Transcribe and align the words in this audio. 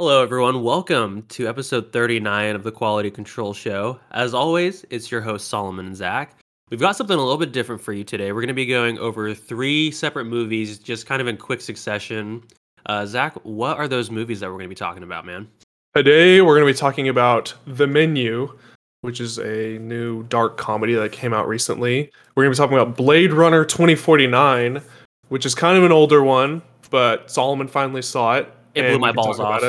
Hello, 0.00 0.22
everyone. 0.22 0.62
Welcome 0.62 1.24
to 1.28 1.46
episode 1.46 1.92
39 1.92 2.56
of 2.56 2.62
the 2.62 2.72
Quality 2.72 3.10
Control 3.10 3.52
Show. 3.52 4.00
As 4.12 4.32
always, 4.32 4.82
it's 4.88 5.10
your 5.10 5.20
host, 5.20 5.48
Solomon 5.48 5.88
and 5.88 5.94
Zach. 5.94 6.38
We've 6.70 6.80
got 6.80 6.96
something 6.96 7.14
a 7.14 7.20
little 7.20 7.36
bit 7.36 7.52
different 7.52 7.82
for 7.82 7.92
you 7.92 8.02
today. 8.02 8.32
We're 8.32 8.40
going 8.40 8.48
to 8.48 8.54
be 8.54 8.64
going 8.64 8.98
over 8.98 9.34
three 9.34 9.90
separate 9.90 10.24
movies, 10.24 10.78
just 10.78 11.04
kind 11.04 11.20
of 11.20 11.28
in 11.28 11.36
quick 11.36 11.60
succession. 11.60 12.42
Uh, 12.86 13.04
Zach, 13.04 13.34
what 13.42 13.76
are 13.76 13.86
those 13.86 14.10
movies 14.10 14.40
that 14.40 14.46
we're 14.46 14.54
going 14.54 14.64
to 14.64 14.68
be 14.70 14.74
talking 14.74 15.02
about, 15.02 15.26
man? 15.26 15.46
Today, 15.94 16.40
we're 16.40 16.58
going 16.58 16.66
to 16.66 16.72
be 16.72 16.78
talking 16.78 17.10
about 17.10 17.52
The 17.66 17.86
Menu, 17.86 18.58
which 19.02 19.20
is 19.20 19.38
a 19.38 19.76
new 19.80 20.22
dark 20.22 20.56
comedy 20.56 20.94
that 20.94 21.12
came 21.12 21.34
out 21.34 21.46
recently. 21.46 22.10
We're 22.34 22.44
going 22.44 22.54
to 22.54 22.58
be 22.58 22.64
talking 22.64 22.78
about 22.78 22.96
Blade 22.96 23.34
Runner 23.34 23.66
2049, 23.66 24.80
which 25.28 25.44
is 25.44 25.54
kind 25.54 25.76
of 25.76 25.84
an 25.84 25.92
older 25.92 26.24
one, 26.24 26.62
but 26.88 27.30
Solomon 27.30 27.68
finally 27.68 28.00
saw 28.00 28.36
it. 28.36 28.50
It 28.74 28.82
blew 28.88 28.98
my 28.98 29.12
balls 29.12 29.40
off. 29.40 29.62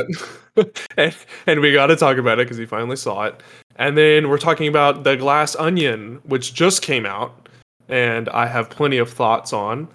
and, 0.97 1.15
and 1.47 1.59
we 1.59 1.73
got 1.73 1.87
to 1.87 1.95
talk 1.95 2.17
about 2.17 2.39
it 2.39 2.45
because 2.45 2.57
he 2.57 2.65
finally 2.65 2.95
saw 2.95 3.23
it. 3.23 3.41
And 3.77 3.97
then 3.97 4.29
we're 4.29 4.37
talking 4.37 4.67
about 4.67 5.03
The 5.03 5.15
Glass 5.15 5.55
Onion, 5.55 6.19
which 6.23 6.53
just 6.53 6.81
came 6.81 7.05
out, 7.05 7.49
and 7.89 8.29
I 8.29 8.45
have 8.45 8.69
plenty 8.69 8.97
of 8.97 9.11
thoughts 9.11 9.53
on. 9.53 9.87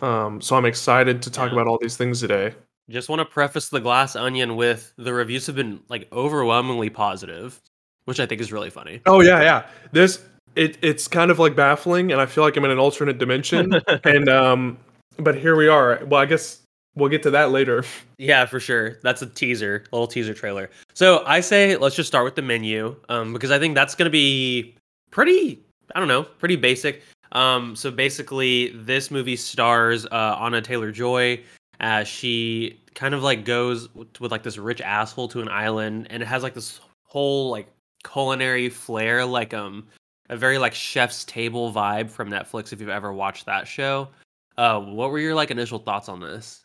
Um, 0.00 0.40
so 0.40 0.56
I'm 0.56 0.64
excited 0.64 1.22
to 1.22 1.30
talk 1.30 1.48
Yeah. 1.48 1.54
about 1.54 1.66
all 1.66 1.78
these 1.80 1.96
things 1.96 2.20
today. 2.20 2.54
Just 2.90 3.08
want 3.08 3.20
to 3.20 3.24
preface 3.24 3.68
the 3.68 3.80
glass 3.80 4.16
onion 4.16 4.56
with 4.56 4.92
the 4.98 5.14
reviews 5.14 5.46
have 5.46 5.54
been 5.54 5.80
like 5.88 6.08
overwhelmingly 6.12 6.90
positive, 6.90 7.60
which 8.04 8.18
I 8.18 8.26
think 8.26 8.40
is 8.40 8.52
really 8.52 8.70
funny. 8.70 9.00
Oh 9.06 9.20
yeah, 9.20 9.40
yeah. 9.40 9.66
This 9.92 10.22
it 10.56 10.76
it's 10.82 11.06
kind 11.06 11.30
of 11.30 11.38
like 11.38 11.54
baffling, 11.54 12.10
and 12.10 12.20
I 12.20 12.26
feel 12.26 12.42
like 12.42 12.56
I'm 12.56 12.64
in 12.64 12.72
an 12.72 12.78
alternate 12.78 13.18
dimension. 13.18 13.72
and 14.04 14.28
um, 14.28 14.76
but 15.16 15.36
here 15.36 15.54
we 15.54 15.68
are. 15.68 16.04
Well, 16.06 16.20
I 16.20 16.26
guess 16.26 16.61
we'll 16.94 17.08
get 17.08 17.22
to 17.24 17.30
that 17.30 17.50
later. 17.50 17.84
Yeah, 18.18 18.46
for 18.46 18.60
sure. 18.60 18.98
That's 19.02 19.22
a 19.22 19.26
teaser, 19.26 19.84
a 19.92 19.96
little 19.96 20.06
teaser 20.06 20.34
trailer. 20.34 20.70
So 20.94 21.24
I 21.26 21.40
say 21.40 21.76
let's 21.76 21.96
just 21.96 22.06
start 22.06 22.24
with 22.24 22.36
the 22.36 22.42
menu, 22.42 22.96
um, 23.08 23.32
because 23.32 23.50
I 23.50 23.58
think 23.58 23.74
that's 23.74 23.94
gonna 23.94 24.10
be 24.10 24.74
pretty. 25.10 25.62
I 25.94 25.98
don't 25.98 26.08
know, 26.08 26.22
pretty 26.22 26.56
basic. 26.56 27.02
Um, 27.32 27.74
so 27.74 27.90
basically, 27.90 28.68
this 28.74 29.10
movie 29.10 29.36
stars 29.36 30.06
uh, 30.06 30.36
Anya 30.38 30.60
Taylor 30.60 30.92
Joy 30.92 31.40
as 31.80 32.06
she 32.06 32.78
kind 32.94 33.14
of 33.14 33.22
like 33.22 33.44
goes 33.44 33.92
with, 33.94 34.20
with 34.20 34.30
like 34.30 34.42
this 34.42 34.58
rich 34.58 34.80
asshole 34.80 35.28
to 35.28 35.40
an 35.40 35.48
island, 35.48 36.06
and 36.10 36.22
it 36.22 36.26
has 36.26 36.42
like 36.42 36.54
this 36.54 36.80
whole 37.04 37.50
like 37.50 37.66
culinary 38.04 38.68
flair, 38.68 39.24
like 39.24 39.54
um 39.54 39.86
a 40.30 40.36
very 40.36 40.58
like 40.58 40.74
chef's 40.74 41.24
table 41.24 41.72
vibe 41.72 42.10
from 42.10 42.30
Netflix. 42.30 42.72
If 42.72 42.80
you've 42.80 42.88
ever 42.88 43.12
watched 43.12 43.46
that 43.46 43.66
show, 43.66 44.08
uh, 44.56 44.80
what 44.80 45.10
were 45.10 45.18
your 45.18 45.34
like 45.34 45.50
initial 45.50 45.78
thoughts 45.78 46.08
on 46.08 46.20
this? 46.20 46.64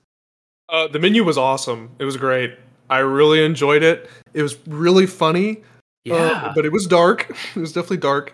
Uh, 0.69 0.87
the 0.87 0.99
menu 0.99 1.23
was 1.23 1.37
awesome. 1.37 1.89
It 1.99 2.05
was 2.05 2.17
great. 2.17 2.57
I 2.89 2.99
really 2.99 3.43
enjoyed 3.43 3.83
it. 3.83 4.09
It 4.33 4.41
was 4.41 4.57
really 4.67 5.05
funny. 5.05 5.63
uh, 6.11 6.53
but 6.55 6.65
it 6.65 6.71
was 6.71 6.87
dark. 6.87 7.35
It 7.55 7.59
was 7.59 7.73
definitely 7.73 7.97
dark. 7.97 8.33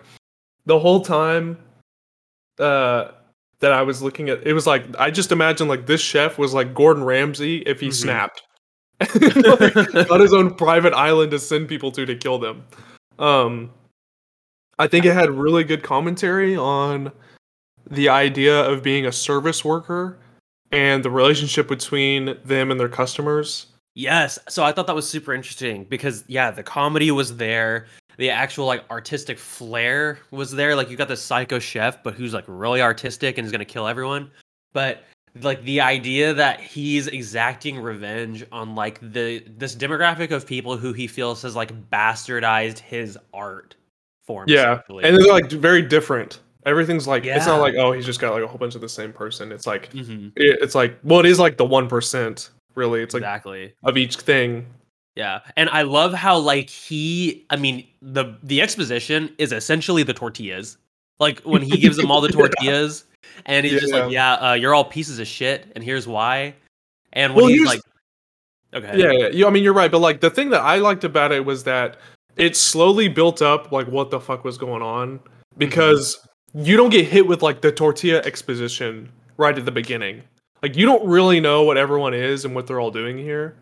The 0.66 0.78
whole 0.78 1.00
time 1.04 1.58
uh, 2.58 3.08
that 3.60 3.72
I 3.72 3.82
was 3.82 4.00
looking 4.02 4.28
at, 4.30 4.46
it 4.46 4.52
was 4.52 4.66
like 4.66 4.84
I 4.98 5.10
just 5.10 5.32
imagined 5.32 5.68
like 5.68 5.86
this 5.86 6.00
chef 6.00 6.38
was 6.38 6.54
like 6.54 6.74
Gordon 6.74 7.04
Ramsay 7.04 7.58
if 7.66 7.80
he 7.80 7.88
Mhm. 7.88 7.94
snapped. 7.94 8.42
like, 9.00 10.10
on 10.10 10.20
his 10.20 10.32
own 10.32 10.54
private 10.54 10.94
island 10.94 11.32
to 11.32 11.38
send 11.40 11.68
people 11.68 11.90
to 11.92 12.06
to 12.06 12.14
kill 12.14 12.38
them. 12.38 12.64
Um, 13.18 13.70
I 14.78 14.86
think 14.86 15.04
it 15.04 15.12
had 15.14 15.30
really 15.30 15.64
good 15.64 15.82
commentary 15.82 16.56
on 16.56 17.10
the 17.90 18.08
idea 18.08 18.60
of 18.64 18.82
being 18.82 19.04
a 19.06 19.12
service 19.12 19.64
worker 19.64 20.16
and 20.70 21.04
the 21.04 21.10
relationship 21.10 21.68
between 21.68 22.36
them 22.44 22.70
and 22.70 22.78
their 22.80 22.88
customers. 22.88 23.66
Yes. 23.94 24.38
So 24.48 24.64
I 24.64 24.72
thought 24.72 24.86
that 24.88 24.96
was 24.96 25.08
super 25.08 25.32
interesting 25.32 25.84
because 25.84 26.24
yeah, 26.26 26.50
the 26.50 26.62
comedy 26.62 27.10
was 27.10 27.36
there. 27.36 27.86
The 28.16 28.30
actual 28.30 28.66
like 28.66 28.84
artistic 28.90 29.38
flair 29.38 30.18
was 30.30 30.52
there. 30.52 30.74
Like 30.74 30.90
you 30.90 30.96
got 30.96 31.08
this 31.08 31.22
psycho 31.22 31.58
chef, 31.58 32.02
but 32.02 32.14
who's 32.14 32.34
like 32.34 32.44
really 32.46 32.82
artistic 32.82 33.38
and 33.38 33.46
is 33.46 33.52
gonna 33.52 33.64
kill 33.64 33.86
everyone. 33.86 34.30
But 34.72 35.04
like 35.42 35.62
the 35.64 35.80
idea 35.80 36.32
that 36.34 36.60
he's 36.60 37.06
exacting 37.08 37.78
revenge 37.78 38.44
on 38.52 38.74
like 38.74 39.00
the 39.00 39.44
this 39.56 39.74
demographic 39.74 40.30
of 40.30 40.46
people 40.46 40.76
who 40.76 40.92
he 40.92 41.06
feels 41.06 41.42
has 41.42 41.56
like 41.56 41.72
bastardized 41.90 42.78
his 42.78 43.18
art 43.32 43.74
form. 44.24 44.48
Yeah, 44.48 44.80
and 44.88 45.16
they're 45.16 45.32
like 45.32 45.50
very 45.50 45.82
different. 45.82 46.40
Everything's 46.66 47.06
like 47.06 47.26
it's 47.26 47.46
not 47.46 47.60
like 47.60 47.74
oh 47.74 47.92
he's 47.92 48.06
just 48.06 48.20
got 48.20 48.32
like 48.32 48.42
a 48.42 48.46
whole 48.46 48.58
bunch 48.58 48.74
of 48.74 48.80
the 48.80 48.88
same 48.88 49.12
person. 49.12 49.52
It's 49.52 49.66
like 49.66 49.90
Mhm, 49.92 50.32
it, 50.36 50.58
it's 50.62 50.74
like 50.74 50.96
well 51.04 51.20
it 51.20 51.26
is 51.26 51.38
like 51.38 51.56
the 51.56 51.64
one 51.64 51.88
percent 51.88 52.50
really. 52.74 53.02
It's 53.02 53.14
like 53.14 53.22
exactly. 53.22 53.74
of 53.82 53.96
each 53.96 54.16
thing. 54.16 54.66
Yeah, 55.16 55.40
and 55.56 55.70
I 55.70 55.82
love 55.82 56.12
how 56.12 56.38
like 56.38 56.68
he, 56.68 57.44
I 57.48 57.54
mean, 57.56 57.86
the 58.02 58.34
the 58.42 58.60
exposition 58.60 59.32
is 59.38 59.52
essentially 59.52 60.02
the 60.02 60.14
tortillas. 60.14 60.76
Like 61.20 61.40
when 61.42 61.62
he 61.62 61.76
gives 61.78 61.96
them 61.96 62.10
all 62.10 62.20
the 62.20 62.28
Yeah. 62.28 62.32
tortillas, 62.48 63.04
and 63.46 63.64
he's 63.64 63.80
just 63.80 63.92
like, 63.92 64.10
"Yeah, 64.10 64.32
uh, 64.34 64.52
you're 64.54 64.74
all 64.74 64.84
pieces 64.84 65.20
of 65.20 65.28
shit, 65.28 65.70
and 65.76 65.84
here's 65.84 66.08
why." 66.08 66.54
And 67.12 67.32
when 67.34 67.44
Well, 67.44 67.52
he's 67.52 67.64
like, 67.66 67.80
"Okay, 68.74 68.98
Yeah, 68.98 69.12
yeah, 69.12 69.28
yeah. 69.32 69.46
I 69.46 69.50
mean 69.50 69.62
you're 69.62 69.72
right, 69.72 69.92
but 69.92 70.00
like 70.00 70.20
the 70.20 70.30
thing 70.30 70.50
that 70.50 70.62
I 70.62 70.78
liked 70.78 71.04
about 71.04 71.30
it 71.30 71.44
was 71.44 71.62
that 71.62 71.96
it 72.36 72.56
slowly 72.56 73.06
built 73.06 73.40
up 73.40 73.70
like 73.70 73.86
what 73.86 74.10
the 74.10 74.18
fuck 74.18 74.42
was 74.42 74.58
going 74.58 74.82
on 74.82 75.20
because 75.58 76.26
you 76.54 76.76
don't 76.76 76.90
get 76.90 77.06
hit 77.06 77.26
with 77.26 77.42
like 77.42 77.60
the 77.60 77.72
tortilla 77.72 78.22
exposition 78.22 79.10
right 79.36 79.56
at 79.56 79.64
the 79.64 79.72
beginning. 79.72 80.22
Like 80.62 80.76
you 80.76 80.86
don't 80.86 81.06
really 81.06 81.40
know 81.40 81.62
what 81.64 81.76
everyone 81.76 82.14
is 82.14 82.44
and 82.44 82.54
what 82.54 82.66
they're 82.66 82.80
all 82.80 82.90
doing 82.90 83.18
here. 83.18 83.56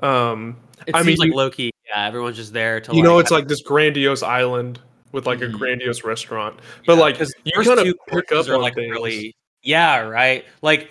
Um, 0.00 0.56
it 0.86 0.94
I 0.94 1.02
seems 1.02 1.20
mean, 1.20 1.32
like 1.32 1.52
key. 1.54 1.70
Yeah, 1.88 2.06
everyone's 2.06 2.36
just 2.36 2.52
there 2.52 2.80
to 2.80 2.92
you 2.92 2.98
like, 2.98 3.04
know, 3.04 3.18
it's 3.18 3.30
like 3.30 3.48
this 3.48 3.62
grandiose 3.62 4.22
island 4.22 4.80
with 5.12 5.26
like 5.26 5.38
Mhm. 5.40 5.54
a 5.54 5.58
grandiose 5.58 6.04
restaurant, 6.04 6.58
but 6.86 6.94
Yeah, 6.94 7.00
like 7.00 7.18
you 7.44 7.52
kind 7.62 7.80
of 7.80 7.94
pick 8.08 8.32
up 8.32 8.48
on 8.48 8.60
like 8.60 8.74
things. 8.74 8.90
really, 8.90 9.34
yeah, 9.62 9.98
right. 10.00 10.44
Like 10.62 10.90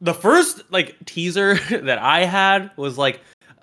the 0.00 0.14
first 0.14 0.62
like 0.70 0.96
teaser 1.06 1.54
that 1.70 1.98
I 1.98 2.24
had 2.24 2.70
was 2.76 2.98
like 2.98 3.20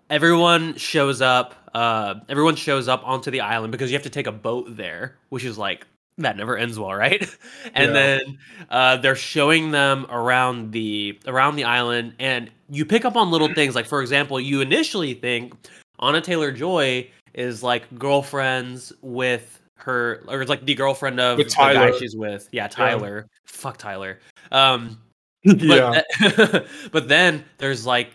everyone 0.09 0.75
shows 0.77 1.21
up. 1.21 1.55
Uh, 1.73 2.15
everyone 2.29 2.55
shows 2.55 2.87
up 2.87 3.01
onto 3.05 3.29
the 3.31 3.41
island 3.41 3.71
because 3.71 3.91
you 3.91 3.95
have 3.95 4.03
to 4.03 4.09
take 4.09 4.27
a 4.27 4.31
boat 4.31 4.77
there, 4.77 5.17
which 5.29 5.43
is 5.43 5.57
like 5.57 5.85
that 6.17 6.37
never 6.37 6.57
ends 6.57 6.79
well, 6.79 6.93
right? 6.93 7.21
and 7.73 7.87
Yeah. 7.87 7.93
then 7.93 8.37
uh, 8.69 8.97
they're 8.97 9.15
showing 9.15 9.71
them 9.71 10.05
around 10.09 10.71
the 10.71 11.19
around 11.27 11.55
the 11.55 11.63
island, 11.65 12.13
and 12.19 12.49
you 12.69 12.85
pick 12.85 13.05
up 13.05 13.15
on 13.15 13.31
little 13.31 13.53
things. 13.53 13.75
Like 13.75 13.85
for 13.85 14.01
example, 14.01 14.39
you 14.39 14.61
initially 14.61 15.13
think 15.13 15.53
Anya 15.99 16.21
Taylor 16.21 16.51
Joy 16.51 17.09
is 17.33 17.63
like 17.63 17.83
girlfriends 17.99 18.93
with 19.01 19.59
her, 19.77 20.23
or 20.27 20.41
it's 20.41 20.49
like 20.49 20.65
the 20.65 20.75
girlfriend 20.75 21.19
of 21.19 21.37
With 21.37 21.49
the 21.49 21.55
guy 21.55 21.91
she's 21.97 22.15
with. 22.15 22.47
Yeah, 22.51 22.67
Tyler. 22.67 23.27
Fuck 23.45 23.77
Tyler. 23.77 24.19
Um, 24.51 24.97
but 25.43 25.61
yeah, 25.61 26.01
but 26.91 27.07
then 27.07 27.43
there's 27.57 27.85
like 27.85 28.11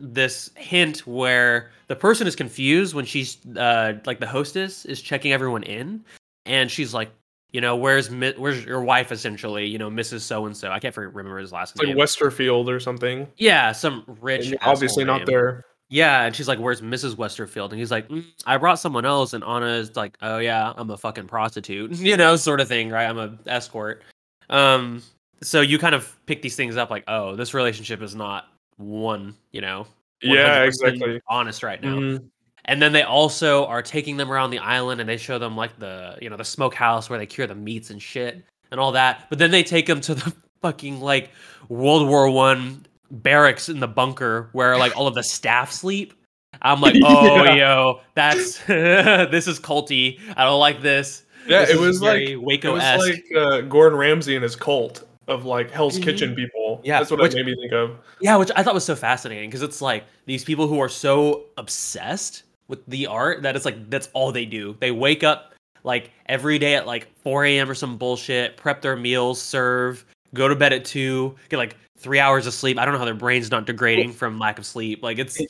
this 0.00 0.50
hint 0.56 1.06
where 1.06 1.70
the 1.86 1.94
person 1.96 2.26
is 2.26 2.34
confused 2.34 2.94
when 2.94 3.04
she's 3.04 3.38
uh 3.56 3.94
like 4.06 4.18
the 4.18 4.26
hostess 4.26 4.84
is 4.84 5.00
checking 5.00 5.32
everyone 5.32 5.62
in 5.62 6.04
and 6.46 6.68
she's 6.70 6.92
like 6.92 7.10
you 7.54 7.60
know 7.60 7.76
where's 7.76 8.10
where's 8.10 8.64
your 8.64 8.82
wife 8.82 9.10
essentially 9.12 9.64
you 9.64 9.78
know 9.78 9.88
mrs 9.88 10.20
so 10.20 10.44
and 10.44 10.56
so 10.56 10.70
i 10.70 10.78
can't 10.80 10.94
remember 10.96 11.38
his 11.38 11.52
last 11.52 11.70
it's 11.70 11.78
like 11.78 11.88
name 11.88 11.96
Westerfield 11.96 12.68
or 12.68 12.80
something. 12.80 13.26
yeah 13.36 13.70
some 13.72 14.02
rich 14.20 14.40
And 14.42 14.50
you're 14.50 14.58
asshole 14.60 14.72
obviously 14.72 15.04
not 15.04 15.18
name. 15.18 15.26
there. 15.26 15.64
yeah 15.88 16.24
and 16.24 16.34
she's 16.34 16.48
like 16.48 16.58
where's 16.58 16.80
mrs 16.82 17.16
westerfield 17.16 17.70
and 17.70 17.78
he's 17.78 17.92
like 17.92 18.08
"Mm, 18.08 18.24
i 18.44 18.56
brought 18.58 18.80
someone 18.80 19.04
else 19.04 19.32
and 19.34 19.44
anna 19.44 19.66
is 19.68 19.94
like 19.96 20.16
oh 20.20 20.38
yeah 20.38 20.72
i'm 20.76 20.90
a 20.90 20.96
fucking 20.98 21.26
prostitute 21.28 21.92
you 22.10 22.16
know 22.16 22.34
sort 22.36 22.60
of 22.60 22.66
thing 22.68 22.90
right 22.90 23.06
i'm 23.06 23.18
a 23.18 23.38
escort 23.46 24.02
um 24.50 25.00
so 25.40 25.60
you 25.60 25.78
kind 25.78 25.94
of 25.94 26.18
pick 26.26 26.42
these 26.42 26.56
things 26.56 26.76
up 26.76 26.90
like 26.90 27.04
oh 27.06 27.36
this 27.36 27.54
relationship 27.54 28.02
is 28.02 28.14
not 28.16 28.48
one 28.78 29.34
you 29.52 29.60
know 29.60 29.86
Yeah, 30.22 30.64
exactly. 30.64 31.20
honest 31.28 31.62
right 31.62 31.80
now 31.80 31.94
Mhm. 31.96 32.28
And 32.66 32.80
then 32.80 32.92
they 32.92 33.02
also 33.02 33.66
are 33.66 33.82
taking 33.82 34.16
them 34.16 34.30
around 34.32 34.50
the 34.50 34.58
island 34.58 35.00
and 35.00 35.08
they 35.08 35.16
show 35.16 35.38
them 35.38 35.56
like 35.56 35.78
the 35.78 36.16
you 36.22 36.30
know 36.30 36.36
the 36.36 36.44
smokehouse 36.44 37.08
where 37.10 37.18
they 37.18 37.26
cure 37.26 37.46
the 37.46 37.54
meats 37.54 37.90
and 37.90 38.00
shit 38.02 38.44
and 38.70 38.80
all 38.80 38.92
that 38.92 39.26
but 39.28 39.38
then 39.38 39.50
they 39.50 39.62
take 39.62 39.86
them 39.86 40.00
to 40.00 40.14
the 40.14 40.32
fucking 40.62 41.00
like 41.00 41.30
world 41.68 42.08
war 42.08 42.30
one 42.30 42.84
barracks 43.10 43.68
in 43.68 43.80
the 43.80 43.88
bunker 43.88 44.48
where 44.52 44.76
like 44.78 44.96
all 44.96 45.06
of 45.06 45.14
the 45.14 45.22
staff 45.22 45.70
sleep 45.70 46.14
i'm 46.62 46.80
like 46.80 46.94
oh 47.04 47.44
Yeah. 47.44 47.54
yo 47.54 48.00
that's 48.14 48.58
this 48.66 49.46
is 49.46 49.60
culty 49.60 50.18
i 50.36 50.44
don't 50.44 50.60
like 50.60 50.80
this 50.82 51.24
Yeah, 51.46 51.60
This 51.66 51.70
it 51.76 51.78
was 51.80 52.00
like 52.00 52.22
it 52.22 52.36
waco 52.36 52.72
was 52.72 52.82
like 53.06 53.24
uh, 53.36 53.60
Gordon 53.62 53.98
Ramsay 53.98 54.34
and 54.34 54.42
his 54.42 54.56
cult 54.56 55.06
of 55.28 55.44
like 55.44 55.70
Hell's 55.70 55.98
Mhm. 55.98 56.02
Kitchen 56.02 56.34
people. 56.34 56.80
Yeah, 56.84 56.98
that's 56.98 57.10
what 57.10 57.20
which- 57.20 57.32
it 57.32 57.36
made 57.36 57.46
me 57.46 57.54
think 57.56 57.72
of. 57.72 57.96
Yeah, 58.20 58.36
which 58.36 58.50
I 58.56 58.62
thought 58.62 58.72
was 58.74 58.84
so 58.84 58.94
fascinating 58.96 59.48
because 59.50 59.62
it's 59.62 59.80
like 59.82 60.04
these 60.26 60.42
people 60.44 60.66
who 60.68 60.80
are 60.80 60.88
so 60.88 61.44
obsessed 61.58 62.43
with 62.68 62.84
the 62.86 63.06
art 63.06 63.42
that 63.42 63.56
it's 63.56 63.64
like 63.64 63.90
that's 63.90 64.08
all 64.12 64.32
they 64.32 64.44
do. 64.44 64.76
They 64.80 64.90
wake 64.90 65.22
up 65.22 65.54
like 65.82 66.10
every 66.26 66.58
day 66.58 66.74
at 66.74 66.86
like 66.86 67.08
4 67.22 67.44
a.m. 67.44 67.70
or 67.70 67.74
some 67.74 67.96
bullshit, 67.96 68.56
prep 68.56 68.82
their 68.82 68.96
meals, 68.96 69.40
serve, 69.40 70.04
go 70.32 70.48
to 70.48 70.56
bed 70.56 70.72
at 70.72 70.84
two, 70.84 71.34
get 71.48 71.58
like 71.58 71.76
three 71.98 72.18
hours 72.18 72.46
of 72.46 72.54
sleep. 72.54 72.78
I 72.78 72.84
don't 72.84 72.92
know 72.92 72.98
how 72.98 73.04
their 73.04 73.14
brain's 73.14 73.50
not 73.50 73.66
degrading 73.66 74.12
from 74.12 74.38
lack 74.38 74.58
of 74.58 74.66
sleep. 74.66 75.02
Like 75.02 75.18
it's 75.18 75.40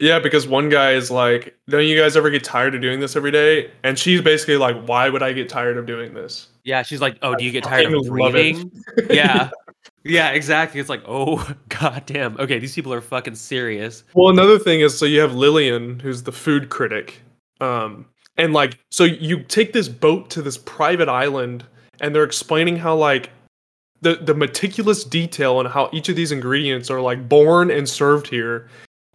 Yeah, 0.00 0.18
because 0.18 0.46
one 0.46 0.68
guy 0.68 0.92
is 0.92 1.10
like, 1.10 1.56
"Don't 1.68 1.86
you 1.86 1.98
guys 1.98 2.16
ever 2.16 2.30
get 2.30 2.44
tired 2.44 2.74
of 2.74 2.80
doing 2.80 3.00
this 3.00 3.16
every 3.16 3.30
day?" 3.30 3.70
And 3.82 3.98
she's 3.98 4.20
basically 4.20 4.56
like, 4.56 4.84
"Why 4.84 5.08
would 5.08 5.22
I 5.22 5.32
get 5.32 5.48
tired 5.48 5.76
of 5.76 5.86
doing 5.86 6.14
this?" 6.14 6.48
Yeah, 6.64 6.82
she's 6.82 7.00
like, 7.00 7.18
"Oh, 7.22 7.34
do 7.34 7.44
you 7.44 7.52
get 7.52 7.64
tired 7.64 7.92
of 7.92 8.06
breathing?" 8.06 8.70
yeah. 9.08 9.50
Yeah, 10.04 10.30
exactly. 10.30 10.80
It's 10.80 10.88
like, 10.88 11.02
oh 11.06 11.48
goddamn. 11.68 12.36
Okay, 12.38 12.58
these 12.58 12.74
people 12.74 12.92
are 12.92 13.00
fucking 13.00 13.34
serious. 13.34 14.04
Well, 14.14 14.30
another 14.30 14.58
thing 14.58 14.80
is, 14.80 14.96
so 14.96 15.06
you 15.06 15.20
have 15.20 15.34
Lillian, 15.34 15.98
who's 16.00 16.22
the 16.22 16.32
food 16.32 16.68
critic, 16.68 17.20
um, 17.60 18.06
and 18.36 18.52
like, 18.52 18.78
so 18.90 19.04
you 19.04 19.42
take 19.44 19.72
this 19.72 19.88
boat 19.88 20.30
to 20.30 20.42
this 20.42 20.58
private 20.58 21.08
island, 21.08 21.64
and 22.00 22.14
they're 22.14 22.24
explaining 22.24 22.76
how 22.76 22.94
like 22.96 23.30
the 24.00 24.16
the 24.16 24.34
meticulous 24.34 25.04
detail 25.04 25.56
on 25.56 25.66
how 25.66 25.88
each 25.92 26.08
of 26.08 26.16
these 26.16 26.32
ingredients 26.32 26.90
are 26.90 27.00
like 27.00 27.28
born 27.28 27.70
and 27.70 27.88
served 27.88 28.28
here, 28.28 28.68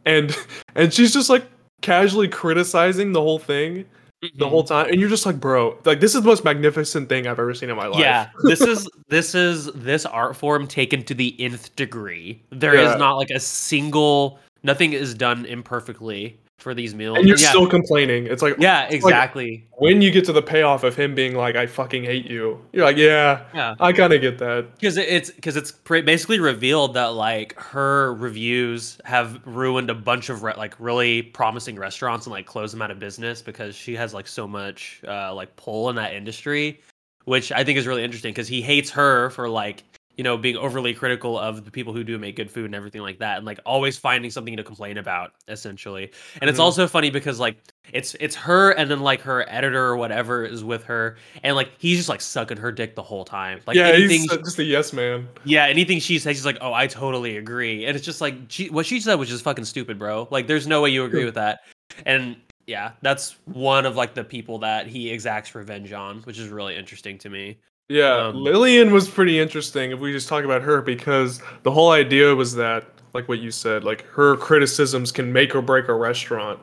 and 0.06 0.36
and 0.75 0.94
she's 0.94 1.13
just 1.13 1.30
like 1.30 1.45
casually 1.81 2.27
criticizing 2.27 3.13
the 3.13 3.21
whole 3.21 3.39
thing 3.39 3.86
mm-hmm. 4.24 4.38
the 4.38 4.48
whole 4.48 4.63
time 4.63 4.88
and 4.89 5.00
you're 5.00 5.10
just 5.10 5.25
like 5.25 5.39
bro 5.39 5.77
like 5.86 6.00
this 6.00 6.16
is 6.16 6.21
the 6.21 6.27
most 6.27 6.44
magnificent 6.44 7.10
thing 7.10 7.27
i've 7.27 7.39
ever 7.39 7.54
seen 7.54 7.69
in 7.69 7.75
my 7.75 7.88
life 7.88 8.00
yeah 8.00 8.30
this 8.44 8.62
is 8.62 8.89
this 9.07 9.36
is 9.36 9.66
this 9.74 10.06
art 10.06 10.36
form 10.36 10.68
taken 10.68 11.04
to 11.04 11.13
the 11.13 11.36
nth 11.39 11.75
degree 11.75 12.42
There 12.50 12.75
yeah. 12.75 12.94
is 12.94 13.00
not 13.00 13.16
like 13.16 13.30
a 13.30 13.39
single 13.39 14.39
nothing 14.63 14.94
is 14.94 15.13
done 15.13 15.45
imperfectly 15.45 16.38
for 16.59 16.73
these 16.73 16.94
meals. 16.94 17.17
And 17.17 17.27
you're 17.27 17.38
yeah. 17.38 17.50
still 17.50 17.67
complaining. 17.67 18.27
It's 18.27 18.41
like 18.41 18.56
Yeah, 18.59 18.88
exactly. 18.89 19.67
Like 19.71 19.81
when 19.81 20.01
you 20.01 20.11
get 20.11 20.25
to 20.25 20.33
the 20.33 20.41
payoff 20.41 20.83
of 20.83 20.95
him 20.95 21.15
being 21.15 21.35
like 21.35 21.56
I 21.56 21.65
fucking 21.65 22.03
hate 22.03 22.29
you. 22.29 22.59
You're 22.73 22.85
like, 22.85 22.97
yeah. 22.97 23.44
Yeah. 23.53 23.75
I 23.79 23.94
kind 23.94 24.13
of 24.13 24.21
get 24.21 24.38
that. 24.39 24.79
Cuz 24.79 24.97
it's 24.97 25.31
cuz 25.41 25.56
it's 25.56 25.71
basically 25.71 26.39
revealed 26.39 26.94
that 26.95 27.13
like 27.13 27.57
her 27.59 28.13
reviews 28.15 29.00
have 29.06 29.39
ruined 29.45 29.89
a 29.89 29.95
bunch 29.95 30.29
of 30.29 30.44
re- 30.44 30.53
like 30.57 30.75
really 30.79 31.21
promising 31.21 31.77
restaurants 31.77 32.25
and 32.25 32.33
like 32.33 32.45
closed 32.45 32.73
them 32.73 32.81
out 32.81 32.91
of 32.91 33.00
business 33.00 33.41
because 33.41 33.75
she 33.75 33.95
has 33.95 34.13
like 34.13 34.27
so 34.27 34.47
much 34.47 35.01
uh 35.07 35.33
like 35.33 35.56
pull 35.56 35.89
in 35.89 35.95
that 35.95 36.13
industry, 36.13 36.81
which 37.25 37.51
I 37.51 37.63
think 37.63 37.77
is 37.77 37.88
really 37.88 38.03
interesting 38.03 38.33
cuz 38.33 38.47
he 38.47 38.61
hates 38.61 38.89
her 38.91 39.29
for 39.29 39.47
like 39.47 39.83
you 40.19 40.24
know, 40.24 40.36
being 40.36 40.57
overly 40.57 40.94
critical 40.94 41.39
of 41.39 41.63
the 41.63 41.71
people 41.71 41.94
who 41.94 42.04
do 42.04 42.19
make 42.19 42.36
good 42.36 42.51
food 42.51 42.66
and 42.66 42.75
everything 42.75 43.01
like 43.01 43.19
that, 43.19 43.38
and 43.38 43.45
like 43.45 43.57
always 43.66 43.98
finding 43.98 44.30
something 44.30 44.57
to 44.57 44.66
complain 44.66 44.98
about, 44.98 45.31
essentially. 45.48 46.04
And 46.04 46.12
mm-hmm. 46.12 46.50
it's 46.50 46.60
also 46.60 46.89
funny 46.89 47.10
because 47.10 47.39
like 47.39 47.56
it's 47.94 48.18
it's 48.19 48.36
her 48.36 48.71
and 48.71 48.92
then 48.92 49.00
like 49.00 49.21
her 49.21 49.50
editor 49.50 49.81
or 49.81 49.95
whatever 49.95 50.44
is 50.44 50.62
with 50.62 50.83
her, 50.83 51.16
and 51.42 51.56
like 51.56 51.71
he's 51.77 51.95
just 51.95 52.10
like 52.10 52.19
sucking 52.19 52.57
her 52.57 52.69
dick 52.69 52.95
the 52.95 53.01
whole 53.01 53.24
time. 53.24 53.62
Like 53.66 53.77
yeah, 53.77 53.88
anything, 53.88 54.24
he's 54.24 54.38
just 54.39 54.60
a 54.60 54.63
yes 54.66 54.92
man. 54.92 55.25
Yeah, 55.45 55.68
anything 55.68 56.01
she 56.01 56.19
says, 56.19 56.36
she's 56.36 56.45
like, 56.45 56.57
oh, 56.60 56.74
I 56.74 56.88
totally 56.88 57.38
agree, 57.38 57.86
and 57.86 57.95
it's 57.95 58.06
just 58.06 58.19
like 58.19 58.36
she, 58.50 58.69
what 58.69 58.86
she 58.86 59.00
said 59.00 59.16
was 59.16 59.30
just 59.30 59.45
fucking 59.45 59.63
stupid, 59.63 59.98
bro. 59.98 60.27
Like, 60.31 60.48
there's 60.48 60.68
no 60.68 60.81
way 60.81 60.89
you 60.89 61.06
agree 61.06 61.24
with 61.24 61.36
that, 61.36 61.62
and 62.06 62.36
yeah, 62.68 62.92
that's 63.01 63.38
one 63.45 63.86
of 63.86 63.95
like 63.95 64.16
the 64.16 64.25
people 64.25 64.60
that 64.60 64.86
he 64.86 65.12
exacts 65.12 65.56
revenge 65.56 65.94
on, 65.94 66.19
which 66.24 66.38
is 66.38 66.50
really 66.50 66.75
interesting 66.75 67.18
to 67.19 67.30
me. 67.30 67.57
Yeah, 67.89 68.27
um, 68.27 68.36
Lillian 68.36 68.94
was 68.94 69.09
pretty 69.09 69.39
interesting 69.39 69.91
if 69.91 70.00
we 70.00 70.12
just 70.12 70.27
talk 70.27 70.45
about 70.45 70.62
her 70.62 70.81
because 70.81 71.41
the 71.63 71.71
whole 71.71 71.91
idea 71.91 72.36
was 72.36 72.53
that, 72.56 72.86
like 73.13 73.27
what 73.27 73.39
you 73.39 73.50
said, 73.50 73.83
like 73.83 74.06
her 74.06 74.38
criticisms 74.38 75.12
can 75.12 75.33
make 75.33 75.56
or 75.56 75.62
break 75.63 75.88
a 75.88 75.94
restaurant. 75.95 76.59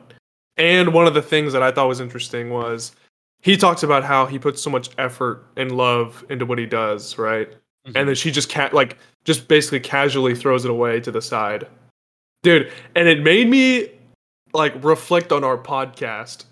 And 0.55 0.93
one 0.93 1.05
of 1.05 1.13
the 1.13 1.21
things 1.21 1.51
that 1.51 1.61
I 1.61 1.71
thought 1.71 1.89
was 1.89 1.99
interesting 1.99 2.49
was 2.49 2.93
he 3.41 3.57
talks 3.57 3.83
about 3.83 4.05
how 4.05 4.25
he 4.25 4.39
puts 4.39 4.61
so 4.61 4.69
much 4.69 4.89
effort 4.97 5.45
and 5.57 5.73
love 5.73 6.25
into 6.29 6.45
what 6.45 6.57
he 6.57 6.65
does, 6.65 7.17
right? 7.17 7.49
Mm-hmm. 7.49 7.97
And 7.97 8.07
then 8.07 8.15
she 8.15 8.31
just 8.31 8.47
can't 8.47 8.73
like 8.73 8.97
just 9.25 9.49
basically 9.49 9.81
casually 9.81 10.33
throws 10.33 10.63
it 10.63 10.71
away 10.71 11.01
to 11.01 11.11
the 11.11 11.21
side. 11.21 11.67
Dude, 12.41 12.71
and 12.95 13.07
it 13.09 13.21
made 13.21 13.49
me 13.49 13.89
like 14.53 14.81
reflect 14.81 15.33
on 15.33 15.43
our 15.43 15.57
podcast. 15.57 16.45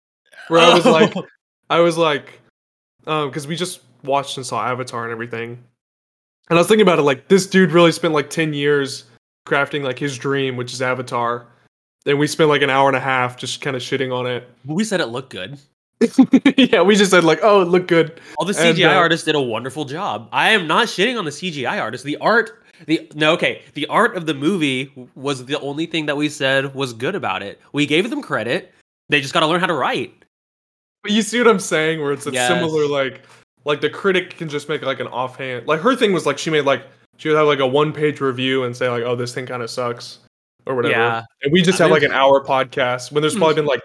Where 0.48 0.60
I 0.60 0.74
was 0.74 0.84
like 0.84 1.14
I 1.70 1.80
was 1.80 1.98
like 1.98 2.40
um 3.06 3.28
because 3.28 3.46
we 3.46 3.56
just 3.56 3.80
watched 4.04 4.36
and 4.36 4.46
saw 4.46 4.64
Avatar 4.66 5.04
and 5.04 5.12
everything. 5.12 5.62
And 6.50 6.58
I 6.58 6.60
was 6.60 6.68
thinking 6.68 6.82
about 6.82 6.98
it 6.98 7.02
like 7.02 7.28
this 7.28 7.46
dude 7.46 7.72
really 7.72 7.92
spent 7.92 8.14
like 8.14 8.30
10 8.30 8.52
years 8.54 9.04
crafting 9.46 9.82
like 9.82 9.98
his 9.98 10.16
dream, 10.16 10.56
which 10.56 10.72
is 10.72 10.80
Avatar. 10.80 11.46
And 12.06 12.18
we 12.18 12.26
spent 12.26 12.48
like 12.48 12.62
an 12.62 12.70
hour 12.70 12.88
and 12.88 12.96
a 12.96 13.00
half 13.00 13.36
just 13.36 13.60
kind 13.60 13.76
of 13.76 13.82
shitting 13.82 14.14
on 14.14 14.26
it. 14.26 14.48
We 14.64 14.84
said 14.84 15.00
it 15.00 15.06
looked 15.06 15.30
good. 15.30 15.58
yeah, 16.56 16.80
we 16.82 16.94
just 16.94 17.10
said 17.10 17.24
like, 17.24 17.40
oh, 17.42 17.62
it 17.62 17.66
looked 17.66 17.88
good. 17.88 18.20
All 18.38 18.46
the 18.46 18.52
CGI 18.52 18.84
and, 18.84 18.84
uh, 18.84 18.94
artists 18.94 19.26
did 19.26 19.34
a 19.34 19.40
wonderful 19.40 19.84
job. 19.84 20.28
I 20.32 20.50
am 20.50 20.66
not 20.66 20.86
shitting 20.86 21.18
on 21.18 21.24
the 21.24 21.30
CGI 21.30 21.80
artists. 21.80 22.04
The 22.04 22.16
art, 22.18 22.62
the 22.86 23.10
no, 23.14 23.32
okay, 23.32 23.62
the 23.74 23.86
art 23.88 24.16
of 24.16 24.26
the 24.26 24.34
movie 24.34 24.92
was 25.16 25.44
the 25.44 25.58
only 25.60 25.86
thing 25.86 26.06
that 26.06 26.16
we 26.16 26.28
said 26.28 26.74
was 26.74 26.92
good 26.92 27.16
about 27.16 27.42
it. 27.42 27.60
We 27.72 27.84
gave 27.84 28.08
them 28.10 28.22
credit. 28.22 28.72
They 29.08 29.20
just 29.20 29.34
got 29.34 29.40
to 29.40 29.46
learn 29.46 29.60
how 29.60 29.66
to 29.66 29.74
write. 29.74 30.24
But 31.02 31.12
you 31.12 31.22
see 31.22 31.38
what 31.38 31.48
I'm 31.48 31.58
saying? 31.58 32.00
Where 32.00 32.12
it's 32.12 32.26
a 32.26 32.30
yes. 32.30 32.48
similar 32.48 32.86
like 32.86 33.22
like 33.64 33.80
the 33.80 33.90
critic 33.90 34.36
can 34.36 34.48
just 34.48 34.68
make 34.68 34.82
like 34.82 35.00
an 35.00 35.06
offhand 35.08 35.66
like 35.66 35.80
her 35.80 35.94
thing 35.94 36.12
was 36.12 36.26
like 36.26 36.38
she 36.38 36.50
made 36.50 36.62
like 36.62 36.86
she 37.18 37.28
would 37.28 37.36
have 37.36 37.46
like 37.46 37.58
a 37.58 37.66
one 37.66 37.92
page 37.92 38.20
review 38.20 38.64
and 38.64 38.76
say 38.76 38.88
like 38.88 39.02
oh 39.02 39.14
this 39.14 39.34
thing 39.34 39.46
kind 39.46 39.62
of 39.62 39.70
sucks 39.70 40.20
or 40.66 40.74
whatever. 40.74 40.94
Yeah. 40.94 41.24
and 41.42 41.52
we 41.52 41.62
just 41.62 41.80
I 41.80 41.84
have 41.84 41.90
mean, 41.90 42.02
like 42.02 42.10
an 42.10 42.14
hour 42.14 42.44
podcast 42.44 43.10
when 43.10 43.22
there's 43.22 43.34
probably 43.34 43.54
been 43.54 43.66
like 43.66 43.82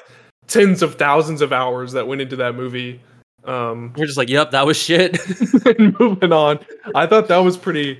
tens 0.47 0.81
of 0.81 0.95
thousands 0.95 1.41
of 1.41 1.53
hours 1.53 1.93
that 1.93 2.07
went 2.07 2.21
into 2.21 2.35
that 2.37 2.55
movie. 2.55 3.01
Um 3.45 3.93
you're 3.97 4.05
just 4.05 4.17
like 4.17 4.29
yep 4.29 4.51
that 4.51 4.65
was 4.65 4.77
shit. 4.77 5.17
and 5.65 5.97
moving 5.99 6.31
on. 6.31 6.59
I 6.95 7.07
thought 7.07 7.27
that 7.27 7.39
was 7.39 7.57
pretty 7.57 7.99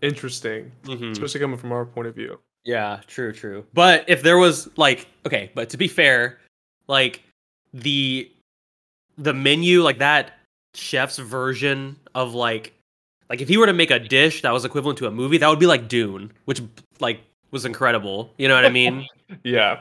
interesting 0.00 0.72
mm-hmm. 0.82 1.12
especially 1.12 1.40
coming 1.40 1.56
from 1.56 1.72
our 1.72 1.86
point 1.86 2.08
of 2.08 2.14
view. 2.14 2.38
Yeah 2.64 3.00
true 3.06 3.32
true. 3.32 3.64
But 3.72 4.04
if 4.08 4.22
there 4.22 4.38
was 4.38 4.68
like 4.76 5.06
okay 5.26 5.50
but 5.54 5.70
to 5.70 5.76
be 5.76 5.88
fair 5.88 6.38
like 6.88 7.22
the 7.72 8.30
the 9.18 9.32
menu 9.32 9.82
like 9.82 9.98
that 9.98 10.38
chef's 10.74 11.18
version 11.18 11.96
of 12.14 12.34
like 12.34 12.72
like 13.28 13.40
if 13.40 13.48
he 13.48 13.56
were 13.56 13.66
to 13.66 13.72
make 13.72 13.90
a 13.90 13.98
dish 13.98 14.42
that 14.42 14.50
was 14.52 14.64
equivalent 14.64 14.98
to 14.98 15.06
a 15.06 15.10
movie, 15.10 15.38
that 15.38 15.48
would 15.48 15.58
be 15.58 15.66
like 15.66 15.88
Dune, 15.88 16.30
which 16.44 16.60
like 17.00 17.20
was 17.50 17.64
incredible. 17.64 18.32
You 18.36 18.48
know 18.48 18.54
what 18.54 18.66
I 18.66 18.70
mean? 18.70 19.06
yeah. 19.42 19.80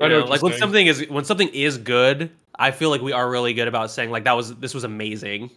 I 0.00 0.08
know, 0.08 0.20
know 0.20 0.26
like 0.26 0.42
when 0.42 0.52
something 0.54 0.86
is 0.86 1.08
when 1.08 1.24
something 1.24 1.48
is 1.48 1.78
good, 1.78 2.30
I 2.58 2.70
feel 2.70 2.90
like 2.90 3.00
we 3.00 3.12
are 3.12 3.30
really 3.30 3.54
good 3.54 3.68
about 3.68 3.90
saying 3.90 4.10
like 4.10 4.24
that 4.24 4.32
was 4.32 4.54
this 4.56 4.74
was 4.74 4.84
amazing. 4.84 5.50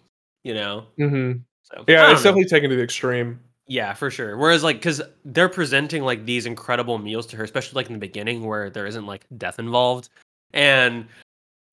You 0.44 0.54
know. 0.54 0.86
Mm-hmm. 1.00 1.40
So 1.64 1.84
yeah, 1.88 2.12
it's 2.12 2.22
know. 2.24 2.32
definitely 2.32 2.46
taken 2.46 2.70
to 2.70 2.76
the 2.76 2.84
extreme. 2.84 3.40
Yeah, 3.68 3.94
for 3.94 4.12
sure. 4.12 4.38
Whereas 4.38 4.64
like 4.64 4.78
because 4.78 5.02
they're 5.24 5.50
presenting 5.50 6.04
like 6.04 6.26
these 6.26 6.46
incredible 6.46 6.98
meals 6.98 7.26
to 7.28 7.38
her, 7.38 7.44
especially 7.44 7.78
like 7.78 7.88
in 7.88 7.94
the 7.94 8.00
beginning 8.00 8.46
where 8.46 8.70
there 8.70 8.86
isn't 8.86 9.06
like 9.06 9.26
death 9.38 9.60
involved, 9.60 10.10
and 10.54 11.08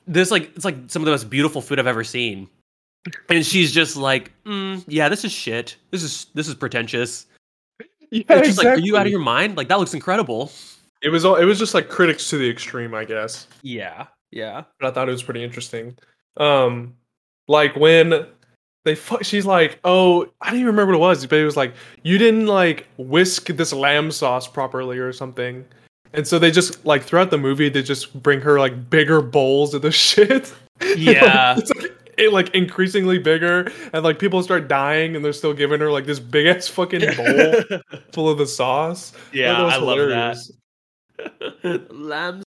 this 0.06 0.30
like 0.30 0.54
it's 0.54 0.64
like 0.64 0.76
some 0.86 1.02
of 1.02 1.06
the 1.06 1.12
most 1.12 1.28
beautiful 1.28 1.60
food 1.60 1.80
I've 1.80 1.88
ever 1.88 2.04
seen 2.04 2.48
and 3.28 3.44
she's 3.44 3.72
just 3.72 3.96
like, 3.96 4.32
mm, 4.44 4.84
"Yeah, 4.86 5.08
this 5.08 5.24
is 5.24 5.32
shit. 5.32 5.76
This 5.90 6.02
is 6.02 6.26
this 6.34 6.48
is 6.48 6.54
pretentious." 6.54 7.26
Yeah, 8.12 8.24
it's 8.30 8.48
just 8.48 8.58
exactly. 8.58 8.70
like, 8.70 8.78
are 8.78 8.84
you 8.84 8.96
out 8.96 9.06
of 9.06 9.12
your 9.12 9.20
mind? 9.20 9.56
Like 9.56 9.68
that 9.68 9.78
looks 9.78 9.94
incredible. 9.94 10.50
It 11.00 11.10
was 11.10 11.24
all. 11.24 11.36
It 11.36 11.44
was 11.44 11.60
just 11.60 11.74
like 11.74 11.88
critics 11.88 12.28
to 12.30 12.38
the 12.38 12.50
extreme, 12.50 12.92
I 12.92 13.04
guess. 13.04 13.46
Yeah, 13.62 14.08
yeah. 14.32 14.64
But 14.80 14.88
I 14.88 14.90
thought 14.90 15.08
it 15.08 15.12
was 15.12 15.22
pretty 15.22 15.44
interesting. 15.44 15.96
Um, 16.36 16.96
like 17.46 17.76
when 17.76 18.26
they 18.84 18.96
fuck, 18.96 19.22
she's 19.22 19.46
like, 19.46 19.78
"Oh, 19.84 20.28
I 20.40 20.50
don't 20.50 20.56
even 20.56 20.66
remember 20.66 20.98
what 20.98 21.06
it 21.06 21.08
was," 21.08 21.26
but 21.26 21.38
it 21.38 21.44
was 21.44 21.56
like, 21.56 21.72
"You 22.02 22.18
didn't 22.18 22.46
like 22.46 22.88
whisk 22.98 23.46
this 23.46 23.72
lamb 23.72 24.10
sauce 24.10 24.48
properly 24.48 24.98
or 24.98 25.12
something." 25.12 25.64
And 26.12 26.26
so 26.26 26.38
they 26.38 26.50
just 26.50 26.84
like 26.84 27.04
throughout 27.04 27.30
the 27.30 27.38
movie, 27.38 27.68
they 27.68 27.82
just 27.82 28.20
bring 28.22 28.40
her 28.40 28.58
like 28.58 28.90
bigger 28.90 29.20
bowls 29.20 29.72
of 29.74 29.82
the 29.82 29.92
shit. 29.92 30.52
Yeah, 30.96 31.54
it's 31.58 31.70
like 31.74 31.96
it 32.18 32.32
like 32.32 32.54
increasingly 32.54 33.18
bigger 33.18 33.70
and 33.92 34.02
like 34.02 34.18
people 34.18 34.42
start 34.42 34.68
dying 34.68 35.16
and 35.16 35.24
they're 35.24 35.32
still 35.32 35.54
giving 35.54 35.80
her 35.80 35.90
like 35.90 36.06
this 36.06 36.20
big 36.20 36.46
ass 36.46 36.68
fucking 36.68 37.02
bowl 37.16 37.80
full 38.12 38.28
of 38.28 38.38
the 38.38 38.46
sauce. 38.46 39.12
Yeah, 39.32 39.64
I 39.64 39.78
hilarious. 39.78 40.52
love 41.18 41.30
that. 41.62 41.92
Lambs. 41.94 42.44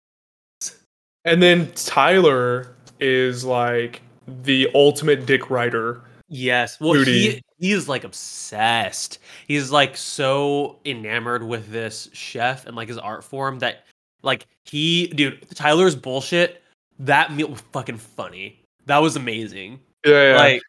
And 1.24 1.42
then 1.42 1.70
Tyler 1.72 2.74
is 3.00 3.44
like 3.44 4.02
the 4.44 4.68
ultimate 4.74 5.26
dick 5.26 5.50
writer. 5.50 6.02
Yes. 6.28 6.78
Well, 6.78 6.94
he 6.94 7.42
he's 7.58 7.88
like 7.88 8.04
obsessed. 8.04 9.18
He's 9.46 9.70
like 9.70 9.96
so 9.96 10.78
enamored 10.84 11.42
with 11.42 11.70
this 11.70 12.08
chef 12.12 12.66
and 12.66 12.76
like 12.76 12.88
his 12.88 12.98
art 12.98 13.24
form 13.24 13.58
that 13.60 13.84
like 14.22 14.46
he 14.64 15.08
dude, 15.08 15.48
Tyler's 15.54 15.96
bullshit, 15.96 16.62
that 16.98 17.32
meal 17.32 17.48
was 17.48 17.60
fucking 17.72 17.98
funny. 17.98 18.60
That 18.88 18.98
was 18.98 19.16
amazing. 19.16 19.80
Yeah, 20.04 20.32
yeah. 20.32 20.36
Like, 20.36 20.62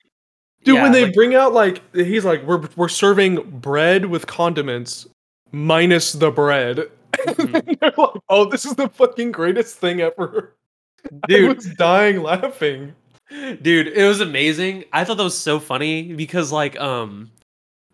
dude, 0.64 0.76
yeah, 0.76 0.84
when 0.84 0.92
they 0.92 1.06
like, 1.06 1.14
bring 1.14 1.36
out 1.36 1.54
like 1.54 1.82
he's 1.96 2.26
like, 2.26 2.44
we're 2.44 2.62
we're 2.76 2.90
serving 2.90 3.50
bread 3.60 4.06
with 4.06 4.28
condiments 4.28 5.08
minus 5.52 6.14
the 6.14 6.32
bread. 6.32 6.84
Mm-hmm. 7.20 7.84
like, 7.84 8.24
oh, 8.30 8.46
this 8.46 8.64
is 8.66 8.76
the 8.76 8.88
fucking 8.88 9.34
greatest 9.34 9.76
thing 9.76 10.00
ever. 10.00 10.56
Dude, 11.28 11.50
I 11.50 11.54
was 11.54 11.66
dying 11.76 12.24
laughing. 12.24 12.96
Dude, 13.30 13.88
it 13.88 14.08
was 14.08 14.22
amazing. 14.22 14.86
I 14.94 15.04
thought 15.04 15.18
that 15.18 15.24
was 15.24 15.38
so 15.38 15.60
funny 15.60 16.14
because 16.14 16.54
like 16.54 16.80
um 16.80 17.30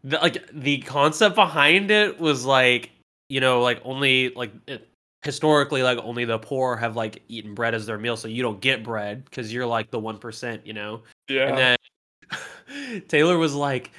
the, 0.04 0.18
like 0.18 0.48
the 0.54 0.78
concept 0.80 1.34
behind 1.34 1.90
it 1.90 2.20
was 2.20 2.46
like 2.46 2.92
you 3.30 3.40
know 3.40 3.62
like 3.62 3.82
only 3.84 4.30
like 4.30 4.52
it, 4.68 4.88
historically 5.26 5.84
like 5.84 5.98
only 6.04 6.24
the 6.26 6.38
poor 6.40 6.76
have 6.78 6.96
like 6.96 7.22
eaten 7.28 7.54
bread 7.56 7.74
as 7.76 7.86
their 7.86 7.98
meal 7.98 8.16
so 8.16 8.28
you 8.28 8.42
don't 8.44 8.62
get 8.62 8.84
bread 8.84 9.26
because 9.26 9.52
you're 9.52 9.66
like 9.66 9.90
the 9.92 10.00
1% 10.00 10.62
you 10.66 10.74
know 10.74 11.02
Yeah. 11.28 11.48
and 11.50 11.58
then 11.58 13.02
taylor 13.08 13.38
was 13.38 13.54
like 13.56 13.92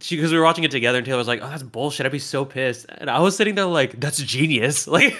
she 0.00 0.14
because 0.16 0.30
we 0.30 0.38
were 0.38 0.44
watching 0.44 0.62
it 0.64 0.70
together 0.70 0.98
and 0.98 1.04
taylor 1.04 1.18
was 1.18 1.26
like 1.28 1.40
oh 1.42 1.48
that's 1.48 1.62
bullshit 1.62 2.06
i'd 2.06 2.12
be 2.12 2.18
so 2.20 2.44
pissed 2.44 2.86
and 2.98 3.10
i 3.10 3.18
was 3.18 3.36
sitting 3.36 3.54
there 3.56 3.64
like 3.66 3.98
that's 4.00 4.18
genius 4.18 4.86
like 4.96 5.16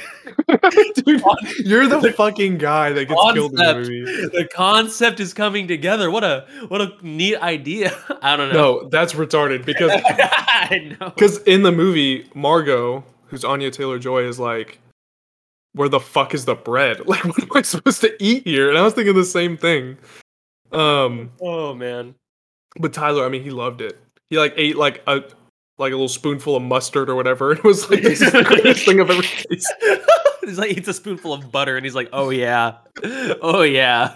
Dude, 0.95 1.23
you're 1.65 1.87
the 1.89 2.13
fucking 2.17 2.59
guy 2.59 2.93
that 2.93 3.07
gets 3.07 3.21
killed 3.33 3.53
in 3.53 3.57
the 3.57 3.63
Concept. 3.65 3.89
movie. 3.91 4.05
the 4.29 4.49
concept 4.55 5.21
is 5.21 5.35
coming 5.35 5.67
together 5.67 6.11
what 6.11 6.23
a 6.25 6.47
what 6.69 6.81
a 6.81 6.93
neat 7.03 7.37
idea 7.43 7.93
i 8.23 8.37
don't 8.37 8.53
know 8.53 8.81
No, 8.83 8.89
that's 8.89 9.15
retarded 9.15 9.65
because 9.65 9.91
because 11.01 11.39
in 11.43 11.63
the 11.63 11.73
movie, 11.73 12.29
Margot, 12.35 13.05
who's 13.27 13.45
Anya 13.45 13.71
Taylor 13.71 13.99
Joy, 13.99 14.25
is 14.25 14.39
like, 14.39 14.79
"Where 15.79 15.89
the 15.89 16.01
fuck 16.01 16.35
is 16.35 16.45
the 16.45 16.55
bread? 16.55 17.01
Like, 17.07 17.25
what 17.25 17.43
am 17.43 17.49
I 17.55 17.63
supposed 17.63 18.03
to 18.03 18.15
eat 18.23 18.45
here?" 18.45 18.69
And 18.69 18.77
I 18.77 18.83
was 18.83 18.95
thinking 18.95 19.15
the 19.15 19.25
same 19.25 19.57
thing. 19.57 19.97
Um, 20.73 21.33
oh 21.41 21.75
man 21.75 22.15
but 22.79 22.93
Tyler, 22.93 23.25
I 23.25 23.29
mean, 23.29 23.43
he 23.43 23.51
loved 23.51 23.81
it. 23.81 23.99
He 24.31 24.39
like 24.39 24.55
ate 24.57 24.77
like 24.77 25.03
a 25.07 25.23
like 25.79 25.93
a 25.93 25.97
little 25.97 26.09
spoonful 26.09 26.57
of 26.57 26.63
mustard 26.63 27.09
or 27.09 27.15
whatever. 27.15 27.53
It 27.59 27.65
was 27.65 27.89
like 27.91 28.03
this 28.03 28.21
is 28.21 28.33
the 28.33 28.45
greatest 28.45 28.85
thing 28.85 29.01
I've 29.01 29.11
ever 29.11 29.23
tasted. 29.23 30.05
he's 30.45 30.59
like 30.59 30.73
eats 30.73 30.89
a 30.89 30.95
spoonful 30.95 31.33
of 31.33 31.51
butter 31.51 31.77
and 31.77 31.85
he's 31.85 31.95
like, 31.95 32.09
oh 32.13 32.31
yeah, 32.31 32.77
oh 33.43 33.63
yeah. 33.63 34.15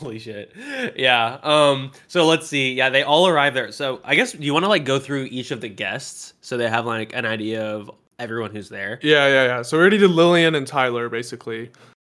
Holy 0.00 0.18
shit. 0.18 0.54
Yeah. 0.96 1.38
Um. 1.42 1.92
So 2.08 2.26
let's 2.26 2.46
see. 2.46 2.74
Yeah, 2.74 2.90
they 2.90 3.02
all 3.02 3.26
arrive 3.26 3.54
there. 3.54 3.72
So 3.72 4.00
I 4.04 4.14
guess 4.14 4.32
do 4.32 4.44
you 4.44 4.52
want 4.52 4.64
to 4.64 4.68
like 4.68 4.84
go 4.84 4.98
through 4.98 5.24
each 5.24 5.50
of 5.50 5.60
the 5.60 5.68
guests 5.68 6.34
so 6.40 6.56
they 6.56 6.68
have 6.68 6.86
like 6.86 7.14
an 7.14 7.26
idea 7.26 7.64
of 7.64 7.90
everyone 8.20 8.52
who's 8.52 8.68
there. 8.68 9.00
Yeah, 9.02 9.26
yeah, 9.26 9.44
yeah. 9.46 9.62
So 9.62 9.76
we 9.76 9.80
already 9.80 9.98
did 9.98 10.10
Lillian 10.10 10.54
and 10.54 10.66
Tyler 10.66 11.08
basically. 11.08 11.70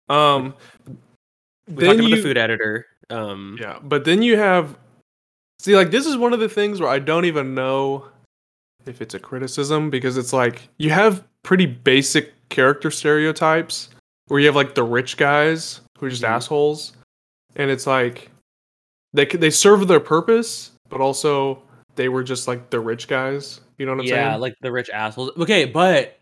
Um, 0.08 0.54
We 1.68 1.84
talked 1.84 1.98
about 2.00 2.10
the 2.10 2.22
food 2.22 2.38
editor. 2.38 2.86
Um. 3.10 3.58
Yeah, 3.60 3.78
but 3.82 4.04
then 4.04 4.22
you 4.22 4.36
have 4.36 4.78
see 5.58 5.76
like 5.76 5.90
this 5.90 6.06
is 6.06 6.16
one 6.16 6.32
of 6.32 6.40
the 6.40 6.48
things 6.48 6.80
where 6.80 6.90
I 6.90 6.98
don't 6.98 7.24
even 7.24 7.54
know 7.54 8.06
if 8.86 9.00
it's 9.02 9.14
a 9.14 9.18
criticism 9.18 9.90
because 9.90 10.16
it's 10.16 10.32
like 10.32 10.68
you 10.78 10.90
have 10.90 11.24
pretty 11.42 11.66
basic 11.66 12.32
character 12.48 12.90
stereotypes 12.90 13.88
where 14.28 14.38
you 14.40 14.46
have 14.46 14.56
like 14.56 14.74
the 14.74 14.82
rich 14.82 15.16
guys 15.16 15.80
who 15.98 16.06
are 16.06 16.10
just 16.10 16.22
Mhm. 16.22 16.28
assholes 16.28 16.92
and 17.56 17.70
it's 17.70 17.86
like 17.86 18.30
they 19.12 19.24
they 19.26 19.50
serve 19.50 19.86
their 19.88 20.00
purpose 20.00 20.70
but 20.88 21.00
also 21.00 21.62
they 21.96 22.08
were 22.08 22.22
just 22.22 22.46
like 22.46 22.70
the 22.70 22.78
rich 22.78 23.08
guys. 23.08 23.60
You 23.78 23.86
know 23.86 23.92
what 23.92 24.00
I'm 24.00 24.06
yeah, 24.06 24.30
saying? 24.30 24.40
like 24.40 24.54
the 24.60 24.72
rich 24.72 24.90
assholes. 24.90 25.30
Okay, 25.36 25.64
but 25.64 26.18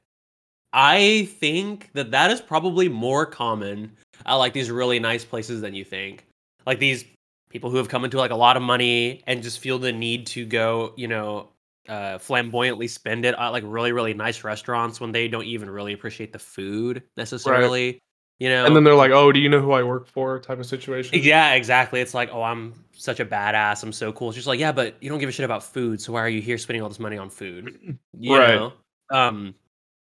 I 0.72 1.28
think 1.38 1.90
that 1.92 2.10
that 2.10 2.30
is 2.30 2.40
probably 2.40 2.88
more 2.88 3.26
common 3.26 3.92
at 4.26 4.34
like 4.34 4.52
these 4.52 4.70
really 4.70 4.98
nice 4.98 5.24
places 5.24 5.60
than 5.60 5.74
you 5.74 5.84
think. 5.84 6.26
Like 6.66 6.78
these 6.78 7.04
people 7.50 7.70
who 7.70 7.76
have 7.76 7.88
come 7.88 8.04
into 8.04 8.16
like 8.16 8.32
a 8.32 8.36
lot 8.36 8.56
of 8.56 8.62
money 8.62 9.22
and 9.26 9.42
just 9.42 9.60
feel 9.60 9.78
the 9.78 9.92
need 9.92 10.26
to 10.28 10.44
go, 10.44 10.92
you 10.96 11.06
know, 11.06 11.50
uh, 11.88 12.18
flamboyantly 12.18 12.88
spend 12.88 13.24
it 13.24 13.34
at 13.38 13.48
like 13.48 13.62
really 13.66 13.92
really 13.92 14.14
nice 14.14 14.42
restaurants 14.42 15.00
when 15.00 15.12
they 15.12 15.28
don't 15.28 15.44
even 15.44 15.68
really 15.68 15.92
appreciate 15.92 16.32
the 16.32 16.38
food 16.38 17.02
necessarily. 17.16 18.00
You 18.40 18.48
know, 18.48 18.66
and 18.66 18.74
then 18.74 18.82
they're 18.84 18.96
like, 18.96 19.12
"Oh, 19.12 19.30
do 19.30 19.38
you 19.38 19.48
know 19.48 19.60
who 19.60 19.72
I 19.72 19.82
work 19.84 20.06
for?" 20.08 20.40
type 20.40 20.58
of 20.58 20.66
situation. 20.66 21.18
yeah, 21.22 21.54
exactly. 21.54 22.00
It's 22.00 22.14
like, 22.14 22.30
oh, 22.32 22.42
I'm 22.42 22.74
such 22.92 23.20
a 23.20 23.24
badass. 23.24 23.82
I'm 23.84 23.92
so 23.92 24.12
cool. 24.12 24.28
It's 24.30 24.36
just 24.36 24.48
like, 24.48 24.58
yeah, 24.58 24.72
but 24.72 24.96
you 25.00 25.08
don't 25.08 25.18
give 25.20 25.28
a 25.28 25.32
shit 25.32 25.44
about 25.44 25.62
food. 25.62 26.00
So 26.00 26.12
why 26.12 26.20
are 26.20 26.28
you 26.28 26.40
here 26.42 26.58
spending 26.58 26.82
all 26.82 26.88
this 26.88 26.98
money 26.98 27.16
on 27.16 27.30
food? 27.30 27.96
You 28.18 28.36
Right. 28.36 28.54
know? 28.56 28.72
Um. 29.10 29.54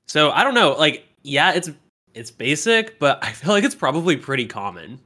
So 0.06 0.30
I 0.30 0.44
don't 0.44 0.54
know. 0.54 0.72
Like, 0.72 1.04
yeah, 1.22 1.52
it's 1.52 1.70
it's 2.14 2.30
basic, 2.30 2.98
but 2.98 3.22
I 3.22 3.32
feel 3.32 3.52
like 3.52 3.64
it's 3.64 3.74
probably 3.74 4.16
pretty 4.16 4.46
common. 4.46 4.98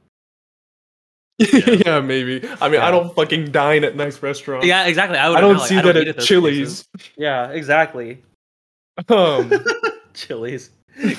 yeah, 1.39 1.99
maybe. 1.99 2.41
I 2.61 2.67
mean, 2.67 2.75
Yeah. 2.79 2.87
I 2.87 2.91
don't 2.91 3.13
fucking 3.13 3.51
dine 3.51 3.83
at 3.83 3.95
nice 3.95 4.21
restaurants. 4.23 4.65
Yeah, 4.65 4.87
exactly. 4.87 5.17
I, 5.19 5.31
I 5.33 5.39
don't 5.41 5.57
know, 5.57 5.63
see 5.63 5.77
I 5.77 5.81
that 5.83 5.97
eat 5.97 6.07
at 6.07 6.19
Chili's. 6.19 6.83
places. 6.95 7.11
Yeah, 7.17 7.49
exactly. 7.49 8.23
Um, 9.09 9.51
Chili's. 10.15 10.71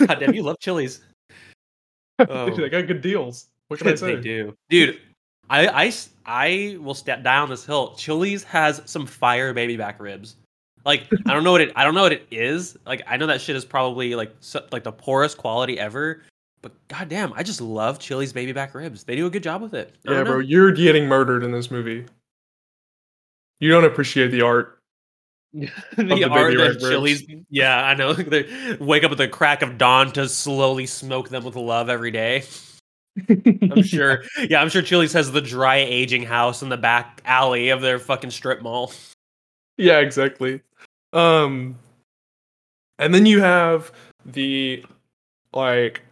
God 0.07 0.19
damn, 0.19 0.35
you 0.35 0.43
love 0.43 0.59
Chili's. 0.59 1.03
Oh. 2.29 2.51
they 2.51 2.69
got 2.69 2.87
good 2.87 3.01
deals. 3.01 3.47
What 3.69 3.79
can 3.79 3.89
I 3.89 3.95
say? 3.97 4.17
they 4.17 4.21
do, 4.21 4.57
dude. 4.69 5.01
I, 5.51 5.87
I, 5.87 5.93
I 6.27 6.77
will 6.81 6.95
step 6.95 7.23
down 7.23 7.49
this 7.49 7.65
hill. 7.65 7.95
Chili's 7.97 8.45
has 8.45 8.83
some 8.85 9.07
fire 9.07 9.55
baby 9.55 9.77
back 9.77 10.01
ribs. 10.01 10.37
Like 10.85 11.07
I 11.27 11.33
don't 11.33 11.45
know 11.45 11.53
what 11.53 11.61
it 11.61 11.73
I 11.77 11.85
don't 11.85 11.95
know 11.95 12.03
what 12.03 12.13
it 12.13 12.27
is. 12.31 12.77
Like 12.87 13.03
I 13.07 13.17
know 13.17 13.27
that 13.27 13.41
shit 13.41 13.57
is 13.57 13.65
probably 13.65 14.15
like 14.15 14.33
so, 14.41 14.65
like 14.73 14.85
the 14.85 14.93
poorest 14.93 15.37
quality 15.37 15.79
ever. 15.79 16.23
But 16.61 16.73
goddamn, 16.89 17.33
I 17.35 17.43
just 17.43 17.61
love 17.61 17.99
Chili's 17.99 18.33
baby 18.33 18.53
back 18.53 18.75
ribs. 18.75 19.05
They 19.05 19.15
do 19.15 19.27
a 19.27 19.31
good 19.31 19.43
job 19.43 19.63
with 19.63 19.75
it. 19.75 19.95
I 20.07 20.13
Yeah, 20.13 20.25
bro, 20.25 20.39
you're 20.41 20.73
getting 20.73 21.07
murdered 21.07 21.45
in 21.45 21.53
this 21.53 21.71
movie. 21.71 22.05
You 23.61 23.71
don't 23.71 23.85
appreciate 23.85 24.29
the 24.29 24.43
art. 24.43 24.78
the, 25.53 25.71
the 25.97 26.25
art 26.25 26.53
baby 26.53 26.57
that 26.57 26.59
back 26.59 26.69
ribs. 26.69 26.89
Chili's. 26.89 27.23
Yeah, 27.51 27.83
I 27.83 27.95
know. 27.95 28.13
they 28.15 28.77
wake 28.81 29.05
up 29.05 29.13
at 29.13 29.19
the 29.19 29.29
crack 29.29 29.63
of 29.63 29.79
dawn 29.79 30.13
to 30.13 30.29
slowly 30.29 30.87
smoke 30.87 31.29
them 31.29 31.45
with 31.45 31.57
love 31.57 31.89
every 31.89 32.11
day. 32.11 32.45
I'm 33.29 33.83
sure. 33.83 34.25
Yeah, 34.49 34.61
I'm 34.61 34.69
sure 34.69 34.83
Chili's 34.83 35.13
has 35.13 35.33
the 35.33 35.41
dry 35.41 35.77
aging 35.77 36.25
house 36.25 36.63
in 36.63 36.69
the 36.69 36.77
back 36.77 37.23
alley 37.25 37.71
of 37.71 37.81
their 37.81 37.99
fucking 37.99 38.31
strip 38.31 38.63
mall. 38.63 38.93
Yeah, 39.77 39.99
exactly. 39.99 40.61
Um, 41.13 41.79
and 42.99 43.15
then 43.15 43.27
you 43.27 43.41
have 43.41 43.93
the 44.27 44.85
like 45.55 46.03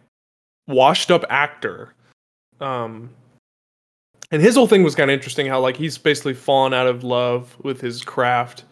washed 0.67 1.11
up 1.11 1.25
actor. 1.29 1.93
Um, 2.59 3.11
and 4.31 4.41
his 4.41 4.55
whole 4.55 4.67
thing 4.67 4.83
was 4.83 4.95
kind 4.95 5.11
of 5.11 5.13
interesting. 5.13 5.45
How 5.45 5.59
like 5.59 5.77
he's 5.77 5.97
basically 5.97 6.33
fallen 6.33 6.73
out 6.73 6.87
of 6.87 7.03
love 7.03 7.55
with 7.61 7.79
his 7.79 8.03
craft, 8.03 8.65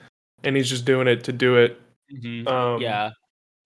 and 0.45 0.55
he's 0.55 0.69
just 0.69 0.85
doing 0.85 1.07
it 1.07 1.23
to 1.25 1.31
do 1.33 1.57
it. 1.57 1.79
Um, 2.47 2.81
yeah. 2.81 3.11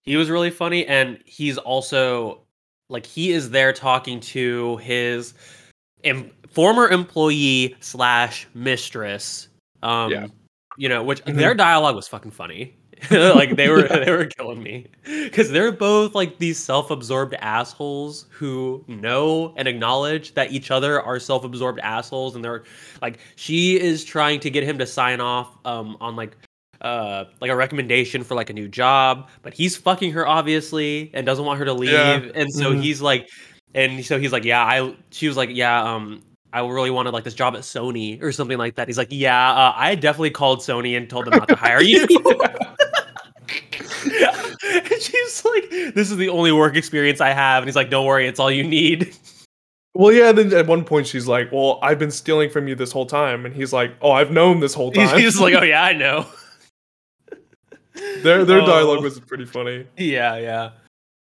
He 0.02 0.16
was 0.16 0.30
really 0.30 0.50
funny 0.50 0.86
and 0.86 1.18
he's 1.26 1.58
also 1.58 2.40
like 2.88 3.04
he 3.06 3.32
is 3.32 3.50
there 3.50 3.72
talking 3.72 4.18
to 4.20 4.78
his 4.78 5.34
em- 6.04 6.30
former 6.48 6.88
employee 6.88 7.76
slash 7.80 8.48
mistress. 8.54 9.48
Um 9.82 10.10
Yeah. 10.10 10.26
you 10.78 10.88
know, 10.88 11.02
which 11.04 11.22
Mhm. 11.24 11.36
their 11.36 11.54
dialogue 11.54 11.94
was 11.96 12.08
fucking 12.08 12.30
funny. 12.32 12.74
like 13.10 13.56
they 13.56 13.68
were 13.68 13.82
they 14.04 14.10
were 14.10 14.26
killing 14.26 14.62
me 14.62 14.86
because 15.06 15.50
they're 15.50 15.72
both 15.72 16.14
like 16.14 16.38
these 16.38 16.58
self-absorbed 16.58 17.34
assholes 17.40 18.26
who 18.30 18.84
know 18.88 19.54
and 19.56 19.66
acknowledge 19.68 20.34
that 20.34 20.52
each 20.52 20.70
other 20.70 21.00
are 21.00 21.18
self-absorbed 21.18 21.78
assholes 21.80 22.34
and 22.34 22.44
they're 22.44 22.64
like 23.00 23.18
she 23.36 23.80
is 23.80 24.04
trying 24.04 24.38
to 24.40 24.50
get 24.50 24.64
him 24.64 24.76
to 24.78 24.86
sign 24.86 25.18
off 25.20 25.56
um 25.64 25.96
on 26.00 26.14
like 26.14 26.36
uh 26.80 27.24
like 27.40 27.50
a 27.50 27.56
recommendation 27.56 28.24
for 28.24 28.34
like 28.34 28.48
a 28.50 28.52
new 28.52 28.66
job 28.68 29.28
but 29.42 29.52
he's 29.52 29.76
fucking 29.76 30.12
her 30.12 30.26
obviously 30.26 31.10
and 31.12 31.26
doesn't 31.26 31.44
want 31.44 31.58
her 31.58 31.64
to 31.64 31.74
leave 31.74 31.90
Yeah. 31.92 32.20
and 32.34 32.50
so 32.52 32.72
Mhm. 32.72 32.82
he's 32.82 33.02
like 33.02 33.28
and 33.74 34.04
so 34.04 34.18
he's 34.18 34.32
like 34.32 34.44
yeah 34.44 34.64
i 34.64 34.94
she 35.10 35.28
was 35.28 35.36
like 35.36 35.50
yeah 35.52 35.82
um 35.82 36.22
I 36.52 36.66
really 36.66 36.90
wanted 36.90 37.12
like 37.12 37.22
this 37.22 37.34
job 37.34 37.54
at 37.54 37.60
Sony 37.60 38.20
or 38.20 38.32
something 38.32 38.58
like 38.58 38.74
that. 38.74 38.88
He's 38.88 38.98
like, 38.98 39.06
yeah, 39.12 39.52
uh, 39.52 39.72
I 39.76 39.94
definitely 39.94 40.30
called 40.32 40.58
Sony 40.58 40.96
and 40.96 41.08
told 41.08 41.26
them 41.26 41.38
not 41.38 41.46
to 41.46 41.54
hire 41.54 41.80
you. 41.80 42.04
and 43.70 45.00
she's 45.00 45.44
like, 45.44 45.70
this 45.94 46.10
is 46.10 46.16
the 46.16 46.28
only 46.28 46.50
work 46.50 46.74
experience 46.76 47.20
I 47.20 47.28
have. 47.30 47.62
And 47.62 47.68
he's 47.68 47.76
like, 47.76 47.88
don't 47.88 48.04
worry, 48.04 48.26
it's 48.26 48.40
all 48.40 48.50
you 48.50 48.64
need. 48.64 49.14
Well, 49.94 50.12
yeah. 50.12 50.32
Then 50.32 50.52
at 50.52 50.66
one 50.66 50.84
point 50.84 51.06
she's 51.06 51.26
like, 51.28 51.50
"Well, 51.52 51.78
I've 51.82 51.98
been 51.98 52.10
stealing 52.12 52.48
from 52.50 52.68
you 52.68 52.74
this 52.76 52.92
whole 52.92 53.06
time," 53.06 53.44
and 53.44 53.52
he's 53.54 53.72
like, 53.72 53.92
"Oh, 54.00 54.12
I've 54.12 54.30
known 54.30 54.60
this 54.60 54.72
whole 54.72 54.90
time." 54.92 55.18
He's 55.18 55.40
like, 55.40 55.54
oh 55.54 55.62
yeah, 55.62 55.82
I 55.82 55.92
know. 55.92 56.26
Their 58.22 58.44
their 58.44 58.60
Oh. 58.62 58.66
dialogue 58.66 59.02
was 59.02 59.18
pretty 59.20 59.44
funny. 59.44 59.86
Yeah, 59.96 60.36
yeah. 60.38 60.70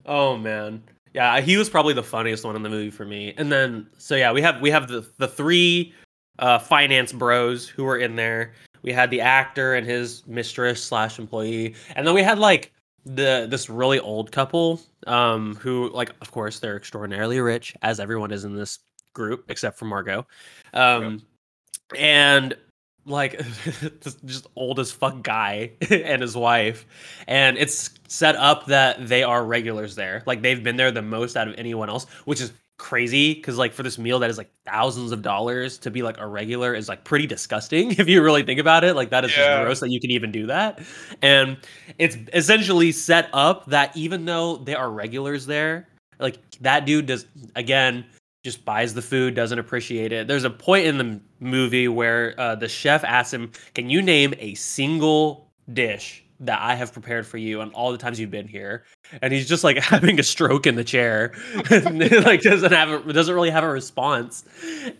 Oh 0.05 0.37
man. 0.37 0.83
Yeah, 1.13 1.39
he 1.39 1.55
was 1.57 1.69
probably 1.69 1.93
the 1.93 2.03
funniest 2.03 2.43
one 2.43 2.55
in 2.57 2.63
the 2.63 2.69
movie 2.69 2.89
for 2.91 3.05
me. 3.05 3.33
And 3.37 3.51
then 3.51 3.87
so 3.97 4.15
yeah, 4.15 4.31
we 4.31 4.41
have 4.41 4.59
we 4.61 4.69
have 4.69 4.87
the 4.87 5.07
the 5.17 5.27
three 5.27 5.93
uh 6.39 6.59
finance 6.59 7.13
bros 7.13 7.67
who 7.67 7.83
were 7.85 7.97
in 7.97 8.15
there. 8.15 8.53
We 8.81 8.91
had 8.91 9.09
the 9.09 9.21
actor 9.21 9.73
and 9.75 9.87
his 9.87 10.23
mistress 10.27 10.83
slash 10.83 11.17
employee. 11.17 11.73
And 11.95 12.05
then 12.05 12.13
we 12.13 12.21
had 12.21 12.37
like 12.37 12.71
the 13.05 13.47
this 13.49 13.69
really 13.69 13.99
old 13.99 14.31
couple, 14.31 14.81
um, 15.07 15.55
who 15.55 15.89
like 15.91 16.11
of 16.21 16.31
course 16.31 16.59
they're 16.59 16.75
extraordinarily 16.77 17.39
rich, 17.39 17.75
as 17.81 17.99
everyone 17.99 18.31
is 18.31 18.43
in 18.43 18.55
this 18.55 18.79
group, 19.13 19.45
except 19.49 19.79
for 19.79 19.85
Margot. 19.85 20.27
Um 20.73 21.21
and 21.95 22.55
like 23.05 23.37
this 24.01 24.15
just 24.25 24.47
old 24.55 24.79
as 24.79 24.91
fuck 24.91 25.21
guy 25.21 25.71
and 25.89 26.21
his 26.21 26.35
wife. 26.35 26.85
And 27.27 27.57
it's 27.57 27.91
set 28.07 28.35
up 28.35 28.67
that 28.67 29.07
they 29.07 29.23
are 29.23 29.43
regulars 29.43 29.95
there. 29.95 30.23
Like 30.25 30.41
they've 30.41 30.63
been 30.63 30.75
there 30.75 30.91
the 30.91 31.01
most 31.01 31.37
out 31.37 31.47
of 31.47 31.55
anyone 31.57 31.89
else 31.89 32.05
which 32.25 32.41
is 32.41 32.51
crazy 32.77 33.33
because 33.33 33.57
like 33.57 33.71
for 33.71 33.83
this 33.83 33.97
meal 33.97 34.19
that 34.19 34.29
is 34.29 34.37
like 34.37 34.51
thousands 34.65 35.13
of 35.13 35.21
dollars 35.21 35.77
to 35.77 35.89
be 35.89 36.01
like 36.01 36.17
a 36.19 36.27
regular 36.27 36.73
is 36.73 36.89
like 36.89 37.05
pretty 37.05 37.25
disgusting 37.25 37.91
if 37.99 38.07
you 38.09 38.21
really 38.21 38.43
think 38.43 38.59
about 38.59 38.83
it. 38.83 38.95
Like 38.95 39.09
that 39.11 39.23
is 39.23 39.31
yeah. 39.31 39.37
just 39.37 39.63
gross 39.63 39.79
that 39.79 39.89
you 39.89 39.99
can 39.99 40.11
even 40.11 40.31
do 40.31 40.47
that. 40.47 40.81
And 41.21 41.57
it's 41.97 42.17
essentially 42.33 42.91
set 42.91 43.29
up 43.33 43.65
that 43.67 43.95
even 43.95 44.25
though 44.25 44.57
there 44.57 44.77
are 44.77 44.91
regulars 44.91 45.45
there 45.45 45.87
like 46.19 46.37
that 46.61 46.85
dude 46.85 47.07
does 47.07 47.25
again 47.55 48.05
just 48.45 48.63
buys 48.63 48.93
the 48.93 49.01
food 49.01 49.35
doesn't 49.35 49.59
appreciate 49.59 50.13
it 50.13 50.27
there's 50.27 50.45
a 50.45 50.49
point 50.49 50.85
in 50.85 50.97
the 50.97 51.19
movie 51.39 51.87
where 51.87 52.33
uh, 52.39 52.55
the 52.55 52.69
chef 52.69 53.03
asks 53.03 53.33
him 53.33 53.51
can 53.73 53.89
you 53.89 54.01
name 54.01 54.33
a 54.39 54.53
single 54.53 55.51
dish 55.73 56.25
that 56.41 56.59
I 56.61 56.75
have 56.75 56.91
prepared 56.91 57.25
for 57.25 57.37
you 57.37 57.61
and 57.61 57.73
all 57.73 57.91
the 57.91 57.97
times 57.97 58.19
you've 58.19 58.31
been 58.31 58.47
here. 58.47 58.83
And 59.21 59.31
he's 59.31 59.47
just 59.47 59.63
like 59.63 59.77
having 59.83 60.19
a 60.19 60.23
stroke 60.23 60.67
in 60.67 60.75
the 60.75 60.83
chair. 60.83 61.33
and, 61.71 61.99
like 62.23 62.41
doesn't 62.41 62.71
have 62.71 62.89
a, 62.89 63.13
doesn't 63.13 63.33
really 63.33 63.49
have 63.49 63.63
a 63.63 63.69
response. 63.69 64.43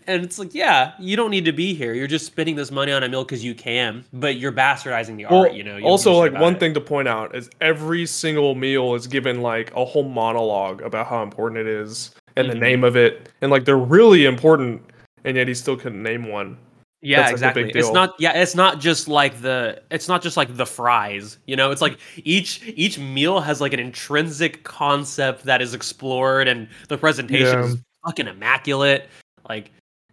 And 0.06 0.24
it's 0.24 0.38
like, 0.38 0.54
yeah, 0.54 0.94
you 0.98 1.16
don't 1.16 1.30
need 1.30 1.44
to 1.44 1.52
be 1.52 1.74
here. 1.74 1.92
You're 1.92 2.06
just 2.06 2.26
spending 2.26 2.56
this 2.56 2.70
money 2.70 2.92
on 2.92 3.02
a 3.02 3.08
meal 3.08 3.24
because 3.24 3.44
you 3.44 3.54
can, 3.54 4.04
but 4.12 4.36
you're 4.36 4.52
bastardizing 4.52 5.16
the 5.16 5.26
well, 5.26 5.42
art, 5.42 5.52
you 5.52 5.62
know. 5.62 5.76
You 5.76 5.84
also 5.84 6.14
like 6.14 6.32
one 6.32 6.54
it. 6.54 6.60
thing 6.60 6.74
to 6.74 6.80
point 6.80 7.08
out 7.08 7.34
is 7.36 7.50
every 7.60 8.06
single 8.06 8.54
meal 8.54 8.94
is 8.94 9.06
given 9.06 9.42
like 9.42 9.72
a 9.74 9.84
whole 9.84 10.08
monologue 10.08 10.80
about 10.80 11.06
how 11.06 11.22
important 11.22 11.60
it 11.60 11.66
is 11.66 12.12
and 12.36 12.48
mm-hmm. 12.48 12.58
the 12.58 12.60
name 12.60 12.84
of 12.84 12.96
it. 12.96 13.30
And 13.40 13.50
like 13.50 13.64
they're 13.64 13.76
really 13.76 14.24
important 14.24 14.82
and 15.24 15.36
yet 15.36 15.48
he 15.48 15.54
still 15.54 15.76
couldn't 15.76 16.02
name 16.02 16.28
one. 16.28 16.56
Yeah, 17.02 17.20
That's 17.20 17.32
exactly. 17.32 17.70
It's 17.70 17.92
not 17.92 18.14
yeah, 18.18 18.32
it's 18.32 18.54
not 18.54 18.80
just 18.80 19.06
like 19.06 19.40
the 19.40 19.82
it's 19.90 20.08
not 20.08 20.22
just 20.22 20.36
like 20.36 20.56
the 20.56 20.66
fries, 20.66 21.38
you 21.46 21.54
know? 21.54 21.70
It's 21.70 21.82
like 21.82 21.98
each 22.16 22.62
each 22.64 22.98
meal 22.98 23.40
has 23.40 23.60
like 23.60 23.72
an 23.72 23.80
intrinsic 23.80 24.64
concept 24.64 25.44
that 25.44 25.60
is 25.60 25.74
explored 25.74 26.48
and 26.48 26.68
the 26.88 26.96
presentation 26.96 27.58
yeah. 27.58 27.66
is 27.66 27.76
fucking 28.04 28.26
immaculate. 28.26 29.08
Like 29.48 29.70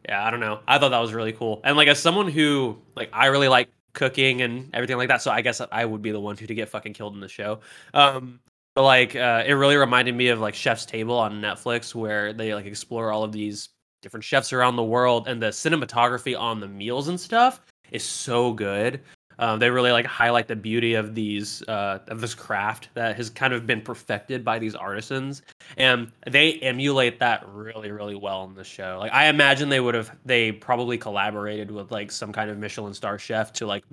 yeah, 0.07 0.25
I 0.25 0.29
don't 0.29 0.41
know. 0.41 0.59
I 0.67 0.77
thought 0.77 0.89
that 0.89 0.99
was 0.99 1.13
really 1.13 1.31
cool. 1.31 1.61
And 1.63 1.77
like 1.77 1.87
as 1.87 1.99
someone 1.99 2.27
who 2.27 2.77
like 2.95 3.09
I 3.13 3.27
really 3.27 3.47
like 3.47 3.69
cooking 3.93 4.41
and 4.41 4.69
everything 4.73 4.97
like 4.97 5.07
that, 5.07 5.21
so 5.21 5.31
I 5.31 5.41
guess 5.41 5.61
I 5.71 5.85
would 5.85 6.01
be 6.01 6.11
the 6.11 6.19
one 6.19 6.37
who 6.37 6.45
to 6.45 6.55
get 6.55 6.69
fucking 6.69 6.93
killed 6.93 7.13
in 7.13 7.21
the 7.21 7.29
show. 7.29 7.61
Um 7.93 8.39
like 8.81 9.15
uh, 9.15 9.43
it 9.45 9.53
really 9.53 9.75
reminded 9.75 10.15
me 10.15 10.29
of 10.29 10.39
like 10.39 10.55
Chef's 10.55 10.85
Table 10.85 11.17
on 11.17 11.41
Netflix 11.41 11.93
where 11.93 12.33
they 12.33 12.55
like 12.55 12.65
explore 12.65 13.11
all 13.11 13.23
of 13.23 13.31
these 13.31 13.69
different 14.01 14.23
chefs 14.23 14.51
around 14.51 14.75
the 14.75 14.83
world, 14.83 15.27
and 15.27 15.41
the 15.41 15.47
cinematography 15.47 16.37
on 16.37 16.59
the 16.59 16.67
meals 16.67 17.07
and 17.07 17.19
stuff 17.19 17.61
is 17.91 18.03
so 18.03 18.51
good. 18.53 19.01
Um, 19.39 19.59
they 19.59 19.69
really 19.69 19.91
like 19.91 20.05
highlight 20.05 20.47
the 20.47 20.55
beauty 20.55 20.93
of 20.93 21.15
these 21.15 21.61
uh, 21.63 21.99
of 22.07 22.21
this 22.21 22.33
craft 22.33 22.89
that 22.93 23.15
has 23.15 23.29
kind 23.29 23.53
of 23.53 23.65
been 23.65 23.81
perfected 23.81 24.43
by 24.43 24.59
these 24.59 24.75
artisans, 24.75 25.43
and 25.77 26.11
they 26.27 26.53
emulate 26.53 27.19
that 27.19 27.47
really 27.47 27.91
really 27.91 28.15
well 28.15 28.43
in 28.45 28.55
the 28.55 28.63
show. 28.63 28.97
Like 28.99 29.13
I 29.13 29.27
imagine 29.27 29.69
they 29.69 29.79
would 29.79 29.95
have 29.95 30.15
they 30.25 30.51
probably 30.51 30.97
collaborated 30.97 31.71
with 31.71 31.91
like 31.91 32.11
some 32.11 32.31
kind 32.31 32.49
of 32.49 32.57
Michelin 32.57 32.93
star 32.93 33.17
chef 33.19 33.53
to 33.53 33.67
like 33.67 33.83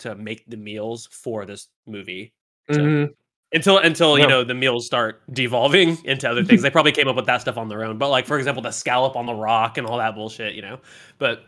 to 0.00 0.14
make 0.14 0.44
the 0.48 0.56
meals 0.56 1.08
for 1.10 1.46
this 1.46 1.68
movie. 1.86 2.32
So, 2.70 2.80
mm-hmm 2.80 3.12
until 3.56 3.78
until 3.78 4.18
you 4.18 4.26
know 4.26 4.44
the 4.44 4.54
meals 4.54 4.86
start 4.86 5.22
devolving 5.32 5.98
into 6.04 6.30
other 6.30 6.44
things. 6.44 6.62
they 6.62 6.70
probably 6.70 6.92
came 6.92 7.08
up 7.08 7.16
with 7.16 7.26
that 7.26 7.40
stuff 7.40 7.56
on 7.56 7.68
their 7.68 7.82
own. 7.84 7.98
But 7.98 8.10
like 8.10 8.26
for 8.26 8.38
example, 8.38 8.62
the 8.62 8.70
scallop 8.70 9.16
on 9.16 9.26
the 9.26 9.34
rock 9.34 9.78
and 9.78 9.86
all 9.86 9.98
that 9.98 10.14
bullshit, 10.14 10.54
you 10.54 10.62
know. 10.62 10.78
But 11.18 11.44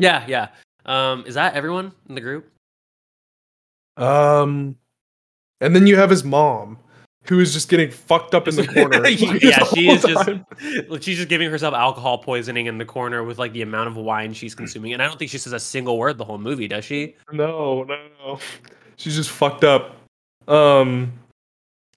yeah, 0.00 0.24
yeah. 0.26 0.48
Um, 0.86 1.24
is 1.26 1.34
that 1.34 1.54
everyone 1.54 1.92
in 2.08 2.14
the 2.14 2.20
group? 2.20 2.50
Um, 3.98 4.76
and 5.60 5.76
then 5.76 5.86
you 5.86 5.96
have 5.96 6.10
his 6.10 6.24
mom, 6.24 6.78
who 7.24 7.38
is 7.38 7.52
just 7.52 7.68
getting 7.68 7.90
fucked 7.90 8.34
up 8.34 8.48
in 8.48 8.56
the 8.56 8.66
corner. 8.66 9.06
yeah, 9.06 9.62
she 9.74 9.90
is 9.90 10.02
time. 10.02 10.46
just 10.58 11.04
she's 11.04 11.18
just 11.18 11.28
giving 11.28 11.50
herself 11.50 11.74
alcohol 11.74 12.18
poisoning 12.18 12.66
in 12.66 12.78
the 12.78 12.84
corner 12.86 13.22
with 13.22 13.38
like 13.38 13.52
the 13.52 13.62
amount 13.62 13.88
of 13.88 13.96
wine 13.96 14.32
she's 14.32 14.54
consuming, 14.54 14.94
and 14.94 15.02
I 15.02 15.06
don't 15.06 15.18
think 15.18 15.30
she 15.30 15.38
says 15.38 15.52
a 15.52 15.60
single 15.60 15.98
word 15.98 16.16
the 16.16 16.24
whole 16.24 16.38
movie, 16.38 16.66
does 16.66 16.84
she? 16.84 17.14
No, 17.30 17.84
no, 17.84 17.98
no. 18.24 18.38
She's 18.96 19.14
just 19.14 19.30
fucked 19.30 19.64
up. 19.64 19.96
Um, 20.48 21.12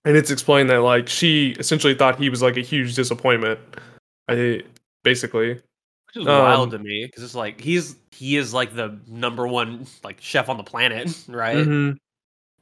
and 0.05 0.15
it's 0.15 0.29
explained 0.29 0.69
that 0.69 0.81
like 0.81 1.09
she 1.09 1.55
essentially 1.59 1.95
thought 1.95 2.17
he 2.17 2.29
was 2.29 2.41
like 2.41 2.57
a 2.57 2.61
huge 2.61 2.95
disappointment. 2.95 3.59
I 4.29 4.63
basically, 5.03 5.53
which 5.53 6.15
is 6.15 6.27
um, 6.27 6.43
wild 6.43 6.71
to 6.71 6.79
me 6.79 7.05
because 7.05 7.23
it's 7.23 7.35
like 7.35 7.59
he's 7.59 7.95
he 8.11 8.37
is 8.37 8.53
like 8.53 8.75
the 8.75 8.97
number 9.07 9.47
one 9.47 9.87
like 10.03 10.21
chef 10.21 10.47
on 10.47 10.57
the 10.57 10.63
planet, 10.63 11.07
right? 11.27 11.57
Mm-hmm. 11.57 11.97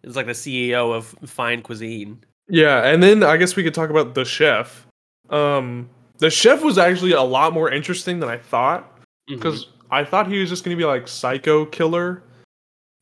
It's 0.04 0.16
like 0.16 0.26
the 0.26 0.34
CEO 0.34 0.94
of 0.94 1.16
fine 1.30 1.62
cuisine. 1.62 2.24
Yeah, 2.48 2.86
and 2.88 3.04
then 3.04 3.24
I 3.24 3.38
guess 3.38 3.56
we 3.56 3.64
could 3.64 3.74
talk 3.74 3.90
about 3.90 4.16
the 4.16 4.26
chef. 4.26 4.88
Um, 5.30 5.90
the 6.18 6.30
chef 6.30 6.62
was 6.62 6.78
actually 6.78 7.14
a 7.14 7.22
lot 7.22 7.54
more 7.54 7.70
interesting 7.70 8.20
than 8.20 8.30
I 8.30 8.38
thought 8.38 9.00
because 9.28 9.66
mm-hmm. 9.66 9.94
I 9.94 10.04
thought 10.04 10.28
he 10.28 10.40
was 10.40 10.50
just 10.50 10.64
going 10.64 10.76
to 10.76 10.82
be 10.82 10.86
like 10.86 11.08
psycho 11.08 11.66
killer 11.66 12.24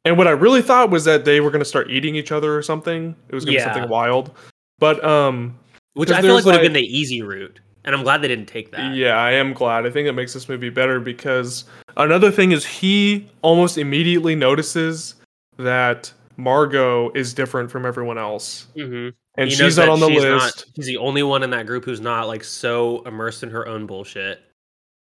and 0.05 0.17
what 0.17 0.27
I 0.27 0.31
really 0.31 0.61
thought 0.61 0.89
was 0.89 1.05
that 1.05 1.25
they 1.25 1.39
were 1.39 1.51
going 1.51 1.59
to 1.61 1.65
start 1.65 1.89
eating 1.89 2.15
each 2.15 2.31
other 2.31 2.57
or 2.57 2.61
something. 2.61 3.15
It 3.29 3.35
was 3.35 3.45
going 3.45 3.57
to 3.57 3.61
yeah. 3.61 3.69
be 3.69 3.73
something 3.73 3.89
wild. 3.89 4.31
But 4.79 5.03
um 5.03 5.57
which 5.93 6.09
I 6.09 6.21
feel 6.21 6.35
like 6.35 6.45
would 6.45 6.53
have 6.53 6.63
been 6.63 6.73
the 6.73 6.81
easy 6.81 7.21
route. 7.21 7.59
And 7.83 7.95
I'm 7.95 8.03
glad 8.03 8.21
they 8.21 8.27
didn't 8.27 8.45
take 8.45 8.71
that. 8.71 8.95
Yeah, 8.95 9.15
I 9.15 9.31
am 9.31 9.53
glad. 9.53 9.85
I 9.85 9.89
think 9.89 10.07
it 10.07 10.13
makes 10.13 10.33
this 10.33 10.47
movie 10.47 10.69
better 10.69 10.99
because 10.99 11.65
another 11.97 12.31
thing 12.31 12.51
is 12.51 12.65
he 12.65 13.27
almost 13.41 13.77
immediately 13.77 14.35
notices 14.35 15.15
that 15.57 16.13
Margot 16.37 17.11
is 17.11 17.33
different 17.33 17.71
from 17.71 17.85
everyone 17.85 18.17
else. 18.17 18.67
Mm-hmm. 18.75 19.09
And 19.37 19.49
he 19.49 19.55
she's 19.55 19.77
not 19.77 19.89
on 19.89 19.99
the 19.99 20.07
list. 20.07 20.25
Not, 20.25 20.65
he's 20.75 20.85
the 20.85 20.97
only 20.97 21.23
one 21.23 21.41
in 21.41 21.49
that 21.51 21.65
group 21.65 21.83
who's 21.83 22.01
not 22.01 22.27
like 22.27 22.43
so 22.43 23.01
immersed 23.03 23.43
in 23.43 23.49
her 23.49 23.67
own 23.67 23.85
bullshit. 23.85 24.41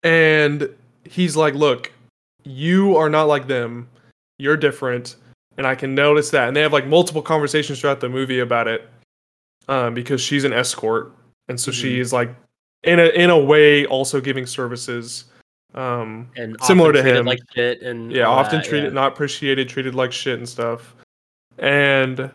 And 0.02 0.68
he's 1.04 1.34
like, 1.34 1.54
"Look, 1.54 1.90
you 2.44 2.96
are 2.96 3.08
not 3.08 3.24
like 3.24 3.48
them 3.48 3.88
you're 4.38 4.56
different 4.56 5.16
and 5.56 5.66
i 5.66 5.74
can 5.74 5.94
notice 5.94 6.30
that 6.30 6.48
and 6.48 6.56
they 6.56 6.60
have 6.60 6.72
like 6.72 6.86
multiple 6.86 7.22
conversations 7.22 7.80
throughout 7.80 8.00
the 8.00 8.08
movie 8.08 8.40
about 8.40 8.68
it 8.68 8.88
um, 9.68 9.92
because 9.92 10.20
she's 10.20 10.44
an 10.44 10.52
escort 10.52 11.12
and 11.48 11.60
so 11.60 11.70
mm-hmm. 11.70 11.80
she's 11.80 12.12
like 12.12 12.34
in 12.84 12.98
a 12.98 13.06
in 13.08 13.30
a 13.30 13.38
way 13.38 13.84
also 13.86 14.20
giving 14.20 14.46
services 14.46 15.24
um 15.74 16.30
and 16.36 16.56
similar 16.62 16.92
to 16.92 17.02
him 17.02 17.26
like 17.26 17.40
shit 17.54 17.82
and 17.82 18.10
yeah 18.10 18.26
often 18.26 18.60
that, 18.60 18.64
treated 18.66 18.88
yeah. 18.88 18.94
not 18.94 19.12
appreciated 19.12 19.68
treated 19.68 19.94
like 19.94 20.12
shit 20.12 20.38
and 20.38 20.48
stuff 20.48 20.94
and 21.58 22.30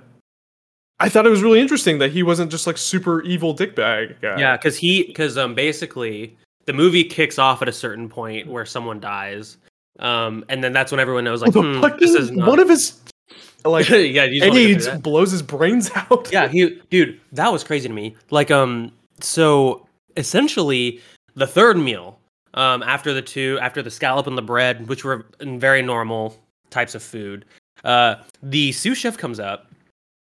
I 0.99 1.09
thought 1.09 1.25
it 1.25 1.29
was 1.29 1.41
really 1.41 1.59
interesting 1.59 1.97
that 1.99 2.11
he 2.11 2.23
wasn't 2.23 2.51
just 2.51 2.67
like 2.67 2.77
super 2.77 3.21
evil 3.23 3.53
dickbag 3.53 4.21
guy. 4.21 4.39
Yeah, 4.39 4.55
because 4.55 4.77
he 4.77 5.03
because 5.03 5.37
um 5.37 5.53
basically 5.53 6.37
the 6.65 6.73
movie 6.73 7.03
kicks 7.03 7.37
off 7.37 7.61
at 7.61 7.67
a 7.67 7.73
certain 7.73 8.07
point 8.07 8.47
where 8.47 8.65
someone 8.65 8.99
dies, 8.99 9.57
um, 9.99 10.43
and 10.49 10.63
then 10.63 10.73
that's 10.73 10.91
when 10.91 10.99
everyone 10.99 11.23
knows 11.23 11.41
like 11.41 11.53
hmm, 11.53 11.81
this 11.99 12.13
is 12.13 12.31
not... 12.31 12.47
one 12.47 12.59
of 12.59 12.69
his 12.69 12.99
like 13.65 13.89
yeah, 13.89 14.23
and 14.23 14.53
he 14.53 14.77
blows 14.99 15.31
his 15.31 15.41
brains 15.41 15.89
out. 15.95 16.29
yeah, 16.31 16.47
he 16.47 16.79
dude, 16.89 17.19
that 17.31 17.51
was 17.51 17.63
crazy 17.63 17.87
to 17.87 17.93
me. 17.93 18.15
Like 18.29 18.51
um, 18.51 18.91
so 19.19 19.87
essentially 20.17 20.99
the 21.35 21.47
third 21.47 21.77
meal 21.77 22.19
um 22.53 22.83
after 22.83 23.13
the 23.13 23.21
two 23.21 23.57
after 23.61 23.81
the 23.81 23.91
scallop 23.91 24.27
and 24.27 24.37
the 24.37 24.41
bread, 24.41 24.87
which 24.87 25.03
were 25.03 25.25
very 25.41 25.81
normal 25.81 26.37
types 26.69 26.95
of 26.95 27.03
food, 27.03 27.45
uh, 27.83 28.15
the 28.41 28.71
sous 28.71 28.97
chef 28.97 29.17
comes 29.17 29.39
up. 29.39 29.67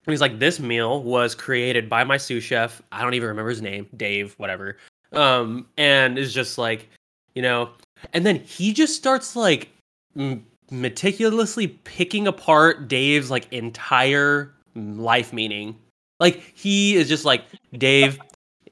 And 0.06 0.14
he's 0.14 0.22
like, 0.22 0.40
this 0.40 0.62
meal 0.62 1.04
was 1.04 1.36
created 1.36 1.90
by 1.90 2.06
my 2.06 2.16
sous 2.16 2.42
chef. 2.42 2.82
I 2.94 3.04
don't 3.04 3.14
even 3.14 3.28
remember 3.28 3.50
his 3.50 3.62
name, 3.62 3.88
Dave, 3.98 4.36
whatever. 4.38 4.78
Um, 5.12 5.68
and 5.76 6.18
is 6.18 6.34
just 6.34 6.58
like, 6.58 6.88
you 7.36 7.42
know, 7.42 7.72
and 8.14 8.26
then 8.26 8.38
he 8.38 8.74
just 8.74 8.96
starts 8.96 9.36
like 9.36 9.70
m- 10.18 10.46
meticulously 10.72 11.68
picking 11.68 12.28
apart 12.28 12.88
Dave's 12.88 13.32
like 13.32 13.52
entire 13.52 14.54
life 14.76 15.34
meaning. 15.34 15.78
Like 16.20 16.42
he 16.56 16.96
is 16.96 17.08
just 17.08 17.26
like 17.26 17.46
Dave, 17.74 18.20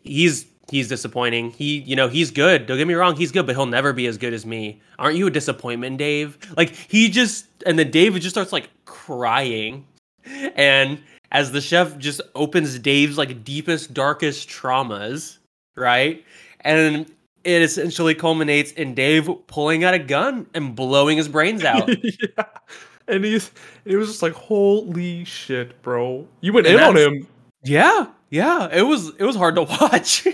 he's 0.04 0.46
he's 0.70 0.88
disappointing. 0.88 1.52
He, 1.52 1.80
you 1.80 1.96
know, 1.96 2.08
he's 2.08 2.32
good. 2.32 2.66
Don't 2.66 2.78
get 2.78 2.88
me 2.88 2.96
wrong, 2.96 3.16
he's 3.16 3.32
good, 3.32 3.46
but 3.46 3.56
he'll 3.56 3.66
never 3.66 3.94
be 3.94 4.08
as 4.08 4.18
good 4.18 4.34
as 4.34 4.46
me. 4.46 4.82
Aren't 4.98 5.18
you 5.18 5.28
a 5.28 5.32
disappointment, 5.32 5.98
Dave? 5.98 6.38
Like 6.58 6.70
he 6.70 7.10
just 7.10 7.46
and 7.66 7.78
then 7.78 7.92
Dave 7.92 8.14
just 8.16 8.34
starts 8.36 8.52
like 8.52 8.70
crying. 8.86 9.86
And 10.56 11.00
as 11.32 11.52
the 11.52 11.62
chef 11.62 11.98
just 11.98 12.22
opens 12.34 12.80
Dave's 12.80 13.18
like 13.18 13.44
deepest, 13.44 13.94
darkest 13.94 14.50
traumas, 14.50 15.38
right? 15.76 16.24
And 16.62 17.12
it 17.46 17.62
essentially 17.62 18.16
culminates 18.16 18.72
in 18.72 18.96
Dave 18.96 19.30
pulling 19.48 19.84
out 19.84 19.94
a 19.94 20.00
gun 20.00 20.48
and 20.54 20.76
blowing 20.76 21.18
his 21.18 21.28
brains 21.28 21.64
out. 21.64 21.90
yeah. 22.04 22.46
And 23.08 23.24
he's 23.24 23.52
it 23.86 23.96
was 23.96 24.08
just 24.10 24.24
like, 24.24 24.34
holy 24.34 25.24
shit, 25.24 25.82
bro. 25.84 26.28
You 26.42 26.54
went 26.54 26.68
and 26.68 26.76
in 26.78 26.84
on 26.84 26.98
him. 26.98 27.28
Yeah, 27.64 28.08
yeah. 28.32 28.68
It 28.72 28.82
was 28.82 29.10
it 29.18 29.24
was 29.24 29.36
hard 29.36 29.56
to 29.56 29.62
watch. 29.82 30.28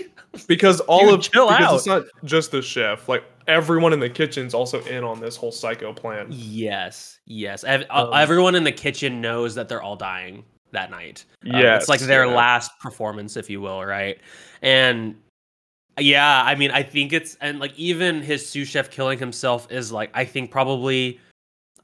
because 0.46 0.80
all 0.80 1.12
of 1.12 1.20
chill 1.20 1.48
because 1.48 1.66
out. 1.66 1.74
it's 1.74 1.86
not 1.86 2.04
just 2.24 2.50
the 2.50 2.62
chef. 2.62 3.08
Like 3.08 3.24
everyone 3.46 3.92
in 3.92 4.00
the 4.00 4.08
kitchen's 4.08 4.54
also 4.54 4.82
in 4.84 5.04
on 5.04 5.20
this 5.20 5.36
whole 5.36 5.52
psycho 5.52 5.92
plan. 5.92 6.28
Yes, 6.30 7.20
yes. 7.26 7.62
Uh, 7.64 7.84
um, 7.90 8.10
everyone 8.14 8.54
in 8.54 8.64
the 8.64 8.72
kitchen 8.72 9.20
knows 9.20 9.54
that 9.56 9.68
they're 9.68 9.82
all 9.82 9.96
dying 9.96 10.44
that 10.70 10.90
night. 10.90 11.26
Yeah, 11.42 11.74
um, 11.74 11.80
it's 11.80 11.88
like 11.90 12.00
their 12.00 12.24
yeah. 12.24 12.34
last 12.34 12.78
performance, 12.80 13.36
if 13.36 13.50
you 13.50 13.60
will, 13.60 13.84
right? 13.84 14.18
And 14.62 15.16
Yeah, 15.98 16.42
I 16.44 16.54
mean, 16.54 16.70
I 16.70 16.82
think 16.82 17.12
it's 17.12 17.36
and 17.40 17.58
like 17.60 17.78
even 17.78 18.22
his 18.22 18.48
sous 18.48 18.68
chef 18.68 18.90
killing 18.90 19.18
himself 19.18 19.70
is 19.70 19.92
like 19.92 20.10
I 20.14 20.24
think 20.24 20.50
probably 20.50 21.20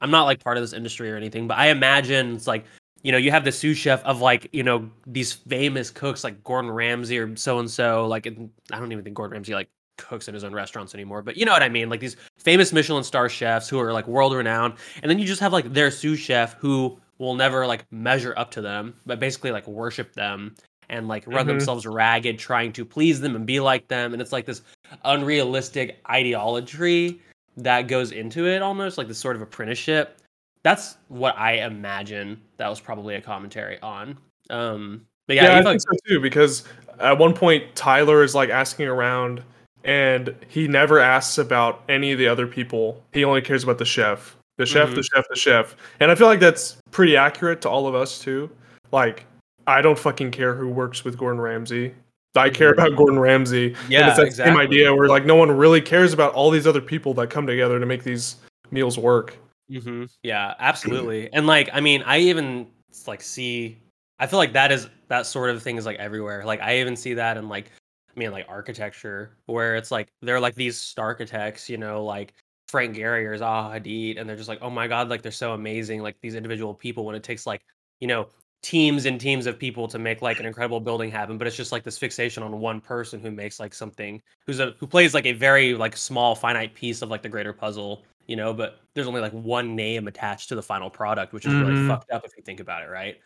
I'm 0.01 0.11
not 0.11 0.23
like 0.23 0.43
part 0.43 0.57
of 0.57 0.63
this 0.63 0.73
industry 0.73 1.11
or 1.11 1.15
anything, 1.15 1.47
but 1.47 1.57
I 1.57 1.67
imagine 1.67 2.35
it's 2.35 2.47
like 2.47 2.65
you 3.03 3.11
know 3.11 3.17
you 3.17 3.31
have 3.31 3.45
the 3.45 3.51
sous 3.51 3.77
chef 3.77 4.03
of 4.03 4.19
like 4.19 4.49
you 4.51 4.63
know 4.63 4.89
these 5.05 5.33
famous 5.33 5.91
cooks 5.91 6.23
like 6.23 6.43
Gordon 6.43 6.71
Ramsay 6.71 7.19
or 7.19 7.35
so 7.35 7.59
and 7.59 7.69
so. 7.69 8.07
Like 8.07 8.25
I 8.27 8.79
don't 8.79 8.91
even 8.91 9.03
think 9.03 9.15
Gordon 9.15 9.33
Ramsay 9.33 9.53
like 9.53 9.69
cooks 9.97 10.27
in 10.27 10.33
his 10.33 10.43
own 10.43 10.53
restaurants 10.53 10.95
anymore, 10.95 11.21
but 11.21 11.37
you 11.37 11.45
know 11.45 11.51
what 11.51 11.63
I 11.63 11.69
mean. 11.69 11.89
Like 11.89 11.99
these 11.99 12.15
famous 12.37 12.73
Michelin 12.73 13.03
star 13.03 13.29
chefs 13.29 13.69
who 13.69 13.79
are 13.79 13.93
like 13.93 14.07
world 14.07 14.33
renowned, 14.33 14.73
and 15.03 15.09
then 15.09 15.19
you 15.19 15.25
just 15.25 15.41
have 15.41 15.53
like 15.53 15.71
their 15.71 15.91
sous 15.91 16.19
chef 16.19 16.55
who 16.55 16.99
will 17.19 17.35
never 17.35 17.67
like 17.67 17.85
measure 17.91 18.33
up 18.37 18.49
to 18.51 18.61
them, 18.61 18.95
but 19.05 19.19
basically 19.19 19.51
like 19.51 19.67
worship 19.67 20.13
them 20.13 20.55
and 20.89 21.07
like 21.07 21.25
run 21.27 21.39
mm-hmm. 21.39 21.49
themselves 21.49 21.85
ragged 21.85 22.39
trying 22.39 22.73
to 22.73 22.83
please 22.85 23.21
them 23.21 23.35
and 23.35 23.45
be 23.45 23.59
like 23.59 23.87
them. 23.87 24.13
And 24.13 24.21
it's 24.21 24.31
like 24.31 24.45
this 24.45 24.61
unrealistic 25.05 25.99
ideology 26.09 27.21
that 27.57 27.87
goes 27.87 28.11
into 28.11 28.47
it 28.47 28.61
almost 28.61 28.97
like 28.97 29.07
this 29.07 29.17
sort 29.17 29.35
of 29.35 29.41
apprenticeship. 29.41 30.17
That's 30.63 30.97
what 31.07 31.37
i 31.37 31.63
imagine 31.65 32.41
that 32.57 32.67
was 32.67 32.79
probably 32.79 33.15
a 33.15 33.21
commentary 33.21 33.79
on. 33.81 34.17
Um 34.49 35.05
but 35.27 35.35
yeah, 35.35 35.43
yeah 35.43 35.59
i 35.59 35.63
think 35.63 35.79
so 35.81 35.97
too 36.07 36.19
because 36.19 36.63
at 36.99 37.17
one 37.17 37.33
point 37.33 37.75
tyler 37.75 38.23
is 38.23 38.33
like 38.33 38.49
asking 38.49 38.87
around 38.87 39.43
and 39.83 40.35
he 40.47 40.67
never 40.67 40.99
asks 40.99 41.37
about 41.37 41.83
any 41.87 42.11
of 42.11 42.17
the 42.17 42.27
other 42.27 42.45
people. 42.45 43.01
He 43.13 43.23
only 43.23 43.41
cares 43.41 43.63
about 43.63 43.77
the 43.77 43.85
chef. 43.85 44.35
The 44.57 44.65
chef 44.65 44.87
mm-hmm. 44.87 44.95
the 44.95 45.03
chef 45.03 45.25
the 45.29 45.35
chef. 45.37 45.75
And 45.99 46.11
i 46.11 46.15
feel 46.15 46.27
like 46.27 46.39
that's 46.39 46.77
pretty 46.91 47.15
accurate 47.15 47.61
to 47.61 47.69
all 47.69 47.87
of 47.87 47.95
us 47.95 48.19
too. 48.19 48.49
Like 48.91 49.25
I 49.69 49.81
don't 49.81 49.97
fucking 49.97 50.31
care 50.31 50.55
who 50.55 50.67
works 50.67 51.03
with 51.03 51.17
Gordon 51.17 51.41
Ramsay. 51.41 51.93
I 52.35 52.49
care 52.49 52.71
about 52.71 52.95
Gordon 52.95 53.19
Ramsay. 53.19 53.75
Yeah, 53.89 54.01
and 54.01 54.07
it's 54.09 54.17
that 54.17 54.27
exactly. 54.27 54.51
same 54.51 54.59
idea 54.59 54.93
where 54.93 55.07
like 55.07 55.25
no 55.25 55.35
one 55.35 55.51
really 55.51 55.81
cares 55.81 56.13
about 56.13 56.33
all 56.33 56.51
these 56.51 56.67
other 56.67 56.81
people 56.81 57.13
that 57.15 57.29
come 57.29 57.47
together 57.47 57.79
to 57.79 57.85
make 57.85 58.03
these 58.03 58.37
meals 58.71 58.97
work. 58.97 59.37
Mm-hmm. 59.71 60.05
Yeah, 60.23 60.53
absolutely. 60.59 61.31
and 61.33 61.47
like, 61.47 61.69
I 61.73 61.79
mean, 61.79 62.03
I 62.03 62.19
even 62.19 62.67
like 63.07 63.21
see. 63.21 63.77
I 64.19 64.27
feel 64.27 64.37
like 64.37 64.53
that 64.53 64.71
is 64.71 64.89
that 65.07 65.25
sort 65.25 65.49
of 65.49 65.63
thing 65.63 65.77
is 65.77 65.85
like 65.85 65.97
everywhere. 65.97 66.43
Like 66.45 66.61
I 66.61 66.79
even 66.79 66.95
see 66.95 67.13
that 67.15 67.37
in 67.37 67.49
like, 67.49 67.71
I 68.15 68.19
mean, 68.19 68.31
like 68.31 68.45
architecture, 68.49 69.31
where 69.45 69.75
it's 69.75 69.91
like 69.91 70.09
they're 70.21 70.39
like 70.39 70.55
these 70.55 70.77
star 70.77 71.07
architects, 71.07 71.69
you 71.69 71.77
know, 71.77 72.03
like 72.03 72.33
Frank 72.67 72.95
Gehry 72.95 73.25
or 73.25 73.37
Zaha 73.37 73.79
Hadid, 73.81 74.19
and 74.19 74.29
they're 74.29 74.35
just 74.35 74.49
like, 74.49 74.59
oh 74.61 74.69
my 74.69 74.87
god, 74.87 75.09
like 75.09 75.21
they're 75.21 75.31
so 75.31 75.53
amazing, 75.53 76.01
like 76.01 76.17
these 76.21 76.35
individual 76.35 76.73
people. 76.73 77.05
When 77.05 77.15
it 77.15 77.23
takes 77.23 77.47
like 77.47 77.61
you 78.01 78.07
know 78.07 78.27
teams 78.61 79.05
and 79.05 79.21
teams 79.21 79.45
of 79.45 79.57
people 79.57 79.87
to 79.87 79.97
make 79.97 80.21
like 80.21 80.39
an 80.39 80.45
incredible 80.45 80.81
building 80.81 81.09
happen 81.09 81.37
but 81.37 81.47
it's 81.47 81.55
just 81.55 81.71
like 81.71 81.83
this 81.83 81.97
fixation 81.97 82.43
on 82.43 82.59
one 82.59 82.81
person 82.81 83.19
who 83.19 83.31
makes 83.31 83.59
like 83.59 83.73
something 83.73 84.21
who's 84.45 84.59
a 84.59 84.75
who 84.79 84.85
plays 84.85 85.13
like 85.13 85.25
a 85.25 85.31
very 85.31 85.73
like 85.75 85.95
small 85.95 86.35
finite 86.35 86.73
piece 86.75 87.01
of 87.01 87.09
like 87.09 87.21
the 87.21 87.29
greater 87.29 87.53
puzzle 87.53 88.03
you 88.27 88.35
know 88.35 88.53
but 88.53 88.81
there's 88.93 89.07
only 89.07 89.21
like 89.21 89.31
one 89.31 89.75
name 89.75 90.07
attached 90.07 90.49
to 90.49 90.55
the 90.55 90.61
final 90.61 90.89
product 90.89 91.31
which 91.31 91.45
is 91.45 91.53
mm-hmm. 91.53 91.67
really 91.67 91.87
fucked 91.87 92.11
up 92.11 92.25
if 92.25 92.31
you 92.35 92.43
think 92.43 92.59
about 92.59 92.83
it 92.83 92.89
right 92.89 93.17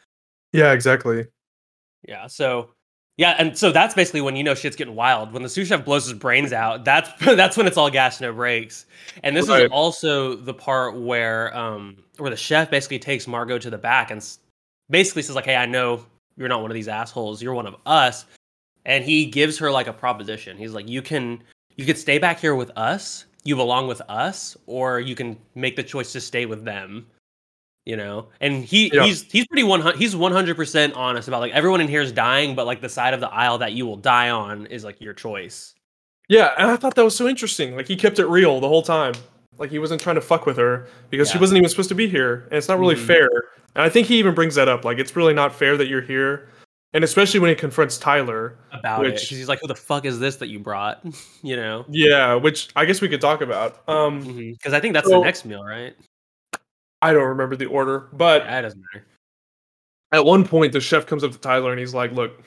yeah 0.52 0.72
exactly 0.72 1.26
yeah 2.08 2.28
so 2.28 2.69
yeah 3.17 3.36
and 3.39 3.58
so 3.58 3.72
that's 3.72 3.96
basically 3.96 4.22
when 4.22 4.36
you 4.36 4.43
know 4.43 4.54
shit's 4.54 4.76
getting 4.76 4.96
wild 4.96 5.34
when 5.34 5.41
the 5.41 5.50
sous 5.50 5.67
chef 5.67 5.84
blows 5.84 6.06
his 6.06 6.13
brains 6.13 6.54
out 6.54 6.86
that's 6.86 7.10
that's 7.36 7.58
when 7.58 7.65
it's 7.65 7.78
all 7.78 7.89
gas 7.89 8.22
no 8.22 8.32
brakes 8.32 8.86
and 9.24 9.36
this 9.36 9.48
right. 9.48 9.65
is 9.65 9.72
also 9.72 10.36
the 10.36 10.54
part 10.54 10.96
where 10.96 11.56
um 11.58 11.98
where 12.17 12.30
the 12.30 12.38
chef 12.38 12.69
basically 12.69 13.00
takes 13.00 13.28
margot 13.28 13.58
to 13.58 13.72
the 13.72 13.78
back 13.80 14.12
and 14.12 14.38
basically 14.93 15.23
says 15.23 15.36
like, 15.36 15.43
"Hey, 15.43 15.58
I 15.58 15.65
know 15.65 16.06
you're 16.38 16.47
not 16.47 16.62
one 16.62 16.71
of 16.71 16.75
these 16.75 16.88
assholes. 16.88 17.41
You're 17.41 17.53
one 17.53 17.67
of 17.67 17.75
us." 17.86 18.25
And 18.86 19.03
he 19.03 19.25
gives 19.25 19.58
her 19.58 19.69
like 19.71 19.88
a 19.88 19.93
proposition. 19.93 20.56
He's 20.56 20.71
like, 20.71 20.88
"You 20.88 21.01
can 21.01 21.43
you 21.75 21.86
could 21.86 21.97
stay 21.97 22.17
back 22.17 22.39
here 22.39 22.56
with 22.56 22.71
us. 22.77 23.25
You 23.43 23.58
belong 23.58 23.88
with 23.88 24.01
us, 24.08 24.56
or 24.67 25.01
you 25.01 25.15
can 25.15 25.38
make 25.56 25.75
the 25.75 25.84
choice 25.84 26.13
to 26.13 26.21
stay 26.21 26.45
with 26.45 26.63
them." 26.63 27.08
You 27.86 27.97
know, 27.97 28.29
and 28.39 28.63
he 28.63 28.89
yeah. 28.93 29.03
he's 29.03 29.29
he's 29.29 29.45
pretty 29.47 29.63
one 29.63 29.97
he's 29.97 30.15
one 30.15 30.32
hundred 30.32 30.56
percent 30.56 30.93
honest 30.93 31.27
about 31.27 31.41
like 31.41 31.51
everyone 31.51 31.82
in 31.82 31.89
here 31.89 32.01
is 32.01 32.13
dying, 32.13 32.56
but 32.56 32.65
like 32.65 32.79
the 32.79 32.88
side 32.88 33.13
of 33.13 33.19
the 33.19 33.29
aisle 33.29 33.58
that 33.58 33.73
you 33.73 33.86
will 33.86 33.97
die 33.97 34.29
on 34.29 34.67
is 34.67 34.86
like 34.86 35.01
your 35.01 35.13
choice. 35.13 35.75
Yeah, 36.29 36.53
and 36.58 36.71
I 36.71 36.77
thought 36.77 36.95
that 36.95 37.03
was 37.03 37.17
so 37.17 37.27
interesting. 37.27 37.75
Like 37.75 37.88
he 37.88 37.97
kept 37.97 38.19
it 38.19 38.27
real 38.27 38.62
the 38.62 38.69
whole 38.69 38.84
time. 38.84 39.15
Like 39.58 39.70
he 39.70 39.80
wasn't 39.80 40.02
trying 40.02 40.16
to 40.16 40.22
fuck 40.22 40.46
with 40.46 40.58
her 40.58 40.88
because 41.10 41.30
yeah. 41.30 41.34
she 41.34 41.39
wasn't 41.39 41.58
even 41.58 41.70
supposed 41.70 41.89
to 41.89 41.96
be 41.96 42.08
here, 42.08 42.48
and 42.50 42.54
it's 42.54 42.68
not 42.68 42.80
really 42.80 42.96
mm. 42.96 43.06
fair. 43.06 43.30
And 43.76 43.84
I 43.84 43.89
think 43.89 44.08
he 44.08 44.18
even 44.18 44.34
brings 44.34 44.56
that 44.56 44.68
up. 44.68 44.84
Like 44.84 45.00
it's 45.00 45.16
really 45.16 45.34
not 45.34 45.54
fair 45.54 45.78
that 45.78 45.88
you're 45.88 46.02
here, 46.02 46.50
and 46.94 47.04
especially 47.04 47.39
when 47.39 47.50
he 47.50 47.56
confronts 47.56 47.98
Tyler 47.98 48.58
about 48.72 49.02
which, 49.02 49.32
it. 49.32 49.36
He's 49.36 49.48
like, 49.48 49.60
"Who 49.62 49.68
the 49.68 49.76
fuck 49.76 50.06
is 50.06 50.20
this 50.20 50.38
that 50.38 50.48
you 50.48 50.60
brought?" 50.60 51.04
you 51.44 51.56
know? 51.56 51.86
Yeah, 51.89 52.36
which 52.36 52.70
I 52.76 52.86
guess 52.86 53.02
we 53.02 53.10
could 53.10 53.22
talk 53.22 53.42
about. 53.42 53.88
Um, 53.88 54.20
because 54.20 54.36
mm-hmm. 54.36 54.76
I 54.76 54.80
think 54.80 54.94
that's 54.94 55.08
so, 55.08 55.20
the 55.20 55.26
next 55.26 55.46
meal, 55.46 55.63
right? 55.63 55.96
I 57.02 57.13
don't 57.13 57.28
remember 57.28 57.56
the 57.56 57.66
order, 57.66 58.08
but 58.13 58.44
yeah, 58.44 58.52
that 58.52 58.62
doesn't 58.62 58.84
matter. 58.94 59.06
At 60.12 60.26
one 60.26 60.48
point, 60.48 60.72
the 60.72 60.80
chef 60.80 61.06
comes 61.08 61.24
up 61.24 61.32
to 61.32 61.39
Tyler 61.39 61.72
and 61.72 61.80
he's 61.80 61.94
like, 61.94 62.12
"Look, 62.12 62.42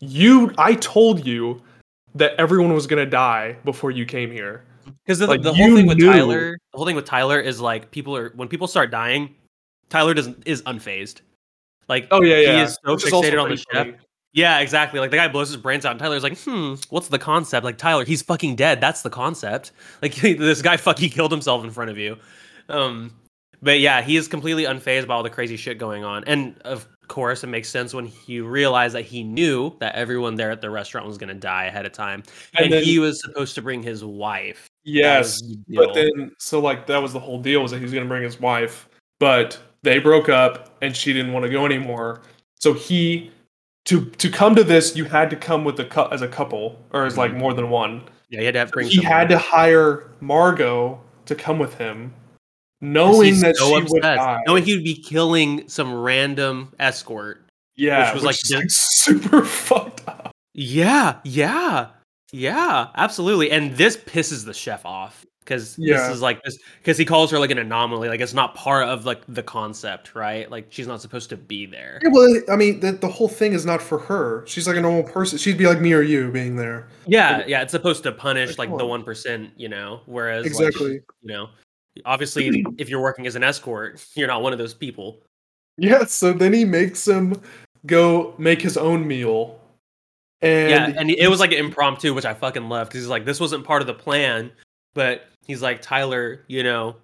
you, 0.00 0.52
I 0.58 0.74
told 0.74 1.24
you 1.24 1.62
that 2.14 2.34
everyone 2.38 2.74
was 2.74 2.86
gonna 2.86 3.06
die 3.06 3.56
before 3.64 3.90
you 3.90 4.04
came 4.04 4.30
here." 4.30 4.64
Because 5.04 5.18
the, 5.18 5.26
like, 5.26 5.42
the 5.42 5.52
whole 5.52 5.74
thing 5.74 5.86
with 5.86 5.98
knew. 5.98 6.10
Tyler, 6.10 6.58
the 6.72 6.76
whole 6.76 6.86
thing 6.86 6.96
with 6.96 7.04
Tyler 7.04 7.40
is 7.40 7.60
like 7.60 7.90
people 7.90 8.16
are 8.16 8.32
when 8.36 8.48
people 8.48 8.66
start 8.66 8.90
dying, 8.90 9.34
Tyler 9.88 10.14
doesn't 10.14 10.42
is 10.46 10.62
unfazed. 10.62 11.20
Like 11.88 12.08
oh 12.10 12.22
yeah 12.22 12.40
yeah, 12.40 12.56
he 12.56 12.62
is 12.62 12.78
so 12.84 12.94
Which 12.94 13.04
fixated 13.04 13.34
is 13.34 13.38
on 13.38 13.50
the 13.50 13.56
chef. 13.56 13.88
Yeah, 14.32 14.60
exactly. 14.60 14.98
Like 14.98 15.10
the 15.10 15.18
guy 15.18 15.28
blows 15.28 15.48
his 15.48 15.58
brains 15.58 15.84
out, 15.84 15.92
and 15.92 16.00
Tyler's 16.00 16.22
like, 16.22 16.38
"Hmm, 16.38 16.74
what's 16.88 17.08
the 17.08 17.18
concept?" 17.18 17.64
Like 17.64 17.76
Tyler, 17.76 18.04
he's 18.04 18.22
fucking 18.22 18.56
dead. 18.56 18.80
That's 18.80 19.02
the 19.02 19.10
concept. 19.10 19.72
Like 20.00 20.14
this 20.20 20.62
guy 20.62 20.76
fucking 20.76 21.10
killed 21.10 21.32
himself 21.32 21.64
in 21.64 21.70
front 21.70 21.90
of 21.90 21.98
you. 21.98 22.16
Um, 22.68 23.12
but 23.60 23.80
yeah, 23.80 24.00
he 24.00 24.16
is 24.16 24.28
completely 24.28 24.64
unfazed 24.64 25.06
by 25.06 25.14
all 25.14 25.22
the 25.22 25.30
crazy 25.30 25.56
shit 25.56 25.78
going 25.78 26.04
on, 26.04 26.24
and 26.24 26.58
of 26.62 26.88
course, 27.12 27.44
it 27.44 27.48
makes 27.48 27.68
sense 27.68 27.92
when 27.92 28.06
he 28.06 28.40
realized 28.40 28.94
that 28.94 29.04
he 29.04 29.22
knew 29.22 29.76
that 29.80 29.94
everyone 29.94 30.34
there 30.34 30.50
at 30.50 30.62
the 30.62 30.70
restaurant 30.70 31.06
was 31.06 31.18
going 31.18 31.28
to 31.28 31.34
die 31.34 31.64
ahead 31.64 31.84
of 31.84 31.92
time, 31.92 32.22
and, 32.56 32.64
and 32.64 32.72
then, 32.72 32.82
he 32.82 32.98
was 32.98 33.20
supposed 33.20 33.54
to 33.54 33.62
bring 33.62 33.82
his 33.82 34.02
wife. 34.02 34.66
Yes, 34.84 35.42
the 35.42 35.76
but 35.76 35.92
then 35.94 36.32
so 36.38 36.58
like 36.58 36.86
that 36.86 37.02
was 37.02 37.12
the 37.12 37.20
whole 37.20 37.40
deal 37.40 37.60
was 37.62 37.70
that 37.70 37.78
he 37.78 37.84
was 37.84 37.92
going 37.92 38.04
to 38.04 38.08
bring 38.08 38.22
his 38.22 38.40
wife, 38.40 38.88
but 39.20 39.58
they 39.82 39.98
broke 39.98 40.30
up 40.30 40.74
and 40.80 40.96
she 40.96 41.12
didn't 41.12 41.32
want 41.34 41.44
to 41.44 41.50
go 41.50 41.66
anymore. 41.66 42.22
So 42.58 42.72
he 42.72 43.30
to 43.84 44.06
to 44.06 44.30
come 44.30 44.54
to 44.54 44.64
this, 44.64 44.96
you 44.96 45.04
had 45.04 45.28
to 45.30 45.36
come 45.36 45.64
with 45.64 45.78
a 45.80 45.84
cu- 45.84 46.08
as 46.10 46.22
a 46.22 46.28
couple 46.28 46.78
or 46.92 47.04
as 47.04 47.18
like 47.18 47.32
mm-hmm. 47.32 47.40
more 47.40 47.54
than 47.54 47.68
one. 47.68 48.02
Yeah, 48.30 48.40
he 48.40 48.46
had 48.46 48.54
to 48.54 48.60
have 48.60 48.72
bring. 48.72 48.88
He 48.88 48.96
someone. 48.96 49.12
had 49.12 49.28
to 49.28 49.38
hire 49.38 50.10
Margot 50.20 50.98
to 51.26 51.34
come 51.34 51.58
with 51.58 51.74
him, 51.74 52.14
knowing 52.82 53.40
that 53.40 53.56
so 53.56 53.68
she 53.68 53.74
upset. 53.76 53.90
would 53.90 54.02
die, 54.02 54.42
knowing 54.46 54.64
he 54.64 54.74
would 54.74 54.84
be 54.84 54.94
killing 54.94 55.66
some 55.68 55.94
random 55.94 56.74
escort. 56.78 57.46
Yeah, 57.76 58.12
which 58.12 58.22
was 58.22 58.24
which 58.24 58.50
like, 58.50 58.60
like 58.60 58.70
super 58.70 59.44
fucked 59.46 60.06
up. 60.06 60.32
Yeah, 60.52 61.18
yeah, 61.24 61.88
yeah, 62.32 62.88
absolutely. 62.94 63.50
And 63.50 63.74
this 63.76 63.96
pisses 63.96 64.44
the 64.44 64.52
chef 64.52 64.84
off 64.84 65.24
because 65.44 65.76
yeah. 65.78 65.96
this 65.96 66.16
is 66.16 66.22
like 66.22 66.42
this 66.42 66.58
because 66.78 66.96
he 66.96 67.04
calls 67.04 67.30
her 67.30 67.38
like 67.38 67.50
an 67.50 67.58
anomaly 67.58 68.08
like 68.08 68.20
it's 68.20 68.34
not 68.34 68.54
part 68.54 68.88
of 68.88 69.04
like 69.04 69.22
the 69.26 69.42
concept 69.42 70.14
right 70.14 70.50
like 70.50 70.66
she's 70.70 70.86
not 70.86 71.00
supposed 71.00 71.28
to 71.28 71.36
be 71.36 71.66
there 71.66 72.00
yeah, 72.02 72.10
well 72.12 72.28
i 72.50 72.56
mean 72.56 72.80
the, 72.80 72.92
the 72.92 73.08
whole 73.08 73.28
thing 73.28 73.52
is 73.52 73.66
not 73.66 73.82
for 73.82 73.98
her 73.98 74.46
she's 74.46 74.66
like 74.66 74.76
a 74.76 74.80
normal 74.80 75.02
person 75.02 75.38
she'd 75.38 75.58
be 75.58 75.66
like 75.66 75.80
me 75.80 75.92
or 75.92 76.02
you 76.02 76.30
being 76.30 76.56
there 76.56 76.86
yeah 77.06 77.38
but, 77.38 77.48
yeah 77.48 77.60
it's 77.60 77.72
supposed 77.72 78.02
to 78.02 78.12
punish 78.12 78.56
like, 78.58 78.70
like 78.70 78.78
the 78.78 78.84
1% 78.84 79.50
you 79.56 79.68
know 79.68 80.00
whereas 80.06 80.46
exactly 80.46 80.92
like, 80.92 81.04
you 81.22 81.32
know 81.32 81.48
obviously 82.04 82.64
if 82.78 82.88
you're 82.88 83.00
working 83.00 83.26
as 83.26 83.36
an 83.36 83.42
escort 83.42 84.04
you're 84.14 84.28
not 84.28 84.42
one 84.42 84.52
of 84.52 84.58
those 84.58 84.74
people 84.74 85.18
yeah 85.76 86.04
so 86.04 86.32
then 86.32 86.52
he 86.52 86.64
makes 86.64 87.06
him 87.06 87.40
go 87.86 88.34
make 88.38 88.60
his 88.60 88.76
own 88.76 89.06
meal 89.06 89.58
and 90.40 90.70
yeah 90.70 91.00
and 91.00 91.10
it 91.10 91.28
was 91.28 91.40
like 91.40 91.52
an 91.52 91.58
impromptu 91.58 92.14
which 92.14 92.24
i 92.24 92.34
fucking 92.34 92.68
love 92.68 92.88
because 92.88 93.02
he's 93.02 93.08
like 93.08 93.24
this 93.24 93.40
wasn't 93.40 93.64
part 93.64 93.80
of 93.80 93.86
the 93.86 93.94
plan 93.94 94.50
but 94.94 95.26
he's 95.46 95.62
like 95.62 95.82
Tyler, 95.82 96.44
you 96.48 96.62
know, 96.62 96.96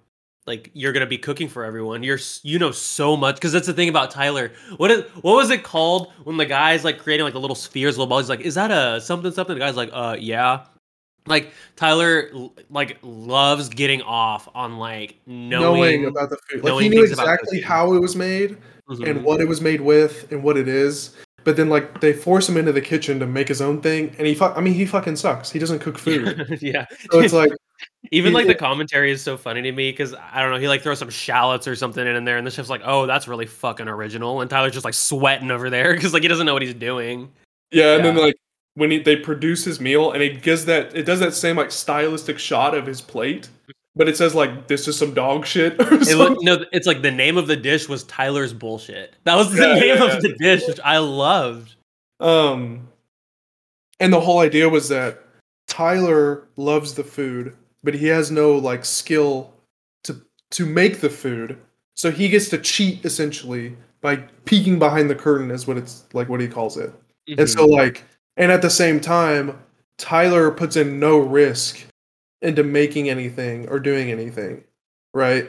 like 0.47 0.71
you're 0.73 0.93
gonna 0.93 1.05
be 1.05 1.17
cooking 1.17 1.47
for 1.47 1.63
everyone. 1.63 2.03
You're 2.03 2.19
you 2.43 2.59
know 2.59 2.71
so 2.71 3.15
much 3.15 3.35
because 3.35 3.51
that's 3.51 3.67
the 3.67 3.73
thing 3.73 3.89
about 3.89 4.11
Tyler. 4.11 4.51
What 4.77 4.91
is 4.91 5.03
what 5.21 5.35
was 5.35 5.49
it 5.49 5.63
called 5.63 6.11
when 6.23 6.37
the 6.37 6.45
guy's 6.45 6.83
like 6.83 6.99
creating 6.99 7.23
like 7.23 7.33
the 7.33 7.39
little 7.39 7.55
spheres, 7.55 7.97
little 7.97 8.07
balls? 8.07 8.23
He's 8.23 8.29
like, 8.29 8.41
is 8.41 8.55
that 8.55 8.71
a 8.71 9.01
something 9.01 9.31
something? 9.31 9.55
The 9.55 9.59
guy's 9.59 9.75
like, 9.75 9.89
uh, 9.93 10.17
yeah. 10.19 10.65
Like 11.25 11.51
Tyler, 11.75 12.31
like 12.69 12.97
loves 13.01 13.69
getting 13.69 14.01
off 14.01 14.47
on 14.55 14.77
like 14.77 15.19
knowing, 15.25 15.59
knowing 15.59 16.05
about 16.05 16.29
the 16.29 16.37
food. 16.49 16.63
Like 16.63 16.81
he 16.81 16.89
knew 16.89 17.03
exactly 17.03 17.61
how 17.61 17.93
it 17.93 17.99
was 17.99 18.15
made 18.15 18.57
mm-hmm. 18.89 19.03
and 19.03 19.23
what 19.23 19.41
it 19.41 19.47
was 19.47 19.61
made 19.61 19.81
with 19.81 20.31
and 20.31 20.43
what 20.43 20.57
it 20.57 20.67
is. 20.67 21.15
But 21.43 21.55
then 21.55 21.69
like 21.69 22.01
they 22.01 22.13
force 22.13 22.49
him 22.49 22.57
into 22.57 22.71
the 22.71 22.81
kitchen 22.81 23.19
to 23.19 23.25
make 23.25 23.47
his 23.47 23.61
own 23.61 23.81
thing, 23.81 24.13
and 24.17 24.27
he 24.27 24.35
fuck. 24.35 24.57
I 24.57 24.61
mean, 24.61 24.73
he 24.73 24.85
fucking 24.85 25.15
sucks. 25.15 25.49
He 25.49 25.59
doesn't 25.59 25.79
cook 25.79 25.97
food. 25.97 26.57
yeah. 26.61 26.85
So 27.11 27.19
it's 27.19 27.33
like 27.33 27.51
even 28.11 28.33
like 28.33 28.47
the 28.47 28.55
commentary 28.55 29.11
is 29.11 29.21
so 29.21 29.37
funny 29.37 29.61
to 29.61 29.71
me 29.71 29.91
because 29.91 30.13
I 30.13 30.41
don't 30.41 30.51
know, 30.51 30.59
he 30.59 30.67
like 30.67 30.81
throws 30.81 30.99
some 30.99 31.09
shallots 31.09 31.67
or 31.67 31.75
something 31.75 32.05
in 32.05 32.25
there, 32.25 32.37
and 32.37 32.45
the 32.45 32.51
chef's 32.51 32.69
like, 32.69 32.81
"Oh, 32.83 33.05
that's 33.05 33.27
really 33.27 33.45
fucking 33.45 33.87
original," 33.87 34.41
and 34.41 34.49
Tyler's 34.49 34.73
just 34.73 34.85
like 34.85 34.93
sweating 34.93 35.51
over 35.51 35.69
there 35.69 35.93
because 35.93 36.13
like 36.13 36.23
he 36.23 36.27
doesn't 36.27 36.45
know 36.45 36.53
what 36.53 36.61
he's 36.61 36.73
doing. 36.73 37.31
Yeah, 37.71 37.95
and 37.95 38.03
yeah. 38.03 38.11
then 38.11 38.21
like 38.21 38.35
when 38.79 38.91
he, 38.91 38.99
they 38.99 39.15
produce 39.15 39.65
his 39.65 39.79
meal 39.79 40.11
and 40.11 40.23
it 40.23 40.41
gives 40.41 40.65
that 40.65 40.95
it 40.95 41.03
does 41.03 41.19
that 41.19 41.33
same 41.33 41.57
like 41.57 41.71
stylistic 41.71 42.39
shot 42.39 42.73
of 42.73 42.85
his 42.85 43.01
plate 43.01 43.49
but 43.95 44.07
it 44.07 44.15
says 44.15 44.33
like 44.33 44.67
this 44.67 44.87
is 44.87 44.97
some 44.97 45.13
dog 45.13 45.45
shit. 45.45 45.75
It 45.79 46.17
look, 46.17 46.41
no, 46.41 46.63
it's 46.71 46.87
like 46.87 47.01
the 47.01 47.11
name 47.11 47.37
of 47.37 47.47
the 47.47 47.57
dish 47.57 47.89
was 47.89 48.05
Tyler's 48.05 48.53
bullshit. 48.53 49.15
That 49.25 49.35
was 49.35 49.51
the 49.51 49.67
yeah, 49.67 49.73
name 49.73 49.97
yeah, 49.97 50.15
of 50.15 50.21
the 50.21 50.35
dish, 50.39 50.65
which 50.67 50.79
I 50.85 50.99
loved. 50.99 51.75
Um, 52.21 52.87
and 53.99 54.13
the 54.13 54.19
whole 54.21 54.39
idea 54.39 54.69
was 54.69 54.87
that 54.87 55.25
Tyler 55.67 56.47
loves 56.55 56.93
the 56.93 57.03
food, 57.03 57.55
but 57.83 57.93
he 57.93 58.07
has 58.07 58.31
no 58.31 58.53
like 58.53 58.85
skill 58.85 59.53
to 60.03 60.21
to 60.51 60.65
make 60.65 61.01
the 61.01 61.09
food, 61.09 61.59
so 61.95 62.09
he 62.09 62.29
gets 62.29 62.47
to 62.49 62.57
cheat 62.57 63.03
essentially 63.03 63.75
by 63.99 64.15
peeking 64.45 64.79
behind 64.79 65.09
the 65.09 65.15
curtain, 65.15 65.51
is 65.51 65.67
what 65.67 65.77
it's 65.77 66.05
like 66.13 66.29
what 66.29 66.39
he 66.39 66.47
calls 66.47 66.77
it. 66.77 66.91
Mm-hmm. 67.29 67.41
And 67.41 67.49
so 67.49 67.65
like, 67.65 68.05
and 68.39 68.51
at 68.51 68.63
the 68.63 68.69
same 68.69 68.99
time, 68.99 69.59
Tyler 69.99 70.49
puts 70.49 70.75
in 70.75 70.99
no 70.99 71.19
risk 71.19 71.85
into 72.41 72.63
making 72.63 73.09
anything 73.09 73.67
or 73.69 73.79
doing 73.79 74.09
anything, 74.09 74.63
right? 75.13 75.47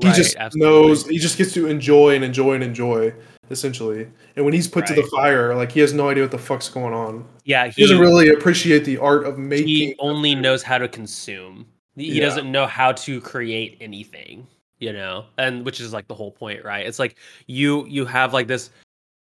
He 0.00 0.06
right, 0.06 0.16
just 0.16 0.36
absolutely. 0.36 0.70
knows 0.70 1.06
he 1.06 1.18
just 1.18 1.38
gets 1.38 1.54
to 1.54 1.66
enjoy 1.66 2.14
and 2.14 2.22
enjoy 2.22 2.52
and 2.52 2.62
enjoy 2.62 3.12
essentially. 3.50 4.08
And 4.34 4.44
when 4.44 4.52
he's 4.52 4.68
put 4.68 4.82
right. 4.88 4.94
to 4.94 5.02
the 5.02 5.08
fire, 5.08 5.54
like 5.54 5.72
he 5.72 5.80
has 5.80 5.94
no 5.94 6.08
idea 6.08 6.24
what 6.24 6.30
the 6.30 6.38
fuck's 6.38 6.68
going 6.68 6.92
on. 6.92 7.24
Yeah, 7.44 7.66
he, 7.66 7.72
he 7.72 7.82
doesn't 7.82 8.00
really 8.00 8.28
appreciate 8.28 8.84
the 8.84 8.98
art 8.98 9.24
of 9.24 9.38
making. 9.38 9.68
He 9.68 9.96
only 9.98 10.34
knows 10.34 10.62
how 10.62 10.78
to 10.78 10.88
consume. 10.88 11.66
He 11.94 12.14
yeah. 12.14 12.24
doesn't 12.24 12.50
know 12.50 12.66
how 12.66 12.92
to 12.92 13.20
create 13.22 13.78
anything, 13.80 14.46
you 14.78 14.92
know. 14.92 15.24
And 15.38 15.64
which 15.64 15.80
is 15.80 15.94
like 15.94 16.06
the 16.08 16.14
whole 16.14 16.32
point, 16.32 16.64
right? 16.64 16.86
It's 16.86 16.98
like 16.98 17.16
you 17.46 17.86
you 17.86 18.04
have 18.04 18.34
like 18.34 18.48
this 18.48 18.70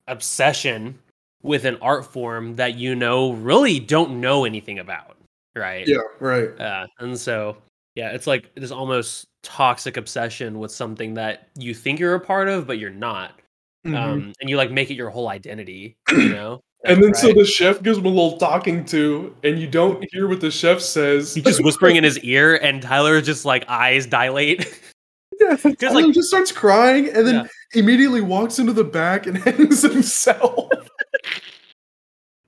obsession 0.08 1.00
with 1.46 1.66
an 1.66 1.78
art 1.82 2.06
form 2.06 2.56
that 2.56 2.76
you 2.76 2.96
know 2.96 3.34
really 3.34 3.80
don't 3.80 4.20
know 4.20 4.46
anything 4.46 4.80
about 4.80 5.16
right? 5.56 5.88
Yeah, 5.88 6.00
right. 6.20 6.50
Uh, 6.60 6.88
and 7.00 7.18
so 7.18 7.58
yeah, 7.96 8.10
it's 8.10 8.28
like 8.28 8.54
this 8.56 8.72
almost 8.72 9.28
toxic 9.42 9.98
obsession 9.98 10.60
with 10.60 10.72
something 10.72 11.14
that 11.16 11.50
you 11.58 11.74
think 11.74 12.00
you're 12.00 12.16
a 12.16 12.20
part 12.20 12.50
of, 12.50 12.68
but 12.68 12.78
you're 12.78 12.90
not. 12.90 13.40
Mm-hmm. 13.86 13.96
Um, 13.96 14.34
and 14.42 14.50
you 14.50 14.58
like 14.58 14.72
make 14.72 14.92
it 14.92 14.96
your 14.96 15.10
whole 15.10 15.30
identity, 15.30 15.96
you 16.12 16.30
know. 16.30 16.62
and 16.86 17.02
then 17.02 17.12
right? 17.12 17.16
so 17.16 17.34
the 17.34 17.46
chef 17.46 17.82
gives 17.82 17.98
him 17.98 18.06
a 18.06 18.10
little 18.10 18.38
talking 18.38 18.84
to, 18.86 19.36
and 19.44 19.60
you 19.60 19.68
don't 19.68 20.06
hear 20.12 20.28
what 20.28 20.42
the 20.42 20.52
chef 20.52 20.82
says. 20.82 21.34
He's 21.34 21.44
just 21.44 21.64
whispering 21.64 21.96
in 21.96 22.04
his 22.04 22.20
ear, 22.20 22.56
and 22.56 22.82
Tyler 22.82 23.22
just 23.22 23.46
like 23.46 23.66
eyes 23.68 24.06
dilate. 24.06 24.82
Yeah, 25.38 25.58
Tyler 25.58 26.04
like, 26.04 26.14
just 26.14 26.30
starts 26.30 26.50
crying, 26.54 27.10
and 27.10 27.28
then 27.28 27.36
yeah. 27.36 27.48
immediately 27.82 28.22
walks 28.22 28.58
into 28.58 28.72
the 28.72 28.86
back 28.86 29.28
and 29.28 29.38
hangs 29.44 29.82
himself. 29.82 30.70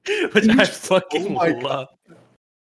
Which 0.31 0.47
I 0.49 0.61
oh 0.61 0.65
fucking 0.65 1.37
oh 1.37 1.59
love. 1.59 1.87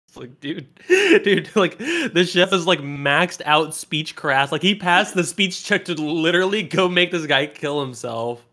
It's 0.07 0.17
like, 0.17 0.39
dude, 0.41 0.67
dude, 1.23 1.55
like 1.55 1.77
the 1.77 2.27
chef 2.29 2.51
is 2.51 2.67
like 2.67 2.79
maxed 2.79 3.41
out 3.45 3.73
speech 3.73 4.15
craft. 4.15 4.51
Like 4.51 4.61
he 4.61 4.75
passed 4.75 5.13
the 5.13 5.23
speech 5.23 5.63
check 5.63 5.85
to 5.85 5.93
literally 5.93 6.63
go 6.63 6.89
make 6.89 7.11
this 7.11 7.25
guy 7.25 7.47
kill 7.47 7.79
himself. 7.79 8.45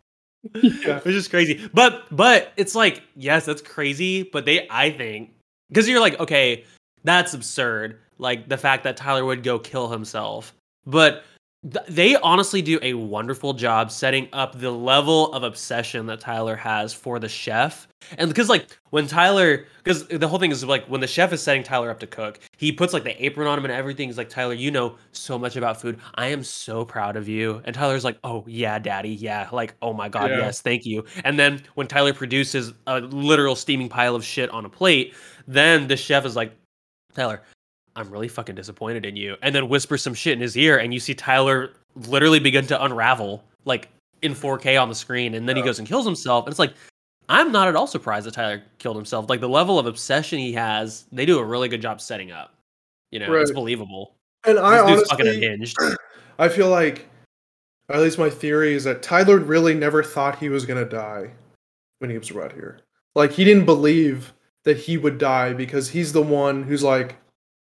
Yeah. 0.54 1.00
Which 1.00 1.16
is 1.16 1.26
crazy. 1.26 1.68
But 1.74 2.04
but 2.12 2.52
it's 2.56 2.74
like, 2.74 3.02
yes, 3.16 3.44
that's 3.44 3.60
crazy. 3.60 4.22
But 4.22 4.44
they 4.44 4.68
I 4.70 4.90
think 4.90 5.32
because 5.68 5.88
you're 5.88 6.00
like, 6.00 6.18
okay, 6.20 6.64
that's 7.02 7.34
absurd. 7.34 7.98
Like 8.18 8.48
the 8.48 8.56
fact 8.56 8.84
that 8.84 8.96
Tyler 8.96 9.24
would 9.24 9.42
go 9.42 9.58
kill 9.58 9.88
himself. 9.88 10.54
But 10.86 11.24
they 11.64 12.14
honestly 12.16 12.62
do 12.62 12.78
a 12.82 12.94
wonderful 12.94 13.52
job 13.52 13.90
setting 13.90 14.28
up 14.32 14.58
the 14.58 14.70
level 14.70 15.32
of 15.32 15.42
obsession 15.42 16.06
that 16.06 16.20
Tyler 16.20 16.54
has 16.54 16.94
for 16.94 17.18
the 17.18 17.28
chef. 17.28 17.88
And 18.16 18.28
because 18.28 18.48
like 18.48 18.78
when 18.90 19.08
Tyler 19.08 19.66
because 19.82 20.06
the 20.06 20.28
whole 20.28 20.38
thing 20.38 20.52
is 20.52 20.64
like 20.64 20.86
when 20.86 21.00
the 21.00 21.06
chef 21.08 21.32
is 21.32 21.42
setting 21.42 21.64
Tyler 21.64 21.90
up 21.90 21.98
to 21.98 22.06
cook, 22.06 22.38
he 22.56 22.70
puts 22.70 22.92
like 22.92 23.02
the 23.02 23.24
apron 23.24 23.48
on 23.48 23.58
him 23.58 23.64
and 23.64 23.74
everything. 23.74 24.08
He's 24.08 24.16
like, 24.16 24.28
Tyler, 24.28 24.54
you 24.54 24.70
know 24.70 24.96
so 25.10 25.36
much 25.36 25.56
about 25.56 25.80
food. 25.80 25.98
I 26.14 26.28
am 26.28 26.44
so 26.44 26.84
proud 26.84 27.16
of 27.16 27.26
you. 27.26 27.60
And 27.64 27.74
Tyler's 27.74 28.04
like, 28.04 28.18
Oh 28.22 28.44
yeah, 28.46 28.78
daddy, 28.78 29.10
yeah. 29.10 29.48
Like, 29.50 29.74
oh 29.82 29.92
my 29.92 30.08
god, 30.08 30.30
yeah. 30.30 30.38
yes, 30.38 30.60
thank 30.60 30.86
you. 30.86 31.04
And 31.24 31.36
then 31.38 31.60
when 31.74 31.88
Tyler 31.88 32.14
produces 32.14 32.72
a 32.86 33.00
literal 33.00 33.56
steaming 33.56 33.88
pile 33.88 34.14
of 34.14 34.24
shit 34.24 34.48
on 34.50 34.64
a 34.64 34.68
plate, 34.68 35.12
then 35.48 35.88
the 35.88 35.96
chef 35.96 36.24
is 36.24 36.36
like, 36.36 36.52
Tyler, 37.14 37.42
I'm 37.98 38.10
really 38.10 38.28
fucking 38.28 38.54
disappointed 38.54 39.04
in 39.04 39.16
you. 39.16 39.36
And 39.42 39.54
then 39.54 39.68
whisper 39.68 39.98
some 39.98 40.14
shit 40.14 40.34
in 40.34 40.40
his 40.40 40.56
ear, 40.56 40.78
and 40.78 40.94
you 40.94 41.00
see 41.00 41.14
Tyler 41.14 41.72
literally 42.06 42.38
begin 42.38 42.64
to 42.68 42.84
unravel, 42.84 43.42
like 43.64 43.88
in 44.22 44.34
4K 44.34 44.80
on 44.80 44.88
the 44.88 44.94
screen. 44.94 45.34
And 45.34 45.48
then 45.48 45.56
he 45.56 45.62
goes 45.62 45.80
and 45.80 45.88
kills 45.88 46.06
himself. 46.06 46.46
And 46.46 46.52
it's 46.52 46.60
like, 46.60 46.74
I'm 47.28 47.50
not 47.50 47.66
at 47.66 47.74
all 47.74 47.88
surprised 47.88 48.26
that 48.26 48.34
Tyler 48.34 48.62
killed 48.78 48.96
himself. 48.96 49.28
Like 49.28 49.40
the 49.40 49.48
level 49.48 49.78
of 49.78 49.86
obsession 49.86 50.38
he 50.38 50.52
has, 50.52 51.06
they 51.10 51.26
do 51.26 51.38
a 51.38 51.44
really 51.44 51.68
good 51.68 51.82
job 51.82 52.00
setting 52.00 52.30
up. 52.30 52.54
You 53.10 53.18
know, 53.18 53.32
right. 53.32 53.42
it's 53.42 53.50
believable. 53.50 54.14
And 54.46 54.58
I 54.58 54.78
honestly, 54.78 55.04
fucking 55.10 55.26
unhinged. 55.26 55.76
I 56.38 56.48
feel 56.48 56.68
like, 56.68 57.08
at 57.90 58.00
least 58.00 58.18
my 58.18 58.30
theory 58.30 58.74
is 58.74 58.84
that 58.84 59.02
Tyler 59.02 59.38
really 59.38 59.74
never 59.74 60.04
thought 60.04 60.38
he 60.38 60.50
was 60.50 60.64
gonna 60.64 60.84
die 60.84 61.30
when 61.98 62.10
he 62.10 62.18
was 62.18 62.30
brought 62.30 62.52
here. 62.52 62.78
Like 63.16 63.32
he 63.32 63.44
didn't 63.44 63.64
believe 63.64 64.32
that 64.64 64.76
he 64.76 64.96
would 64.96 65.18
die 65.18 65.52
because 65.52 65.88
he's 65.88 66.12
the 66.12 66.22
one 66.22 66.62
who's 66.62 66.84
like, 66.84 67.16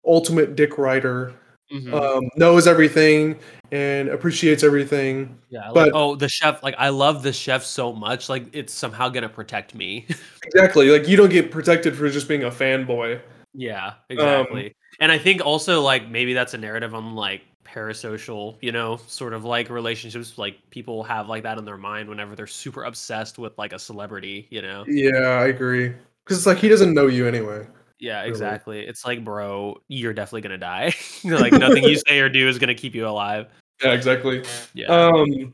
ultimate 0.07 0.55
dick 0.55 0.77
writer. 0.77 1.33
Mm-hmm. 1.73 1.93
Um, 1.95 2.29
knows 2.35 2.67
everything 2.67 3.39
and 3.71 4.09
appreciates 4.09 4.63
everything. 4.63 5.35
Yeah, 5.49 5.71
but 5.73 5.91
oh, 5.95 6.15
the 6.15 6.29
chef, 6.29 6.61
like 6.61 6.75
I 6.77 6.89
love 6.89 7.23
the 7.23 7.33
chef 7.33 7.63
so 7.63 7.91
much, 7.91 8.29
like 8.29 8.45
it's 8.53 8.71
somehow 8.71 9.09
gonna 9.09 9.29
protect 9.29 9.73
me. 9.73 10.05
exactly, 10.45 10.89
like 10.89 11.07
you 11.07 11.17
don't 11.17 11.31
get 11.31 11.49
protected 11.49 11.95
for 11.95 12.07
just 12.09 12.27
being 12.27 12.43
a 12.43 12.51
fanboy. 12.51 13.19
Yeah, 13.53 13.93
exactly. 14.09 14.67
Um, 14.67 14.71
and 14.99 15.11
I 15.11 15.17
think 15.17 15.43
also 15.43 15.81
like 15.81 16.07
maybe 16.07 16.33
that's 16.33 16.53
a 16.53 16.57
narrative 16.57 16.93
on 16.93 17.15
like 17.15 17.41
parasocial, 17.65 18.57
you 18.61 18.71
know, 18.71 18.97
sort 19.07 19.33
of 19.33 19.43
like 19.43 19.69
relationships. 19.69 20.37
Like 20.37 20.57
people 20.69 21.03
have 21.03 21.27
like 21.27 21.43
that 21.43 21.57
in 21.57 21.65
their 21.65 21.77
mind 21.77 22.07
whenever 22.07 22.35
they're 22.35 22.47
super 22.47 22.83
obsessed 22.83 23.37
with 23.37 23.57
like 23.57 23.73
a 23.73 23.79
celebrity, 23.79 24.47
you 24.49 24.61
know. 24.61 24.85
Yeah, 24.87 25.39
I 25.41 25.47
agree. 25.47 25.93
Because 26.23 26.37
it's 26.37 26.45
like 26.45 26.57
he 26.57 26.69
doesn't 26.69 26.93
know 26.93 27.07
you 27.07 27.27
anyway. 27.27 27.67
Yeah, 27.99 28.23
exactly. 28.23 28.77
Really. 28.77 28.89
It's 28.89 29.05
like, 29.05 29.23
bro, 29.23 29.77
you're 29.87 30.13
definitely 30.13 30.41
gonna 30.41 30.57
die. 30.57 30.93
like 31.23 31.53
nothing 31.53 31.83
you 31.83 31.97
say 32.07 32.19
or 32.19 32.29
do 32.29 32.47
is 32.47 32.59
gonna 32.59 32.75
keep 32.75 32.95
you 32.95 33.07
alive. 33.07 33.47
Yeah, 33.83 33.91
exactly. 33.91 34.43
Yeah. 34.73 34.87
Um. 34.87 35.53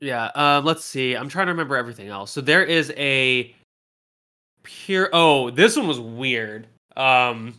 Yeah. 0.00 0.30
Um. 0.34 0.64
Let's 0.64 0.84
see. 0.84 1.14
I'm 1.14 1.28
trying 1.28 1.46
to 1.46 1.52
remember 1.52 1.76
everything 1.76 2.08
else. 2.08 2.30
So 2.30 2.40
there 2.40 2.64
is 2.64 2.92
a 2.96 3.54
pure. 4.62 5.10
Oh, 5.12 5.50
this 5.50 5.76
one 5.76 5.86
was 5.86 6.00
weird. 6.00 6.66
Um, 6.96 7.54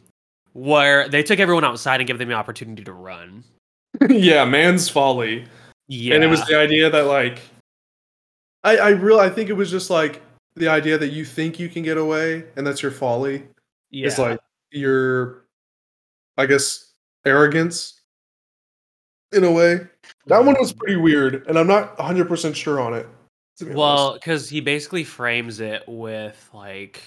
where 0.54 1.10
they 1.10 1.24
took 1.24 1.40
everyone 1.40 1.64
outside 1.64 2.00
and 2.00 2.08
gave 2.08 2.20
them 2.20 2.30
the 2.30 2.36
opportunity 2.36 2.84
to 2.84 2.94
run. 2.94 3.44
yeah, 4.10 4.46
man's 4.46 4.90
folly. 4.90 5.46
Yeah. 5.88 6.16
And 6.16 6.24
it 6.24 6.28
was 6.28 6.46
the 6.46 6.58
idea 6.58 6.90
that 6.90 7.08
like, 7.08 7.40
I 8.64 8.78
I 8.78 8.90
really 8.90 9.20
I 9.20 9.30
think 9.30 9.50
it 9.50 9.54
was 9.54 9.70
just 9.70 9.90
like 9.90 10.22
the 10.56 10.68
idea 10.68 10.98
that 10.98 11.10
you 11.10 11.26
think 11.26 11.60
you 11.60 11.70
can 11.70 11.84
get 11.84 11.98
away 11.98 12.46
and 12.56 12.66
that's 12.66 12.82
your 12.82 12.92
folly 12.92 13.44
yeah. 13.92 14.08
is 14.08 14.20
like 14.20 14.40
your 14.72 15.46
i 16.38 16.46
guess 16.46 16.94
arrogance 17.26 18.02
in 19.32 19.44
a 19.44 19.52
way 19.52 19.80
that 20.28 20.44
one 20.44 20.56
was 20.60 20.74
pretty 20.74 20.96
weird 20.96 21.46
and 21.48 21.58
i'm 21.58 21.68
not 21.68 21.98
100% 21.98 22.56
sure 22.56 22.80
on 22.80 22.94
it 22.94 23.08
well 23.72 24.14
because 24.14 24.50
he 24.50 24.60
basically 24.60 25.04
frames 25.04 25.60
it 25.60 25.84
with 25.88 26.50
like 26.54 27.02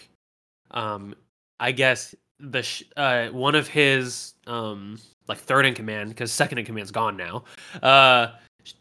um 0.72 1.14
i 1.60 1.70
guess 1.70 2.14
the 2.40 2.62
sh- 2.62 2.84
uh 2.96 3.28
one 3.28 3.54
of 3.54 3.66
his 3.66 4.34
um 4.46 4.98
like 5.28 5.38
third 5.38 5.66
in 5.66 5.74
command 5.74 6.08
because 6.10 6.30
second 6.30 6.58
in 6.58 6.64
command's 6.64 6.90
gone 6.90 7.16
now 7.16 7.44
uh 7.82 8.28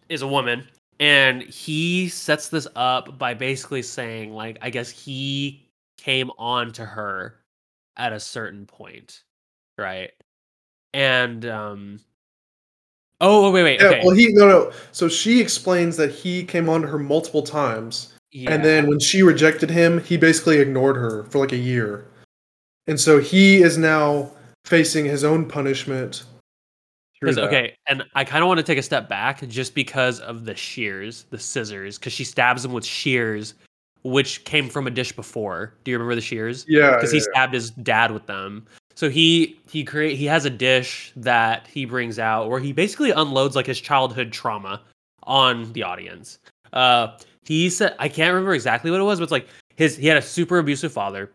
is 0.10 0.22
a 0.22 0.28
woman 0.28 0.68
and 1.00 1.42
he 1.42 2.08
sets 2.08 2.50
this 2.50 2.68
up 2.76 3.18
by 3.18 3.34
basically 3.34 3.82
saying 3.82 4.32
like 4.32 4.58
i 4.62 4.70
guess 4.70 4.90
he 4.90 5.68
came 5.98 6.32
on 6.38 6.72
to 6.72 6.86
her 6.86 7.40
at 7.98 8.14
a 8.14 8.20
certain 8.20 8.66
point 8.66 9.24
right 9.78 10.12
and 10.94 11.46
um 11.46 12.00
oh 13.22 13.52
wait 13.52 13.64
wait 13.64 13.82
yeah, 13.82 13.88
okay. 13.88 14.02
well 14.04 14.16
he 14.16 14.32
no 14.34 14.48
no 14.48 14.72
so 14.92 15.08
she 15.08 15.42
explains 15.42 15.98
that 15.98 16.12
he 16.12 16.44
came 16.44 16.70
on 16.70 16.82
to 16.82 16.88
her 16.88 17.00
multiple 17.00 17.44
times 17.44 18.14
yeah. 18.32 18.52
and 18.52 18.64
then 18.64 18.88
when 18.88 19.00
she 19.00 19.24
rejected 19.24 19.70
him 19.70 20.02
he 20.02 20.18
basically 20.18 20.60
ignored 20.60 20.96
her 20.96 21.24
for 21.26 21.40
like 21.40 21.52
a 21.52 21.58
year 21.58 22.06
and 22.88 23.00
so 23.00 23.20
he 23.20 23.62
is 23.62 23.78
now 23.78 24.30
facing 24.66 25.06
his 25.06 25.24
own 25.24 25.48
punishment 25.48 26.24
okay, 27.28 27.76
and 27.88 28.04
I 28.16 28.24
kind 28.24 28.44
of 28.44 28.48
want 28.48 28.60
to 28.60 28.64
take 28.64 28.78
a 28.78 28.84
step 28.84 29.10
back 29.10 29.48
just 29.48 29.76
because 29.76 30.20
of 30.20 30.46
the 30.46 30.56
shears, 30.56 31.26
the 31.30 31.40
scissors, 31.40 31.98
because 31.98 32.14
she 32.14 32.24
stabs 32.24 32.64
him 32.64 32.74
with 32.74 32.86
shears, 32.86 33.54
which 34.04 34.44
came 34.46 34.70
from 34.70 34.88
a 34.88 34.92
dish 34.92 35.12
before. 35.12 35.74
Do 35.84 35.92
you 35.92 35.98
remember 35.98 36.16
the 36.16 36.22
shears? 36.22 36.66
Yeah, 36.68 36.96
because 36.96 37.14
yeah, 37.14 37.18
he 37.18 37.22
stabbed 37.22 37.54
his 37.54 37.72
dad 37.72 38.12
with 38.12 38.26
them. 38.26 38.66
So 38.96 39.10
he 39.10 39.60
he 39.70 39.84
create 39.84 40.18
he 40.18 40.26
has 40.26 40.46
a 40.46 40.50
dish 40.50 41.12
that 41.18 41.68
he 41.68 41.86
brings 41.86 42.18
out 42.18 42.50
where 42.50 42.60
he 42.60 42.72
basically 42.72 43.12
unloads 43.12 43.56
like 43.56 43.66
his 43.66 43.80
childhood 43.80 44.32
trauma 44.32 44.82
on 45.24 45.72
the 45.74 45.84
audience. 45.84 46.40
Uh, 46.72 47.18
he 47.44 47.70
said 47.70 47.96
I 48.00 48.08
can't 48.08 48.34
remember 48.34 48.54
exactly 48.54 48.92
what 48.92 49.00
it 49.00 49.04
was, 49.04 49.20
but 49.20 49.24
it's 49.24 49.32
like 49.32 49.48
his 49.76 49.98
he 49.98 50.08
had 50.08 50.18
a 50.18 50.22
super 50.22 50.60
abusive 50.60 50.94
father. 50.94 51.30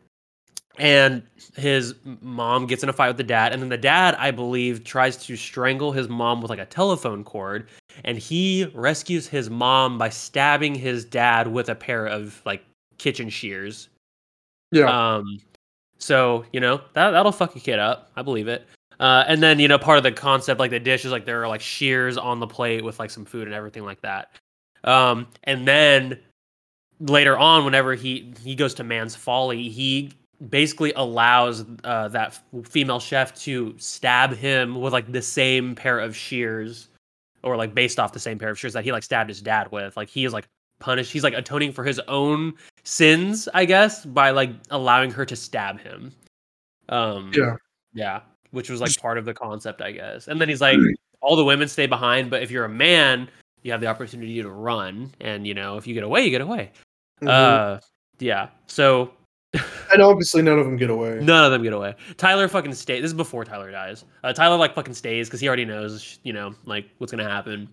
And 0.78 1.22
his 1.56 1.94
mom 2.20 2.66
gets 2.66 2.82
in 2.82 2.88
a 2.88 2.92
fight 2.92 3.08
with 3.08 3.16
the 3.16 3.24
dad 3.24 3.52
and 3.52 3.60
then 3.60 3.68
the 3.68 3.76
dad 3.76 4.14
i 4.18 4.30
believe 4.30 4.84
tries 4.84 5.16
to 5.16 5.36
strangle 5.36 5.90
his 5.90 6.08
mom 6.08 6.40
with 6.40 6.48
like 6.48 6.60
a 6.60 6.66
telephone 6.66 7.24
cord 7.24 7.68
and 8.04 8.18
he 8.18 8.66
rescues 8.74 9.26
his 9.26 9.50
mom 9.50 9.98
by 9.98 10.08
stabbing 10.08 10.74
his 10.74 11.04
dad 11.04 11.48
with 11.48 11.68
a 11.68 11.74
pair 11.74 12.06
of 12.06 12.40
like 12.44 12.64
kitchen 12.98 13.28
shears. 13.28 13.88
Yeah. 14.72 15.16
um 15.16 15.40
so 15.98 16.44
you 16.52 16.60
know 16.60 16.80
that 16.94 17.10
that'll 17.10 17.32
fuck 17.32 17.56
a 17.56 17.60
kid 17.60 17.78
up. 17.78 18.10
I 18.16 18.22
believe 18.22 18.48
it. 18.48 18.66
Uh, 18.98 19.24
and 19.26 19.42
then 19.42 19.58
you 19.58 19.68
know 19.68 19.78
part 19.78 19.98
of 19.98 20.04
the 20.04 20.12
concept 20.12 20.60
like 20.60 20.70
the 20.70 20.80
dish 20.80 21.04
is 21.04 21.12
like 21.12 21.24
there 21.24 21.42
are 21.42 21.48
like 21.48 21.60
shears 21.60 22.16
on 22.16 22.38
the 22.38 22.46
plate 22.46 22.84
with 22.84 22.98
like 22.98 23.10
some 23.10 23.24
food 23.24 23.46
and 23.46 23.54
everything 23.54 23.84
like 23.84 24.00
that. 24.02 24.30
Um 24.84 25.26
and 25.44 25.66
then 25.66 26.18
later 27.00 27.36
on 27.36 27.64
whenever 27.64 27.94
he 27.94 28.32
he 28.42 28.54
goes 28.54 28.74
to 28.74 28.84
man's 28.84 29.16
folly 29.16 29.68
he 29.70 30.12
basically 30.48 30.92
allows 30.94 31.64
uh, 31.84 32.08
that 32.08 32.40
female 32.64 33.00
chef 33.00 33.34
to 33.42 33.74
stab 33.76 34.34
him 34.34 34.80
with 34.80 34.92
like 34.92 35.10
the 35.12 35.20
same 35.22 35.74
pair 35.74 35.98
of 35.98 36.16
shears 36.16 36.88
or 37.42 37.56
like 37.56 37.74
based 37.74 37.98
off 37.98 38.12
the 38.12 38.20
same 38.20 38.38
pair 38.38 38.50
of 38.50 38.58
shears 38.58 38.72
that 38.72 38.84
he 38.84 38.92
like 38.92 39.02
stabbed 39.02 39.28
his 39.28 39.42
dad 39.42 39.70
with. 39.70 39.96
Like 39.96 40.08
he 40.08 40.24
is 40.24 40.32
like 40.32 40.46
punished 40.78 41.12
he's 41.12 41.22
like 41.22 41.34
atoning 41.34 41.72
for 41.74 41.84
his 41.84 42.00
own 42.08 42.54
sins 42.84 43.46
i 43.52 43.66
guess 43.66 44.06
by 44.06 44.30
like 44.30 44.50
allowing 44.70 45.10
her 45.10 45.26
to 45.26 45.36
stab 45.36 45.78
him. 45.78 46.10
Um 46.88 47.30
Yeah. 47.34 47.56
yeah 47.92 48.20
which 48.52 48.70
was 48.70 48.80
like 48.80 48.96
part 48.96 49.18
of 49.18 49.26
the 49.26 49.34
concept 49.34 49.82
i 49.82 49.92
guess. 49.92 50.26
And 50.28 50.40
then 50.40 50.48
he's 50.48 50.62
like 50.62 50.78
all 51.20 51.36
the 51.36 51.44
women 51.44 51.68
stay 51.68 51.86
behind 51.86 52.30
but 52.30 52.42
if 52.42 52.50
you're 52.50 52.64
a 52.64 52.68
man 52.70 53.28
you 53.62 53.70
have 53.72 53.82
the 53.82 53.86
opportunity 53.88 54.40
to 54.40 54.48
run. 54.48 55.12
And 55.20 55.46
you 55.46 55.52
know 55.52 55.76
if 55.76 55.86
you 55.86 55.92
get 55.92 56.02
away 56.02 56.24
you 56.24 56.30
get 56.30 56.40
away. 56.40 56.72
Mhm. 57.20 57.28
uh 57.28 57.80
yeah. 58.18 58.48
So 58.66 59.12
and 59.92 60.02
obviously 60.02 60.42
none 60.42 60.58
of 60.58 60.64
them 60.66 60.76
get 60.76 60.90
away. 60.90 61.18
None 61.20 61.44
of 61.44 61.52
them 61.52 61.62
get 61.62 61.72
away. 61.72 61.94
Tyler 62.16 62.48
fucking 62.48 62.74
stays. 62.74 63.02
This 63.02 63.10
is 63.10 63.14
before 63.16 63.44
Tyler 63.44 63.70
dies. 63.70 64.04
Uh, 64.24 64.32
Tyler 64.32 64.56
like 64.56 64.74
fucking 64.74 64.94
stays 64.94 65.28
because 65.28 65.40
he 65.40 65.48
already 65.48 65.64
knows, 65.64 66.18
you 66.22 66.32
know, 66.32 66.54
like 66.64 66.86
what's 66.98 67.10
gonna 67.12 67.28
happen. 67.28 67.68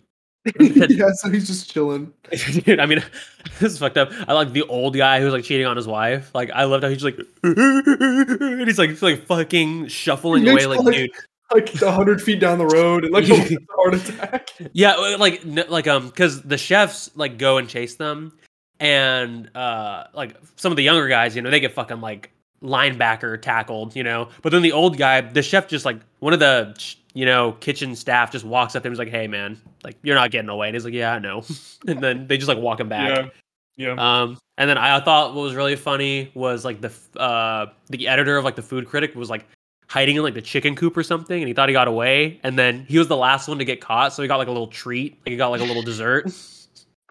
yeah, 0.59 1.09
so 1.15 1.29
he's 1.29 1.47
just 1.47 1.69
chilling. 1.71 2.13
Dude, 2.65 2.79
I 2.79 2.85
mean, 2.85 3.03
this 3.59 3.73
is 3.73 3.79
fucked 3.79 3.97
up. 3.97 4.11
I 4.27 4.33
like 4.33 4.53
the 4.53 4.63
old 4.63 4.95
guy 4.95 5.19
who's 5.19 5.33
like 5.33 5.43
cheating 5.43 5.65
on 5.65 5.75
his 5.75 5.87
wife. 5.87 6.31
Like 6.33 6.51
I 6.51 6.63
loved 6.63 6.83
how 6.83 6.89
he's 6.89 7.03
like, 7.03 7.17
and 7.43 8.67
he's 8.67 8.79
like, 8.79 9.01
like 9.01 9.25
fucking 9.25 9.87
shuffling 9.87 10.43
He 10.43 10.49
away. 10.49 10.65
Like, 10.65 10.79
like- 10.79 10.95
dude, 10.95 11.11
Like 11.53 11.81
a 11.81 11.91
hundred 11.91 12.21
feet 12.21 12.39
down 12.39 12.59
the 12.59 12.65
road 12.65 13.03
and 13.03 13.13
like 13.13 13.27
a 13.29 13.57
heart 13.75 13.95
attack. 13.95 14.49
yeah, 14.73 14.95
like, 14.95 15.41
like, 15.69 15.87
um, 15.87 16.07
because 16.07 16.41
the 16.43 16.57
chefs 16.57 17.09
like 17.15 17.37
go 17.37 17.57
and 17.57 17.67
chase 17.67 17.95
them, 17.95 18.31
and 18.79 19.49
uh, 19.55 20.05
like 20.13 20.35
some 20.55 20.71
of 20.71 20.75
the 20.75 20.83
younger 20.83 21.07
guys, 21.07 21.35
you 21.35 21.41
know, 21.41 21.49
they 21.49 21.59
get 21.59 21.73
fucking 21.73 22.01
like 22.01 22.31
linebacker 22.63 23.41
tackled, 23.41 23.95
you 23.95 24.03
know. 24.03 24.29
But 24.41 24.51
then 24.51 24.61
the 24.61 24.71
old 24.71 24.97
guy, 24.97 25.21
the 25.21 25.41
chef, 25.41 25.67
just 25.67 25.85
like 25.85 25.99
one 26.19 26.33
of 26.33 26.39
the 26.39 26.77
you 27.13 27.25
know 27.25 27.53
kitchen 27.53 27.95
staff 27.95 28.31
just 28.31 28.45
walks 28.45 28.75
up 28.75 28.83
to 28.83 28.87
him, 28.87 28.91
and 28.91 28.95
is 28.95 28.99
like, 28.99 29.09
"Hey, 29.09 29.27
man, 29.27 29.59
like 29.83 29.97
you're 30.03 30.15
not 30.15 30.31
getting 30.31 30.49
away." 30.49 30.67
And 30.67 30.75
he's 30.75 30.85
like, 30.85 30.93
"Yeah, 30.93 31.13
I 31.13 31.19
know." 31.19 31.43
and 31.87 32.01
then 32.01 32.27
they 32.27 32.37
just 32.37 32.47
like 32.47 32.57
walk 32.57 32.79
him 32.79 32.89
back. 32.89 33.31
Yeah. 33.77 33.91
Um, 33.91 34.39
and 34.57 34.67
then 34.67 34.77
I 34.77 34.99
thought 34.99 35.35
what 35.35 35.41
was 35.41 35.53
really 35.53 35.75
funny 35.75 36.31
was 36.33 36.65
like 36.65 36.81
the 36.81 36.91
uh 37.19 37.67
the 37.89 38.07
editor 38.07 38.37
of 38.37 38.45
like 38.45 38.55
the 38.55 38.63
food 38.63 38.87
critic 38.87 39.15
was 39.15 39.29
like 39.29 39.45
hiding 39.87 40.17
in 40.17 40.23
like 40.23 40.33
the 40.33 40.41
chicken 40.41 40.75
coop 40.75 40.97
or 40.97 41.03
something, 41.03 41.39
and 41.39 41.47
he 41.47 41.53
thought 41.53 41.69
he 41.69 41.73
got 41.73 41.87
away, 41.87 42.39
and 42.43 42.57
then 42.57 42.85
he 42.87 42.97
was 42.97 43.07
the 43.07 43.17
last 43.17 43.47
one 43.47 43.59
to 43.59 43.65
get 43.65 43.81
caught, 43.81 44.13
so 44.13 44.21
he 44.21 44.27
got 44.27 44.37
like 44.37 44.47
a 44.47 44.51
little 44.51 44.67
treat, 44.67 45.17
like 45.25 45.31
he 45.31 45.37
got 45.37 45.49
like 45.49 45.61
a 45.61 45.65
little 45.65 45.83
dessert. 45.83 46.31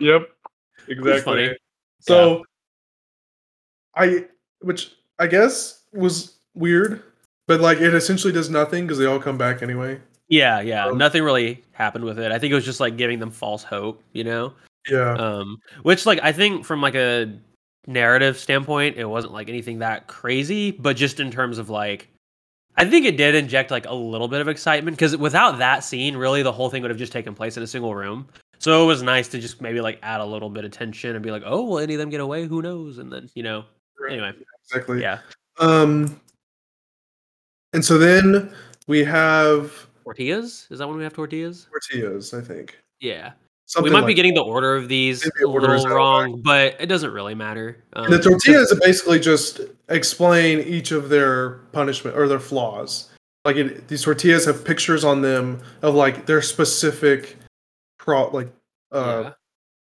Yep. 0.00 0.28
Exactly. 0.88 1.56
So 2.00 2.44
I 3.94 4.26
which 4.60 4.92
I 5.18 5.26
guess 5.26 5.82
was 5.92 6.36
weird, 6.54 7.02
but 7.46 7.60
like 7.60 7.80
it 7.80 7.94
essentially 7.94 8.32
does 8.32 8.50
nothing 8.50 8.84
because 8.84 8.98
they 8.98 9.06
all 9.06 9.20
come 9.20 9.38
back 9.38 9.62
anyway. 9.62 10.00
Yeah, 10.28 10.60
yeah, 10.60 10.86
Um, 10.86 10.98
nothing 10.98 11.22
really 11.22 11.62
happened 11.72 12.04
with 12.04 12.18
it. 12.18 12.32
I 12.32 12.38
think 12.38 12.50
it 12.50 12.54
was 12.56 12.64
just 12.64 12.80
like 12.80 12.96
giving 12.96 13.20
them 13.20 13.30
false 13.30 13.62
hope, 13.62 14.02
you 14.12 14.24
know. 14.24 14.52
Yeah. 14.88 15.14
Um, 15.14 15.58
which 15.82 16.04
like 16.04 16.18
I 16.22 16.32
think 16.32 16.64
from 16.64 16.80
like 16.80 16.94
a 16.96 17.32
narrative 17.86 18.36
standpoint, 18.36 18.96
it 18.96 19.04
wasn't 19.04 19.32
like 19.32 19.48
anything 19.48 19.78
that 19.78 20.08
crazy, 20.08 20.72
but 20.72 20.96
just 20.96 21.20
in 21.20 21.30
terms 21.30 21.58
of 21.58 21.70
like, 21.70 22.08
I 22.76 22.84
think 22.84 23.06
it 23.06 23.16
did 23.16 23.34
inject 23.34 23.70
like 23.70 23.86
a 23.86 23.94
little 23.94 24.28
bit 24.28 24.40
of 24.40 24.48
excitement 24.48 24.96
because 24.96 25.16
without 25.16 25.58
that 25.58 25.84
scene, 25.84 26.16
really 26.16 26.42
the 26.42 26.52
whole 26.52 26.70
thing 26.70 26.82
would 26.82 26.90
have 26.90 26.98
just 26.98 27.12
taken 27.12 27.34
place 27.34 27.56
in 27.56 27.62
a 27.62 27.66
single 27.66 27.94
room. 27.94 28.26
So 28.58 28.82
it 28.82 28.86
was 28.86 29.02
nice 29.02 29.28
to 29.28 29.38
just 29.38 29.60
maybe 29.60 29.80
like 29.80 29.98
add 30.02 30.20
a 30.20 30.24
little 30.24 30.50
bit 30.50 30.64
of 30.64 30.70
tension 30.72 31.14
and 31.14 31.22
be 31.22 31.30
like, 31.30 31.42
oh, 31.44 31.62
will 31.64 31.78
any 31.78 31.94
of 31.94 32.00
them 32.00 32.10
get 32.10 32.20
away? 32.20 32.46
Who 32.46 32.62
knows? 32.62 32.98
And 32.98 33.12
then 33.12 33.30
you 33.34 33.42
know, 33.42 33.64
anyway, 34.08 34.32
exactly. 34.64 35.00
yeah, 35.00 35.18
Um 35.58 36.20
and 37.72 37.84
so 37.84 37.98
then 37.98 38.52
we 38.86 39.04
have 39.04 39.72
tortillas. 40.04 40.66
Is 40.70 40.78
that 40.78 40.88
when 40.88 40.96
we 40.96 41.04
have 41.04 41.12
tortillas? 41.12 41.66
tortillas, 41.70 42.32
I 42.32 42.40
think. 42.40 42.78
Yeah, 43.00 43.32
Something 43.68 43.90
we 43.90 43.94
might 43.94 44.02
like 44.02 44.06
be 44.06 44.14
getting 44.14 44.34
the 44.34 44.42
order 44.44 44.76
of 44.76 44.88
these 44.88 45.26
a 45.26 45.46
little 45.46 45.84
wrong, 45.88 46.40
but 46.40 46.76
it 46.80 46.86
doesn't 46.86 47.10
really 47.10 47.34
matter. 47.34 47.82
And 47.94 48.12
the 48.12 48.16
Um, 48.16 48.22
tortillas 48.22 48.72
basically 48.80 49.18
just 49.18 49.60
explain 49.88 50.60
each 50.60 50.92
of 50.92 51.08
their 51.08 51.50
punishment 51.72 52.16
or 52.16 52.28
their 52.28 52.38
flaws. 52.38 53.10
Like 53.44 53.56
it, 53.56 53.88
these 53.88 54.02
tortillas 54.02 54.44
have 54.46 54.64
pictures 54.64 55.02
on 55.04 55.20
them 55.20 55.60
of 55.82 55.94
like 55.96 56.26
their 56.26 56.40
specific 56.42 57.36
pro 58.06 58.30
like 58.30 58.50
uh 58.92 59.32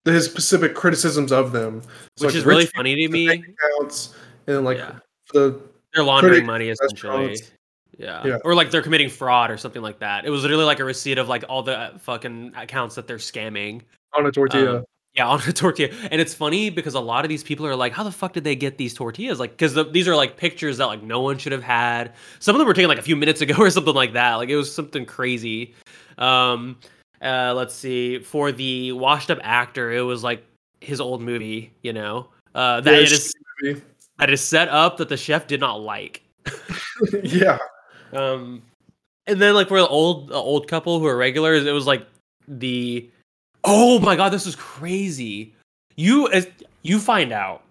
yeah. 0.05 0.13
his 0.13 0.25
specific 0.25 0.73
criticisms 0.73 1.31
of 1.31 1.51
them. 1.51 1.81
So, 2.17 2.25
which 2.25 2.33
like, 2.33 2.36
is 2.36 2.45
really 2.45 2.65
funny 2.65 2.95
to 2.95 3.09
me. 3.09 3.27
accounts 3.27 4.15
and 4.47 4.65
like 4.65 4.77
Yeah. 4.77 4.99
the 5.33 5.62
They're 5.93 6.03
laundering 6.03 6.45
money 6.45 6.69
essentially. 6.69 7.38
Yeah. 7.97 8.25
Yeah. 8.25 8.38
Or 8.43 8.55
like 8.55 8.71
they're 8.71 8.81
committing 8.81 9.09
fraud 9.09 9.51
or 9.51 9.57
something 9.57 9.81
like 9.83 9.99
that. 9.99 10.25
It 10.25 10.31
was 10.31 10.41
literally 10.41 10.63
like 10.63 10.79
a 10.79 10.83
receipt 10.83 11.19
of 11.19 11.27
like 11.27 11.43
all 11.47 11.62
the 11.62 11.77
uh, 11.77 11.97
fucking 11.99 12.53
accounts 12.55 12.95
that 12.95 13.05
they're 13.05 13.17
scamming. 13.17 13.81
on 14.17 14.25
a 14.25 14.31
tortilla. 14.31 14.77
Um, 14.77 14.86
yeah, 15.13 15.27
on 15.27 15.39
a 15.47 15.53
tortilla. 15.53 15.89
And 16.09 16.19
it's 16.19 16.33
funny 16.33 16.71
because 16.71 16.95
a 16.95 16.99
lot 16.99 17.23
of 17.23 17.29
these 17.29 17.43
people 17.43 17.67
are 17.67 17.75
like, 17.75 17.93
how 17.93 18.03
the 18.03 18.12
fuck 18.12 18.33
did 18.33 18.43
they 18.43 18.55
get 18.55 18.77
these 18.79 18.95
tortillas? 18.95 19.39
Like, 19.39 19.51
because 19.51 19.75
the, 19.75 19.83
these 19.83 20.07
are 20.07 20.15
like 20.15 20.38
pictures 20.38 20.77
that 20.77 20.88
like 20.88 21.03
no 21.03 21.21
one 21.21 21.38
should 21.38 21.51
have 21.51 21.63
had. 21.63 22.13
Some 22.39 22.55
of 22.55 22.59
them 22.59 22.67
were 22.67 22.73
taken 22.73 22.89
like 22.89 22.97
a 22.97 23.03
few 23.03 23.15
minutes 23.15 23.41
ago 23.41 23.55
or 23.59 23.69
something 23.69 23.93
like 23.93 24.13
that. 24.13 24.36
Like 24.36 24.49
it 24.49 24.55
was 24.55 24.73
something 24.73 25.05
crazy. 25.05 25.75
Um, 26.17 26.77
uh, 27.23 27.53
let's 27.55 27.73
see. 27.73 28.19
For 28.19 28.51
the 28.51 28.91
washed 28.91 29.31
up 29.31 29.39
actor, 29.41 29.91
it 29.91 30.01
was 30.01 30.23
like 30.23 30.43
his 30.81 30.99
old 30.99 31.21
movie, 31.21 31.71
you 31.81 31.93
know, 31.93 32.27
Uh, 32.53 32.81
that 32.81 32.93
it 32.93 33.12
is 33.12 33.33
movie. 33.62 33.81
that 34.19 34.29
is 34.29 34.41
set 34.41 34.67
up 34.69 34.97
that 34.97 35.09
the 35.09 35.17
chef 35.17 35.47
did 35.47 35.59
not 35.59 35.75
like. 35.81 36.21
yeah. 37.23 37.57
Um, 38.12 38.62
and 39.27 39.41
then 39.41 39.53
like 39.53 39.67
for 39.69 39.79
the 39.79 39.88
old 39.88 40.31
uh, 40.31 40.36
old 40.36 40.67
couple 40.67 40.99
who 40.99 41.05
are 41.07 41.17
regulars, 41.17 41.65
it 41.65 41.71
was 41.71 41.88
like 41.88 42.05
the 42.47 43.09
oh 43.63 43.99
my 43.99 44.15
god, 44.15 44.29
this 44.29 44.45
is 44.45 44.55
crazy. 44.55 45.53
You 45.95 46.29
as 46.31 46.47
you 46.81 46.99
find 46.99 47.31
out 47.31 47.63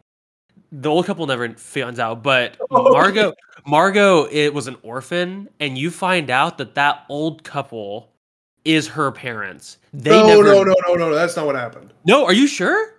the 0.73 0.89
old 0.89 1.05
couple 1.05 1.27
never 1.27 1.51
finds 1.51 2.01
out, 2.01 2.23
but 2.23 2.57
Oh, 2.71 2.93
Margot 2.93 3.35
Margot 3.67 4.25
it 4.31 4.55
was 4.55 4.67
an 4.67 4.77
orphan, 4.83 5.49
and 5.61 5.77
you 5.77 5.91
find 5.91 6.31
out 6.31 6.57
that 6.59 6.75
that 6.77 7.05
old 7.11 7.45
couple 7.45 8.09
is 8.65 8.87
her 8.89 9.11
parents. 9.13 9.79
They 9.93 10.11
no, 10.11 10.27
never 10.27 10.45
no, 10.45 10.63
no, 10.65 10.75
no, 10.89 10.95
no. 10.95 11.15
That's 11.15 11.37
not 11.37 11.47
what 11.47 11.55
happened, 11.55 11.93
no. 12.05 12.25
Are 12.25 12.33
you 12.33 12.47
sure? 12.47 12.95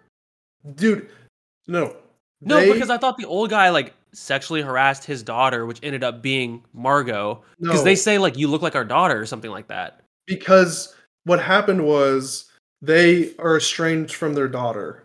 dude. 0.75 1.09
No. 1.67 1.95
No, 2.41 2.57
They- 2.59 2.71
because 2.73 2.89
I 2.89 2.97
thought 2.97 3.17
the 3.17 3.25
old 3.25 3.49
guy 3.49 3.69
like 3.69 3.93
sexually 4.13 4.61
harassed 4.61 5.05
his 5.05 5.23
daughter, 5.23 5.65
which 5.65 5.79
ended 5.81 6.03
up 6.03 6.21
being 6.21 6.63
Margot. 6.73 7.41
Because 7.59 7.79
No. 7.79 7.83
they 7.83 7.95
say 7.95 8.17
like 8.17 8.37
you 8.37 8.47
look 8.47 8.61
like 8.61 8.75
our 8.75 8.85
daughter 8.85 9.19
or 9.19 9.25
something 9.25 9.51
like 9.51 9.67
that. 9.67 10.01
because 10.27 10.93
what 11.25 11.41
happened 11.41 11.85
was 11.85 12.45
they 12.81 13.33
are 13.39 13.57
estranged 13.57 14.13
from 14.15 14.33
their 14.33 14.47
daughter 14.47 15.03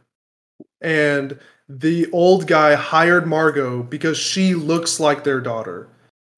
and 0.80 1.38
the 1.68 2.08
old 2.12 2.46
guy 2.46 2.74
hired 2.74 3.26
margot 3.26 3.82
because 3.82 4.16
she 4.18 4.54
looks 4.54 4.98
like 5.00 5.22
their 5.24 5.40
daughter 5.40 5.88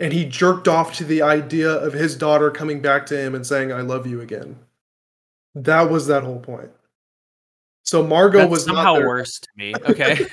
and 0.01 0.13
he 0.13 0.25
jerked 0.25 0.67
off 0.67 0.95
to 0.95 1.05
the 1.05 1.23
idea 1.23 1.71
of 1.71 1.93
his 1.93 2.17
daughter 2.17 2.51
coming 2.51 2.81
back 2.81 3.07
to 3.07 3.17
him 3.19 3.35
and 3.35 3.47
saying 3.47 3.73
i 3.73 3.81
love 3.81 4.07
you 4.07 4.21
again 4.21 4.57
that 5.55 5.89
was 5.91 6.07
that 6.09 6.23
whole 6.25 6.41
point 6.41 6.71
so 7.85 8.03
margot 8.03 8.39
That's 8.39 8.51
was 8.51 8.65
somehow 8.65 8.95
worse 9.01 9.39
to 9.39 9.49
me. 9.57 9.75
Okay, 9.89 10.27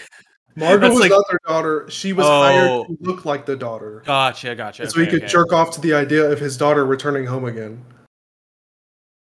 margot 0.56 0.80
That's 0.82 0.92
was 0.94 1.00
like- 1.02 1.12
not 1.12 1.24
their 1.30 1.40
daughter 1.48 1.86
she 1.90 2.14
was 2.14 2.26
Oh. 2.26 2.42
hired 2.42 2.88
to 2.88 2.98
look 3.02 3.26
like 3.26 3.46
the 3.46 3.56
daughter 3.56 4.02
gotcha, 4.06 4.56
gotcha. 4.56 4.84
and 4.84 4.92
so 4.92 5.00
he 5.02 5.06
could 5.08 5.24
okay. 5.24 5.28
jerk 5.32 5.54
off 5.54 5.72
to 5.72 5.82
the 5.82 5.94
idea 5.94 6.30
of 6.32 6.40
his 6.40 6.58
daughter 6.58 6.86
returning 6.86 7.26
home 7.26 7.46
again 7.46 7.84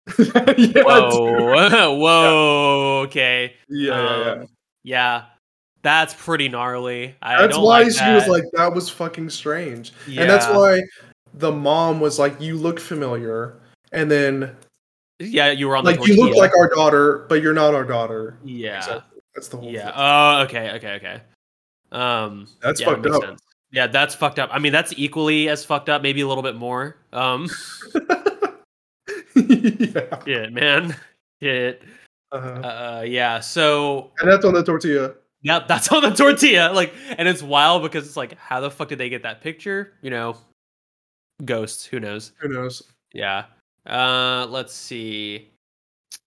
yeah. 0.18 0.82
Whoa, 0.84 1.94
whoa, 2.00 3.02
okay. 3.06 3.54
Yeah, 3.70 3.94
yeah, 3.94 4.24
yeah. 4.26 4.32
Um, 4.32 4.48
yeah, 4.84 5.24
that's 5.82 6.14
pretty 6.14 6.50
gnarly. 6.50 7.16
I 7.22 7.42
That's 7.42 7.58
why 7.58 7.84
like 7.84 7.92
she 7.92 8.12
was 8.12 8.28
like, 8.28 8.44
that 8.54 8.74
was 8.74 8.90
fucking 8.90 9.30
strange. 9.30 9.94
And 10.08 10.30
that's 10.30 10.48
why 10.48 10.82
the 11.34 11.52
mom 11.52 12.00
was 12.00 12.20
like, 12.20 12.40
you 12.42 12.58
look 12.58 12.80
familiar. 12.80 13.60
And 13.92 14.10
then, 14.10 14.56
yeah, 15.20 15.52
you 15.52 15.68
were 15.68 15.76
on 15.76 15.86
the 15.86 15.92
like, 15.92 16.08
you 16.08 16.16
look 16.16 16.36
like 16.36 16.56
our 16.58 16.70
daughter, 16.70 17.26
but 17.30 17.42
you're 17.42 17.54
not 17.54 17.74
our 17.74 17.86
daughter. 17.86 18.38
yeah, 18.44 18.78
Exactly. 18.78 19.20
That's 19.36 19.48
the 19.48 19.58
whole 19.58 19.72
yeah. 19.72 19.86
thing. 19.86 19.94
Oh, 19.96 20.42
okay, 20.44 20.72
okay, 20.78 20.94
okay. 20.96 21.22
Um, 21.92 22.48
That's 22.62 22.82
yeah, 22.82 22.88
fucked 22.88 23.06
makes 23.06 23.16
up. 23.16 23.24
sense. 23.24 23.42
Yeah, 23.72 23.88
that's 23.88 24.16
fucked 24.16 24.40
up. 24.40 24.50
I 24.52 24.58
mean, 24.60 24.72
that's 24.72 24.94
equally 24.98 25.48
as 25.48 25.64
fucked 25.64 25.90
up, 25.90 26.02
maybe 26.02 26.22
a 26.22 26.28
little 26.28 26.44
bit 26.44 26.56
more. 26.56 26.98
Um, 27.14 27.48
yeah. 29.36 30.20
yeah, 30.26 30.50
man. 30.50 30.96
Yeah. 31.40 31.74
Uh-huh. 32.32 32.50
Uh, 32.50 33.04
yeah. 33.08 33.40
So. 33.40 34.12
And 34.20 34.32
that's 34.32 34.44
on 34.44 34.54
the 34.54 34.64
tortilla. 34.64 35.14
Yep, 35.42 35.68
that's 35.68 35.92
on 35.92 36.04
the 36.04 36.12
tortilla. 36.12 36.72
Like, 36.74 36.94
and 37.18 37.28
it's 37.28 37.42
wild 37.42 37.82
because 37.82 38.06
it's 38.06 38.18
like, 38.18 38.38
how 38.38 38.60
the 38.60 38.70
fuck 38.70 38.90
did 38.90 38.98
they 38.98 39.10
get 39.10 39.24
that 39.24 39.42
picture? 39.42 39.94
You 40.02 40.10
know, 40.10 40.38
ghosts. 41.46 41.86
Who 41.86 42.00
knows? 42.00 42.34
Who 42.40 42.50
knows? 42.50 42.84
Yeah. 43.14 43.46
Uh, 43.86 44.46
let's 44.50 44.74
see. 44.74 45.50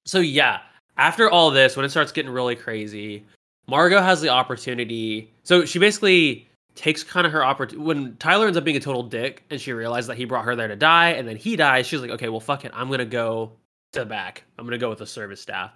So 0.07 0.21
yeah, 0.21 0.61
after 0.97 1.31
all 1.31 1.51
this, 1.51 1.77
when 1.77 1.85
it 1.85 1.91
starts 1.91 2.13
getting 2.13 2.31
really 2.31 2.57
crazy, 2.57 3.25
Margot 3.67 4.01
has 4.01 4.21
the 4.21 4.29
opportunity. 4.31 5.31
So 5.45 5.65
she 5.65 5.79
basically 5.79 6.49
takes 6.75 7.05
kind 7.05 7.27
of 7.27 7.33
her 7.33 7.45
opportunity 7.45 7.87
when 7.87 8.17
Tyler 8.17 8.47
ends 8.47 8.57
up 8.57 8.65
being 8.65 8.77
a 8.77 8.81
total 8.81 9.03
dick 9.03 9.45
and 9.51 9.61
she 9.61 9.73
realizes 9.73 10.09
that 10.09 10.17
he 10.17 10.25
brought 10.25 10.45
her 10.45 10.57
there 10.57 10.69
to 10.69 10.77
die 10.77 11.11
and 11.11 11.29
then 11.29 11.37
he 11.37 11.55
dies. 11.55 11.87
She's 11.87 12.01
like, 12.01 12.11
okay, 12.11 12.29
well, 12.29 12.41
fuck 12.41 12.65
it. 12.65 12.73
I'm 12.75 12.89
going 12.89 12.99
to 12.99 13.05
go 13.05 13.53
to 13.93 14.01
the 14.01 14.07
back. 14.07 14.45
I'm 14.59 14.65
going 14.65 14.73
to 14.73 14.79
go 14.79 14.89
with 14.89 14.99
the 14.99 15.07
service 15.07 15.41
staff. 15.41 15.73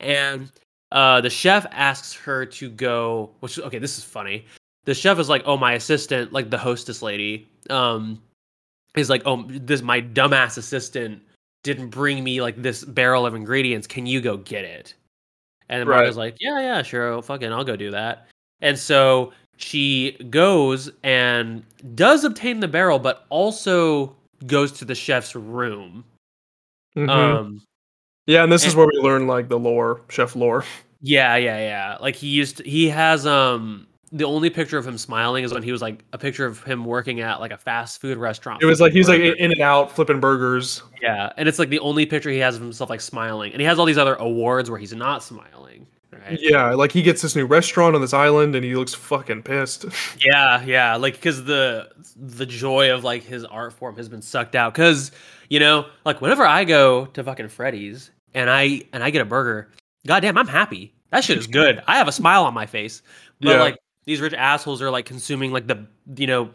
And 0.00 0.50
uh, 0.96 1.20
the 1.20 1.28
chef 1.28 1.66
asks 1.72 2.14
her 2.14 2.46
to 2.46 2.70
go, 2.70 3.28
which, 3.40 3.58
okay, 3.58 3.78
this 3.78 3.98
is 3.98 4.04
funny. 4.04 4.46
The 4.86 4.94
chef 4.94 5.18
is 5.18 5.28
like, 5.28 5.42
oh, 5.44 5.58
my 5.58 5.74
assistant, 5.74 6.32
like 6.32 6.48
the 6.48 6.56
hostess 6.56 7.02
lady, 7.02 7.46
um, 7.68 8.22
is 8.96 9.10
like, 9.10 9.20
oh, 9.26 9.44
this, 9.46 9.82
my 9.82 10.00
dumbass 10.00 10.56
assistant 10.56 11.20
didn't 11.64 11.90
bring 11.90 12.24
me 12.24 12.40
like 12.40 12.62
this 12.62 12.82
barrel 12.82 13.26
of 13.26 13.34
ingredients. 13.34 13.86
Can 13.86 14.06
you 14.06 14.22
go 14.22 14.38
get 14.38 14.64
it? 14.64 14.94
And 15.68 15.86
right. 15.86 15.96
Margot's 15.96 16.16
like, 16.16 16.36
yeah, 16.40 16.60
yeah, 16.60 16.80
sure, 16.80 17.20
fucking, 17.20 17.52
I'll 17.52 17.62
go 17.62 17.76
do 17.76 17.90
that. 17.90 18.28
And 18.62 18.78
so 18.78 19.34
she 19.58 20.12
goes 20.30 20.90
and 21.02 21.62
does 21.94 22.24
obtain 22.24 22.60
the 22.60 22.68
barrel, 22.68 22.98
but 22.98 23.26
also 23.28 24.16
goes 24.46 24.72
to 24.72 24.86
the 24.86 24.94
chef's 24.94 25.34
room. 25.34 26.04
Mm-hmm. 26.96 27.10
Um, 27.10 27.62
yeah, 28.26 28.44
and 28.44 28.50
this 28.50 28.62
and, 28.62 28.70
is 28.70 28.76
where 28.76 28.86
we 28.86 28.98
learn 28.98 29.26
like 29.26 29.50
the 29.50 29.58
lore, 29.58 30.00
chef 30.08 30.34
lore. 30.34 30.64
Yeah, 31.00 31.36
yeah, 31.36 31.58
yeah. 31.58 31.96
Like 32.00 32.16
he 32.16 32.28
used, 32.28 32.58
to, 32.58 32.64
he 32.64 32.88
has 32.88 33.26
um 33.26 33.86
the 34.12 34.24
only 34.24 34.50
picture 34.50 34.78
of 34.78 34.86
him 34.86 34.96
smiling 34.98 35.44
is 35.44 35.52
when 35.52 35.62
he 35.62 35.72
was 35.72 35.82
like 35.82 36.04
a 36.12 36.18
picture 36.18 36.46
of 36.46 36.62
him 36.62 36.84
working 36.84 37.20
at 37.20 37.40
like 37.40 37.50
a 37.50 37.56
fast 37.56 38.00
food 38.00 38.18
restaurant. 38.18 38.62
It 38.62 38.66
was 38.66 38.80
like 38.80 38.92
he's 38.92 39.08
like 39.08 39.20
in 39.20 39.52
and 39.52 39.60
out 39.60 39.92
flipping 39.92 40.20
burgers. 40.20 40.82
Yeah, 41.02 41.32
and 41.36 41.48
it's 41.48 41.58
like 41.58 41.70
the 41.70 41.80
only 41.80 42.06
picture 42.06 42.30
he 42.30 42.38
has 42.38 42.56
of 42.56 42.62
himself 42.62 42.88
like 42.88 43.00
smiling, 43.00 43.52
and 43.52 43.60
he 43.60 43.66
has 43.66 43.78
all 43.78 43.84
these 43.84 43.98
other 43.98 44.14
awards 44.14 44.70
where 44.70 44.78
he's 44.78 44.94
not 44.94 45.22
smiling. 45.22 45.86
Right? 46.12 46.38
Yeah, 46.40 46.72
like 46.74 46.92
he 46.92 47.02
gets 47.02 47.20
this 47.20 47.36
new 47.36 47.46
restaurant 47.46 47.94
on 47.94 48.00
this 48.00 48.14
island, 48.14 48.54
and 48.54 48.64
he 48.64 48.74
looks 48.74 48.94
fucking 48.94 49.42
pissed. 49.42 49.84
yeah, 50.24 50.62
yeah, 50.64 50.96
like 50.96 51.14
because 51.14 51.44
the 51.44 51.90
the 52.16 52.46
joy 52.46 52.94
of 52.94 53.04
like 53.04 53.22
his 53.22 53.44
art 53.44 53.72
form 53.72 53.96
has 53.96 54.08
been 54.08 54.22
sucked 54.22 54.54
out. 54.54 54.72
Because 54.72 55.10
you 55.50 55.60
know, 55.60 55.86
like 56.04 56.20
whenever 56.20 56.46
I 56.46 56.64
go 56.64 57.06
to 57.06 57.24
fucking 57.24 57.48
Freddy's 57.48 58.10
and 58.34 58.48
I 58.48 58.82
and 58.92 59.02
I 59.02 59.10
get 59.10 59.20
a 59.20 59.26
burger, 59.26 59.72
goddamn, 60.06 60.38
I'm 60.38 60.48
happy. 60.48 60.94
That 61.10 61.24
shit 61.24 61.38
is 61.38 61.46
good. 61.46 61.82
I 61.86 61.96
have 61.96 62.08
a 62.08 62.12
smile 62.12 62.44
on 62.44 62.54
my 62.54 62.66
face. 62.66 63.02
But 63.40 63.50
yeah. 63.50 63.60
like 63.60 63.78
these 64.06 64.20
rich 64.20 64.32
assholes 64.32 64.80
are 64.80 64.90
like 64.90 65.04
consuming 65.04 65.52
like 65.52 65.66
the 65.66 65.86
you 66.16 66.26
know 66.26 66.50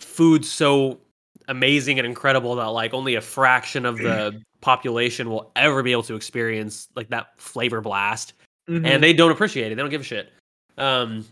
food 0.00 0.44
so 0.44 1.00
amazing 1.48 1.98
and 1.98 2.06
incredible 2.06 2.54
that 2.54 2.66
like 2.66 2.94
only 2.94 3.16
a 3.16 3.20
fraction 3.20 3.84
of 3.84 3.98
the 3.98 4.40
population 4.60 5.28
will 5.28 5.50
ever 5.56 5.82
be 5.82 5.90
able 5.90 6.02
to 6.04 6.14
experience 6.14 6.88
like 6.94 7.08
that 7.08 7.28
flavor 7.36 7.80
blast 7.80 8.34
mm-hmm. 8.68 8.86
and 8.86 9.02
they 9.02 9.12
don't 9.12 9.32
appreciate 9.32 9.72
it 9.72 9.74
they 9.74 9.82
don't 9.82 9.90
give 9.90 10.02
a 10.02 10.04
shit 10.04 10.32
um 10.78 11.24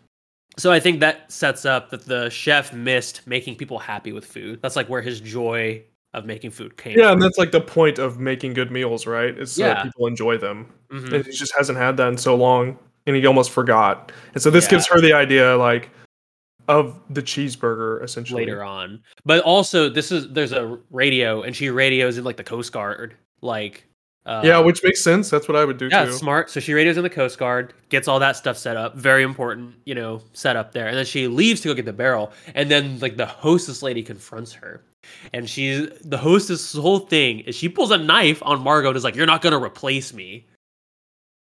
so 0.59 0.73
i 0.73 0.81
think 0.81 0.99
that 0.99 1.31
sets 1.31 1.65
up 1.65 1.91
that 1.91 2.05
the 2.07 2.29
chef 2.29 2.73
missed 2.73 3.25
making 3.27 3.55
people 3.55 3.79
happy 3.79 4.13
with 4.13 4.25
food 4.25 4.61
that's 4.63 4.75
like 4.75 4.89
where 4.89 5.01
his 5.01 5.21
joy 5.21 5.81
of 6.13 6.25
making 6.25 6.51
food 6.51 6.77
came 6.77 6.99
yeah 6.99 7.13
and 7.13 7.23
that's 7.23 7.39
like 7.39 7.53
the 7.53 7.61
point 7.61 7.99
of 7.99 8.19
making 8.19 8.53
good 8.53 8.71
meals 8.71 9.07
right 9.07 9.39
is 9.39 9.53
so 9.53 9.65
yeah. 9.65 9.83
people 9.83 10.07
enjoy 10.07 10.37
them 10.37 10.73
mm-hmm. 10.91 11.15
and 11.15 11.25
he 11.25 11.33
just 11.33 11.55
hasn't 11.57 11.79
had 11.79 11.97
that 11.97 12.09
in 12.09 12.17
so 12.17 12.35
long 12.35 12.77
and 13.07 13.17
he 13.17 13.27
almost 13.27 13.51
forgot. 13.51 14.13
And 14.35 14.43
so 14.43 14.51
this 14.51 14.65
yeah. 14.65 14.71
gives 14.71 14.87
her 14.89 15.01
the 15.01 15.13
idea 15.13 15.57
like 15.57 15.91
of 16.69 17.01
the 17.11 17.23
cheeseburger 17.23 18.03
essentially 18.03 18.43
later 18.43 18.63
on. 18.63 19.03
But 19.25 19.43
also 19.43 19.89
this 19.89 20.13
is 20.13 20.29
there's 20.33 20.53
a 20.53 20.79
radio 20.91 21.43
and 21.43 21.55
she 21.55 21.71
radios 21.71 22.19
in 22.19 22.25
like 22.25 22.37
the 22.37 22.45
Coast 22.45 22.73
Guard 22.73 23.17
like 23.41 23.87
uh, 24.27 24.43
yeah, 24.45 24.59
which 24.59 24.85
makes 24.85 25.03
sense. 25.03 25.31
That's 25.31 25.49
what 25.49 25.57
I 25.57 25.65
would 25.65 25.79
do 25.79 25.89
yeah, 25.91 26.05
too. 26.05 26.13
smart. 26.13 26.51
So 26.51 26.61
she 26.61 26.75
radios 26.75 26.99
in 26.99 27.03
the 27.03 27.11
Coast 27.11 27.39
Guard, 27.39 27.73
gets 27.89 28.07
all 28.07 28.21
that 28.21 28.37
stuff 28.37 28.59
set 28.59 28.77
up. 28.77 28.95
Very 28.95 29.23
important, 29.23 29.75
you 29.87 29.95
know, 29.95 30.21
set 30.35 30.57
up 30.57 30.73
there. 30.73 30.89
And 30.89 30.97
then 30.97 31.07
she 31.07 31.27
leaves 31.27 31.63
to 31.63 31.69
go 31.69 31.75
get 31.75 31.87
the 31.87 31.93
barrel. 31.95 32.31
And 32.55 32.71
then 32.71 32.99
like 33.01 33.17
the 33.17 33.25
hostess 33.25 33.83
lady 33.83 34.03
confronts 34.03 34.53
her. 34.53 34.85
And 35.33 35.49
she's 35.49 35.89
the 36.05 36.19
hostess 36.19 36.75
whole 36.75 37.01
thing 37.01 37.41
is 37.41 37.55
she 37.55 37.69
pulls 37.69 37.91
a 37.91 37.99
knife 37.99 38.43
on 38.45 38.63
Margot 38.63 38.89
and 38.89 38.97
is 38.97 39.05
like, 39.05 39.17
You're 39.17 39.27
not 39.27 39.43
gonna 39.43 39.63
replace 39.63 40.13
me. 40.13 40.47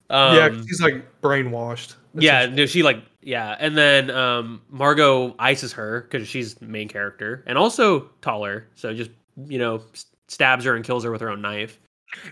Um, 0.10 0.36
yeah, 0.36 0.50
he's 0.50 0.82
like 0.82 1.06
brainwashed. 1.22 1.96
yeah, 2.14 2.46
no, 2.46 2.66
she 2.66 2.84
like 2.84 3.02
yeah, 3.22 3.58
and 3.60 3.78
then 3.78 4.10
um, 4.10 4.62
Margot 4.70 5.36
ices 5.38 5.74
her 5.74 6.08
because 6.10 6.28
she's 6.28 6.56
the 6.56 6.66
main 6.66 6.88
character 6.88 7.44
and 7.46 7.58
also 7.58 8.10
taller, 8.22 8.70
so 8.76 8.94
just 8.94 9.12
you 9.48 9.60
know 9.60 9.82
stabs 10.30 10.64
her 10.64 10.76
and 10.76 10.86
kills 10.86 11.04
her 11.04 11.12
with 11.12 11.22
her 11.22 11.30
own 11.30 11.42
knife. 11.42 11.80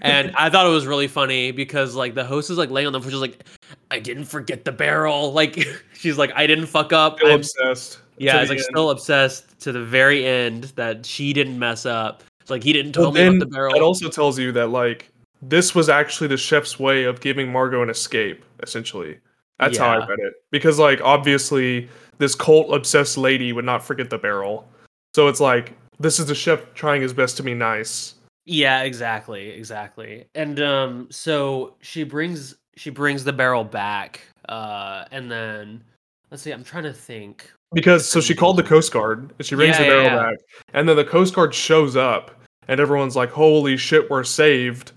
And 0.02 0.34
I 0.38 0.50
thought 0.50 0.66
it 0.66 0.70
was 0.70 0.88
really 0.88 1.08
funny 1.08 1.52
because 1.52 1.96
like 1.96 2.16
the 2.16 2.24
host 2.24 2.50
is 2.50 2.58
like 2.58 2.70
laying 2.70 2.88
on 2.88 2.94
the 2.94 3.02
floor, 3.02 3.12
she's 3.12 3.20
like, 3.20 3.44
"I 3.92 4.00
didn't 4.00 4.26
forget 4.26 4.64
the 4.64 4.72
barrel." 4.72 5.34
Like 5.34 5.68
she's 5.94 6.18
like, 6.18 6.32
"I 6.34 6.48
didn't 6.48 6.68
fuck 6.68 6.94
up." 6.94 7.18
I'm 7.24 7.32
obsessed. 7.32 8.00
Yeah, 8.18 8.42
it's 8.42 8.50
like 8.50 8.60
end. 8.60 8.68
still 8.70 8.90
obsessed 8.92 9.60
to 9.62 9.72
the 9.72 9.84
very 9.84 10.26
end 10.26 10.66
that 10.76 11.06
she 11.06 11.34
didn't 11.34 11.60
mess 11.60 11.86
up. 11.86 12.24
It's 12.42 12.50
like 12.50 12.64
he 12.64 12.74
didn't 12.74 12.94
tell 12.94 13.06
well, 13.06 13.12
me 13.12 13.26
about 13.26 13.40
the 13.40 13.46
barrel. 13.48 13.76
It 13.76 13.82
also 13.82 14.10
tells 14.10 14.38
you 14.38 14.52
that 14.54 14.68
like 14.68 15.10
this 15.42 15.76
was 15.76 15.90
actually 15.90 16.28
the 16.28 16.38
chef's 16.38 16.80
way 16.80 17.04
of 17.04 17.20
giving 17.20 17.52
Margot 17.52 17.82
an 17.82 17.90
escape, 17.90 18.44
essentially. 18.62 19.20
That's 19.60 19.78
yeah. 19.78 19.84
how 19.84 20.02
I 20.02 20.08
read 20.08 20.20
it. 20.20 20.34
Because 20.52 20.80
like 20.80 21.02
obviously 21.02 21.90
this 22.18 22.36
cult 22.36 22.74
obsessed 22.74 23.18
lady 23.18 23.54
would 23.54 23.66
not 23.66 23.84
forget 23.84 24.10
the 24.10 24.18
barrel. 24.18 24.68
So 25.14 25.28
it's 25.28 25.40
like 25.40 25.74
this 26.00 26.20
is 26.20 26.28
the 26.28 26.36
chef 26.36 26.74
trying 26.74 27.02
his 27.02 27.14
best 27.14 27.38
to 27.38 27.44
be 27.44 27.54
nice. 27.54 28.16
Yeah, 28.46 28.84
exactly, 28.84 29.50
exactly. 29.50 30.26
And 30.36 30.60
um 30.60 31.08
so 31.10 31.76
she 31.82 32.04
brings 32.04 32.56
she 32.76 32.90
brings 32.90 33.24
the 33.24 33.34
barrel 33.34 33.64
back 33.64 34.22
uh 34.50 35.06
and 35.12 35.32
then 35.32 35.84
let's 36.32 36.44
see, 36.44 36.52
I'm 36.52 36.64
trying 36.64 36.84
to 36.84 36.94
think. 36.94 37.52
Because 37.74 38.08
so 38.08 38.22
she 38.22 38.36
called 38.36 38.58
the 38.58 38.64
Coast 38.64 38.94
Guard 38.94 39.34
and 39.38 39.46
she 39.46 39.56
brings 39.56 39.78
yeah, 39.78 39.84
the 39.84 39.90
barrel 39.90 40.06
yeah, 40.06 40.16
back 40.16 40.38
and 40.74 40.88
then 40.88 40.96
the 40.96 41.04
Coast 41.04 41.34
Guard 41.34 41.54
shows 41.54 41.96
up 41.96 42.32
and 42.68 42.80
everyone's 42.80 43.16
like, 43.16 43.30
"Holy 43.30 43.78
shit, 43.78 44.10
we're 44.10 44.24
saved." 44.24 44.92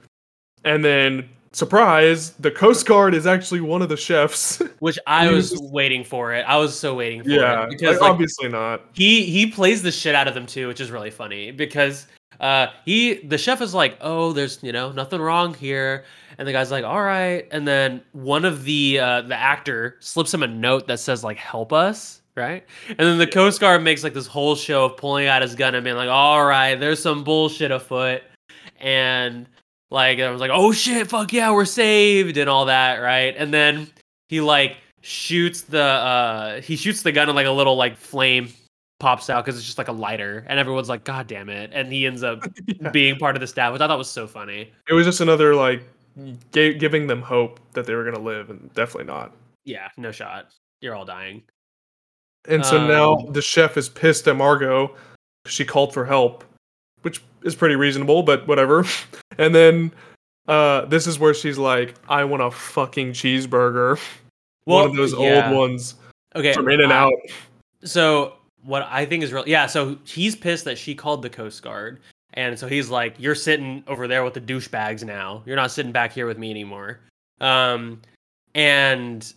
and 0.64 0.85
then 0.85 1.29
surprise, 1.53 2.31
the 2.33 2.51
Coast 2.51 2.87
Guard 2.87 3.14
is 3.14 3.27
actually 3.27 3.61
one 3.61 3.83
of 3.83 3.89
the 3.89 3.97
chefs. 3.97 4.59
Which 4.81 4.99
I 5.07 5.31
was 5.31 5.57
waiting 5.61 6.05
for 6.05 6.33
it. 6.35 6.43
I 6.43 6.57
was 6.57 6.79
so 6.79 6.95
waiting 6.95 7.23
for 7.23 7.31
yeah, 7.31 7.64
it 7.64 7.71
because 7.71 8.01
like, 8.01 8.11
obviously 8.11 8.49
not. 8.49 8.83
He 8.93 9.25
he 9.25 9.47
plays 9.47 9.83
the 9.83 9.93
shit 9.93 10.14
out 10.14 10.29
of 10.29 10.35
them 10.35 10.47
too, 10.47 10.69
which 10.69 10.81
is 10.81 10.91
really 10.91 11.11
funny 11.11 11.51
because 11.51 12.07
uh 12.41 12.69
he 12.85 13.14
the 13.14 13.39
chef 13.39 13.61
is 13.61 13.75
like, 13.75 13.97
"Oh, 14.01 14.33
there's, 14.33 14.62
you 14.62 14.73
know, 14.73 14.93
nothing 14.93 15.21
wrong 15.21 15.55
here." 15.55 16.05
And 16.39 16.47
the 16.47 16.53
guy's 16.53 16.71
like, 16.71 16.85
"All 16.85 17.03
right." 17.03 17.49
And 17.51 17.66
then 17.66 18.03
one 18.12 18.45
of 18.45 18.64
the 18.64 19.01
uh 19.01 19.23
the 19.23 19.37
actor 19.37 19.97
slips 20.01 20.33
him 20.33 20.43
a 20.43 20.49
note 20.49 20.87
that 20.87 21.01
says 21.01 21.25
like, 21.25 21.39
"Help 21.39 21.73
us." 21.73 22.18
Right? 22.39 22.64
And 22.89 22.99
then 22.99 23.18
the 23.18 23.26
Coast 23.26 23.61
Guard 23.61 23.82
makes 23.82 24.05
like 24.05 24.14
this 24.14 24.26
whole 24.26 24.55
show 24.55 24.86
of 24.86 24.97
pulling 24.97 25.26
out 25.26 25.43
his 25.43 25.55
gun 25.55 25.74
and 25.74 25.84
being 25.84 25.97
like, 25.97 26.09
"All 26.09 26.45
right, 26.45 26.76
there's 26.76 27.03
some 27.03 27.24
bullshit 27.24 27.70
afoot." 27.70 28.22
And 28.80 29.47
like 29.91 30.20
I 30.20 30.30
was 30.30 30.41
like, 30.41 30.51
oh 30.53 30.72
shit, 30.72 31.09
fuck 31.09 31.32
yeah, 31.32 31.51
we're 31.51 31.64
saved 31.64 32.36
and 32.36 32.49
all 32.49 32.66
that, 32.66 32.97
right? 32.97 33.34
And 33.36 33.53
then 33.53 33.89
he 34.28 34.41
like 34.41 34.76
shoots 35.01 35.62
the 35.62 35.82
uh 35.82 36.61
he 36.61 36.76
shoots 36.76 37.03
the 37.03 37.12
gun 37.12 37.28
and 37.28 37.36
like 37.36 37.47
a 37.47 37.51
little 37.51 37.76
like 37.76 37.97
flame 37.97 38.49
pops 39.01 39.30
out 39.30 39.45
because 39.45 39.57
it's 39.57 39.66
just 39.66 39.78
like 39.78 39.89
a 39.89 39.93
lighter 39.93 40.45
and 40.49 40.59
everyone's 40.59 40.89
like 40.89 41.05
god 41.05 41.28
damn 41.28 41.49
it 41.49 41.70
and 41.72 41.93
he 41.93 42.05
ends 42.05 42.24
up 42.24 42.45
yeah. 42.66 42.91
being 42.91 43.16
part 43.16 43.36
of 43.36 43.41
the 43.41 43.47
staff 43.47 43.72
which 43.72 43.80
i 43.80 43.86
thought 43.86 43.97
was 43.97 44.11
so 44.11 44.26
funny 44.26 44.72
it 44.89 44.93
was 44.93 45.07
just 45.07 45.20
another 45.20 45.55
like 45.55 45.84
g- 46.53 46.74
giving 46.74 47.07
them 47.07 47.22
hope 47.22 47.61
that 47.74 47.86
they 47.86 47.95
were 47.95 48.05
gonna 48.05 48.18
live 48.18 48.51
and 48.51 48.74
definitely 48.74 49.05
not 49.05 49.32
yeah 49.64 49.89
no 49.97 50.11
shot 50.11 50.49
you're 50.80 50.97
all 50.97 51.05
dying 51.05 51.41
and 52.49 52.64
so 52.64 52.78
um, 52.78 52.88
now 52.88 53.16
the 53.30 53.42
chef 53.42 53.76
is 53.76 53.88
pissed 53.88 54.26
at 54.26 54.36
margot 54.36 54.94
she 55.46 55.64
called 55.64 55.94
for 55.94 56.05
help 56.05 56.44
which 57.03 57.22
is 57.42 57.55
pretty 57.55 57.76
reasonable, 57.76 58.22
but 58.22 58.46
whatever. 58.46 58.84
And 59.40 59.55
then 59.55 59.92
uh, 60.49 60.86
this 60.86 61.07
is 61.07 61.20
where 61.20 61.32
she's 61.32 61.59
like, 61.59 61.94
"I 62.09 62.24
want 62.24 62.42
a 62.42 62.51
fucking 62.51 63.12
cheeseburger." 63.12 64.01
Well, 64.66 64.78
One 64.80 64.90
of 64.90 64.96
those 64.96 65.12
yeah. 65.12 65.46
old 65.46 65.57
ones. 65.57 65.94
Okay, 66.34 66.53
from 66.55 66.68
In 66.68 66.80
and 66.80 66.90
Out. 66.90 67.12
So 67.84 68.32
what 68.64 68.82
I 68.90 69.07
think 69.07 69.22
is 69.22 69.32
real, 69.32 69.44
yeah. 69.46 69.66
So 69.66 69.96
he's 70.03 70.34
pissed 70.34 70.64
that 70.64 70.76
she 70.76 70.92
called 70.92 71.22
the 71.22 71.30
Coast 71.30 71.62
Guard, 71.62 72.01
and 72.34 72.59
so 72.59 72.66
he's 72.66 72.90
like, 72.90 73.14
"You're 73.16 73.36
sitting 73.36 73.84
over 73.86 74.09
there 74.09 74.24
with 74.24 74.34
the 74.34 74.40
douchebags 74.40 75.05
now. 75.05 75.44
You're 75.46 75.55
not 75.55 75.70
sitting 75.70 75.92
back 75.92 76.11
here 76.11 76.26
with 76.26 76.36
me 76.36 76.51
anymore." 76.51 76.99
Um, 77.40 78.03
and 78.57 79.32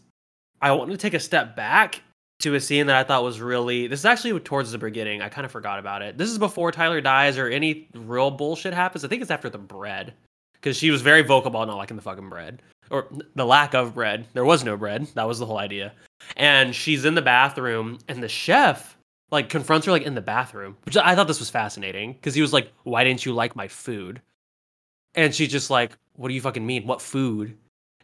I 0.64 0.72
want 0.72 0.90
to 0.90 0.98
take 0.98 1.14
a 1.14 1.20
step 1.20 1.56
back 1.56 2.02
to 2.42 2.56
a 2.56 2.60
scene 2.60 2.88
that 2.88 2.96
I 2.96 3.04
thought 3.04 3.24
was 3.24 3.42
really. 3.42 3.88
This 3.88 4.00
is 4.00 4.06
actually 4.06 4.40
towards 4.40 4.72
the 4.72 4.78
beginning. 4.78 5.22
I 5.22 5.30
kind 5.30 5.46
of 5.46 5.52
forgot 5.52 5.80
about 5.80 6.02
it. 6.02 6.18
This 6.18 6.30
is 6.30 6.38
before 6.38 6.72
Tyler 6.72 7.02
dies 7.02 7.38
or 7.38 7.48
any 7.48 7.88
real 7.94 8.32
bullshit 8.32 8.74
happens. 8.74 9.04
I 9.04 9.08
think 9.08 9.22
it's 9.22 9.32
after 9.32 9.50
the 9.50 9.58
bread, 9.58 10.14
because 10.54 10.78
she 10.78 10.92
was 10.92 11.02
very 11.02 11.22
vocal 11.22 11.50
about 11.50 11.68
not 11.68 11.78
liking 11.78 11.96
the 11.96 12.04
fucking 12.04 12.30
bread 12.30 12.62
or 12.90 13.08
the 13.36 13.46
lack 13.46 13.74
of 13.74 13.94
bread. 13.94 14.28
There 14.34 14.46
was 14.46 14.64
no 14.64 14.78
bread. 14.78 15.08
That 15.16 15.28
was 15.28 15.40
the 15.40 15.46
whole 15.46 15.58
idea. 15.58 15.94
And 16.36 16.76
she's 16.76 17.06
in 17.06 17.16
the 17.16 17.22
bathroom, 17.22 18.00
and 18.08 18.22
the 18.22 18.28
chef 18.28 18.98
like 19.32 19.50
confronts 19.50 19.86
her 19.86 19.92
like 19.92 20.04
in 20.04 20.14
the 20.16 20.22
bathroom, 20.22 20.78
which 20.86 20.98
I 20.98 21.16
thought 21.16 21.28
this 21.28 21.40
was 21.40 21.50
fascinating 21.50 22.14
because 22.14 22.36
he 22.36 22.42
was 22.42 22.54
like, 22.54 22.72
"Why 22.84 23.04
didn't 23.04 23.26
you 23.26 23.34
like 23.34 23.56
my 23.56 23.68
food?" 23.68 24.22
And 25.16 25.34
she's 25.34 25.52
just 25.52 25.70
like, 25.70 25.98
"What 26.16 26.28
do 26.28 26.34
you 26.34 26.42
fucking 26.42 26.66
mean? 26.66 26.86
What 26.86 27.02
food?" 27.02 27.58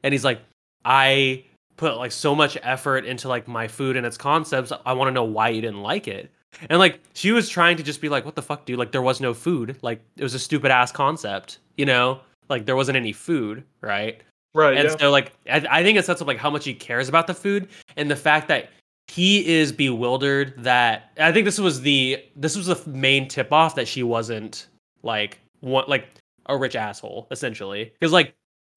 And 0.03 0.13
he's 0.13 0.23
like, 0.23 0.41
"I 0.85 1.43
put 1.77 1.97
like 1.97 2.11
so 2.11 2.35
much 2.35 2.57
effort 2.61 3.05
into 3.05 3.27
like 3.27 3.47
my 3.47 3.67
food 3.67 3.95
and 3.95 4.05
its 4.05 4.17
concepts. 4.17 4.71
I 4.85 4.93
want 4.93 5.07
to 5.09 5.13
know 5.13 5.23
why 5.23 5.49
you 5.49 5.61
didn't 5.61 5.81
like 5.81 6.07
it." 6.07 6.31
And 6.69 6.79
like 6.79 6.99
she 7.13 7.31
was 7.31 7.49
trying 7.49 7.77
to 7.77 7.83
just 7.83 8.01
be 8.01 8.09
like, 8.09 8.25
"What 8.25 8.35
the 8.35 8.41
fuck, 8.41 8.65
dude? 8.65 8.79
Like 8.79 8.91
there 8.91 9.01
was 9.01 9.21
no 9.21 9.33
food. 9.33 9.77
Like 9.81 10.01
it 10.17 10.23
was 10.23 10.33
a 10.33 10.39
stupid 10.39 10.71
ass 10.71 10.91
concept, 10.91 11.59
you 11.77 11.85
know? 11.85 12.19
Like 12.49 12.65
there 12.65 12.75
wasn't 12.75 12.97
any 12.97 13.13
food, 13.13 13.63
right?" 13.81 14.21
Right. 14.53 14.77
And 14.77 14.89
yeah. 14.89 14.97
so 14.97 15.11
like 15.11 15.33
I, 15.49 15.65
I 15.69 15.83
think 15.83 15.97
it 15.97 16.05
sets 16.05 16.21
up 16.21 16.27
like 16.27 16.37
how 16.37 16.49
much 16.49 16.65
he 16.65 16.73
cares 16.73 17.07
about 17.07 17.27
the 17.27 17.33
food 17.33 17.67
and 17.95 18.09
the 18.09 18.15
fact 18.15 18.47
that 18.47 18.69
he 19.07 19.47
is 19.47 19.71
bewildered 19.71 20.53
that 20.57 21.11
I 21.19 21.31
think 21.31 21.45
this 21.45 21.59
was 21.59 21.81
the 21.81 22.23
this 22.35 22.57
was 22.57 22.67
the 22.67 22.89
main 22.89 23.27
tip 23.27 23.53
off 23.53 23.75
that 23.75 23.87
she 23.87 24.03
wasn't 24.03 24.67
like 25.03 25.39
what 25.61 25.87
like 25.87 26.07
a 26.47 26.57
rich 26.57 26.75
asshole 26.75 27.27
essentially 27.31 27.91
because 27.99 28.11
like 28.11 28.33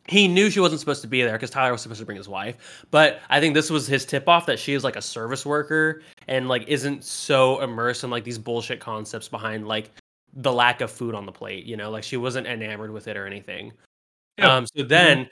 he 0.09 0.27
knew 0.27 0.51
she 0.51 0.61
wasn't 0.61 0.81
supposed 0.81 1.03
to 1.03 1.09
be 1.09 1.23
there 1.23 1.33
because 1.33 1.51
Tyler 1.51 1.73
was 1.73 1.83
supposed 1.83 2.01
to 2.01 2.07
bring 2.07 2.17
his 2.17 2.29
wife 2.29 2.85
but 2.91 3.21
I 3.29 3.41
think 3.41 3.55
this 3.55 3.71
was 3.71 3.87
his 3.87 4.05
tip 4.05 4.29
off 4.29 4.47
that 4.47 4.59
she 4.59 4.75
is 4.75 4.85
like 4.85 4.97
a 4.97 5.03
service 5.03 5.45
worker 5.45 6.03
and 6.29 6.49
like 6.49 6.67
isn't 6.69 7.05
so 7.05 7.61
immersed 7.61 8.05
in 8.05 8.11
like 8.11 8.25
these 8.25 8.39
bullshit 8.39 8.81
concepts 8.81 9.29
behind 9.29 9.69
like 9.69 9.91
the 10.33 10.53
lack 10.53 10.81
of 10.81 10.91
food 10.91 11.15
on 11.15 11.27
the 11.27 11.33
plate 11.33 11.65
you 11.65 11.77
know 11.77 11.91
like 11.91 12.05
she 12.05 12.17
wasn't 12.17 12.47
enamored 12.47 12.91
with 12.91 13.09
it 13.09 13.17
or 13.17 13.27
anything 13.27 13.73
yeah. 14.39 14.57
um 14.57 14.67
so 14.67 14.83
then 14.83 15.19
mm-hmm 15.19 15.31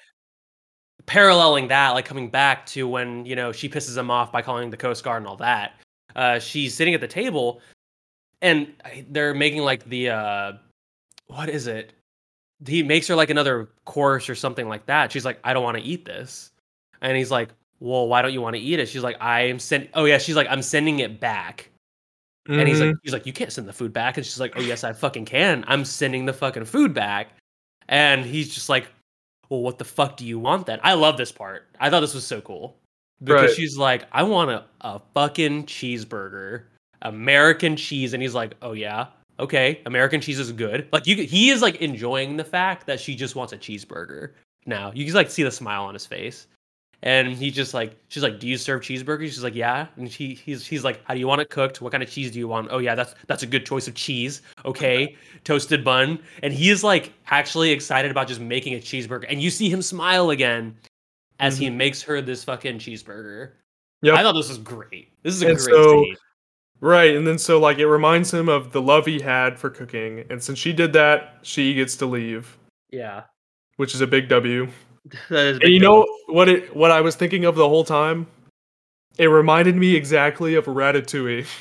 paralleling 1.09 1.69
that, 1.69 1.91
like 1.91 2.05
coming 2.05 2.31
back 2.31 2.67
to 2.67 2.87
when 2.87 3.27
you 3.27 3.35
know 3.35 3.51
she 3.51 3.69
pisses 3.69 3.97
him 3.97 4.11
off 4.11 4.31
by 4.31 4.43
calling 4.43 4.71
the 4.71 4.77
Coast 4.77 5.03
Guard 5.03 5.23
and 5.23 5.27
all 5.27 5.37
that. 5.39 5.73
Uh, 6.15 6.39
she's 6.39 6.75
sitting 6.75 6.95
at 6.95 7.01
the 7.01 7.09
table, 7.09 7.61
and 8.41 8.73
they're 9.11 9.35
making 9.35 9.63
like 9.63 9.85
the 9.87 10.11
uh, 10.11 10.53
what 11.27 11.49
is 11.49 11.67
it? 11.67 11.95
He 12.67 12.83
makes 12.83 13.07
her 13.09 13.15
like 13.15 13.31
another 13.31 13.69
course 13.85 14.29
or 14.29 14.35
something 14.35 14.69
like 14.69 14.87
that. 14.87 15.13
She's 15.13 15.25
like, 15.25 15.39
I 15.45 15.53
don't 15.53 15.63
want 15.63 15.77
to 15.79 15.83
eat 15.83 16.05
this, 16.05 16.51
and 17.01 17.17
he's 17.17 17.31
like, 17.31 17.51
Well, 17.81 18.09
why 18.09 18.23
don't 18.23 18.33
you 18.33 18.41
want 18.41 18.57
to 18.57 18.63
eat 18.63 18.81
it? 18.81 18.89
She's 18.89 19.03
like, 19.03 19.17
I 19.21 19.43
am 19.43 19.59
send. 19.59 19.89
Oh 19.95 20.05
yeah, 20.05 20.19
she's 20.19 20.37
like, 20.37 20.49
I'm 20.51 20.63
sending 20.63 20.99
it 20.99 21.21
back. 21.21 21.71
Mm-hmm. 22.49 22.61
And 22.61 22.69
he's 22.69 22.81
like, 22.81 22.89
mm-hmm. 22.89 22.99
he's 23.03 23.13
like, 23.13 23.27
you 23.27 23.33
can't 23.33 23.53
send 23.53 23.69
the 23.69 23.73
food 23.73 23.93
back. 23.93 24.17
And 24.17 24.25
she's 24.25 24.41
like, 24.41 24.55
oh 24.57 24.63
yes, 24.63 24.83
I 24.83 24.93
fucking 24.95 25.27
can. 25.27 25.65
I'm 25.69 25.85
sending 25.85 26.25
the 26.25 26.33
fucking 26.33 26.65
food 26.65 26.95
back. 26.95 27.29
And 27.89 28.25
he's 28.25 28.53
just 28.53 28.69
like, 28.71 28.89
well, 29.51 29.61
what 29.61 29.79
the 29.79 29.85
fuck 29.85 30.17
do 30.17 30.27
you 30.27 30.39
want 30.39 30.67
then? 30.67 30.81
I 30.83 30.95
love 30.95 31.17
this 31.17 31.33
part. 31.33 31.67
I 31.79 31.91
thought 31.91 32.01
this 32.01 32.15
was 32.15 32.27
so 32.27 32.41
cool 32.41 32.77
because 33.23 33.49
right. 33.49 33.57
she's 33.57 33.77
like, 33.77 34.07
I 34.13 34.23
want 34.23 34.51
a, 34.51 34.65
a 34.81 35.01
fucking 35.15 35.67
cheeseburger, 35.67 36.65
American 37.03 37.77
cheese, 37.77 38.13
and 38.15 38.23
he's 38.23 38.35
like, 38.35 38.55
oh 38.63 38.73
yeah, 38.73 39.07
okay, 39.39 39.81
American 39.87 40.21
cheese 40.21 40.39
is 40.39 40.53
good. 40.53 40.89
Like 40.93 41.07
you, 41.07 41.17
he 41.17 41.51
is 41.51 41.63
like 41.63 41.77
enjoying 41.77 42.37
the 42.37 42.45
fact 42.45 42.87
that 42.87 43.01
she 43.01 43.15
just 43.15 43.37
wants 43.37 43.53
a 43.53 43.59
cheeseburger. 43.59 44.33
Now 44.67 44.93
you 44.95 45.05
can 45.05 45.15
like 45.15 45.31
see 45.31 45.43
the 45.43 45.51
smile 45.51 45.85
on 45.85 45.95
his 45.95 46.07
face, 46.07 46.47
and 47.03 47.29
he 47.29 47.51
just 47.51 47.75
like 47.75 47.97
she's 48.09 48.23
like, 48.23 48.41
"Do 48.41 48.49
you 48.49 48.57
serve 48.57 48.83
cheeseburgers?" 48.83 49.27
She's 49.27 49.43
like, 49.43 49.55
"Yeah." 49.55 49.87
And 49.97 50.09
he 50.09 50.35
he's 50.35 50.67
he's 50.67 50.85
like, 50.85 51.01
"How 51.05 51.15
do 51.15 51.21
you 51.21 51.27
want 51.27 51.41
it 51.41 51.51
cooked? 51.51 51.81
What 51.81 51.93
kind 51.93 52.03
of 52.03 52.11
cheese 52.11 52.31
do 52.31 52.39
you 52.39 52.49
want?" 52.49 52.69
"Oh 52.71 52.79
yeah, 52.79 52.95
that's 52.95 53.15
that's 53.27 53.43
a 53.43 53.47
good 53.47 53.65
choice 53.65 53.87
of 53.89 53.95
cheese." 53.95 54.43
Okay, 54.65 55.17
toasted 55.45 55.85
bun. 55.85 56.19
And 56.43 56.53
he 56.53 56.71
is 56.71 56.83
like 56.83 57.13
actually 57.29 57.71
excited 57.71 58.11
about 58.11 58.29
just 58.29 58.41
making 58.41 58.75
a 58.75 58.79
cheeseburger. 58.79 59.27
And 59.29 59.41
you 59.41 59.51
see 59.51 59.71
him 59.71 59.83
smile 59.83 60.31
again 60.31 60.77
as 61.41 61.55
mm-hmm. 61.55 61.63
he 61.63 61.71
makes 61.71 62.03
her 62.03 62.21
this 62.21 62.45
fucking 62.45 62.79
cheeseburger. 62.79 63.53
Yeah, 64.03 64.15
I 64.15 64.23
thought 64.23 64.33
this 64.35 64.49
was 64.49 64.59
great. 64.59 65.13
This 65.23 65.35
is 65.35 65.43
a 65.43 65.49
and 65.49 65.57
great 65.57 65.75
so, 65.75 66.03
scene. 66.03 66.17
Right, 66.81 67.17
and 67.17 67.27
then 67.27 67.39
so 67.39 67.59
like 67.59 67.79
it 67.79 67.89
reminds 67.89 68.33
him 68.33 68.49
of 68.49 68.71
the 68.73 68.81
love 68.81 69.07
he 69.07 69.21
had 69.21 69.59
for 69.59 69.69
cooking, 69.69 70.25
and 70.31 70.43
since 70.43 70.59
she 70.59 70.73
did 70.73 70.93
that, 70.93 71.39
she 71.43 71.75
gets 71.75 71.97
to 71.97 72.07
leave. 72.07 72.57
Yeah, 72.91 73.25
which 73.77 73.95
is 73.95 74.01
a 74.01 74.07
big 74.07 74.29
W. 74.29 74.69
that 75.31 75.47
is. 75.47 75.59
and 75.59 75.73
you 75.73 75.81
know 75.81 76.07
what? 76.27 76.49
It 76.49 76.75
what 76.77 76.93
I 76.93 77.01
was 77.01 77.17
thinking 77.17 77.45
of 77.45 77.57
the 77.57 77.69
whole 77.69 77.85
time. 77.85 78.27
It 79.19 79.27
reminded 79.27 79.75
me 79.75 79.97
exactly 79.97 80.55
of 80.55 80.67
Ratatouille. 80.67 81.47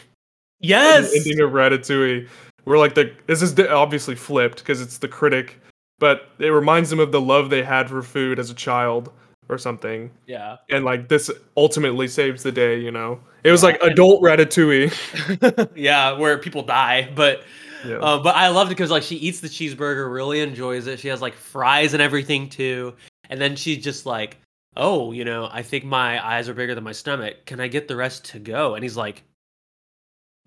Yes, 0.59 1.11
the 1.11 1.17
ending 1.19 1.39
of 1.41 1.51
Ratatouille, 1.51 2.27
where 2.63 2.79
like 2.79 2.95
the 2.95 3.13
this 3.27 3.43
is 3.43 3.59
obviously 3.59 4.15
flipped 4.15 4.57
because 4.57 4.81
it's 4.81 4.97
the 4.97 5.07
critic, 5.07 5.61
but 5.99 6.29
it 6.39 6.47
reminds 6.47 6.89
them 6.89 6.99
of 6.99 7.11
the 7.11 7.21
love 7.21 7.51
they 7.51 7.61
had 7.61 7.87
for 7.87 8.01
food 8.01 8.39
as 8.39 8.49
a 8.49 8.55
child 8.55 9.11
or 9.49 9.57
something. 9.57 10.11
Yeah, 10.25 10.57
and 10.69 10.85
like 10.85 11.09
this 11.09 11.31
ultimately 11.55 12.07
saves 12.07 12.43
the 12.43 12.51
day. 12.51 12.79
You 12.79 12.91
know, 12.91 13.19
it 13.43 13.51
was 13.51 13.63
yeah, 13.63 13.69
like 13.69 13.81
adult 13.81 14.21
Ratatouille. 14.21 15.69
yeah, 15.75 16.13
where 16.13 16.37
people 16.37 16.63
die, 16.63 17.11
but 17.15 17.43
yeah. 17.85 17.97
Uh, 17.97 18.19
but 18.19 18.35
I 18.35 18.49
loved 18.49 18.71
it 18.71 18.75
because 18.75 18.91
like 18.91 19.03
she 19.03 19.15
eats 19.15 19.39
the 19.39 19.47
cheeseburger, 19.47 20.11
really 20.11 20.41
enjoys 20.41 20.87
it. 20.87 20.99
She 20.99 21.07
has 21.07 21.21
like 21.21 21.33
fries 21.33 21.93
and 21.93 22.01
everything 22.01 22.49
too, 22.49 22.93
and 23.29 23.39
then 23.39 23.55
she's 23.55 23.83
just 23.83 24.05
like, 24.05 24.37
"Oh, 24.75 25.11
you 25.11 25.25
know, 25.25 25.49
I 25.51 25.61
think 25.61 25.85
my 25.85 26.25
eyes 26.25 26.49
are 26.49 26.53
bigger 26.53 26.75
than 26.75 26.83
my 26.83 26.91
stomach. 26.91 27.45
Can 27.45 27.59
I 27.59 27.67
get 27.67 27.87
the 27.87 27.95
rest 27.95 28.25
to 28.25 28.39
go?" 28.39 28.75
And 28.75 28.83
he's 28.83 28.97
like, 28.97 29.23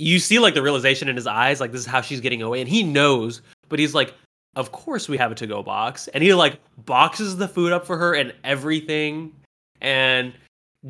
you 0.00 0.18
see 0.18 0.38
like 0.38 0.54
the 0.54 0.62
realization 0.62 1.08
in 1.08 1.16
his 1.16 1.26
eyes, 1.26 1.60
like 1.60 1.72
this 1.72 1.82
is 1.82 1.86
how 1.86 2.00
she's 2.00 2.20
getting 2.20 2.42
away, 2.42 2.60
and 2.60 2.68
he 2.68 2.82
knows, 2.82 3.42
but 3.68 3.78
he's 3.78 3.94
like, 3.94 4.14
"Of 4.56 4.72
course 4.72 5.08
we 5.08 5.16
have 5.18 5.32
a 5.32 5.34
to-go 5.34 5.62
box," 5.62 6.08
and 6.08 6.22
he 6.22 6.34
like 6.34 6.58
boxes 6.84 7.36
the 7.36 7.48
food 7.48 7.72
up 7.72 7.86
for 7.86 7.96
her 7.96 8.14
and 8.14 8.34
everything, 8.44 9.32
and 9.80 10.32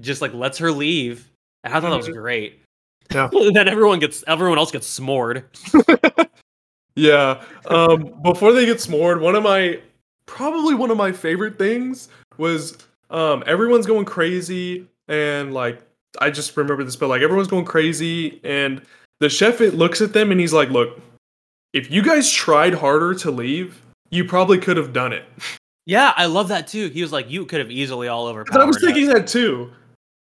just 0.01 0.23
like 0.23 0.33
lets 0.35 0.59
her 0.59 0.71
leave. 0.71 1.31
And 1.65 1.75
I 1.75 1.81
thought 1.81 1.91
that 1.91 1.97
was 1.97 2.07
mm-hmm. 2.07 2.19
great. 2.19 2.61
Yeah. 3.13 3.29
then 3.55 3.69
everyone 3.69 3.99
gets 3.99 4.25
everyone 4.27 4.59
else 4.59 4.71
gets 4.71 4.99
s'mored. 4.99 5.45
yeah. 6.95 7.43
Um, 7.67 8.15
before 8.23 8.53
they 8.53 8.67
get 8.67 8.79
s'mored, 8.79 9.21
one 9.21 9.35
of 9.35 9.43
my 9.43 9.81
probably 10.27 10.75
one 10.75 10.91
of 10.91 10.97
my 10.97 11.13
favorite 11.13 11.59
things 11.59 12.09
was 12.39 12.79
um, 13.11 13.43
everyone's 13.47 13.87
going 13.87 14.05
crazy 14.05 14.87
and 15.09 15.53
like 15.53 15.83
I 16.21 16.31
just 16.31 16.57
remember 16.57 16.85
this, 16.85 16.97
but 16.97 17.09
like 17.09 17.23
everyone's 17.23 17.49
going 17.49 17.65
crazy 17.65 18.41
and 18.45 18.83
the 19.19 19.29
chef 19.29 19.61
it 19.61 19.75
looks 19.75 20.01
at 20.01 20.13
them 20.13 20.31
and 20.31 20.41
he's 20.41 20.53
like, 20.53 20.71
"Look, 20.71 21.01
if 21.73 21.91
you 21.91 22.03
guys 22.03 22.31
tried 22.31 22.75
harder 22.75 23.15
to 23.15 23.31
leave, 23.31 23.81
you 24.11 24.25
probably 24.25 24.59
could 24.59 24.77
have 24.77 24.93
done 24.93 25.13
it." 25.13 25.25
Yeah, 25.87 26.13
I 26.17 26.27
love 26.27 26.49
that 26.49 26.69
too. 26.69 26.89
He 26.89 27.03
was 27.03 27.11
like, 27.11 27.31
"You 27.31 27.47
could 27.47 27.59
have 27.59 27.71
easily 27.71 28.07
all 28.07 28.27
over." 28.27 28.45
I 28.53 28.65
was 28.65 28.81
thinking 28.81 29.07
that 29.09 29.27
too 29.27 29.73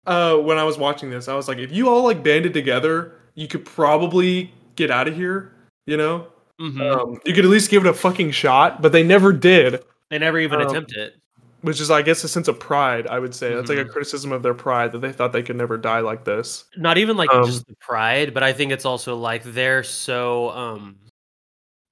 uh, 0.06 0.36
when 0.36 0.58
I 0.58 0.64
was 0.64 0.78
watching 0.78 1.10
this. 1.10 1.28
I 1.28 1.34
was 1.34 1.48
like, 1.48 1.58
if 1.58 1.72
you 1.72 1.88
all 1.88 2.04
like 2.04 2.22
banded 2.22 2.54
together, 2.54 3.14
you 3.34 3.48
could 3.48 3.64
probably 3.64 4.52
get 4.76 4.90
out 4.90 5.08
of 5.08 5.14
here. 5.14 5.52
You 5.86 5.96
know, 5.96 6.26
mm-hmm. 6.60 6.80
um, 6.80 7.20
you 7.24 7.34
could 7.34 7.44
at 7.44 7.50
least 7.50 7.70
give 7.70 7.84
it 7.84 7.88
a 7.88 7.94
fucking 7.94 8.30
shot. 8.32 8.82
But 8.82 8.92
they 8.92 9.02
never 9.02 9.32
did. 9.32 9.82
They 10.10 10.18
never 10.18 10.38
even 10.38 10.60
um, 10.60 10.68
attempt 10.68 10.92
it. 10.96 11.16
Which 11.62 11.80
is, 11.80 11.90
I 11.90 12.00
guess, 12.00 12.24
a 12.24 12.28
sense 12.28 12.48
of 12.48 12.58
pride. 12.58 13.06
I 13.06 13.18
would 13.18 13.34
say 13.34 13.48
mm-hmm. 13.48 13.56
that's 13.56 13.68
like 13.68 13.78
a 13.78 13.82
mm-hmm. 13.82 13.92
criticism 13.92 14.32
of 14.32 14.42
their 14.42 14.54
pride 14.54 14.92
that 14.92 15.00
they 15.00 15.12
thought 15.12 15.32
they 15.32 15.42
could 15.42 15.56
never 15.56 15.76
die 15.76 16.00
like 16.00 16.24
this. 16.24 16.64
Not 16.76 16.96
even 16.96 17.16
like 17.16 17.32
um, 17.32 17.44
just 17.44 17.66
the 17.66 17.76
pride, 17.80 18.32
but 18.32 18.42
I 18.42 18.52
think 18.52 18.72
it's 18.72 18.86
also 18.86 19.16
like 19.16 19.42
they're 19.44 19.82
so 19.82 20.50
um, 20.50 20.96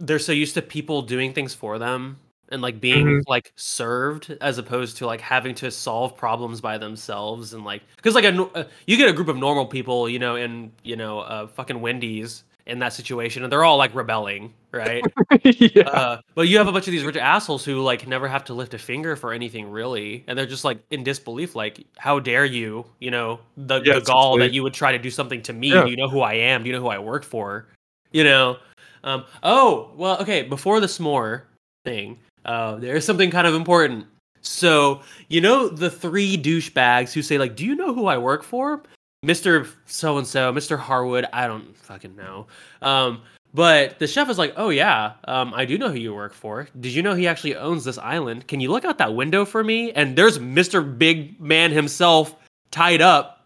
they're 0.01 0.19
so 0.19 0.33
used 0.33 0.55
to 0.55 0.63
people 0.63 1.03
doing 1.03 1.33
things 1.33 1.55
for 1.55 1.79
them 1.79 2.19
and 2.51 2.63
like 2.63 2.81
being 2.81 3.07
mm-hmm. 3.07 3.31
like 3.31 3.53
served 3.57 4.37
as 4.41 4.59
opposed 4.59 4.97
to 4.99 5.07
like 5.07 5.21
having 5.21 5.55
to 5.55 5.71
solve 5.71 6.17
problems 6.17 6.61
by 6.61 6.79
themselves 6.79 7.53
and 7.55 7.65
like 7.65 7.83
because 7.97 8.15
like 8.15 8.25
a, 8.25 8.43
uh, 8.55 8.65
you 8.87 8.97
get 8.97 9.09
a 9.09 9.13
group 9.13 9.29
of 9.29 9.37
normal 9.37 9.67
people 9.67 10.09
you 10.09 10.19
know 10.19 10.37
in 10.37 10.73
you 10.83 10.97
know 10.97 11.21
uh, 11.21 11.47
fucking 11.47 11.81
wendy's 11.81 12.45
in 12.67 12.79
that 12.81 12.93
situation 12.93 13.43
and 13.43 13.51
they're 13.51 13.65
all 13.65 13.79
like 13.79 13.95
rebelling 13.95 14.53
right 14.73 15.03
yeah. 15.43 15.89
Uh, 15.89 16.21
but 16.35 16.49
you 16.49 16.59
have 16.59 16.69
a 16.69 16.73
bunch 16.73 16.87
of 16.87 16.93
these 16.93 17.03
rich 17.03 17.17
assholes 17.17 17.65
who 17.65 17.81
like 17.81 18.07
never 18.07 18.29
have 18.29 18.45
to 18.45 18.53
lift 18.53 18.75
a 18.75 18.79
finger 18.79 19.17
for 19.17 19.33
anything 19.33 19.71
really 19.71 20.23
and 20.27 20.39
they're 20.39 20.47
just 20.47 20.65
like 20.65 20.79
in 20.91 21.03
disbelief 21.03 21.55
like 21.55 21.85
how 21.97 22.21
dare 22.21 22.45
you 22.45 22.85
you 23.01 23.11
know 23.11 23.41
the, 23.57 23.81
yeah, 23.85 23.95
the 23.95 24.01
gall 24.03 24.39
that 24.39 24.53
you 24.53 24.63
would 24.63 24.75
try 24.75 24.93
to 24.93 24.99
do 24.99 25.11
something 25.11 25.41
to 25.41 25.55
me 25.55 25.73
yeah. 25.73 25.85
do 25.85 25.91
you 25.91 25.97
know 25.97 26.09
who 26.09 26.21
i 26.21 26.35
am 26.35 26.63
do 26.63 26.69
you 26.69 26.75
know 26.75 26.81
who 26.81 26.89
i 26.89 26.99
work 26.99 27.25
for 27.25 27.67
you 28.13 28.23
know 28.23 28.59
um, 29.05 29.25
oh 29.43 29.91
well 29.97 30.19
okay 30.21 30.43
before 30.43 30.81
the 30.81 30.87
s'more 30.87 31.43
thing 31.85 32.19
uh, 32.49 32.77
there's 32.77 33.05
something 33.05 33.31
kind 33.31 33.47
of 33.47 33.55
important. 33.55 34.07
So, 34.41 35.03
you 35.29 35.41
know, 35.41 35.69
the 35.69 35.91
three 35.91 36.39
douchebags 36.39 37.13
who 37.13 37.21
say, 37.23 37.37
like, 37.39 37.57
do 37.57 37.65
you 37.65 37.75
know 37.75 37.93
who 37.93 38.07
I 38.07 38.17
work 38.17 38.43
for? 38.43 38.83
Mr. 39.25 39.69
So 39.85 40.17
and 40.17 40.27
so, 40.27 40.53
Mr. 40.53 40.79
Harwood, 40.79 41.27
I 41.33 41.47
don't 41.47 41.77
fucking 41.77 42.17
know. 42.17 42.47
Um, 42.81 43.23
but 43.53 43.99
the 43.99 44.07
chef 44.07 44.31
is 44.31 44.39
like, 44.39 44.55
oh, 44.57 44.71
yeah, 44.71 45.15
um, 45.25 45.53
I 45.55 45.65
do 45.65 45.77
know 45.77 45.91
who 45.91 45.99
you 45.99 46.15
work 46.15 46.33
for. 46.33 46.69
Did 46.81 46.95
you 46.95 47.03
know 47.03 47.15
he 47.15 47.27
actually 47.27 47.57
owns 47.57 47.85
this 47.85 47.99
island? 47.99 48.47
Can 48.47 48.61
you 48.61 48.71
look 48.71 48.85
out 48.85 48.99
that 48.99 49.15
window 49.15 49.45
for 49.45 49.63
me? 49.63 49.93
And 49.93 50.17
there's 50.17 50.39
Mr. 50.39 50.99
Big 50.99 51.39
Man 51.41 51.71
himself 51.71 52.35
tied 52.71 53.03
up 53.03 53.39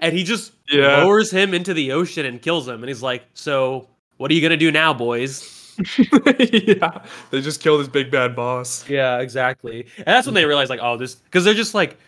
and 0.00 0.14
he 0.14 0.22
just 0.22 0.52
yeah. 0.70 0.98
lowers 0.98 1.30
him 1.30 1.54
into 1.54 1.74
the 1.74 1.92
ocean 1.92 2.26
and 2.26 2.40
kills 2.40 2.68
him. 2.68 2.82
And 2.82 2.88
he's 2.88 3.02
like, 3.02 3.24
"So, 3.34 3.88
what 4.22 4.30
are 4.30 4.34
you 4.34 4.40
gonna 4.40 4.56
do 4.56 4.70
now, 4.70 4.94
boys?" 4.94 5.58
yeah, 6.38 7.04
they 7.30 7.40
just 7.40 7.60
kill 7.60 7.76
this 7.76 7.88
big 7.88 8.08
bad 8.08 8.36
boss. 8.36 8.88
Yeah, 8.88 9.18
exactly. 9.18 9.86
And 9.96 10.06
that's 10.06 10.26
when 10.26 10.34
they 10.34 10.44
realize, 10.44 10.70
like, 10.70 10.80
oh, 10.80 10.96
this 10.96 11.16
because 11.16 11.44
they're 11.44 11.54
just 11.54 11.74
like, 11.74 11.98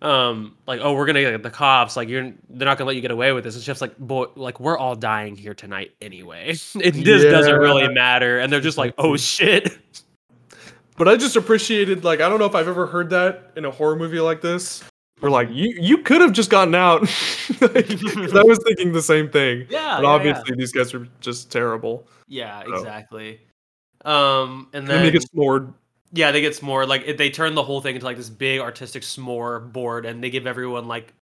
um, 0.00 0.56
like, 0.66 0.80
oh, 0.82 0.94
we're 0.94 1.04
gonna 1.04 1.20
get 1.20 1.42
the 1.42 1.50
cops. 1.50 1.94
Like, 1.94 2.08
you're 2.08 2.32
they're 2.48 2.66
not 2.66 2.78
gonna 2.78 2.86
let 2.86 2.96
you 2.96 3.02
get 3.02 3.10
away 3.10 3.32
with 3.32 3.44
this. 3.44 3.54
And 3.54 3.62
Chef's 3.62 3.82
like, 3.82 3.98
boy, 3.98 4.26
like, 4.34 4.60
we're 4.60 4.78
all 4.78 4.96
dying 4.96 5.36
here 5.36 5.52
tonight 5.52 5.90
anyway. 6.00 6.50
it 6.76 6.92
this 6.92 7.22
yeah. 7.22 7.30
doesn't 7.30 7.58
really 7.58 7.92
matter. 7.92 8.38
And 8.38 8.50
they're 8.50 8.60
just 8.60 8.78
like, 8.78 8.94
oh 8.96 9.18
shit. 9.18 9.76
But 10.96 11.06
I 11.06 11.16
just 11.16 11.36
appreciated, 11.36 12.02
like, 12.02 12.20
I 12.20 12.28
don't 12.28 12.40
know 12.40 12.46
if 12.46 12.56
I've 12.56 12.66
ever 12.66 12.86
heard 12.86 13.10
that 13.10 13.52
in 13.56 13.64
a 13.64 13.70
horror 13.70 13.94
movie 13.94 14.18
like 14.18 14.40
this. 14.40 14.82
We're 15.20 15.30
like, 15.30 15.48
you 15.50 15.76
you 15.80 15.98
could 15.98 16.20
have 16.20 16.32
just 16.32 16.50
gotten 16.50 16.74
out. 16.74 17.02
like, 17.60 17.90
I 17.90 18.42
was 18.42 18.60
thinking 18.64 18.92
the 18.92 19.02
same 19.02 19.28
thing. 19.30 19.66
Yeah. 19.68 19.96
But 19.96 20.02
yeah, 20.02 20.08
obviously, 20.08 20.44
yeah. 20.50 20.54
these 20.56 20.72
guys 20.72 20.94
are 20.94 21.08
just 21.20 21.50
terrible. 21.50 22.06
Yeah, 22.28 22.62
exactly. 22.66 23.40
Um, 24.04 24.68
and 24.72 24.86
then 24.86 24.98
and 24.98 25.06
they 25.06 25.10
get 25.10 25.24
s'mored. 25.30 25.74
Yeah, 26.12 26.30
they 26.30 26.40
get 26.40 26.54
s'more. 26.54 26.86
Like 26.86 27.16
they 27.16 27.30
turn 27.30 27.54
the 27.54 27.62
whole 27.62 27.80
thing 27.80 27.96
into 27.96 28.06
like 28.06 28.16
this 28.16 28.30
big 28.30 28.60
artistic 28.60 29.02
s'more 29.02 29.72
board, 29.72 30.06
and 30.06 30.22
they 30.22 30.30
give 30.30 30.46
everyone 30.46 30.86
like 30.86 31.12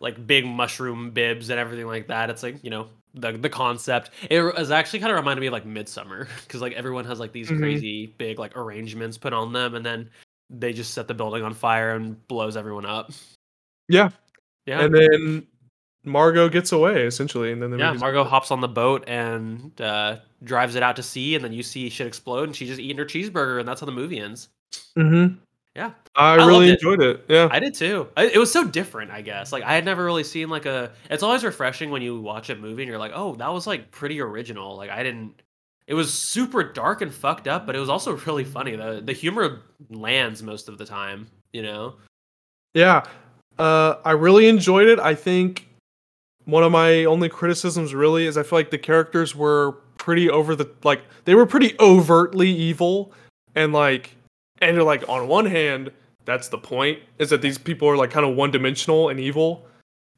like 0.00 0.26
big 0.26 0.46
mushroom 0.46 1.10
bibs 1.10 1.50
and 1.50 1.58
everything 1.58 1.86
like 1.86 2.08
that. 2.08 2.30
It's 2.30 2.42
like 2.42 2.62
you 2.62 2.70
know 2.70 2.88
the 3.14 3.32
the 3.32 3.48
concept. 3.48 4.10
It 4.28 4.42
was 4.42 4.70
actually 4.70 5.00
kind 5.00 5.12
of 5.12 5.16
reminded 5.16 5.40
me 5.40 5.46
of 5.46 5.52
like 5.52 5.66
Midsummer 5.66 6.28
because 6.46 6.60
like 6.60 6.74
everyone 6.74 7.04
has 7.04 7.20
like 7.20 7.32
these 7.32 7.48
mm-hmm. 7.48 7.60
crazy 7.60 8.14
big 8.18 8.38
like 8.38 8.56
arrangements 8.56 9.18
put 9.18 9.32
on 9.32 9.52
them, 9.52 9.74
and 9.74 9.84
then 9.84 10.10
they 10.50 10.72
just 10.72 10.94
set 10.94 11.08
the 11.08 11.14
building 11.14 11.42
on 11.42 11.54
fire 11.54 11.94
and 11.94 12.26
blows 12.28 12.56
everyone 12.56 12.86
up. 12.86 13.10
Yeah, 13.88 14.10
yeah. 14.66 14.80
And 14.80 14.94
then 14.94 15.46
Margot 16.04 16.48
gets 16.48 16.72
away 16.72 17.06
essentially, 17.06 17.52
and 17.52 17.62
then 17.62 17.70
the 17.70 17.78
yeah, 17.78 17.92
Margot 17.92 18.24
hops 18.24 18.50
on 18.50 18.60
the 18.60 18.68
boat 18.68 19.04
and 19.06 19.78
uh, 19.80 20.18
drives 20.42 20.76
it 20.76 20.82
out 20.82 20.96
to 20.96 21.02
sea, 21.02 21.34
and 21.34 21.44
then 21.44 21.52
you 21.52 21.62
see 21.62 21.88
shit 21.90 22.06
explode, 22.06 22.44
and 22.44 22.56
she's 22.56 22.68
just 22.68 22.80
eating 22.80 22.98
her 22.98 23.04
cheeseburger, 23.04 23.58
and 23.58 23.68
that's 23.68 23.80
how 23.80 23.86
the 23.86 23.92
movie 23.92 24.18
ends. 24.18 24.48
Mm-hmm. 24.96 25.36
Yeah, 25.74 25.90
I, 26.14 26.36
I 26.36 26.46
really 26.46 26.70
enjoyed 26.70 27.02
it. 27.02 27.26
Yeah, 27.28 27.48
I 27.50 27.58
did 27.58 27.74
too. 27.74 28.08
I, 28.16 28.28
it 28.28 28.38
was 28.38 28.50
so 28.50 28.64
different, 28.64 29.10
I 29.10 29.20
guess. 29.20 29.52
Like 29.52 29.62
I 29.62 29.74
had 29.74 29.84
never 29.84 30.04
really 30.04 30.24
seen 30.24 30.48
like 30.48 30.64
a. 30.64 30.92
It's 31.10 31.22
always 31.22 31.44
refreshing 31.44 31.90
when 31.90 32.00
you 32.00 32.18
watch 32.18 32.48
a 32.48 32.56
movie 32.56 32.82
and 32.82 32.88
you're 32.88 32.98
like, 32.98 33.12
oh, 33.14 33.34
that 33.34 33.52
was 33.52 33.66
like 33.66 33.90
pretty 33.90 34.20
original. 34.20 34.76
Like 34.76 34.90
I 34.90 35.02
didn't. 35.02 35.42
It 35.86 35.94
was 35.94 36.12
super 36.12 36.64
dark 36.64 37.02
and 37.02 37.12
fucked 37.12 37.46
up, 37.46 37.66
but 37.66 37.76
it 37.76 37.78
was 37.78 37.90
also 37.90 38.16
really 38.26 38.44
funny. 38.44 38.74
the 38.74 39.02
The 39.04 39.12
humor 39.12 39.62
lands 39.90 40.42
most 40.42 40.68
of 40.70 40.78
the 40.78 40.86
time. 40.86 41.26
You 41.52 41.62
know. 41.62 41.96
Yeah, 42.72 43.04
uh, 43.58 43.96
I 44.04 44.12
really 44.12 44.48
enjoyed 44.48 44.88
it. 44.88 44.98
I 44.98 45.14
think 45.14 45.66
one 46.46 46.62
of 46.62 46.72
my 46.72 47.04
only 47.04 47.28
criticisms 47.28 47.94
really 47.94 48.26
is 48.26 48.36
I 48.36 48.42
feel 48.42 48.58
like 48.58 48.70
the 48.70 48.78
characters 48.78 49.34
were 49.34 49.72
pretty 49.98 50.30
over 50.30 50.54
the 50.54 50.70
like 50.84 51.02
they 51.24 51.34
were 51.34 51.46
pretty 51.46 51.74
overtly 51.80 52.48
evil 52.48 53.12
and 53.54 53.72
like 53.72 54.14
and 54.60 54.76
you're 54.76 54.84
like 54.84 55.06
on 55.08 55.26
one 55.26 55.46
hand 55.46 55.90
that's 56.24 56.48
the 56.48 56.58
point 56.58 56.98
is 57.18 57.30
that 57.30 57.42
these 57.42 57.58
people 57.58 57.88
are 57.88 57.96
like 57.96 58.10
kind 58.10 58.24
of 58.24 58.36
one 58.36 58.50
dimensional 58.50 59.08
and 59.08 59.18
evil 59.18 59.66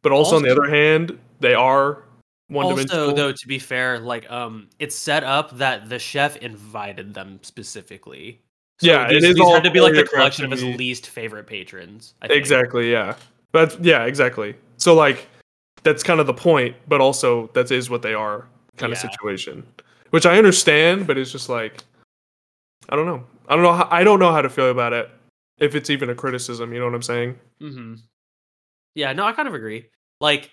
but 0.03 0.13
also, 0.13 0.35
also 0.35 0.37
on 0.37 0.43
the 0.43 0.51
other 0.51 0.69
hand 0.69 1.19
they 1.41 1.55
are 1.55 2.03
one 2.49 2.69
dimensional 2.69 3.05
also 3.05 3.17
though 3.17 3.33
to 3.33 3.47
be 3.47 3.59
fair 3.59 3.99
like 3.99 4.31
um 4.31 4.69
it's 4.79 4.97
set 4.97 5.25
up 5.25 5.57
that 5.57 5.89
the 5.89 5.99
chef 5.99 6.37
invited 6.39 7.15
them 7.15 7.39
specifically 7.43 8.41
so 8.79 8.87
yeah 8.87 9.09
these, 9.09 9.25
it 9.25 9.31
is 9.31 9.37
these 9.37 9.49
had 9.49 9.65
to 9.65 9.71
be 9.71 9.81
like 9.81 9.95
the 9.95 10.05
collection 10.05 10.45
of 10.45 10.51
his 10.51 10.63
least 10.77 11.09
favorite 11.09 11.47
patrons 11.47 12.15
exactly 12.23 12.91
yeah 12.91 13.15
but 13.53 13.83
yeah 13.85 14.05
exactly 14.05 14.55
so 14.77 14.95
like 14.95 15.29
that's 15.83 16.03
kind 16.03 16.21
of 16.21 16.27
the 16.27 16.35
point, 16.35 16.77
but 16.87 17.01
also 17.01 17.49
that 17.55 17.71
is 17.71 17.91
what 17.91 18.03
they 18.03 18.15
are 18.15 18.47
kind 18.77 18.91
yeah. 18.91 18.99
of 18.99 19.11
situation, 19.11 19.67
which 20.11 20.27
I 20.27 20.39
understand, 20.39 21.07
but 21.07 21.19
it's 21.19 21.33
just 21.33 21.49
like 21.49 21.83
I 22.89 22.97
don't 22.97 23.07
know. 23.07 23.25
I 23.49 23.55
don't 23.55 23.65
know. 23.65 23.75
How, 23.75 23.89
I 23.91 24.05
don't 24.05 24.19
know 24.19 24.33
how 24.33 24.43
to 24.43 24.49
feel 24.49 24.71
about 24.71 24.93
it. 24.93 25.11
If 25.59 25.75
it's 25.75 25.91
even 25.91 26.11
a 26.11 26.15
criticism, 26.15 26.73
you 26.73 26.79
know 26.79 26.87
what 26.87 26.95
I'm 26.95 27.03
saying? 27.03 27.39
Mm-hmm. 27.61 27.95
Yeah. 28.95 29.13
No, 29.13 29.25
I 29.25 29.33
kind 29.33 29.49
of 29.49 29.55
agree. 29.55 29.87
Like, 30.21 30.51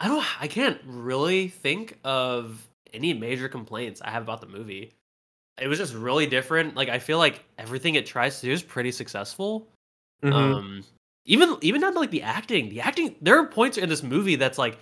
I 0.00 0.08
don't. 0.08 0.24
I 0.42 0.48
can't 0.48 0.80
really 0.86 1.48
think 1.48 1.98
of 2.04 2.66
any 2.92 3.14
major 3.14 3.48
complaints 3.48 4.00
I 4.02 4.10
have 4.10 4.22
about 4.22 4.40
the 4.40 4.46
movie. 4.46 4.94
It 5.60 5.68
was 5.68 5.78
just 5.78 5.94
really 5.94 6.26
different. 6.26 6.74
Like, 6.76 6.88
I 6.88 6.98
feel 6.98 7.18
like 7.18 7.44
everything 7.58 7.94
it 7.94 8.06
tries 8.06 8.40
to 8.40 8.46
do 8.46 8.52
is 8.52 8.62
pretty 8.62 8.90
successful. 8.90 9.68
Mm-hmm. 10.24 10.34
Um, 10.34 10.84
even 11.24 11.56
even 11.60 11.80
not 11.80 11.94
like 11.94 12.10
the 12.10 12.22
acting 12.22 12.68
the 12.68 12.80
acting 12.80 13.14
there 13.20 13.38
are 13.38 13.46
points 13.46 13.78
in 13.78 13.88
this 13.88 14.02
movie 14.02 14.36
that's 14.36 14.58
like 14.58 14.78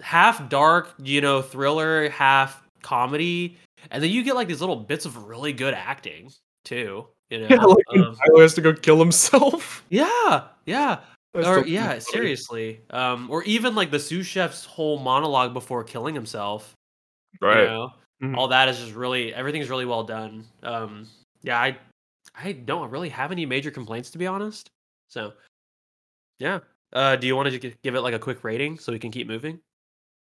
half 0.00 0.48
dark 0.48 0.94
you 1.02 1.20
know 1.20 1.42
thriller 1.42 2.08
half 2.10 2.62
comedy 2.82 3.56
and 3.90 4.02
then 4.02 4.10
you 4.10 4.22
get 4.22 4.34
like 4.34 4.48
these 4.48 4.60
little 4.60 4.76
bits 4.76 5.04
of 5.04 5.24
really 5.24 5.52
good 5.52 5.74
acting 5.74 6.30
too 6.64 7.06
you 7.30 7.38
know 7.40 7.46
yeah, 7.50 7.62
like 7.62 7.84
um, 7.94 8.16
Tyler 8.16 8.42
has 8.42 8.54
to 8.54 8.60
go 8.60 8.72
kill 8.72 8.98
himself 8.98 9.84
yeah 9.90 10.44
yeah 10.66 10.98
or 11.34 11.64
yeah 11.66 11.88
funny. 11.88 12.00
seriously 12.00 12.80
um 12.90 13.28
or 13.30 13.42
even 13.44 13.74
like 13.74 13.90
the 13.90 13.98
sous 13.98 14.26
chef's 14.26 14.64
whole 14.64 14.98
monologue 14.98 15.52
before 15.52 15.84
killing 15.84 16.14
himself 16.14 16.74
right 17.40 17.60
you 17.60 17.66
know? 17.66 17.92
Mm-hmm. 18.22 18.34
all 18.36 18.48
that 18.48 18.68
is 18.68 18.78
just 18.78 18.94
really 18.94 19.34
everything's 19.34 19.70
really 19.70 19.86
well 19.86 20.04
done 20.04 20.44
um 20.62 21.06
yeah 21.42 21.60
i 21.60 21.76
i 22.34 22.52
don't 22.52 22.90
really 22.90 23.08
have 23.08 23.32
any 23.32 23.46
major 23.46 23.70
complaints 23.70 24.10
to 24.10 24.18
be 24.18 24.26
honest 24.26 24.70
so, 25.08 25.32
yeah. 26.38 26.60
Uh, 26.92 27.16
do 27.16 27.26
you 27.26 27.34
want 27.34 27.50
to 27.50 27.72
give 27.82 27.94
it 27.94 28.00
like 28.00 28.14
a 28.14 28.18
quick 28.18 28.44
rating 28.44 28.78
so 28.78 28.92
we 28.92 28.98
can 28.98 29.10
keep 29.10 29.26
moving? 29.26 29.60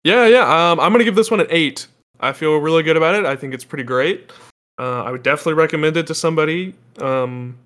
Yeah, 0.04 0.28
yeah. 0.28 0.42
Um, 0.42 0.80
I'm 0.80 0.92
gonna 0.92 1.04
give 1.04 1.16
this 1.16 1.32
one 1.32 1.39
an 1.39 1.48
eight. 1.50 1.88
I 2.20 2.34
feel 2.34 2.58
really 2.58 2.84
good 2.84 2.98
about 2.98 3.16
it. 3.16 3.26
I 3.26 3.36
think 3.36 3.54
it's 3.54 3.64
pretty 3.64 3.84
great. 3.84 4.32
Uh, 4.80 5.04
I 5.04 5.12
would 5.12 5.24
definitely 5.24 5.54
recommend 5.54 5.98
it 5.98 6.08
to 6.08 6.16
somebody. 6.16 6.74
Um, 7.00 7.58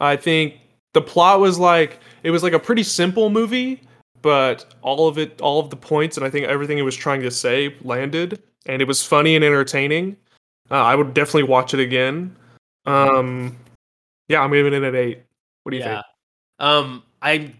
I 0.00 0.16
think 0.16 0.56
the 0.92 1.00
plot 1.00 1.40
was 1.40 1.58
like 1.58 2.00
it 2.22 2.30
was 2.30 2.42
like 2.42 2.52
a 2.52 2.58
pretty 2.58 2.82
simple 2.82 3.30
movie, 3.30 3.80
but 4.20 4.74
all 4.82 5.08
of 5.08 5.18
it, 5.18 5.40
all 5.40 5.60
of 5.60 5.70
the 5.70 5.76
points, 5.76 6.16
and 6.16 6.24
I 6.24 6.30
think 6.30 6.46
everything 6.46 6.78
it 6.78 6.82
was 6.82 6.96
trying 6.96 7.22
to 7.22 7.30
say 7.30 7.74
landed, 7.82 8.42
and 8.66 8.82
it 8.82 8.88
was 8.88 9.04
funny 9.04 9.36
and 9.36 9.44
entertaining. 9.44 10.16
Uh, 10.70 10.82
I 10.82 10.94
would 10.94 11.14
definitely 11.14 11.44
watch 11.44 11.74
it 11.74 11.80
again. 11.80 12.34
Um, 12.86 13.56
yeah, 14.28 14.40
I'm 14.40 14.50
giving 14.50 14.72
it 14.72 14.82
an 14.82 14.94
eight. 14.94 15.22
What 15.62 15.70
do 15.70 15.76
you 15.76 15.82
yeah. 15.82 15.94
think? 15.94 16.06
Um, 16.60 17.02
I 17.20 17.52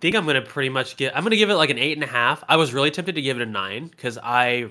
think 0.00 0.16
I'm 0.16 0.26
gonna 0.26 0.42
pretty 0.42 0.68
much 0.68 0.96
get. 0.96 1.16
I'm 1.16 1.22
gonna 1.22 1.36
give 1.36 1.50
it 1.50 1.54
like 1.54 1.70
an 1.70 1.78
eight 1.78 1.96
and 1.96 2.04
a 2.04 2.08
half. 2.08 2.44
I 2.48 2.56
was 2.56 2.72
really 2.72 2.90
tempted 2.90 3.14
to 3.14 3.22
give 3.22 3.40
it 3.40 3.42
a 3.42 3.50
nine 3.50 3.88
because 3.88 4.18
I, 4.22 4.68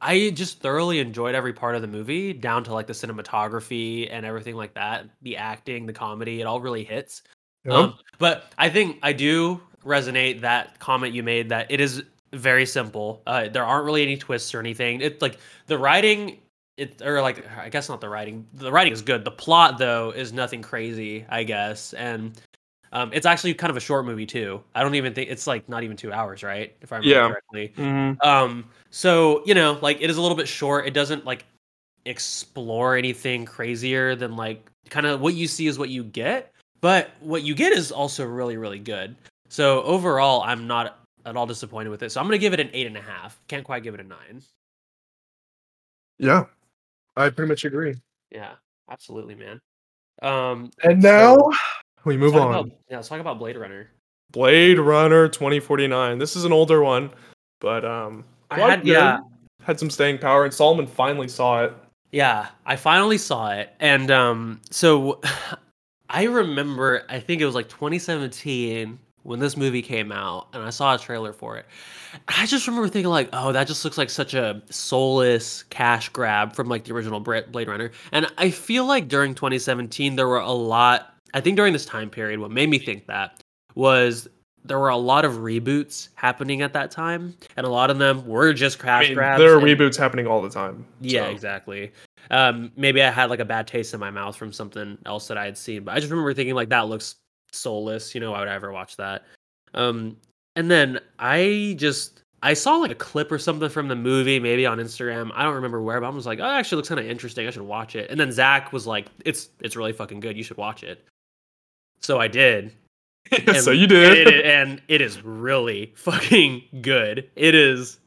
I 0.00 0.30
just 0.30 0.60
thoroughly 0.60 0.98
enjoyed 0.98 1.34
every 1.34 1.52
part 1.52 1.74
of 1.74 1.82
the 1.82 1.88
movie, 1.88 2.32
down 2.32 2.64
to 2.64 2.74
like 2.74 2.86
the 2.86 2.92
cinematography 2.92 4.08
and 4.10 4.26
everything 4.26 4.56
like 4.56 4.74
that. 4.74 5.06
The 5.22 5.36
acting, 5.36 5.86
the 5.86 5.92
comedy, 5.92 6.40
it 6.40 6.44
all 6.44 6.60
really 6.60 6.84
hits. 6.84 7.22
Um, 7.68 7.94
but 8.18 8.52
I 8.58 8.68
think 8.68 8.98
I 9.02 9.12
do 9.12 9.60
resonate 9.84 10.40
that 10.40 10.78
comment 10.78 11.14
you 11.14 11.22
made 11.22 11.48
that 11.50 11.70
it 11.70 11.80
is 11.80 12.02
very 12.32 12.66
simple. 12.66 13.22
Uh, 13.26 13.48
there 13.48 13.64
aren't 13.64 13.84
really 13.84 14.02
any 14.02 14.16
twists 14.16 14.54
or 14.54 14.60
anything. 14.60 15.00
It's 15.00 15.22
like 15.22 15.38
the 15.66 15.78
writing 15.78 16.38
it 16.76 17.02
or 17.02 17.20
like 17.20 17.46
I 17.56 17.68
guess 17.68 17.88
not 17.88 18.00
the 18.00 18.08
writing. 18.08 18.46
The 18.54 18.72
writing 18.72 18.92
is 18.92 19.02
good. 19.02 19.24
The 19.24 19.30
plot 19.30 19.78
though 19.78 20.10
is 20.10 20.32
nothing 20.32 20.62
crazy, 20.62 21.24
I 21.28 21.44
guess. 21.44 21.92
And 21.94 22.40
um, 22.92 23.10
it's 23.12 23.26
actually 23.26 23.54
kind 23.54 23.70
of 23.70 23.76
a 23.76 23.80
short 23.80 24.04
movie 24.04 24.26
too. 24.26 24.62
I 24.74 24.82
don't 24.82 24.94
even 24.94 25.14
think 25.14 25.30
it's 25.30 25.46
like 25.46 25.68
not 25.68 25.82
even 25.82 25.96
two 25.96 26.12
hours, 26.12 26.42
right? 26.42 26.74
If 26.80 26.92
I 26.92 26.96
remember 26.96 27.14
yeah. 27.14 27.28
correctly. 27.28 27.72
Mm-hmm. 27.76 28.28
Um, 28.28 28.64
so 28.90 29.42
you 29.46 29.54
know, 29.54 29.78
like 29.82 30.00
it 30.00 30.10
is 30.10 30.16
a 30.16 30.22
little 30.22 30.36
bit 30.36 30.48
short. 30.48 30.86
It 30.86 30.94
doesn't 30.94 31.24
like 31.24 31.44
explore 32.04 32.96
anything 32.96 33.44
crazier 33.44 34.16
than 34.16 34.36
like 34.36 34.70
kind 34.90 35.06
of 35.06 35.20
what 35.20 35.34
you 35.34 35.46
see 35.46 35.66
is 35.66 35.78
what 35.78 35.88
you 35.88 36.04
get. 36.04 36.52
But 36.80 37.10
what 37.20 37.44
you 37.44 37.54
get 37.54 37.72
is 37.72 37.92
also 37.92 38.26
really, 38.26 38.56
really 38.56 38.80
good. 38.80 39.14
So 39.48 39.82
overall, 39.82 40.42
I'm 40.42 40.66
not 40.66 41.01
at 41.24 41.36
all 41.36 41.46
disappointed 41.46 41.90
with 41.90 42.02
it. 42.02 42.12
So 42.12 42.20
I'm 42.20 42.26
gonna 42.26 42.38
give 42.38 42.52
it 42.52 42.60
an 42.60 42.70
eight 42.72 42.86
and 42.86 42.96
a 42.96 43.02
half. 43.02 43.40
Can't 43.48 43.64
quite 43.64 43.82
give 43.82 43.94
it 43.94 44.00
a 44.00 44.04
nine. 44.04 44.42
Yeah, 46.18 46.44
I 47.16 47.30
pretty 47.30 47.48
much 47.48 47.64
agree. 47.64 47.94
Yeah, 48.30 48.52
absolutely, 48.90 49.34
man. 49.34 49.60
Um, 50.22 50.70
and 50.84 51.02
now 51.02 51.36
so, 51.36 51.52
we 52.04 52.16
move 52.16 52.36
on. 52.36 52.50
About, 52.50 52.70
yeah, 52.88 52.96
let's 52.96 53.08
talk 53.08 53.20
about 53.20 53.38
Blade 53.38 53.56
Runner. 53.56 53.90
Blade 54.30 54.78
Runner 54.78 55.28
2049. 55.28 56.18
This 56.18 56.36
is 56.36 56.44
an 56.44 56.52
older 56.52 56.82
one, 56.82 57.10
but 57.60 57.84
um, 57.84 58.24
I 58.50 58.58
had 58.58 58.86
yeah 58.86 59.20
had 59.62 59.78
some 59.78 59.90
staying 59.90 60.18
power, 60.18 60.44
and 60.44 60.52
Solomon 60.52 60.86
finally 60.86 61.28
saw 61.28 61.64
it. 61.64 61.74
Yeah, 62.10 62.48
I 62.66 62.76
finally 62.76 63.18
saw 63.18 63.52
it, 63.52 63.74
and 63.80 64.10
um, 64.10 64.60
so 64.70 65.20
I 66.08 66.24
remember 66.24 67.04
I 67.08 67.20
think 67.20 67.40
it 67.40 67.46
was 67.46 67.54
like 67.54 67.68
2017 67.68 68.98
when 69.22 69.38
this 69.38 69.56
movie 69.56 69.82
came 69.82 70.12
out, 70.12 70.48
and 70.52 70.62
I 70.62 70.70
saw 70.70 70.94
a 70.94 70.98
trailer 70.98 71.32
for 71.32 71.56
it. 71.56 71.66
I 72.28 72.46
just 72.46 72.66
remember 72.66 72.88
thinking 72.88 73.10
like, 73.10 73.28
oh, 73.32 73.52
that 73.52 73.66
just 73.66 73.84
looks 73.84 73.98
like 73.98 74.10
such 74.10 74.34
a 74.34 74.62
soulless 74.70 75.62
cash 75.64 76.08
grab 76.08 76.54
from 76.54 76.68
like 76.68 76.84
the 76.84 76.92
original 76.92 77.20
Blade 77.20 77.68
Runner, 77.68 77.90
and 78.12 78.26
I 78.38 78.50
feel 78.50 78.84
like 78.86 79.08
during 79.08 79.34
2017 79.34 80.16
there 80.16 80.28
were 80.28 80.38
a 80.38 80.52
lot 80.52 81.12
I 81.34 81.40
think 81.40 81.56
during 81.56 81.72
this 81.72 81.86
time 81.86 82.10
period, 82.10 82.40
what 82.40 82.50
made 82.50 82.68
me 82.68 82.78
think 82.78 83.06
that 83.06 83.42
was 83.74 84.28
there 84.64 84.78
were 84.78 84.90
a 84.90 84.96
lot 84.96 85.24
of 85.24 85.34
reboots 85.34 86.08
happening 86.14 86.62
at 86.62 86.72
that 86.74 86.90
time, 86.90 87.36
and 87.56 87.66
a 87.66 87.70
lot 87.70 87.90
of 87.90 87.98
them 87.98 88.24
were 88.26 88.52
just 88.52 88.78
cash 88.78 89.06
I 89.06 89.08
mean, 89.08 89.14
grabs. 89.14 89.40
There 89.40 89.54
are 89.54 89.58
and, 89.58 89.66
reboots 89.66 89.96
happening 89.96 90.26
all 90.26 90.40
the 90.40 90.50
time. 90.50 90.86
Yeah, 91.00 91.26
so. 91.26 91.30
exactly. 91.30 91.92
Um, 92.30 92.70
maybe 92.76 93.02
I 93.02 93.10
had 93.10 93.30
like 93.30 93.40
a 93.40 93.44
bad 93.44 93.66
taste 93.66 93.92
in 93.94 94.00
my 94.00 94.10
mouth 94.10 94.36
from 94.36 94.52
something 94.52 94.98
else 95.06 95.26
that 95.28 95.36
I 95.36 95.44
had 95.44 95.58
seen, 95.58 95.84
but 95.84 95.94
I 95.94 96.00
just 96.00 96.10
remember 96.10 96.32
thinking 96.34 96.54
like 96.54 96.68
that 96.68 96.88
looks 96.88 97.16
soulless. 97.52 98.14
You 98.14 98.20
know, 98.20 98.32
why 98.32 98.40
would 98.40 98.48
I 98.48 98.54
ever 98.54 98.72
watch 98.72 98.96
that? 98.96 99.24
Um, 99.74 100.16
and 100.56 100.70
then 100.70 101.00
I 101.18 101.74
just 101.78 102.22
I 102.42 102.54
saw 102.54 102.76
like 102.76 102.90
a 102.90 102.96
clip 102.96 103.30
or 103.30 103.38
something 103.38 103.68
from 103.68 103.88
the 103.88 103.96
movie, 103.96 104.40
maybe 104.40 104.66
on 104.66 104.78
Instagram. 104.78 105.30
I 105.34 105.44
don't 105.44 105.54
remember 105.54 105.80
where, 105.80 106.00
but 106.00 106.06
I 106.06 106.10
was 106.10 106.26
like, 106.26 106.40
oh, 106.40 106.44
it 106.44 106.58
actually 106.58 106.76
looks 106.76 106.88
kind 106.88 107.00
of 107.00 107.06
interesting. 107.06 107.46
I 107.46 107.50
should 107.50 107.62
watch 107.62 107.94
it. 107.94 108.10
And 108.10 108.18
then 108.18 108.32
Zach 108.32 108.72
was 108.72 108.86
like, 108.86 109.06
it's 109.24 109.50
it's 109.60 109.76
really 109.76 109.92
fucking 109.92 110.20
good. 110.20 110.36
You 110.36 110.42
should 110.42 110.56
watch 110.56 110.82
it. 110.82 111.04
So 112.00 112.20
I 112.20 112.28
did. 112.28 112.72
so 113.60 113.70
you 113.70 113.86
did. 113.86 114.28
It, 114.28 114.44
and 114.44 114.82
it 114.88 115.00
is 115.00 115.22
really 115.22 115.92
fucking 115.96 116.64
good. 116.82 117.30
It 117.36 117.54
is 117.54 117.98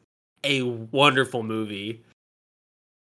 a 0.43 0.61
wonderful 0.61 1.41
movie. 1.41 2.03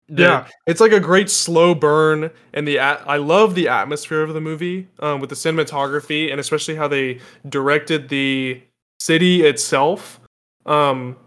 The, 0.10 0.24
yeah, 0.24 0.48
it's 0.68 0.82
like 0.82 0.92
a 0.92 1.00
great 1.00 1.30
slow 1.30 1.74
burn, 1.74 2.30
and 2.54 2.68
the 2.68 2.80
I 2.80 3.18
love 3.18 3.56
the 3.56 3.70
atmosphere 3.70 4.22
of 4.22 4.34
the 4.34 4.42
movie 4.42 4.88
um, 5.00 5.22
with 5.22 5.30
the 5.30 5.36
cinematography, 5.36 6.30
and 6.30 6.40
especially 6.40 6.76
how 6.76 6.88
they 6.88 7.20
directed 7.48 8.10
the 8.10 8.62
city 9.00 9.44
itself. 9.44 10.20
Um 10.66 11.18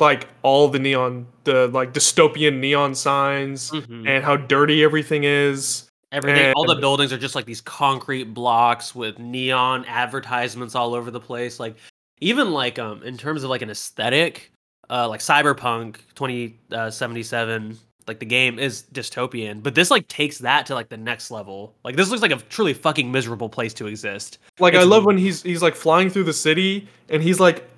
like 0.00 0.28
all 0.42 0.68
the 0.68 0.78
neon 0.78 1.26
the 1.44 1.68
like 1.68 1.92
dystopian 1.92 2.58
neon 2.58 2.94
signs 2.94 3.70
mm-hmm. 3.70 4.06
and 4.06 4.24
how 4.24 4.36
dirty 4.36 4.82
everything 4.82 5.24
is. 5.24 5.88
Everything 6.12 6.46
and, 6.46 6.54
all 6.54 6.66
the 6.66 6.80
buildings 6.80 7.12
are 7.12 7.18
just 7.18 7.34
like 7.34 7.46
these 7.46 7.60
concrete 7.60 8.34
blocks 8.34 8.94
with 8.94 9.18
neon 9.18 9.84
advertisements 9.86 10.74
all 10.74 10.94
over 10.94 11.10
the 11.10 11.20
place. 11.20 11.58
Like 11.58 11.76
even 12.20 12.52
like 12.52 12.78
um 12.78 13.02
in 13.02 13.16
terms 13.16 13.44
of 13.44 13.50
like 13.50 13.62
an 13.62 13.70
aesthetic 13.70 14.50
uh 14.90 15.08
like 15.08 15.20
cyberpunk 15.20 15.96
2077 16.14 17.78
like 18.06 18.18
the 18.18 18.26
game 18.26 18.58
is 18.58 18.84
dystopian 18.92 19.62
but 19.62 19.74
this 19.74 19.90
like 19.90 20.06
takes 20.08 20.38
that 20.38 20.66
to 20.66 20.74
like 20.74 20.88
the 20.88 20.96
next 20.96 21.30
level 21.30 21.74
like 21.84 21.96
this 21.96 22.10
looks 22.10 22.22
like 22.22 22.32
a 22.32 22.36
truly 22.48 22.74
fucking 22.74 23.10
miserable 23.10 23.48
place 23.48 23.74
to 23.74 23.86
exist 23.86 24.38
like 24.58 24.74
it's, 24.74 24.82
i 24.82 24.86
love 24.86 25.04
when 25.04 25.18
he's 25.18 25.42
he's 25.42 25.62
like 25.62 25.74
flying 25.74 26.08
through 26.10 26.24
the 26.24 26.32
city 26.32 26.86
and 27.08 27.22
he's 27.22 27.40
like 27.40 27.68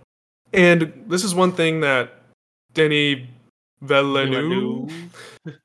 and 0.53 1.05
this 1.09 1.25
is 1.25 1.35
one 1.35 1.53
thing 1.53 1.81
that 1.81 2.13
Denis 2.75 3.27
Villeneuve. 3.83 4.91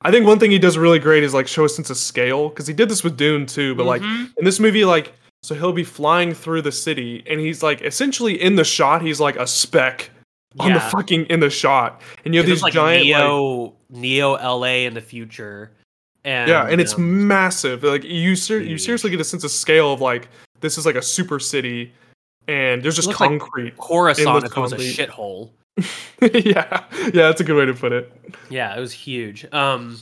I 0.02 0.10
think 0.10 0.26
one 0.26 0.38
thing 0.38 0.50
he 0.50 0.58
does 0.58 0.76
really 0.76 0.98
great 0.98 1.22
is 1.22 1.32
like 1.32 1.48
show 1.48 1.64
a 1.64 1.68
sense 1.68 1.90
of 1.90 1.96
scale 1.96 2.48
because 2.48 2.66
he 2.66 2.74
did 2.74 2.88
this 2.88 3.02
with 3.02 3.16
Dune 3.16 3.46
too. 3.46 3.74
But 3.74 3.84
mm-hmm. 3.84 4.22
like 4.22 4.30
in 4.36 4.44
this 4.44 4.60
movie, 4.60 4.84
like 4.84 5.14
so 5.42 5.54
he'll 5.54 5.72
be 5.72 5.84
flying 5.84 6.34
through 6.34 6.62
the 6.62 6.72
city 6.72 7.24
and 7.26 7.40
he's 7.40 7.62
like 7.62 7.80
essentially 7.82 8.40
in 8.40 8.56
the 8.56 8.64
shot. 8.64 9.02
He's 9.02 9.20
like 9.20 9.36
a 9.36 9.46
speck 9.46 10.10
on 10.58 10.70
yeah. 10.70 10.74
the 10.74 10.80
fucking 10.80 11.26
in 11.26 11.40
the 11.40 11.50
shot, 11.50 12.02
and 12.24 12.34
you 12.34 12.40
have 12.40 12.46
these 12.46 12.62
like 12.62 12.72
giant 12.72 13.04
Neo 13.04 13.62
like, 13.62 13.72
Neo 13.90 14.32
LA 14.32 14.86
in 14.86 14.94
the 14.94 15.00
future. 15.00 15.72
And, 16.22 16.50
yeah, 16.50 16.66
and 16.66 16.80
it's 16.80 16.94
um, 16.94 17.26
massive. 17.26 17.82
Like 17.82 18.04
you, 18.04 18.36
ser- 18.36 18.60
you 18.60 18.76
seriously 18.76 19.10
get 19.10 19.20
a 19.20 19.24
sense 19.24 19.42
of 19.42 19.50
scale 19.50 19.92
of 19.92 20.02
like 20.02 20.28
this 20.60 20.76
is 20.76 20.84
like 20.84 20.96
a 20.96 21.02
super 21.02 21.40
city 21.40 21.92
and 22.50 22.82
there's 22.82 22.96
just 22.96 23.12
concrete. 23.12 23.64
Like 23.64 23.76
Coruscant 23.78 24.44
if 24.44 24.56
was 24.56 24.72
a 24.72 24.76
shithole. 24.76 25.50
yeah, 26.20 26.84
yeah, 26.90 27.10
that's 27.12 27.40
a 27.40 27.44
good 27.44 27.56
way 27.56 27.64
to 27.64 27.74
put 27.74 27.92
it. 27.92 28.12
Yeah, 28.48 28.76
it 28.76 28.80
was 28.80 28.92
huge. 28.92 29.46
Um, 29.52 29.98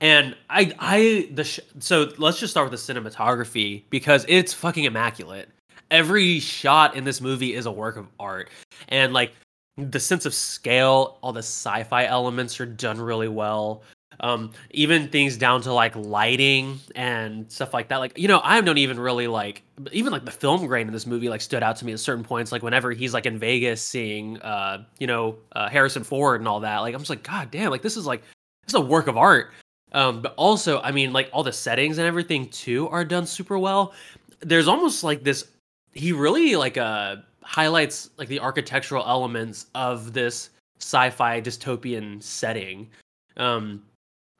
and 0.00 0.36
I, 0.50 0.72
I, 0.78 1.28
the 1.32 1.44
sh- 1.44 1.60
so 1.80 2.12
let's 2.18 2.38
just 2.38 2.52
start 2.52 2.70
with 2.70 2.84
the 2.84 2.94
cinematography 2.94 3.82
because 3.90 4.24
it's 4.28 4.52
fucking 4.52 4.84
immaculate. 4.84 5.48
Every 5.90 6.40
shot 6.40 6.96
in 6.96 7.04
this 7.04 7.20
movie 7.20 7.54
is 7.54 7.66
a 7.66 7.72
work 7.72 7.96
of 7.96 8.06
art, 8.20 8.50
and 8.88 9.12
like 9.12 9.32
the 9.76 10.00
sense 10.00 10.26
of 10.26 10.34
scale, 10.34 11.18
all 11.22 11.32
the 11.32 11.40
sci-fi 11.40 12.06
elements 12.06 12.58
are 12.60 12.66
done 12.66 13.00
really 13.00 13.28
well. 13.28 13.82
Um 14.20 14.52
even 14.70 15.08
things 15.08 15.36
down 15.36 15.60
to 15.62 15.72
like 15.74 15.94
lighting 15.94 16.80
and 16.94 17.50
stuff 17.52 17.74
like 17.74 17.88
that. 17.88 17.98
Like 17.98 18.16
you 18.16 18.28
know 18.28 18.40
i 18.42 18.58
don't 18.62 18.78
even 18.78 18.98
really 18.98 19.26
like 19.26 19.62
even 19.92 20.10
like 20.10 20.24
the 20.24 20.30
film 20.30 20.66
grain 20.66 20.86
in 20.86 20.92
this 20.94 21.06
movie 21.06 21.28
like 21.28 21.42
stood 21.42 21.62
out 21.62 21.76
to 21.76 21.84
me 21.84 21.92
at 21.92 22.00
certain 22.00 22.24
points. 22.24 22.50
Like 22.50 22.62
whenever 22.62 22.92
he's 22.92 23.12
like 23.12 23.26
in 23.26 23.38
vegas 23.38 23.82
seeing 23.82 24.40
uh 24.40 24.84
you 24.98 25.06
know 25.06 25.36
uh, 25.52 25.68
harrison 25.68 26.02
ford 26.02 26.40
and 26.40 26.48
all 26.48 26.60
that 26.60 26.78
like 26.78 26.94
i'm 26.94 27.00
just 27.00 27.10
like 27.10 27.22
god 27.22 27.50
damn 27.50 27.70
like 27.70 27.82
this 27.82 27.98
is 27.98 28.06
like 28.06 28.22
this 28.64 28.68
is 28.68 28.74
a 28.74 28.80
work 28.80 29.06
of 29.06 29.18
art. 29.18 29.50
Um 29.92 30.22
but 30.22 30.32
also 30.38 30.80
i 30.80 30.92
mean 30.92 31.12
like 31.12 31.28
all 31.34 31.42
the 31.42 31.52
settings 31.52 31.98
and 31.98 32.06
everything 32.06 32.48
too 32.48 32.88
are 32.88 33.04
done 33.04 33.26
super 33.26 33.58
well. 33.58 33.92
There's 34.40 34.68
almost 34.68 35.04
like 35.04 35.24
this 35.24 35.46
he 35.92 36.12
really 36.12 36.56
like 36.56 36.78
uh 36.78 37.16
highlights 37.46 38.10
like 38.18 38.28
the 38.28 38.40
architectural 38.40 39.04
elements 39.06 39.66
of 39.74 40.12
this 40.12 40.50
sci-fi 40.80 41.40
dystopian 41.40 42.22
setting 42.22 42.88
um 43.36 43.82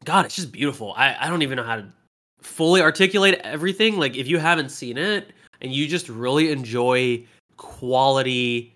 God, 0.04 0.24
it's 0.26 0.36
just 0.36 0.52
beautiful. 0.52 0.92
I, 0.96 1.16
I 1.18 1.28
don't 1.28 1.42
even 1.42 1.56
know 1.56 1.64
how 1.64 1.76
to 1.76 1.86
fully 2.40 2.80
articulate 2.80 3.40
everything. 3.42 3.96
Like 3.98 4.16
if 4.16 4.28
you 4.28 4.38
haven't 4.38 4.68
seen 4.70 4.98
it 4.98 5.32
and 5.60 5.72
you 5.72 5.88
just 5.88 6.08
really 6.08 6.52
enjoy 6.52 7.24
quality 7.56 8.74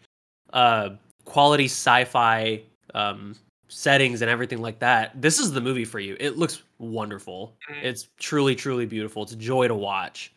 uh 0.52 0.90
quality 1.26 1.66
sci-fi 1.66 2.62
um 2.94 3.36
settings 3.68 4.22
and 4.22 4.30
everything 4.30 4.60
like 4.60 4.78
that, 4.80 5.20
this 5.20 5.38
is 5.38 5.52
the 5.52 5.60
movie 5.60 5.84
for 5.84 6.00
you. 6.00 6.16
It 6.18 6.36
looks 6.38 6.62
wonderful. 6.78 7.54
Mm. 7.70 7.84
It's 7.84 8.08
truly, 8.18 8.56
truly 8.56 8.86
beautiful. 8.86 9.22
It's 9.22 9.32
a 9.32 9.36
joy 9.36 9.68
to 9.68 9.74
watch. 9.74 10.32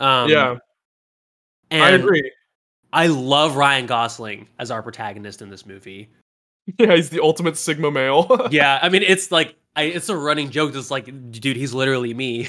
Um 0.00 0.30
Yeah. 0.30 0.56
I 1.70 1.90
agree. 1.90 2.30
I 2.94 3.08
love 3.08 3.56
Ryan 3.56 3.86
Gosling 3.86 4.48
as 4.60 4.70
our 4.70 4.80
protagonist 4.80 5.42
in 5.42 5.50
this 5.50 5.66
movie. 5.66 6.08
Yeah, 6.78 6.94
he's 6.94 7.10
the 7.10 7.20
ultimate 7.20 7.58
Sigma 7.58 7.90
male. 7.90 8.48
yeah, 8.50 8.78
I 8.80 8.88
mean, 8.88 9.02
it's 9.02 9.32
like 9.32 9.56
I, 9.76 9.82
it's 9.82 10.08
a 10.08 10.16
running 10.16 10.48
joke. 10.50 10.74
It's 10.76 10.92
like, 10.92 11.06
dude, 11.32 11.56
he's 11.56 11.74
literally 11.74 12.14
me. 12.14 12.46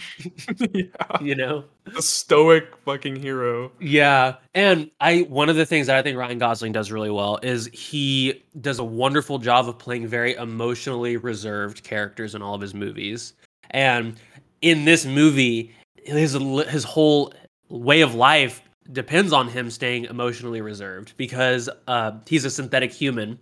yeah. 0.72 0.84
You 1.20 1.34
know, 1.34 1.64
a 1.94 2.00
stoic 2.00 2.74
fucking 2.86 3.16
hero. 3.16 3.70
Yeah, 3.78 4.36
and 4.54 4.90
I 5.00 5.20
one 5.28 5.50
of 5.50 5.56
the 5.56 5.66
things 5.66 5.86
that 5.88 5.96
I 5.96 6.02
think 6.02 6.16
Ryan 6.16 6.38
Gosling 6.38 6.72
does 6.72 6.90
really 6.90 7.10
well 7.10 7.38
is 7.42 7.66
he 7.66 8.42
does 8.62 8.78
a 8.78 8.84
wonderful 8.84 9.38
job 9.38 9.68
of 9.68 9.78
playing 9.78 10.06
very 10.06 10.34
emotionally 10.36 11.18
reserved 11.18 11.84
characters 11.84 12.34
in 12.34 12.40
all 12.40 12.54
of 12.54 12.62
his 12.62 12.72
movies. 12.72 13.34
And 13.70 14.18
in 14.62 14.86
this 14.86 15.04
movie, 15.04 15.74
his 16.02 16.32
his 16.32 16.82
whole 16.82 17.34
way 17.68 18.00
of 18.00 18.14
life 18.14 18.61
depends 18.90 19.32
on 19.32 19.48
him 19.48 19.70
staying 19.70 20.06
emotionally 20.06 20.60
reserved 20.60 21.14
because 21.16 21.68
uh, 21.86 22.12
he's 22.26 22.44
a 22.44 22.50
synthetic 22.50 22.92
human, 22.92 23.38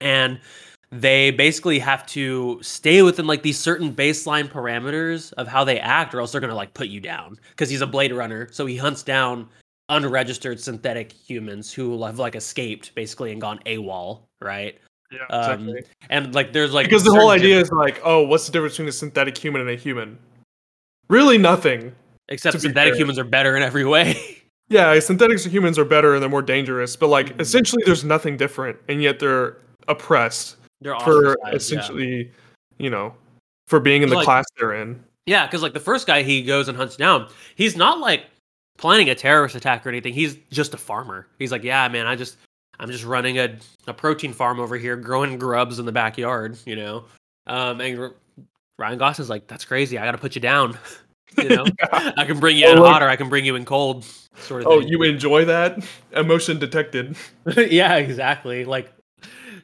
and 0.00 0.38
they 0.92 1.30
basically 1.30 1.78
have 1.78 2.04
to 2.06 2.58
stay 2.62 3.02
within 3.02 3.26
like 3.26 3.42
these 3.42 3.58
certain 3.58 3.94
baseline 3.94 4.48
parameters 4.48 5.32
of 5.34 5.46
how 5.46 5.64
they 5.64 5.78
act 5.78 6.14
or 6.14 6.20
else 6.20 6.32
they're 6.32 6.40
going 6.40 6.50
to 6.50 6.56
like 6.56 6.74
put 6.74 6.88
you 6.88 7.00
down 7.00 7.38
because 7.50 7.70
he's 7.70 7.80
a 7.80 7.86
blade 7.86 8.12
runner 8.12 8.48
so 8.50 8.66
he 8.66 8.76
hunts 8.76 9.04
down 9.04 9.48
unregistered 9.90 10.58
synthetic 10.58 11.12
humans 11.12 11.72
who 11.72 12.02
have 12.02 12.18
like 12.18 12.34
escaped 12.34 12.94
basically 12.94 13.32
and 13.32 13.40
gone 13.40 13.60
AWOL, 13.66 14.20
right? 14.40 14.78
Yeah, 15.12 15.26
um, 15.30 15.68
exactly. 15.68 15.92
and 16.08 16.34
like 16.34 16.52
there's 16.52 16.72
like 16.72 16.86
because 16.86 17.04
the 17.04 17.10
whole 17.10 17.30
idea 17.30 17.60
is 17.60 17.70
like, 17.72 18.00
oh, 18.04 18.22
what's 18.22 18.46
the 18.46 18.52
difference 18.52 18.74
between 18.74 18.88
a 18.88 18.92
synthetic 18.92 19.36
human 19.36 19.60
and 19.60 19.70
a 19.70 19.74
human? 19.74 20.16
Really, 21.08 21.36
nothing. 21.36 21.92
Except 22.28 22.60
synthetic 22.60 22.94
humans 22.94 23.18
are 23.18 23.24
better 23.24 23.56
in 23.56 23.62
every 23.62 23.84
way. 23.84 24.38
yeah, 24.70 24.98
synthetics 25.00 25.42
synthetic 25.42 25.52
humans 25.52 25.78
are 25.78 25.84
better 25.84 26.14
and 26.14 26.22
they're 26.22 26.30
more 26.30 26.42
dangerous, 26.42 26.94
but 26.96 27.08
like 27.08 27.26
mm-hmm. 27.26 27.40
essentially, 27.40 27.82
there's 27.84 28.04
nothing 28.04 28.36
different, 28.36 28.78
and 28.88 29.02
yet 29.02 29.18
they're 29.18 29.56
oppressed 29.88 30.56
they're 30.80 30.98
for 31.00 31.36
essentially, 31.52 32.18
yeah. 32.18 32.24
you 32.78 32.88
know, 32.88 33.12
for 33.66 33.80
being 33.80 34.02
in 34.02 34.08
the 34.08 34.16
like, 34.16 34.24
class 34.24 34.44
they're 34.58 34.74
in. 34.74 35.02
Yeah, 35.26 35.46
because 35.46 35.62
like 35.62 35.74
the 35.74 35.80
first 35.80 36.06
guy 36.06 36.22
he 36.22 36.42
goes 36.42 36.68
and 36.68 36.76
hunts 36.78 36.96
down, 36.96 37.28
he's 37.56 37.76
not 37.76 37.98
like 37.98 38.26
planning 38.78 39.10
a 39.10 39.14
terrorist 39.14 39.56
attack 39.56 39.84
or 39.84 39.88
anything. 39.88 40.14
He's 40.14 40.36
just 40.50 40.72
a 40.72 40.78
farmer. 40.78 41.26
He's 41.38 41.52
like, 41.52 41.64
yeah, 41.64 41.86
man, 41.88 42.06
I 42.06 42.14
just 42.14 42.36
I'm 42.78 42.90
just 42.90 43.04
running 43.04 43.38
a, 43.38 43.56
a 43.88 43.92
protein 43.92 44.32
farm 44.32 44.60
over 44.60 44.78
here, 44.78 44.96
growing 44.96 45.36
grubs 45.36 45.80
in 45.80 45.84
the 45.84 45.92
backyard, 45.92 46.56
you 46.64 46.76
know. 46.76 47.04
Um, 47.48 47.80
and 47.80 48.12
Ryan 48.78 48.98
Gosling's 48.98 49.28
like, 49.28 49.48
that's 49.48 49.64
crazy. 49.64 49.98
I 49.98 50.04
got 50.04 50.12
to 50.12 50.18
put 50.18 50.36
you 50.36 50.40
down. 50.40 50.78
you 51.38 51.48
know, 51.48 51.64
yeah. 51.92 52.12
I 52.16 52.24
can 52.24 52.40
bring 52.40 52.56
you 52.56 52.68
in 52.68 52.76
hot 52.76 53.02
or 53.02 53.08
I 53.08 53.16
can 53.16 53.28
bring 53.28 53.44
you 53.44 53.56
in 53.56 53.64
cold. 53.64 54.04
Sort 54.36 54.62
of. 54.62 54.68
Oh, 54.68 54.80
thing. 54.80 54.88
you 54.88 55.02
enjoy 55.02 55.44
that 55.44 55.84
emotion 56.12 56.58
detected? 56.58 57.16
yeah, 57.56 57.96
exactly. 57.96 58.64
Like 58.64 58.92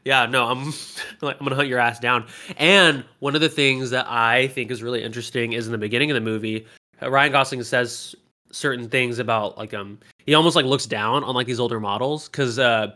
yeah, 0.07 0.25
no, 0.27 0.45
I'm 0.45 0.67
like 1.21 1.37
I'm 1.41 1.45
gonna 1.45 1.57
hunt 1.57 1.69
your 1.69 1.81
ass 1.81 1.99
down. 1.99 2.27
And 2.57 3.05
one 3.19 3.35
of 3.35 3.41
the 3.41 3.49
things 3.49 3.91
that 3.91 4.07
I 4.09 4.47
think 4.49 4.71
is 4.71 4.83
really 4.83 5.03
interesting 5.03 5.53
is 5.53 5.67
in 5.67 5.73
the 5.73 5.79
beginning 5.79 6.11
of 6.11 6.15
the 6.15 6.21
movie, 6.21 6.65
uh, 7.03 7.11
Ryan 7.11 7.33
Gosling 7.33 7.63
says 7.65 8.15
certain 8.53 8.89
things 8.89 9.19
about 9.19 9.59
like 9.59 9.75
um 9.75 9.99
he 10.25 10.33
almost 10.33 10.55
like 10.55 10.65
looks 10.65 10.87
down 10.87 11.25
on 11.25 11.35
like 11.35 11.47
these 11.47 11.61
older 11.61 11.81
models 11.81 12.29
because 12.29 12.59
uh 12.59 12.91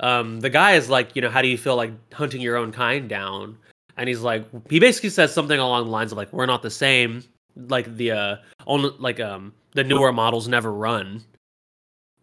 um 0.00 0.40
the 0.40 0.48
guy 0.48 0.74
is 0.74 0.88
like 0.88 1.14
you 1.16 1.20
know 1.20 1.28
how 1.28 1.42
do 1.42 1.48
you 1.48 1.58
feel 1.58 1.76
like 1.76 1.90
hunting 2.14 2.40
your 2.40 2.56
own 2.56 2.70
kind 2.70 3.08
down 3.08 3.58
and 3.96 4.08
he's 4.08 4.20
like 4.20 4.46
he 4.70 4.78
basically 4.78 5.10
says 5.10 5.34
something 5.34 5.58
along 5.58 5.84
the 5.84 5.90
lines 5.90 6.12
of 6.12 6.16
like 6.16 6.32
we're 6.32 6.46
not 6.46 6.62
the 6.62 6.70
same 6.70 7.22
like 7.56 7.96
the 7.96 8.10
uh 8.10 8.36
only 8.66 8.90
like 8.98 9.20
um 9.20 9.52
the 9.72 9.84
newer 9.84 10.12
models 10.12 10.48
never 10.48 10.72
run 10.72 11.22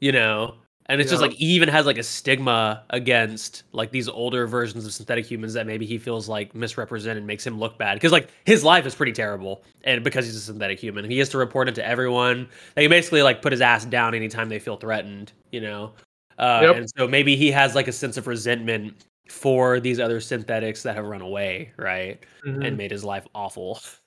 you 0.02 0.12
know? 0.12 0.56
And 0.88 1.00
it's 1.00 1.10
yeah. 1.10 1.14
just 1.14 1.22
like 1.22 1.32
he 1.32 1.46
even 1.46 1.70
has 1.70 1.86
like 1.86 1.98
a 1.98 2.04
stigma 2.04 2.84
against 2.90 3.64
like 3.72 3.92
these 3.92 4.10
older 4.10 4.46
versions 4.46 4.86
of 4.86 4.92
synthetic 4.92 5.26
humans 5.26 5.54
that 5.54 5.66
maybe 5.66 5.86
he 5.86 5.98
feels 5.98 6.28
like 6.28 6.54
misrepresented 6.54 7.24
makes 7.24 7.48
him 7.48 7.58
look 7.60 7.78
bad. 7.78 7.94
Because 7.94 8.12
like 8.12 8.28
his 8.44 8.66
life 8.66 8.86
is 8.86 8.94
pretty 8.94 9.14
terrible 9.14 9.64
and 9.86 10.04
because 10.04 10.26
he's 10.26 10.36
a 10.36 10.42
synthetic 10.42 10.80
human. 10.80 11.10
He 11.10 11.18
has 11.20 11.30
to 11.30 11.38
report 11.38 11.70
it 11.70 11.76
to 11.76 11.86
everyone. 11.86 12.50
They 12.76 12.88
basically 12.88 13.22
like 13.22 13.42
put 13.42 13.54
his 13.54 13.62
ass 13.62 13.86
down 13.86 14.14
anytime 14.14 14.50
they 14.50 14.60
feel 14.60 14.76
threatened 14.76 15.32
you 15.52 15.62
know? 15.62 15.94
Uh, 16.38 16.60
yep. 16.64 16.76
and 16.76 16.90
so 16.98 17.08
maybe 17.08 17.38
he 17.38 17.52
has 17.52 17.76
like 17.76 17.88
a 17.88 17.92
sense 17.94 18.18
of 18.18 18.28
resentment 18.28 19.06
for 19.30 19.80
these 19.80 20.00
other 20.00 20.20
synthetics 20.20 20.84
that 20.84 20.96
have 20.96 21.06
run 21.06 21.22
away 21.22 21.72
right? 21.78 22.26
Mm-hmm. 22.46 22.64
and 22.64 22.76
made 22.76 22.92
his 22.92 23.06
life 23.06 23.26
awful 23.34 23.80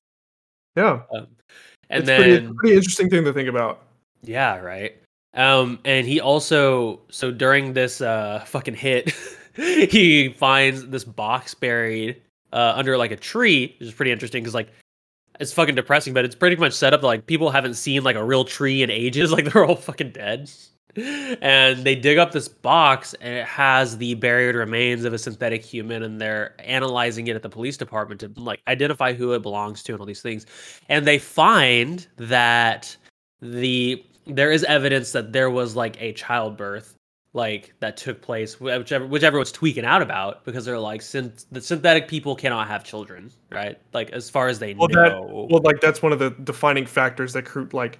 yeah. 0.76 1.00
Um, 1.14 1.26
and 1.90 2.00
it's 2.00 2.06
then 2.06 2.20
pretty, 2.20 2.54
pretty 2.54 2.76
interesting 2.76 3.10
thing 3.10 3.24
to 3.24 3.32
think 3.32 3.48
about. 3.48 3.82
Yeah 4.22 4.58
right. 4.58 4.96
Um, 5.34 5.78
and 5.84 6.06
he 6.06 6.20
also 6.20 7.00
so 7.10 7.30
during 7.30 7.72
this 7.72 8.00
uh 8.00 8.44
fucking 8.46 8.74
hit, 8.74 9.14
he 9.56 10.30
finds 10.30 10.86
this 10.88 11.04
box 11.04 11.54
buried 11.54 12.22
uh 12.52 12.72
under 12.76 12.96
like 12.96 13.10
a 13.10 13.16
tree, 13.16 13.74
which 13.78 13.88
is 13.88 13.94
pretty 13.94 14.12
interesting 14.12 14.42
because 14.42 14.54
like 14.54 14.70
it's 15.40 15.52
fucking 15.52 15.74
depressing, 15.74 16.14
but 16.14 16.24
it's 16.24 16.34
pretty 16.34 16.56
much 16.56 16.72
set 16.72 16.94
up 16.94 17.02
like 17.02 17.26
people 17.26 17.50
haven't 17.50 17.74
seen 17.74 18.04
like 18.04 18.16
a 18.16 18.24
real 18.24 18.44
tree 18.44 18.82
in 18.82 18.90
ages, 18.90 19.32
like 19.32 19.52
they're 19.52 19.64
all 19.64 19.76
fucking 19.76 20.12
dead. 20.12 20.50
And 20.96 21.84
they 21.84 21.94
dig 21.94 22.18
up 22.18 22.32
this 22.32 22.48
box 22.48 23.14
and 23.14 23.34
it 23.34 23.46
has 23.46 23.98
the 23.98 24.14
buried 24.14 24.54
remains 24.54 25.04
of 25.04 25.12
a 25.12 25.18
synthetic 25.18 25.64
human 25.64 26.02
and 26.02 26.20
they're 26.20 26.54
analyzing 26.60 27.26
it 27.26 27.36
at 27.36 27.42
the 27.42 27.48
police 27.48 27.76
department 27.76 28.20
to 28.20 28.32
like 28.36 28.60
identify 28.68 29.12
who 29.12 29.32
it 29.32 29.42
belongs 29.42 29.82
to 29.84 29.92
and 29.92 30.00
all 30.00 30.06
these 30.06 30.22
things. 30.22 30.46
And 30.88 31.06
they 31.06 31.18
find 31.18 32.06
that 32.16 32.96
the 33.40 34.04
there 34.26 34.50
is 34.50 34.64
evidence 34.64 35.12
that 35.12 35.32
there 35.32 35.50
was 35.50 35.76
like 35.76 36.00
a 36.00 36.12
childbirth 36.12 36.96
like 37.34 37.74
that 37.80 37.96
took 37.96 38.22
place 38.22 38.60
whichever 38.60 39.06
whichever 39.06 39.38
was 39.38 39.52
tweaking 39.52 39.84
out 39.84 40.00
about 40.00 40.44
because 40.44 40.64
they're 40.64 40.78
like 40.78 41.02
since 41.02 41.46
the 41.50 41.60
synthetic 41.60 42.08
people 42.08 42.34
cannot 42.36 42.68
have 42.68 42.84
children 42.84 43.30
right 43.50 43.78
like 43.92 44.10
as 44.12 44.30
far 44.30 44.46
as 44.46 44.60
they 44.60 44.72
well, 44.74 44.88
know 44.88 45.02
that, 45.02 45.50
well 45.50 45.60
like 45.64 45.80
that's 45.80 46.00
one 46.00 46.12
of 46.12 46.20
the 46.20 46.30
defining 46.44 46.86
factors 46.86 47.32
that 47.32 47.74
like 47.74 47.98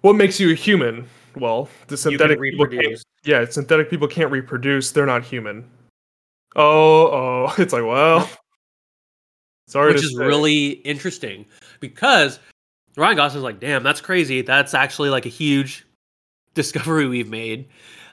what 0.00 0.14
makes 0.14 0.40
you 0.40 0.50
a 0.50 0.54
human 0.54 1.06
well 1.36 1.68
the 1.88 1.96
synthetic 1.96 2.40
people 2.40 2.66
can't, 2.66 3.04
yeah 3.24 3.44
synthetic 3.48 3.90
people 3.90 4.08
can't 4.08 4.30
reproduce 4.30 4.90
they're 4.92 5.06
not 5.06 5.24
human 5.24 5.68
oh 6.56 7.06
oh 7.08 7.54
it's 7.58 7.72
like 7.72 7.84
well 7.84 8.28
sorry 9.68 9.92
which 9.92 10.02
is 10.02 10.16
say. 10.16 10.24
really 10.24 10.68
interesting 10.70 11.46
because 11.80 12.38
Ryan 12.96 13.16
Gosling's 13.16 13.44
like, 13.44 13.60
damn, 13.60 13.82
that's 13.82 14.00
crazy. 14.00 14.42
That's 14.42 14.74
actually 14.74 15.10
like 15.10 15.26
a 15.26 15.30
huge 15.30 15.86
discovery 16.54 17.06
we've 17.06 17.30
made. 17.30 17.68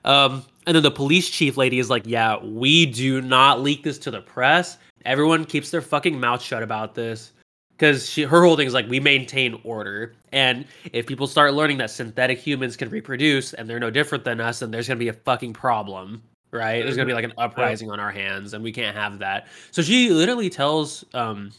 Um, 0.05 0.43
and 0.65 0.75
then 0.75 0.83
the 0.83 0.91
police 0.91 1.29
chief 1.29 1.57
lady 1.57 1.79
is 1.79 1.89
like, 1.89 2.03
yeah, 2.05 2.37
we 2.43 2.85
do 2.85 3.21
not 3.21 3.61
leak 3.61 3.83
this 3.83 3.97
to 3.99 4.11
the 4.11 4.21
press. 4.21 4.77
Everyone 5.05 5.45
keeps 5.45 5.71
their 5.71 5.81
fucking 5.81 6.19
mouth 6.19 6.41
shut 6.41 6.63
about 6.63 6.95
this. 6.95 7.31
Because 7.77 8.09
she 8.09 8.23
her 8.23 8.43
whole 8.43 8.57
thing 8.57 8.65
is 8.65 8.73
like 8.73 8.89
we 8.89 8.99
maintain 8.99 9.59
order. 9.63 10.15
And 10.31 10.65
if 10.93 11.05
people 11.05 11.27
start 11.27 11.53
learning 11.53 11.77
that 11.77 11.91
synthetic 11.91 12.39
humans 12.39 12.75
can 12.75 12.89
reproduce 12.89 13.53
and 13.53 13.69
they're 13.69 13.79
no 13.79 13.91
different 13.91 14.23
than 14.23 14.41
us, 14.41 14.59
then 14.59 14.71
there's 14.71 14.87
gonna 14.87 14.97
be 14.97 15.09
a 15.09 15.13
fucking 15.13 15.53
problem. 15.53 16.23
Right? 16.51 16.81
There's 16.81 16.95
gonna 16.95 17.05
be 17.05 17.13
like 17.13 17.25
an 17.25 17.33
uprising 17.37 17.91
on 17.91 17.99
our 17.99 18.11
hands, 18.11 18.53
and 18.53 18.63
we 18.63 18.71
can't 18.71 18.95
have 18.95 19.19
that. 19.19 19.47
So 19.71 19.83
she 19.83 20.09
literally 20.09 20.49
tells 20.49 21.05
um 21.13 21.51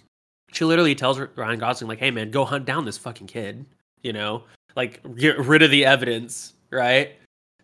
she 0.53 0.65
literally 0.65 0.95
tells 0.95 1.21
Ryan 1.37 1.61
Gosling 1.61 1.89
like, 1.89 2.01
"Hey 2.01 2.11
man, 2.11 2.31
go 2.31 2.45
hunt 2.45 2.65
down 2.65 2.85
this 2.85 2.99
fucking 2.99 3.29
kid." 3.29 3.65
You 4.03 4.13
know, 4.13 4.43
like 4.75 5.01
get 5.17 5.39
rid 5.39 5.63
of 5.63 5.71
the 5.71 5.85
evidence, 5.85 6.55
right? 6.71 7.13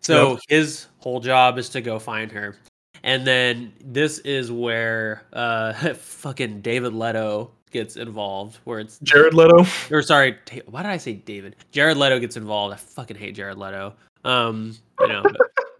So 0.01 0.31
yep. 0.31 0.39
his 0.47 0.87
whole 0.99 1.19
job 1.19 1.57
is 1.57 1.67
to 1.69 1.81
go 1.81 1.97
find 1.99 2.31
her. 2.31 2.55
And 3.03 3.25
then 3.25 3.73
this 3.83 4.19
is 4.19 4.51
where 4.51 5.23
uh 5.33 5.73
fucking 5.93 6.61
David 6.61 6.93
Leto 6.93 7.51
gets 7.75 7.97
involved 7.97 8.57
where 8.63 8.79
it's 8.79 8.99
Jared 9.03 9.33
Leto. 9.33 9.65
Or 9.91 10.01
sorry, 10.01 10.37
why 10.67 10.81
did 10.81 10.91
I 10.91 10.97
say 10.97 11.13
David? 11.13 11.57
Jared 11.71 11.97
Leto 11.97 12.19
gets 12.19 12.37
involved. 12.37 12.73
I 12.73 12.77
fucking 12.77 13.17
hate 13.17 13.35
Jared 13.35 13.57
Leto. 13.57 13.93
Um, 14.23 14.77
you 15.01 15.07
know, 15.07 15.23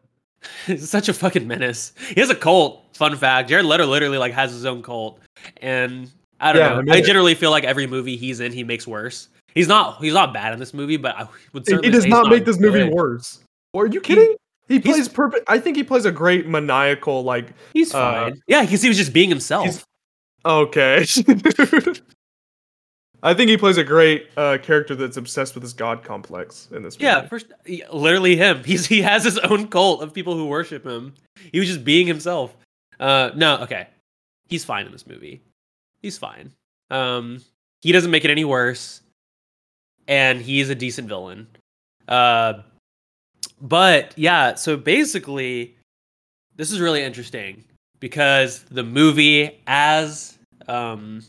he's 0.65 0.89
such 0.89 1.07
a 1.07 1.13
fucking 1.13 1.47
menace. 1.47 1.93
He 2.09 2.19
has 2.19 2.29
a 2.29 2.35
cult. 2.35 2.83
Fun 2.95 3.15
fact: 3.15 3.49
Jared 3.49 3.65
Leto 3.65 3.85
literally 3.85 4.17
like 4.17 4.33
has 4.33 4.51
his 4.51 4.65
own 4.65 4.83
cult, 4.83 5.21
and 5.57 6.11
I 6.39 6.51
don't 6.51 6.61
yeah, 6.61 6.69
know. 6.69 6.79
I, 6.79 6.81
mean, 6.81 6.95
I 6.95 7.01
generally 7.01 7.33
feel 7.33 7.51
like 7.51 7.63
every 7.63 7.87
movie 7.87 8.17
he's 8.17 8.41
in, 8.41 8.51
he 8.51 8.63
makes 8.63 8.85
worse. 8.85 9.29
He's 9.53 9.69
not 9.69 10.01
he's 10.01 10.13
not 10.13 10.33
bad 10.33 10.51
in 10.51 10.59
this 10.59 10.73
movie, 10.73 10.97
but 10.97 11.15
I 11.15 11.27
would 11.53 11.65
certainly 11.65 11.87
he 11.87 11.91
does 11.91 12.05
not 12.05 12.29
make 12.29 12.43
this 12.43 12.59
movie 12.59 12.83
worse. 12.83 13.39
Or 13.73 13.83
are 13.83 13.87
you 13.87 14.01
kidding? 14.01 14.35
He, 14.67 14.75
he 14.75 14.79
plays 14.81 15.07
perfect. 15.07 15.45
I 15.47 15.59
think 15.59 15.77
he 15.77 15.83
plays 15.83 16.05
a 16.05 16.11
great 16.11 16.47
maniacal 16.47 17.23
like. 17.23 17.53
He's 17.73 17.93
uh, 17.93 17.99
fine. 17.99 18.41
yeah, 18.47 18.61
because 18.61 18.81
he 18.81 18.89
was 18.89 18.97
just 18.97 19.13
being 19.13 19.29
himself. 19.29 19.85
Okay. 20.45 21.05
I 23.23 23.33
think 23.33 23.49
he 23.49 23.57
plays 23.57 23.77
a 23.77 23.83
great 23.83 24.29
uh, 24.37 24.59
character 24.61 24.95
that's 24.95 25.17
obsessed 25.17 25.55
with 25.55 25.63
his 25.63 25.73
god 25.73 26.03
complex 26.03 26.67
in 26.71 26.83
this 26.83 26.95
movie. 26.95 27.05
Yeah, 27.05 27.27
first, 27.27 27.47
literally 27.91 28.35
him. 28.35 28.63
He's 28.63 28.85
he 28.85 29.01
has 29.01 29.23
his 29.23 29.39
own 29.39 29.67
cult 29.67 30.03
of 30.03 30.13
people 30.13 30.35
who 30.35 30.45
worship 30.45 30.85
him. 30.85 31.15
He 31.51 31.59
was 31.59 31.67
just 31.67 31.83
being 31.83 32.05
himself. 32.05 32.55
Uh, 32.99 33.31
no, 33.35 33.57
okay, 33.57 33.87
he's 34.47 34.63
fine 34.63 34.85
in 34.85 34.91
this 34.91 35.07
movie 35.07 35.41
he's 36.05 36.17
fine. 36.19 36.51
Um, 36.91 37.41
he 37.81 37.91
doesn't 37.91 38.11
make 38.11 38.23
it 38.23 38.31
any 38.31 38.45
worse, 38.45 39.01
and 40.07 40.39
he's 40.41 40.69
a 40.69 40.75
decent 40.75 41.07
villain. 41.07 41.47
Uh, 42.07 42.61
but 43.59 44.13
yeah, 44.15 44.53
so 44.53 44.77
basically, 44.77 45.75
this 46.55 46.71
is 46.71 46.79
really 46.79 47.01
interesting 47.03 47.63
because 47.99 48.61
the 48.69 48.83
movie, 48.83 49.59
as 49.65 50.34
um, 50.67 51.21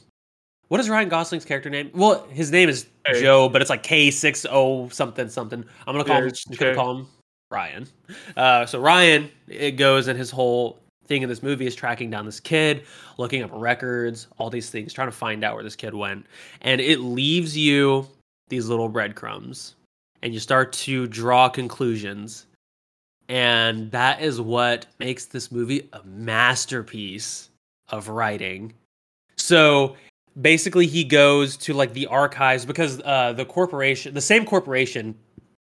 what 0.69 0.81
is 0.81 0.89
Ryan 0.89 1.09
Gosling's 1.09 1.45
character 1.45 1.71
name? 1.71 1.91
Well, 1.95 2.27
his 2.31 2.51
name 2.51 2.69
is 2.69 2.87
hey. 3.07 3.21
Joe, 3.21 3.49
but 3.49 3.63
it's 3.63 3.71
like 3.71 3.83
K 3.83 4.11
six 4.11 4.45
O 4.51 4.89
something 4.89 5.29
something. 5.29 5.65
I'm 5.87 5.95
gonna 5.95 6.05
call 6.05 6.21
yeah, 6.21 6.29
him. 6.29 6.33
I'm 6.51 6.57
gonna 6.57 6.75
call 6.75 6.97
him 6.97 7.07
Ryan. 7.51 7.87
Uh, 8.37 8.67
so 8.67 8.81
Ryan, 8.81 9.31
it 9.49 9.73
goes 9.73 10.09
and 10.09 10.19
his 10.19 10.31
whole 10.31 10.79
thing 11.07 11.23
in 11.23 11.29
this 11.29 11.43
movie 11.43 11.67
is 11.67 11.75
tracking 11.75 12.11
down 12.11 12.27
this 12.27 12.41
kid, 12.41 12.85
looking 13.19 13.43
up 13.43 13.51
records, 13.53 14.27
all 14.39 14.51
these 14.51 14.71
things, 14.71 14.93
trying 14.93 15.09
to 15.09 15.17
find 15.17 15.45
out 15.45 15.55
where 15.55 15.63
this 15.63 15.77
kid 15.77 15.95
went. 15.95 16.27
And 16.63 16.81
it 16.81 16.99
leaves 16.99 17.57
you 17.57 18.09
these 18.49 18.69
little 18.69 18.89
breadcrumbs 18.89 19.77
and 20.23 20.35
you 20.35 20.41
start 20.41 20.73
to 20.73 21.07
draw 21.07 21.49
conclusions. 21.49 22.47
And 23.29 23.91
that 23.93 24.21
is 24.21 24.41
what 24.41 24.87
makes 24.99 25.27
this 25.27 25.51
movie 25.51 25.89
a 25.93 26.03
masterpiece 26.05 27.51
of 27.89 28.09
writing. 28.09 28.73
So 29.47 29.95
basically, 30.41 30.89
he 30.89 31.05
goes 31.05 31.57
to 31.59 31.73
like 31.73 31.93
the 31.93 32.09
archives 32.09 32.65
because 32.67 33.01
uh, 33.05 33.33
the 33.33 33.45
corporation, 33.45 34.13
the 34.13 34.21
same 34.21 34.45
corporation 34.45 35.15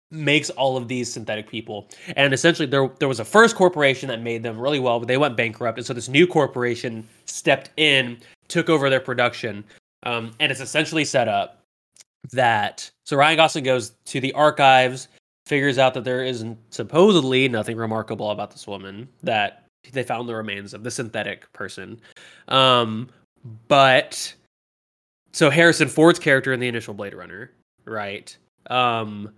makes 0.09 0.49
all 0.49 0.75
of 0.75 0.87
these 0.87 1.13
synthetic 1.13 1.47
people. 1.47 1.87
And 2.15 2.33
essentially 2.33 2.65
there 2.65 2.89
there 2.97 3.07
was 3.07 3.19
a 3.19 3.25
first 3.25 3.55
corporation 3.55 4.09
that 4.09 4.23
made 4.23 4.41
them 4.41 4.59
really 4.59 4.79
well, 4.79 4.97
but 4.97 5.07
they 5.07 5.17
went 5.17 5.37
bankrupt. 5.37 5.77
And 5.77 5.85
so 5.85 5.93
this 5.93 6.09
new 6.09 6.25
corporation 6.25 7.07
stepped 7.25 7.69
in, 7.77 8.17
took 8.47 8.69
over 8.69 8.89
their 8.89 8.99
production. 8.99 9.63
Um, 10.01 10.31
and 10.39 10.51
it's 10.51 10.61
essentially 10.61 11.05
set 11.05 11.27
up 11.27 11.61
that 12.31 12.89
so 13.05 13.17
Ryan 13.17 13.37
Gosling 13.37 13.65
goes 13.65 13.91
to 14.05 14.19
the 14.19 14.33
archives, 14.33 15.09
figures 15.45 15.77
out 15.77 15.93
that 15.93 16.05
there 16.05 16.23
isn't 16.23 16.57
supposedly 16.71 17.47
nothing 17.47 17.77
remarkable 17.77 18.31
about 18.31 18.49
this 18.49 18.65
woman, 18.65 19.07
that 19.21 19.65
they 19.91 20.01
found 20.01 20.27
the 20.27 20.35
remains 20.35 20.73
of 20.73 20.83
the 20.83 20.91
synthetic 20.91 21.51
person. 21.53 22.01
Um, 22.47 23.09
but 23.67 24.33
so 25.31 25.49
Harrison 25.49 25.87
Ford's 25.87 26.19
character 26.19 26.53
in 26.53 26.59
the 26.59 26.67
initial 26.67 26.93
Blade 26.93 27.13
Runner, 27.13 27.51
right? 27.85 28.35
Um, 28.69 29.31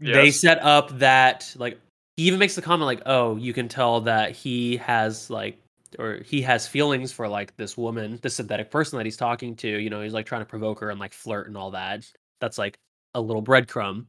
Yes. 0.00 0.14
They 0.14 0.30
set 0.30 0.62
up 0.62 0.98
that 0.98 1.54
like 1.58 1.80
he 2.16 2.24
even 2.24 2.38
makes 2.38 2.54
the 2.54 2.62
comment 2.62 2.86
like, 2.86 3.02
"Oh, 3.06 3.36
you 3.36 3.52
can 3.52 3.68
tell 3.68 4.00
that 4.02 4.32
he 4.32 4.76
has 4.78 5.30
like 5.30 5.58
or 5.98 6.20
he 6.24 6.42
has 6.42 6.66
feelings 6.66 7.12
for 7.12 7.28
like 7.28 7.56
this 7.56 7.76
woman, 7.76 8.18
this 8.22 8.34
synthetic 8.36 8.70
person 8.70 8.98
that 8.98 9.06
he's 9.06 9.16
talking 9.16 9.56
to. 9.56 9.68
You 9.68 9.88
know, 9.88 10.02
he's 10.02 10.12
like 10.12 10.26
trying 10.26 10.42
to 10.42 10.46
provoke 10.46 10.80
her 10.80 10.90
and 10.90 11.00
like 11.00 11.14
flirt 11.14 11.46
and 11.46 11.56
all 11.56 11.70
that. 11.70 12.04
That's 12.40 12.58
like 12.58 12.78
a 13.14 13.20
little 13.20 13.42
breadcrumb. 13.42 14.06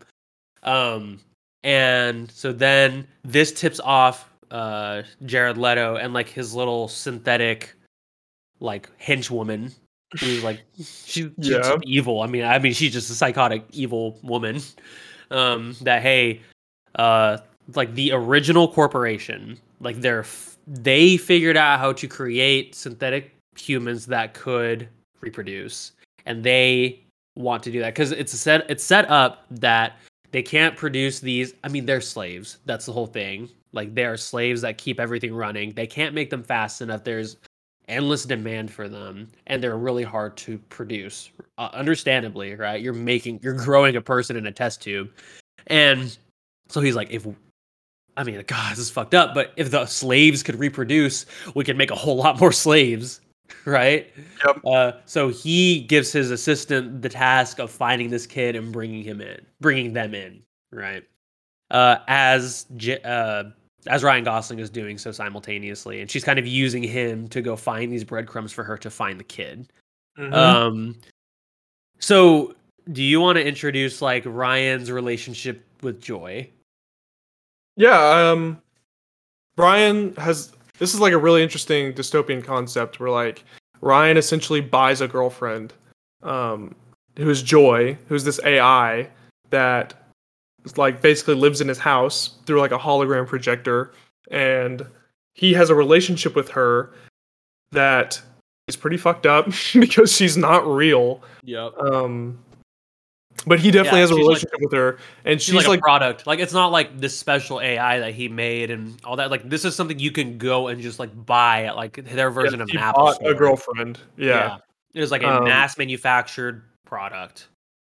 Um, 0.63 1.21
and 1.63 2.29
so 2.31 2.51
then 2.51 3.07
this 3.23 3.51
tips 3.53 3.79
off 3.79 4.29
uh 4.51 5.03
Jared 5.25 5.57
Leto 5.57 5.97
and 5.97 6.13
like 6.13 6.27
his 6.29 6.53
little 6.53 6.87
synthetic 6.87 7.75
like 8.59 8.89
henchwoman 8.99 9.73
who's 10.19 10.43
like 10.43 10.61
she's, 10.77 11.29
yeah. 11.37 11.77
evil. 11.83 12.21
I 12.21 12.27
mean, 12.27 12.43
I 12.43 12.59
mean 12.59 12.73
she's 12.73 12.93
just 12.93 13.09
a 13.09 13.13
psychotic 13.13 13.63
evil 13.71 14.17
woman 14.23 14.61
um, 15.31 15.75
that 15.81 16.01
hey, 16.01 16.41
uh, 16.95 17.37
like 17.75 17.93
the 17.95 18.11
original 18.11 18.67
corporation, 18.67 19.57
like 19.79 19.99
they're 20.01 20.21
f- 20.21 20.57
they 20.67 21.17
figured 21.17 21.57
out 21.57 21.79
how 21.79 21.93
to 21.93 22.07
create 22.07 22.75
synthetic 22.75 23.33
humans 23.57 24.05
that 24.07 24.33
could 24.33 24.87
reproduce, 25.21 25.93
and 26.25 26.43
they 26.43 27.01
want 27.35 27.61
to 27.63 27.71
do 27.71 27.79
that 27.79 27.93
because 27.93 28.11
it's 28.11 28.31
set 28.33 28.69
it's 28.69 28.83
set 28.83 29.09
up 29.09 29.45
that 29.51 29.97
they 30.31 30.41
can't 30.41 30.75
produce 30.75 31.19
these. 31.19 31.53
I 31.63 31.69
mean, 31.69 31.85
they're 31.85 32.01
slaves. 32.01 32.57
That's 32.65 32.85
the 32.85 32.93
whole 32.93 33.07
thing. 33.07 33.49
Like 33.73 33.93
they 33.93 34.05
are 34.05 34.17
slaves 34.17 34.61
that 34.61 34.77
keep 34.77 34.99
everything 34.99 35.35
running. 35.35 35.73
They 35.73 35.87
can't 35.87 36.15
make 36.15 36.29
them 36.29 36.43
fast 36.43 36.81
enough. 36.81 37.03
There's 37.03 37.37
endless 37.88 38.25
demand 38.25 38.71
for 38.71 38.89
them, 38.89 39.29
and 39.47 39.63
they're 39.63 39.77
really 39.77 40.03
hard 40.03 40.38
to 40.38 40.57
produce. 40.69 41.31
Uh, 41.57 41.69
understandably, 41.73 42.55
right? 42.55 42.81
You're 42.81 42.93
making, 42.93 43.39
you're 43.41 43.53
growing 43.53 43.95
a 43.95 44.01
person 44.01 44.35
in 44.35 44.45
a 44.47 44.51
test 44.51 44.81
tube, 44.81 45.09
and 45.67 46.17
so 46.69 46.81
he's 46.81 46.95
like, 46.95 47.11
if 47.11 47.25
I 48.17 48.23
mean, 48.23 48.43
God, 48.47 48.71
this 48.71 48.79
is 48.79 48.89
fucked 48.89 49.13
up. 49.13 49.35
But 49.35 49.53
if 49.55 49.69
the 49.69 49.85
slaves 49.85 50.41
could 50.41 50.57
reproduce, 50.57 51.27
we 51.53 51.63
could 51.63 51.77
make 51.77 51.91
a 51.91 51.95
whole 51.95 52.17
lot 52.17 52.39
more 52.39 52.51
slaves, 52.51 53.21
right? 53.65 54.11
Yep. 54.45 54.61
Uh, 54.65 54.91
so 55.05 55.29
he 55.29 55.81
gives 55.81 56.11
his 56.11 56.31
assistant 56.31 57.03
the 57.03 57.09
task 57.09 57.59
of 57.59 57.69
finding 57.69 58.09
this 58.09 58.25
kid 58.25 58.55
and 58.55 58.73
bringing 58.73 59.03
him 59.03 59.21
in, 59.21 59.39
bringing 59.61 59.93
them 59.93 60.15
in, 60.15 60.41
right? 60.71 61.03
Uh, 61.69 61.97
as 62.07 62.65
J- 62.75 63.01
uh, 63.03 63.45
as 63.86 64.03
Ryan 64.03 64.23
Gosling 64.23 64.59
is 64.59 64.69
doing 64.69 64.97
so 64.97 65.11
simultaneously, 65.11 66.01
and 66.01 66.09
she's 66.09 66.23
kind 66.23 66.39
of 66.39 66.47
using 66.47 66.84
him 66.84 67.28
to 67.30 67.41
go 67.41 67.55
find 67.55 67.91
these 67.91 68.03
breadcrumbs 68.03 68.51
for 68.51 68.63
her 68.63 68.78
to 68.78 68.89
find 68.89 69.19
the 69.19 69.23
kid. 69.23 69.71
Mm-hmm. 70.17 70.34
Um, 70.34 70.95
so 71.99 72.55
do 72.91 73.03
you 73.03 73.19
want 73.19 73.38
to 73.38 73.45
introduce 73.45 74.01
like 74.01 74.23
Ryan's 74.25 74.91
relationship 74.91 75.65
with 75.82 76.01
Joy? 76.01 76.49
Yeah, 77.75 77.99
um 77.99 78.61
Ryan 79.57 80.15
has 80.15 80.53
this 80.80 80.93
is 80.93 80.99
like 80.99 81.13
a 81.13 81.17
really 81.17 81.43
interesting 81.43 81.93
dystopian 81.93 82.43
concept 82.43 82.99
where 82.99 83.09
like 83.09 83.43
Ryan 83.82 84.17
essentially 84.17 84.61
buys 84.61 85.01
a 85.01 85.07
girlfriend 85.07 85.73
um 86.23 86.75
who's 87.17 87.41
Joy, 87.41 87.97
who's 88.07 88.23
this 88.23 88.39
AI 88.43 89.09
that 89.49 90.06
like 90.76 91.01
basically 91.01 91.36
lives 91.36 91.61
in 91.61 91.68
his 91.68 91.78
house 91.78 92.36
through 92.45 92.59
like 92.59 92.72
a 92.72 92.78
hologram 92.78 93.28
projector 93.28 93.93
and 94.32 94.86
he 95.36 95.53
has 95.53 95.70
a 95.70 95.76
relationship 95.76 96.36
with 96.36 96.49
her 96.49 96.91
that 97.72 98.20
is 98.68 98.76
pretty 98.76 98.97
fucked 98.97 99.26
up 99.26 99.45
because 99.74 100.11
she's 100.11 100.36
not 100.36 100.68
real. 100.68 101.22
Yep. 101.43 101.78
Um 101.78 102.39
but 103.45 103.59
he 103.59 103.72
definitely 103.72 103.99
yeah, 103.99 104.01
has 104.01 104.11
a 104.11 104.15
relationship 104.15 104.53
like, 104.53 104.61
with 104.61 104.72
her, 104.74 104.97
and 105.24 105.39
she's, 105.39 105.53
she's 105.53 105.55
like, 105.55 105.68
like, 105.68 105.80
a 105.80 105.82
product. 105.82 106.26
Like 106.26 106.39
it's 106.39 106.53
not 106.53 106.72
like 106.72 106.99
this 106.99 107.18
special 107.18 107.61
AI 107.61 107.99
that 107.99 108.13
he 108.13 108.28
made 108.28 108.72
and 108.72 108.97
all 109.05 109.15
that. 109.18 109.30
Like 109.30 109.47
this 109.47 109.63
is 109.63 109.76
something 109.76 109.99
you 109.99 110.11
can 110.11 110.38
go 110.38 110.68
and 110.68 110.82
just 110.82 110.97
like 110.97 111.26
buy 111.26 111.65
at 111.65 111.76
like 111.76 112.03
their 112.03 112.32
version 112.32 112.59
yeah, 112.59 112.63
of 112.63 112.70
an 112.70 112.78
Apple. 112.78 113.13
Store. 113.13 113.32
A 113.32 113.36
girlfriend, 113.36 113.99
yeah. 114.18 114.28
yeah. 114.28 114.57
It 114.95 115.01
was 115.01 115.11
like 115.11 115.22
a 115.22 115.38
um, 115.38 115.43
mass 115.43 115.78
manufactured 115.78 116.63
product. 116.86 117.47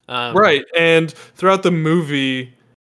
Um, 0.08 0.36
right, 0.36 0.64
and 0.78 1.12
throughout 1.12 1.64
the 1.64 1.72
movie, 1.72 2.54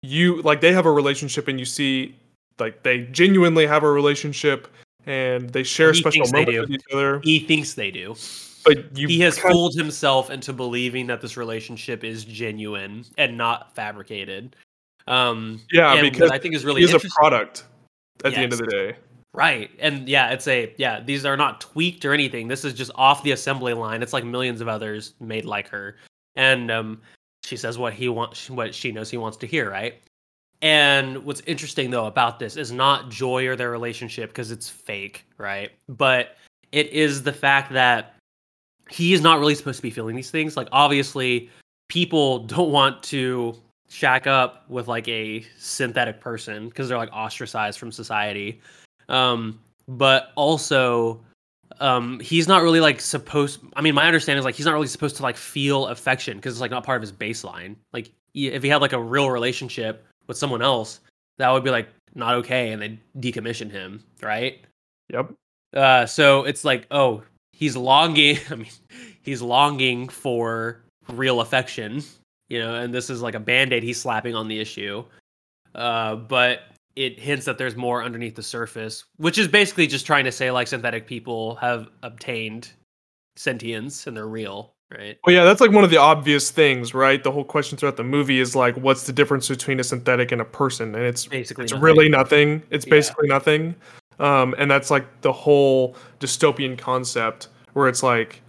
you 0.05 0.43
like 0.43 0.61
they 0.61 0.73
have 0.73 0.87
a 0.87 0.93
relationship, 0.93 1.49
and 1.49 1.59
you 1.59 1.65
see 1.65 2.17
like 2.59 2.83
they 2.83 3.03
genuinely 3.07 3.67
have 3.67 3.83
a 3.83 3.91
relationship, 3.91 4.69
and 5.07 5.51
they 5.51 5.63
share 5.63 5.95
special 5.95 6.27
moments 6.33 6.61
with 6.61 6.71
each 6.71 6.85
other. 6.93 7.21
He 7.23 7.39
thinks 7.41 7.75
they 7.75 7.91
do 7.91 8.15
but 8.65 8.97
he 8.97 9.21
has 9.21 9.39
fooled 9.39 9.75
himself 9.75 10.31
into 10.31 10.53
believing 10.53 11.07
that 11.07 11.21
this 11.21 11.37
relationship 11.37 12.03
is 12.03 12.25
genuine 12.25 13.05
and 13.19 13.37
not 13.37 13.75
fabricated. 13.75 14.57
Um, 15.07 15.61
yeah, 15.71 16.01
because 16.01 16.31
I 16.31 16.39
think 16.39 16.55
is 16.55 16.65
really 16.65 16.83
is 16.83 16.95
a 16.95 17.01
product 17.01 17.65
at 18.25 18.33
yes. 18.33 18.37
the 18.37 18.43
end 18.43 18.53
of 18.53 18.59
the 18.59 18.67
day. 18.67 18.97
Right. 19.35 19.71
And 19.81 20.09
yeah, 20.09 20.31
it's 20.31 20.47
a 20.49 20.73
yeah, 20.79 21.01
these 21.01 21.27
are 21.27 21.37
not 21.37 21.61
tweaked 21.61 22.05
or 22.05 22.15
anything. 22.15 22.49
This 22.49 22.65
is 22.65 22.73
just 22.73 22.91
off 22.95 23.23
the 23.23 23.33
assembly 23.33 23.75
line. 23.75 24.03
It's 24.03 24.13
like 24.13 24.25
millions 24.25 24.61
of 24.61 24.69
others 24.69 25.15
made 25.21 25.45
like 25.45 25.69
her. 25.69 25.97
And 26.37 26.71
um 26.71 27.03
she 27.45 27.57
says 27.57 27.79
what 27.79 27.93
he 27.93 28.09
wants 28.09 28.49
what 28.49 28.75
she 28.75 28.91
knows 28.91 29.11
he 29.11 29.17
wants 29.17 29.37
to 29.39 29.47
hear, 29.47 29.71
right? 29.71 30.01
And 30.63 31.25
what's 31.25 31.43
interesting 31.43 31.91
though 31.91 32.07
about 32.07 32.39
this 32.39 32.57
is 32.57 32.73
not 32.73 33.11
joy 33.11 33.47
or 33.47 33.55
their 33.55 33.71
relationship 33.71 34.31
because 34.31 34.51
it's 34.51 34.69
fake, 34.69 35.27
right? 35.37 35.71
But 35.89 36.37
it 36.73 36.89
is 36.91 37.23
the 37.23 37.33
fact 37.33 37.73
that 37.73 38.15
he 38.91 39.13
is 39.13 39.21
not 39.21 39.39
really 39.39 39.55
supposed 39.55 39.77
to 39.77 39.83
be 39.83 39.91
feeling 39.91 40.17
these 40.17 40.31
things. 40.31 40.57
Like 40.57 40.69
obviously, 40.73 41.51
people 41.89 42.39
don't 42.47 42.71
want 42.71 43.03
to 43.05 43.55
shack 43.91 44.27
up 44.27 44.69
with 44.69 44.89
like 44.89 45.07
a 45.09 45.45
synthetic 45.59 46.21
person 46.21 46.69
because 46.69 46.89
they're 46.89 46.99
like 46.99 47.13
ostracized 47.13 47.79
from 47.79 47.93
society. 47.93 48.61
Um, 49.09 49.61
but 49.87 50.33
also, 50.35 51.21
um, 51.81 52.21
he's 52.21 52.49
not 52.49 52.63
really 52.63 52.81
like 52.81 53.01
supposed. 53.01 53.61
I 53.75 53.83
mean, 53.83 53.95
my 53.95 54.07
understanding 54.07 54.39
is 54.39 54.45
like 54.45 54.55
he's 54.55 54.67
not 54.67 54.75
really 54.75 54.87
supposed 54.87 55.17
to 55.17 55.23
like 55.23 55.37
feel 55.37 55.87
affection 55.87 56.37
because 56.37 56.55
it's 56.55 56.61
like 56.61 56.71
not 56.71 56.85
part 56.85 56.97
of 56.97 57.03
his 57.03 57.13
baseline. 57.13 57.77
Like 57.93 58.11
if 58.35 58.63
he 58.63 58.69
had 58.69 58.81
like 58.81 58.93
a 58.93 59.03
real 59.03 59.31
relationship 59.31 60.07
with 60.27 60.37
someone 60.37 60.63
else, 60.63 61.01
that 61.39 61.51
would 61.51 61.65
be 61.65 61.71
like 61.71 61.89
not 62.15 62.35
okay, 62.37 62.73
and 62.73 62.81
they 62.81 62.99
decommission 63.19 63.71
him, 63.71 64.03
right? 64.23 64.61
Yep. 65.13 65.33
Uh, 65.75 66.07
so 66.07 66.45
it's 66.45 66.65
like, 66.65 66.87
oh, 66.93 67.23
he's 67.55 67.77
longing 67.77 68.37
i 68.51 68.55
mean 68.57 68.69
he's 69.23 69.41
longing 69.41 70.09
for 70.09 70.83
real 71.13 71.41
affection 71.41 72.03
you 72.49 72.59
know 72.59 72.75
and 72.75 72.93
this 72.93 73.09
is 73.09 73.23
like 73.23 73.35
a 73.35 73.41
band-aid 73.41 73.83
he's 73.83 74.01
slapping 74.01 74.35
on 74.35 74.49
the 74.49 74.59
issue 74.59 75.03
uh, 75.75 76.15
but 76.15 76.61
it 76.97 77.19
hints 77.19 77.45
that 77.45 77.59
there's 77.59 77.77
more 77.77 78.03
underneath 78.03 78.37
the 78.37 78.43
surface 78.43 79.05
which 79.17 79.39
is 79.39 79.49
basically 79.49 79.87
just 79.87 80.07
trying 80.07 80.25
to 80.25 80.33
say 80.33 80.51
like 80.51 80.69
synthetic 80.69 81.07
people 81.07 81.57
have 81.57 81.89
obtained 82.03 82.73
sentience 83.37 84.07
and 84.07 84.17
they're 84.17 84.29
real 84.29 84.75
right? 84.97 85.19
Well 85.25 85.35
yeah 85.35 85.45
that's 85.45 85.61
like 85.61 85.73
one 85.73 85.85
of 85.85 85.91
the 85.91 85.97
obvious 85.97 86.51
things 86.51 86.95
right? 86.95 87.23
The 87.23 87.33
whole 87.33 87.45
question 87.45 87.77
throughout 87.77 87.97
the 87.97 88.05
movie 88.05 88.41
is 88.41 88.55
like 88.55 88.77
what's 88.77 89.05
the 89.05 89.13
difference 89.13 89.49
between 89.49 89.81
a 89.81 89.85
synthetic 89.85 90.33
and 90.33 90.41
a 90.41 90.45
person? 90.45 90.95
And 90.95 91.05
it's 91.05 91.27
basically 91.27 91.65
it's 91.65 91.73
nothing. 91.73 91.85
really 91.85 92.09
nothing. 92.09 92.63
it's 92.71 92.85
basically 92.85 93.29
yeah. 93.29 93.35
nothing. 93.35 93.75
Um, 94.21 94.55
and 94.59 94.71
that's 94.71 94.91
like 94.91 95.23
the 95.23 95.33
whole 95.33 95.97
dystopian 96.21 96.79
concept 96.79 97.49
where 97.73 97.89
it's 97.89 98.03
like 98.03 98.41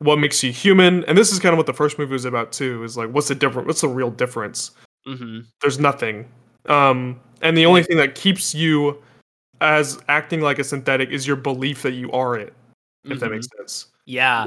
what 0.00 0.18
makes 0.18 0.42
you 0.42 0.52
human? 0.52 1.04
And 1.04 1.16
this 1.16 1.32
is 1.32 1.38
kind 1.38 1.54
of 1.54 1.56
what 1.56 1.66
the 1.66 1.72
first 1.72 1.98
movie 1.98 2.12
was 2.12 2.26
about 2.26 2.52
too 2.52 2.82
is 2.84 2.96
like 2.96 3.10
what's 3.10 3.28
the 3.28 3.34
different 3.34 3.66
what's 3.66 3.80
the 3.80 3.88
real 3.88 4.10
difference? 4.10 4.72
Mm-hmm. 5.06 5.40
there's 5.60 5.78
nothing 5.78 6.26
um, 6.68 7.20
and 7.42 7.56
the 7.56 7.66
only 7.66 7.82
thing 7.82 7.96
that 7.96 8.14
keeps 8.14 8.54
you 8.54 9.02
as 9.60 10.00
acting 10.08 10.40
like 10.40 10.58
a 10.58 10.64
synthetic 10.64 11.10
is 11.10 11.26
your 11.26 11.36
belief 11.36 11.82
that 11.82 11.92
you 11.92 12.10
are 12.12 12.36
it 12.36 12.52
if 13.04 13.10
mm-hmm. 13.10 13.18
that 13.18 13.30
makes 13.30 13.46
mm-hmm. 13.46 13.62
sense 13.62 13.86
yeah 14.06 14.46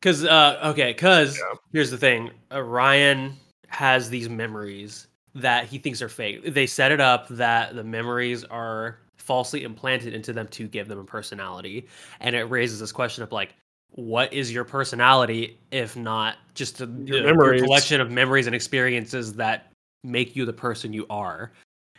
because 0.00 0.24
uh, 0.24 0.58
okay 0.64 0.92
because 0.92 1.36
yeah. 1.36 1.54
here's 1.72 1.90
the 1.90 1.98
thing 1.98 2.30
uh, 2.52 2.62
ryan 2.62 3.34
has 3.66 4.08
these 4.08 4.28
memories 4.28 5.08
that 5.34 5.66
he 5.66 5.78
thinks 5.78 6.00
are 6.00 6.08
fake 6.08 6.54
they 6.54 6.66
set 6.66 6.92
it 6.92 7.00
up 7.00 7.28
that 7.28 7.74
the 7.74 7.84
memories 7.84 8.44
are 8.44 8.98
falsely 9.28 9.62
implanted 9.62 10.14
into 10.14 10.32
them 10.32 10.48
to 10.48 10.66
give 10.66 10.88
them 10.88 10.98
a 10.98 11.04
personality. 11.04 11.86
And 12.20 12.34
it 12.34 12.44
raises 12.44 12.80
this 12.80 12.92
question 12.92 13.22
of 13.22 13.30
like, 13.30 13.54
what 13.90 14.32
is 14.32 14.50
your 14.50 14.64
personality 14.64 15.58
if 15.70 15.96
not 15.96 16.36
just 16.54 16.80
a, 16.80 16.84
a 16.84 17.58
collection 17.58 18.00
of 18.00 18.10
memories 18.10 18.46
and 18.46 18.56
experiences 18.56 19.34
that 19.34 19.70
make 20.08 20.34
you 20.34 20.44
the 20.44 20.52
person 20.52 20.92
you 20.92 21.06
are? 21.10 21.52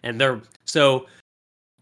And 0.03 0.19
they're 0.19 0.41
so 0.65 1.05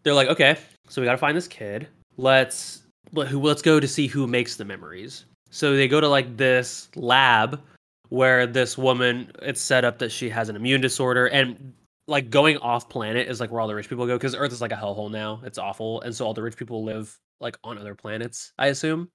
they're 0.04 0.14
like, 0.14 0.30
okay, 0.30 0.58
so 0.88 1.02
we 1.02 1.06
got 1.06 1.12
to 1.12 1.18
find 1.18 1.36
this 1.36 1.48
kid. 1.48 1.88
Let's 2.18 2.84
let, 3.14 3.28
who 3.28 3.42
let's 3.42 3.62
go 3.62 3.80
to 3.80 3.88
see 3.88 4.08
who 4.08 4.28
makes 4.28 4.56
the 4.56 4.66
memories. 4.66 5.26
So 5.50 5.76
they 5.76 5.88
go 5.88 6.02
to 6.02 6.08
like 6.08 6.38
this 6.38 6.90
lab 6.96 7.62
where 8.10 8.48
this 8.48 8.78
woman 8.78 9.32
it's 9.42 9.62
set 9.62 9.84
up 9.84 10.00
that 10.00 10.12
she 10.12 10.30
has 10.30 10.50
an 10.50 10.56
immune 10.56 10.82
disorder 10.82 11.28
and 11.28 11.74
like 12.08 12.30
going 12.30 12.58
off 12.58 12.90
planet 12.90 13.28
is 13.28 13.40
like 13.40 13.52
where 13.52 13.60
all 13.60 13.68
the 13.68 13.76
rich 13.76 13.90
people 13.90 14.08
go 14.08 14.16
because 14.16 14.36
Earth 14.36 14.52
is 14.52 14.62
like 14.62 14.72
a 14.72 14.76
hellhole 14.76 15.12
now. 15.12 15.42
It's 15.44 15.58
awful, 15.58 16.02
and 16.02 16.16
so 16.16 16.26
all 16.26 16.34
the 16.34 16.42
rich 16.42 16.56
people 16.56 16.84
live 16.84 17.18
like 17.40 17.58
on 17.64 17.78
other 17.78 17.96
planets, 17.96 18.54
I 18.58 18.68
assume. 18.68 19.10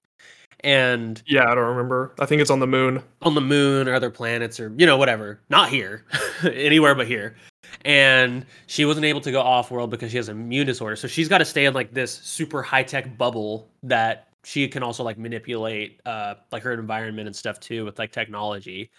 And 0.64 1.22
yeah, 1.26 1.50
I 1.50 1.54
don't 1.54 1.66
remember. 1.66 2.12
I 2.20 2.26
think 2.26 2.40
it's 2.40 2.50
on 2.50 2.60
the 2.60 2.66
moon. 2.66 3.02
On 3.22 3.34
the 3.34 3.40
moon 3.40 3.88
or 3.88 3.94
other 3.94 4.10
planets 4.10 4.60
or 4.60 4.72
you 4.76 4.86
know 4.86 4.96
whatever. 4.96 5.40
Not 5.48 5.68
here, 5.68 6.04
anywhere 6.44 6.94
but 6.94 7.06
here. 7.06 7.36
And 7.84 8.46
she 8.66 8.84
wasn't 8.84 9.06
able 9.06 9.20
to 9.22 9.32
go 9.32 9.40
off 9.40 9.70
world 9.70 9.90
because 9.90 10.10
she 10.10 10.16
has 10.18 10.28
an 10.28 10.36
immune 10.36 10.66
disorder. 10.66 10.94
So 10.94 11.08
she's 11.08 11.28
got 11.28 11.38
to 11.38 11.44
stay 11.44 11.64
in 11.64 11.74
like 11.74 11.92
this 11.92 12.12
super 12.12 12.62
high 12.62 12.82
tech 12.82 13.16
bubble 13.18 13.68
that 13.82 14.28
she 14.44 14.68
can 14.68 14.82
also 14.82 15.02
like 15.02 15.18
manipulate 15.18 16.00
uh 16.06 16.34
like 16.50 16.62
her 16.62 16.72
environment 16.72 17.26
and 17.26 17.36
stuff 17.36 17.60
too 17.60 17.84
with 17.84 17.98
like 17.98 18.12
technology 18.12 18.90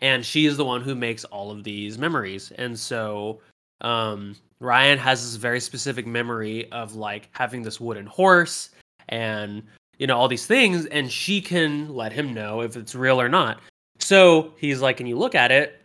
and 0.00 0.24
she 0.24 0.46
is 0.46 0.56
the 0.56 0.64
one 0.64 0.80
who 0.80 0.94
makes 0.94 1.24
all 1.24 1.50
of 1.50 1.64
these 1.64 1.98
memories 1.98 2.52
and 2.52 2.78
so 2.78 3.40
um, 3.80 4.34
ryan 4.60 4.98
has 4.98 5.22
this 5.22 5.36
very 5.36 5.60
specific 5.60 6.06
memory 6.06 6.70
of 6.72 6.96
like 6.96 7.28
having 7.32 7.62
this 7.62 7.80
wooden 7.80 8.06
horse 8.06 8.70
and 9.08 9.62
you 9.98 10.06
know 10.06 10.16
all 10.16 10.28
these 10.28 10.46
things 10.46 10.86
and 10.86 11.10
she 11.10 11.40
can 11.40 11.94
let 11.94 12.12
him 12.12 12.34
know 12.34 12.60
if 12.60 12.76
it's 12.76 12.94
real 12.94 13.20
or 13.20 13.28
not. 13.28 13.60
So 13.98 14.52
he's 14.56 14.80
like 14.80 15.00
and 15.00 15.08
you 15.08 15.18
look 15.18 15.34
at 15.34 15.50
it 15.50 15.80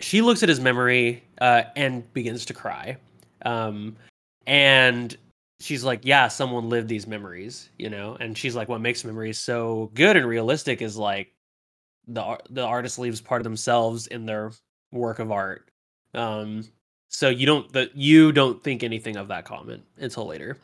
she 0.00 0.22
looks 0.22 0.42
at 0.42 0.48
his 0.48 0.60
memory 0.60 1.22
uh, 1.40 1.62
and 1.76 2.12
begins 2.12 2.44
to 2.44 2.52
cry. 2.52 2.96
Um, 3.44 3.96
and 4.46 5.16
she's 5.60 5.84
like 5.84 6.00
yeah 6.04 6.28
someone 6.28 6.68
lived 6.68 6.88
these 6.88 7.06
memories 7.06 7.70
you 7.78 7.88
know? 7.88 8.16
And 8.20 8.36
she's 8.36 8.54
like 8.54 8.68
what 8.68 8.80
makes 8.80 9.04
memories 9.04 9.38
so 9.38 9.90
good 9.94 10.16
and 10.16 10.26
realistic 10.26 10.82
is 10.82 10.96
like 10.96 11.32
the 12.06 12.38
the 12.50 12.62
artist 12.62 12.98
leaves 12.98 13.20
part 13.20 13.40
of 13.40 13.44
themselves 13.44 14.06
in 14.08 14.26
their 14.26 14.52
work 14.92 15.18
of 15.18 15.30
art. 15.30 15.68
Um, 16.14 16.64
so 17.08 17.28
you 17.28 17.46
don't 17.46 17.72
that 17.72 17.96
you 17.96 18.32
don't 18.32 18.62
think 18.62 18.82
anything 18.82 19.16
of 19.16 19.28
that 19.28 19.44
comment 19.44 19.82
until 19.98 20.26
later, 20.26 20.58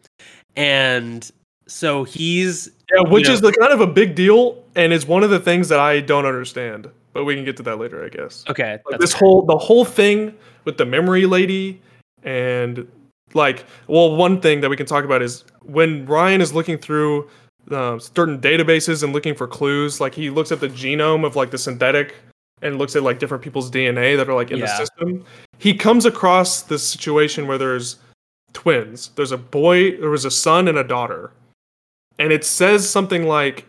and 0.57 1.31
so 1.71 2.05
he's 2.05 2.71
yeah, 2.93 3.09
which 3.09 3.25
you 3.25 3.29
know, 3.29 3.35
is 3.35 3.41
the 3.41 3.53
kind 3.53 3.73
of 3.73 3.81
a 3.81 3.87
big 3.87 4.15
deal, 4.15 4.63
and 4.75 4.93
is 4.93 5.07
one 5.07 5.23
of 5.23 5.31
the 5.31 5.39
things 5.39 5.69
that 5.69 5.79
I 5.79 6.01
don't 6.01 6.27
understand. 6.27 6.91
But 7.13 7.25
we 7.25 7.35
can 7.35 7.45
get 7.45 7.57
to 7.59 7.63
that 7.65 7.79
later, 7.79 8.05
I 8.05 8.09
guess. 8.09 8.45
Okay. 8.49 8.79
Like 8.91 9.01
this 9.01 9.13
fair. 9.13 9.21
whole 9.21 9.43
the 9.43 9.57
whole 9.57 9.85
thing 9.85 10.35
with 10.65 10.79
the 10.79 10.85
memory 10.85 11.27
lady 11.27 11.81
and 12.23 12.87
like 13.35 13.65
well 13.87 14.17
one 14.17 14.41
thing 14.41 14.61
that 14.61 14.69
we 14.69 14.77
can 14.77 14.87
talk 14.87 15.05
about 15.05 15.23
is 15.23 15.45
when 15.63 16.05
Ryan 16.07 16.41
is 16.41 16.53
looking 16.53 16.77
through 16.77 17.29
uh, 17.71 17.99
certain 17.99 18.41
databases 18.41 19.03
and 19.03 19.13
looking 19.13 19.35
for 19.35 19.47
clues 19.47 20.01
like 20.01 20.15
he 20.15 20.29
looks 20.29 20.51
at 20.51 20.61
the 20.61 20.69
genome 20.69 21.25
of 21.25 21.37
like 21.37 21.51
the 21.51 21.59
synthetic 21.59 22.17
and 22.63 22.79
looks 22.79 22.97
at 22.97 23.03
like 23.03 23.19
different 23.19 23.43
people's 23.43 23.71
DNA 23.71 24.17
that 24.17 24.29
are 24.29 24.35
like 24.35 24.51
in 24.51 24.59
yeah. 24.59 24.67
the 24.67 24.77
system 24.77 25.25
he 25.59 25.73
comes 25.73 26.05
across 26.05 26.63
this 26.63 26.87
situation 26.87 27.47
where 27.47 27.59
there's 27.59 27.99
twins 28.53 29.11
there's 29.15 29.33
a 29.33 29.39
boy 29.39 29.97
there 29.99 30.11
was 30.11 30.25
a 30.25 30.31
son 30.31 30.67
and 30.67 30.77
a 30.77 30.85
daughter 30.85 31.31
and 32.21 32.33
it 32.33 32.45
says 32.45 32.89
something 32.89 33.25
like 33.25 33.67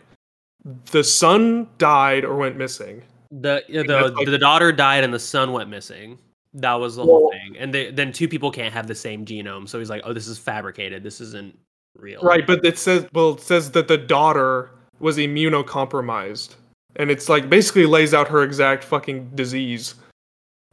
the 0.92 1.02
son 1.02 1.68
died 1.78 2.24
or 2.24 2.36
went 2.36 2.56
missing 2.56 3.02
the 3.32 3.56
uh, 3.56 3.82
the, 3.82 4.14
like, 4.16 4.26
the 4.26 4.38
daughter 4.38 4.70
died 4.70 5.02
and 5.02 5.12
the 5.12 5.18
son 5.18 5.52
went 5.52 5.68
missing 5.68 6.18
that 6.54 6.74
was 6.74 6.96
the 6.96 7.02
well, 7.02 7.16
whole 7.16 7.30
thing. 7.30 7.56
And 7.58 7.72
they, 7.72 7.90
then 7.90 8.12
two 8.12 8.28
people 8.28 8.50
can't 8.50 8.74
have 8.74 8.86
the 8.86 8.94
same 8.94 9.24
genome. 9.24 9.68
So 9.68 9.78
he's 9.78 9.90
like, 9.90 10.02
oh, 10.04 10.12
this 10.12 10.28
is 10.28 10.38
fabricated. 10.38 11.02
This 11.02 11.20
isn't 11.20 11.58
real. 11.96 12.20
Right. 12.22 12.46
But 12.46 12.64
it 12.64 12.78
says, 12.78 13.06
well, 13.12 13.32
it 13.32 13.40
says 13.40 13.70
that 13.72 13.88
the 13.88 13.98
daughter 13.98 14.70
was 15.00 15.16
immunocompromised. 15.16 16.56
And 16.96 17.10
it's 17.10 17.28
like 17.28 17.48
basically 17.48 17.86
lays 17.86 18.12
out 18.12 18.28
her 18.28 18.42
exact 18.42 18.84
fucking 18.84 19.30
disease. 19.34 19.94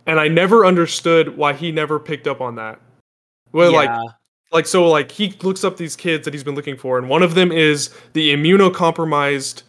And 0.06 0.20
I 0.20 0.28
never 0.28 0.66
understood 0.66 1.38
why 1.38 1.54
he 1.54 1.72
never 1.72 2.00
picked 2.00 2.28
up 2.28 2.42
on 2.42 2.56
that. 2.56 2.82
Well, 3.54 3.72
yeah. 3.72 3.78
like, 3.78 4.12
like 4.52 4.66
so, 4.66 4.88
like 4.90 5.12
he 5.12 5.32
looks 5.42 5.64
up 5.64 5.78
these 5.78 5.96
kids 5.96 6.26
that 6.26 6.34
he's 6.34 6.44
been 6.44 6.56
looking 6.56 6.78
for, 6.78 6.98
and 6.98 7.10
one 7.10 7.24
of 7.24 7.36
them 7.36 7.52
is 7.52 7.90
the 8.14 8.34
immunocompromised 8.34 9.64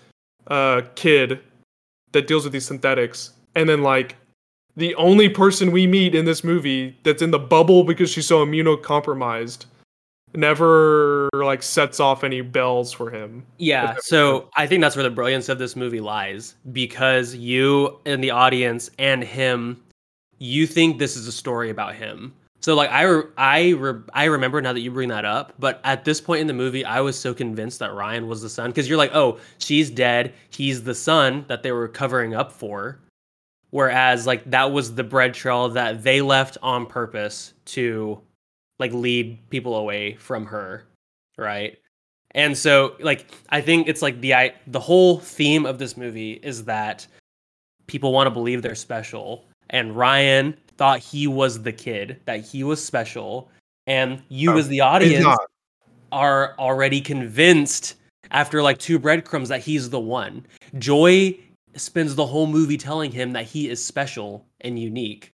uh, 0.47 0.83
kid 0.95 1.41
that 2.13 2.27
deals 2.27 2.45
with 2.45 2.53
these 2.53 2.67
synthetics, 2.67 3.33
and 3.55 3.69
then 3.69 3.83
like 3.83 4.17
the 4.77 4.95
only 4.95 5.29
person 5.29 5.73
we 5.73 5.87
meet 5.87 6.15
in 6.15 6.25
this 6.25 6.43
movie 6.45 6.97
that's 7.03 7.23
in 7.23 7.31
the 7.31 7.39
bubble 7.39 7.85
because 7.85 8.11
she's 8.11 8.27
so 8.27 8.45
immunocompromised 8.45 9.67
never 10.35 11.29
like 11.35 11.63
sets 11.63 11.99
off 11.99 12.23
any 12.23 12.41
bells 12.41 12.93
for 12.93 13.11
him. 13.11 13.45
Yeah, 13.59 13.97
so 14.01 14.49
I 14.57 14.67
think 14.67 14.81
that's 14.81 14.97
where 14.97 15.03
the 15.03 15.11
brilliance 15.11 15.49
of 15.49 15.59
this 15.59 15.75
movie 15.77 16.01
lies 16.01 16.55
because 16.73 17.35
you 17.35 17.99
and 18.07 18.23
the 18.23 18.31
audience 18.31 18.91
and 18.99 19.25
him 19.25 19.83
you 20.39 20.67
think 20.67 20.99
this 20.99 21.17
is 21.17 21.27
a 21.27 21.33
story 21.33 21.71
about 21.71 21.95
him. 21.95 22.33
So 22.61 22.75
like 22.75 22.91
I 22.91 23.03
re- 23.03 23.25
I 23.37 23.71
re- 23.71 24.03
I 24.13 24.25
remember 24.25 24.61
now 24.61 24.73
that 24.73 24.81
you 24.81 24.91
bring 24.91 25.09
that 25.09 25.25
up, 25.25 25.55
but 25.59 25.81
at 25.85 26.05
this 26.05 26.21
point 26.21 26.43
in 26.43 26.47
the 26.47 26.53
movie 26.53 26.85
I 26.85 27.01
was 27.01 27.19
so 27.19 27.33
convinced 27.33 27.79
that 27.79 27.95
Ryan 27.95 28.29
was 28.29 28.43
the 28.43 28.51
son 28.51 28.73
cuz 28.73 28.89
you're 28.89 28.99
like, 28.99 29.15
"Oh, 29.15 29.39
she's 29.59 29.91
dead. 29.91 30.35
He's 30.51 30.83
the 30.83 30.95
son 30.95 31.45
that 31.49 31.63
they 31.63 31.73
were 31.73 31.89
covering 31.89 32.35
up 32.35 32.53
for." 32.53 33.01
Whereas 33.71 34.27
like 34.27 34.51
that 34.51 34.73
was 34.73 34.95
the 34.95 35.05
bread 35.05 35.33
trail 35.33 35.69
that 35.71 36.03
they 36.03 36.21
left 36.21 36.59
on 36.63 36.87
purpose 36.87 37.55
to 37.67 38.21
like 38.79 38.93
lead 38.93 39.39
people 39.51 39.77
away 39.77 40.15
from 40.15 40.47
her, 40.47 40.85
right? 41.39 41.79
And 42.33 42.57
so 42.57 42.97
like 43.01 43.27
I 43.49 43.61
think 43.61 43.89
it's 43.89 44.03
like 44.03 44.21
the 44.21 44.35
I, 44.35 44.55
the 44.67 44.81
whole 44.81 45.19
theme 45.19 45.67
of 45.67 45.79
this 45.79 45.97
movie 45.97 46.33
is 46.43 46.65
that 46.65 47.07
people 47.87 48.13
want 48.13 48.27
to 48.27 48.31
believe 48.31 48.63
they're 48.63 48.75
special 48.75 49.45
and 49.71 49.97
Ryan 49.97 50.57
thought 50.81 50.99
he 50.99 51.27
was 51.27 51.63
the 51.63 51.73
kid, 51.73 52.19
that 52.25 52.43
he 52.43 52.65
was 52.65 52.83
special 52.83 53.51
and 53.87 54.23
you 54.31 54.53
oh, 54.53 54.57
as 54.57 54.67
the 54.69 54.81
audience 54.81 55.37
are 56.11 56.55
already 56.59 57.03
convinced 57.03 57.97
after 58.31 58.63
like 58.63 58.79
two 58.79 58.99
breadcrumbs 58.99 59.51
that 59.51 59.61
he's 59.61 59.91
the 59.91 60.01
one. 60.01 60.47
Joy 60.79 61.39
spends 61.77 62.15
the 62.15 62.25
whole 62.25 62.47
movie 62.47 62.79
telling 62.79 63.13
him 63.13 63.33
that 63.33 63.45
he 63.45 63.69
is 63.69 63.85
special 63.85 64.47
and 64.63 64.79
unique. 64.79 65.35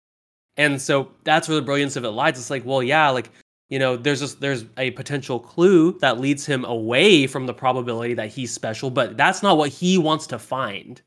And 0.56 0.80
so 0.80 1.10
that's 1.24 1.46
where 1.46 1.56
the 1.56 1.62
brilliance 1.62 1.96
of 1.96 2.04
it 2.04 2.10
lies. 2.10 2.38
It's 2.38 2.48
like, 2.48 2.64
well, 2.64 2.82
yeah, 2.82 3.10
like, 3.10 3.28
you 3.68 3.78
know, 3.78 3.98
there's 3.98 4.22
a, 4.22 4.34
there's 4.38 4.64
a 4.78 4.92
potential 4.92 5.38
clue 5.38 5.98
that 5.98 6.20
leads 6.20 6.46
him 6.46 6.64
away 6.64 7.26
from 7.26 7.44
the 7.44 7.52
probability 7.52 8.14
that 8.14 8.28
he's 8.28 8.50
special, 8.50 8.88
but 8.88 9.18
that's 9.18 9.42
not 9.42 9.58
what 9.58 9.68
he 9.68 9.98
wants 9.98 10.26
to 10.28 10.38
find. 10.38 11.02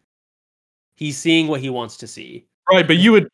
He's 0.95 1.17
seeing 1.17 1.47
what 1.47 1.59
he 1.59 1.71
wants 1.71 1.97
to 1.97 2.05
see. 2.05 2.45
Right, 2.71 2.85
but 2.85 2.97
you 2.97 3.13
would 3.13 3.31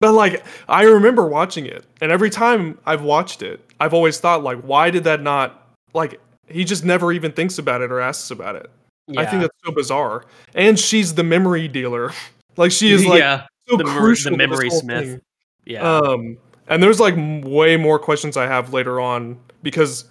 but 0.00 0.12
like 0.12 0.44
I 0.68 0.84
remember 0.84 1.26
watching 1.26 1.66
it, 1.66 1.84
and 2.00 2.12
every 2.12 2.30
time 2.30 2.78
I've 2.84 3.02
watched 3.02 3.42
it, 3.42 3.60
I've 3.80 3.94
always 3.94 4.18
thought 4.18 4.42
like 4.42 4.60
why 4.60 4.90
did 4.90 5.04
that 5.04 5.22
not 5.22 5.66
like 5.94 6.20
he 6.48 6.64
just 6.64 6.84
never 6.84 7.12
even 7.12 7.32
thinks 7.32 7.58
about 7.58 7.80
it 7.80 7.90
or 7.90 8.00
asks 8.00 8.30
about 8.30 8.56
it. 8.56 8.70
Yeah. 9.08 9.20
I 9.20 9.26
think 9.26 9.42
that's 9.42 9.56
so 9.64 9.72
bizarre. 9.72 10.24
And 10.54 10.78
she's 10.78 11.14
the 11.14 11.24
memory 11.24 11.68
dealer. 11.68 12.12
like 12.56 12.72
she 12.72 12.92
is 12.92 13.06
like 13.06 13.20
yeah. 13.20 13.46
so 13.68 13.76
the, 13.76 13.84
crucial 13.84 14.32
the 14.32 14.36
memory 14.36 14.70
smith. 14.70 15.04
Thing. 15.04 15.20
Yeah. 15.64 15.82
Um 15.82 16.38
and 16.68 16.82
there's 16.82 17.00
like 17.00 17.14
way 17.44 17.76
more 17.76 17.98
questions 17.98 18.36
I 18.36 18.46
have 18.46 18.72
later 18.72 19.00
on 19.00 19.38
because 19.62 20.06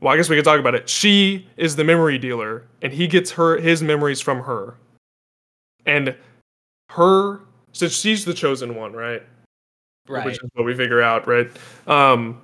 well, 0.00 0.14
I 0.14 0.16
guess 0.16 0.30
we 0.30 0.36
can 0.36 0.44
talk 0.44 0.58
about 0.58 0.74
it. 0.74 0.88
She 0.88 1.46
is 1.58 1.76
the 1.76 1.84
memory 1.84 2.18
dealer 2.18 2.64
and 2.82 2.92
he 2.92 3.06
gets 3.06 3.30
her 3.32 3.58
his 3.58 3.82
memories 3.82 4.20
from 4.20 4.42
her. 4.42 4.76
And 5.86 6.16
her 6.90 7.40
so 7.72 7.88
she's 7.88 8.24
the 8.24 8.34
chosen 8.34 8.74
one, 8.74 8.92
right? 8.92 9.22
Right. 10.08 10.24
Which 10.24 10.34
is 10.34 10.50
what 10.54 10.64
we 10.64 10.74
figure 10.74 11.02
out, 11.02 11.26
right? 11.26 11.50
Um 11.86 12.40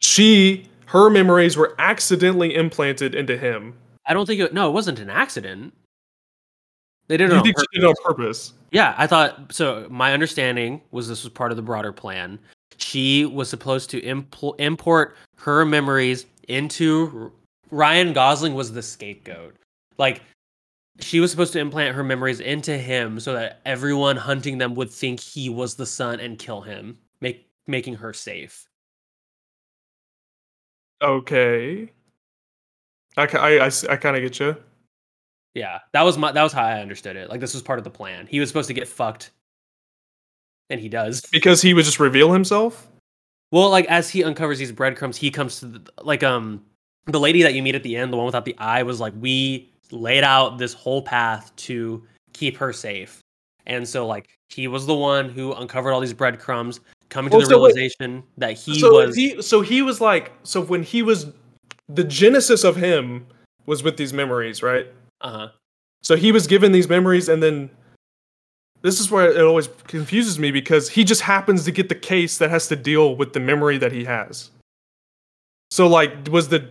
she 0.00 0.66
her 0.86 1.10
memories 1.10 1.56
were 1.56 1.74
accidentally 1.78 2.54
implanted 2.54 3.14
into 3.14 3.36
him 3.36 3.74
I 4.08 4.14
don't 4.14 4.24
think 4.24 4.40
it. 4.40 4.54
No, 4.54 4.68
it 4.68 4.72
wasn't 4.72 4.98
an 4.98 5.10
accident. 5.10 5.74
They 7.08 7.18
did 7.18 7.26
it. 7.26 7.32
You 7.32 7.38
on 7.38 7.44
think 7.44 7.56
purpose. 7.56 7.66
she 7.72 7.78
did 7.78 7.84
it 7.84 7.88
on 7.88 7.94
purpose? 8.02 8.52
Yeah, 8.72 8.94
I 8.96 9.06
thought 9.06 9.52
so. 9.52 9.86
My 9.90 10.14
understanding 10.14 10.80
was 10.90 11.08
this 11.08 11.24
was 11.24 11.32
part 11.32 11.52
of 11.52 11.56
the 11.56 11.62
broader 11.62 11.92
plan. 11.92 12.38
She 12.78 13.26
was 13.26 13.50
supposed 13.50 13.90
to 13.90 14.00
impl- 14.00 14.58
import 14.58 15.16
her 15.36 15.64
memories 15.66 16.24
into 16.48 17.30
Ryan 17.70 18.14
Gosling 18.14 18.54
was 18.54 18.72
the 18.72 18.82
scapegoat. 18.82 19.54
Like 19.98 20.22
she 21.00 21.20
was 21.20 21.30
supposed 21.30 21.52
to 21.52 21.60
implant 21.60 21.94
her 21.94 22.02
memories 22.02 22.40
into 22.40 22.76
him 22.76 23.20
so 23.20 23.32
that 23.34 23.60
everyone 23.64 24.16
hunting 24.16 24.58
them 24.58 24.74
would 24.74 24.90
think 24.90 25.20
he 25.20 25.48
was 25.48 25.74
the 25.74 25.86
son 25.86 26.20
and 26.20 26.38
kill 26.38 26.60
him, 26.60 26.98
make 27.20 27.48
making 27.66 27.94
her 27.94 28.12
safe. 28.12 28.68
Okay. 31.00 31.92
I, 33.16 33.22
I, 33.22 33.66
I, 33.66 33.70
I 33.90 33.96
kind 33.96 34.16
of 34.16 34.22
get 34.22 34.40
you. 34.40 34.56
Yeah, 35.54 35.78
that 35.92 36.02
was 36.02 36.18
my 36.18 36.32
that 36.32 36.42
was 36.42 36.52
how 36.52 36.64
I 36.64 36.80
understood 36.80 37.16
it. 37.16 37.30
Like 37.30 37.40
this 37.40 37.54
was 37.54 37.62
part 37.62 37.78
of 37.78 37.84
the 37.84 37.90
plan. 37.90 38.26
He 38.26 38.38
was 38.38 38.48
supposed 38.48 38.68
to 38.68 38.74
get 38.74 38.86
fucked, 38.86 39.30
and 40.70 40.80
he 40.80 40.88
does 40.88 41.22
because 41.32 41.62
he 41.62 41.74
would 41.74 41.84
just 41.84 42.00
reveal 42.00 42.32
himself. 42.32 42.88
Well, 43.50 43.70
like 43.70 43.86
as 43.86 44.10
he 44.10 44.22
uncovers 44.22 44.58
these 44.58 44.72
breadcrumbs, 44.72 45.16
he 45.16 45.30
comes 45.30 45.60
to 45.60 45.66
the, 45.66 45.92
like 46.02 46.22
um 46.22 46.64
the 47.06 47.18
lady 47.18 47.42
that 47.42 47.54
you 47.54 47.62
meet 47.62 47.74
at 47.74 47.82
the 47.82 47.96
end, 47.96 48.12
the 48.12 48.16
one 48.16 48.26
without 48.26 48.44
the 48.44 48.56
eye, 48.58 48.82
was 48.82 49.00
like 49.00 49.14
we 49.18 49.72
laid 49.90 50.24
out 50.24 50.58
this 50.58 50.74
whole 50.74 51.02
path 51.02 51.54
to 51.56 52.02
keep 52.32 52.56
her 52.56 52.72
safe, 52.72 53.20
and 53.66 53.86
so 53.88 54.06
like 54.06 54.28
he 54.48 54.68
was 54.68 54.86
the 54.86 54.94
one 54.94 55.28
who 55.28 55.52
uncovered 55.54 55.92
all 55.92 56.00
these 56.00 56.14
breadcrumbs, 56.14 56.80
coming 57.08 57.30
well, 57.30 57.40
to 57.40 57.46
the 57.46 57.50
so 57.50 57.64
realization 57.64 58.16
wait, 58.16 58.24
that 58.38 58.52
he 58.52 58.78
so 58.78 58.92
was. 58.92 59.16
He, 59.16 59.40
so 59.42 59.60
he 59.60 59.82
was 59.82 60.00
like 60.00 60.32
so 60.42 60.60
when 60.60 60.82
he 60.82 61.02
was 61.02 61.26
the 61.88 62.04
genesis 62.04 62.64
of 62.64 62.76
him 62.76 63.26
was 63.66 63.82
with 63.82 63.96
these 63.96 64.12
memories, 64.12 64.62
right? 64.62 64.86
Uh 65.20 65.30
huh. 65.30 65.48
So 66.02 66.16
he 66.16 66.32
was 66.32 66.46
given 66.46 66.72
these 66.72 66.88
memories, 66.88 67.28
and 67.28 67.42
then 67.42 67.70
this 68.82 69.00
is 69.00 69.10
where 69.10 69.30
it 69.30 69.42
always 69.42 69.68
confuses 69.86 70.38
me 70.38 70.50
because 70.50 70.88
he 70.88 71.04
just 71.04 71.22
happens 71.22 71.64
to 71.64 71.72
get 71.72 71.88
the 71.88 71.94
case 71.94 72.38
that 72.38 72.50
has 72.50 72.68
to 72.68 72.76
deal 72.76 73.16
with 73.16 73.32
the 73.32 73.40
memory 73.40 73.78
that 73.78 73.92
he 73.92 74.04
has. 74.04 74.50
So, 75.70 75.86
like, 75.86 76.28
was 76.30 76.48
the 76.48 76.70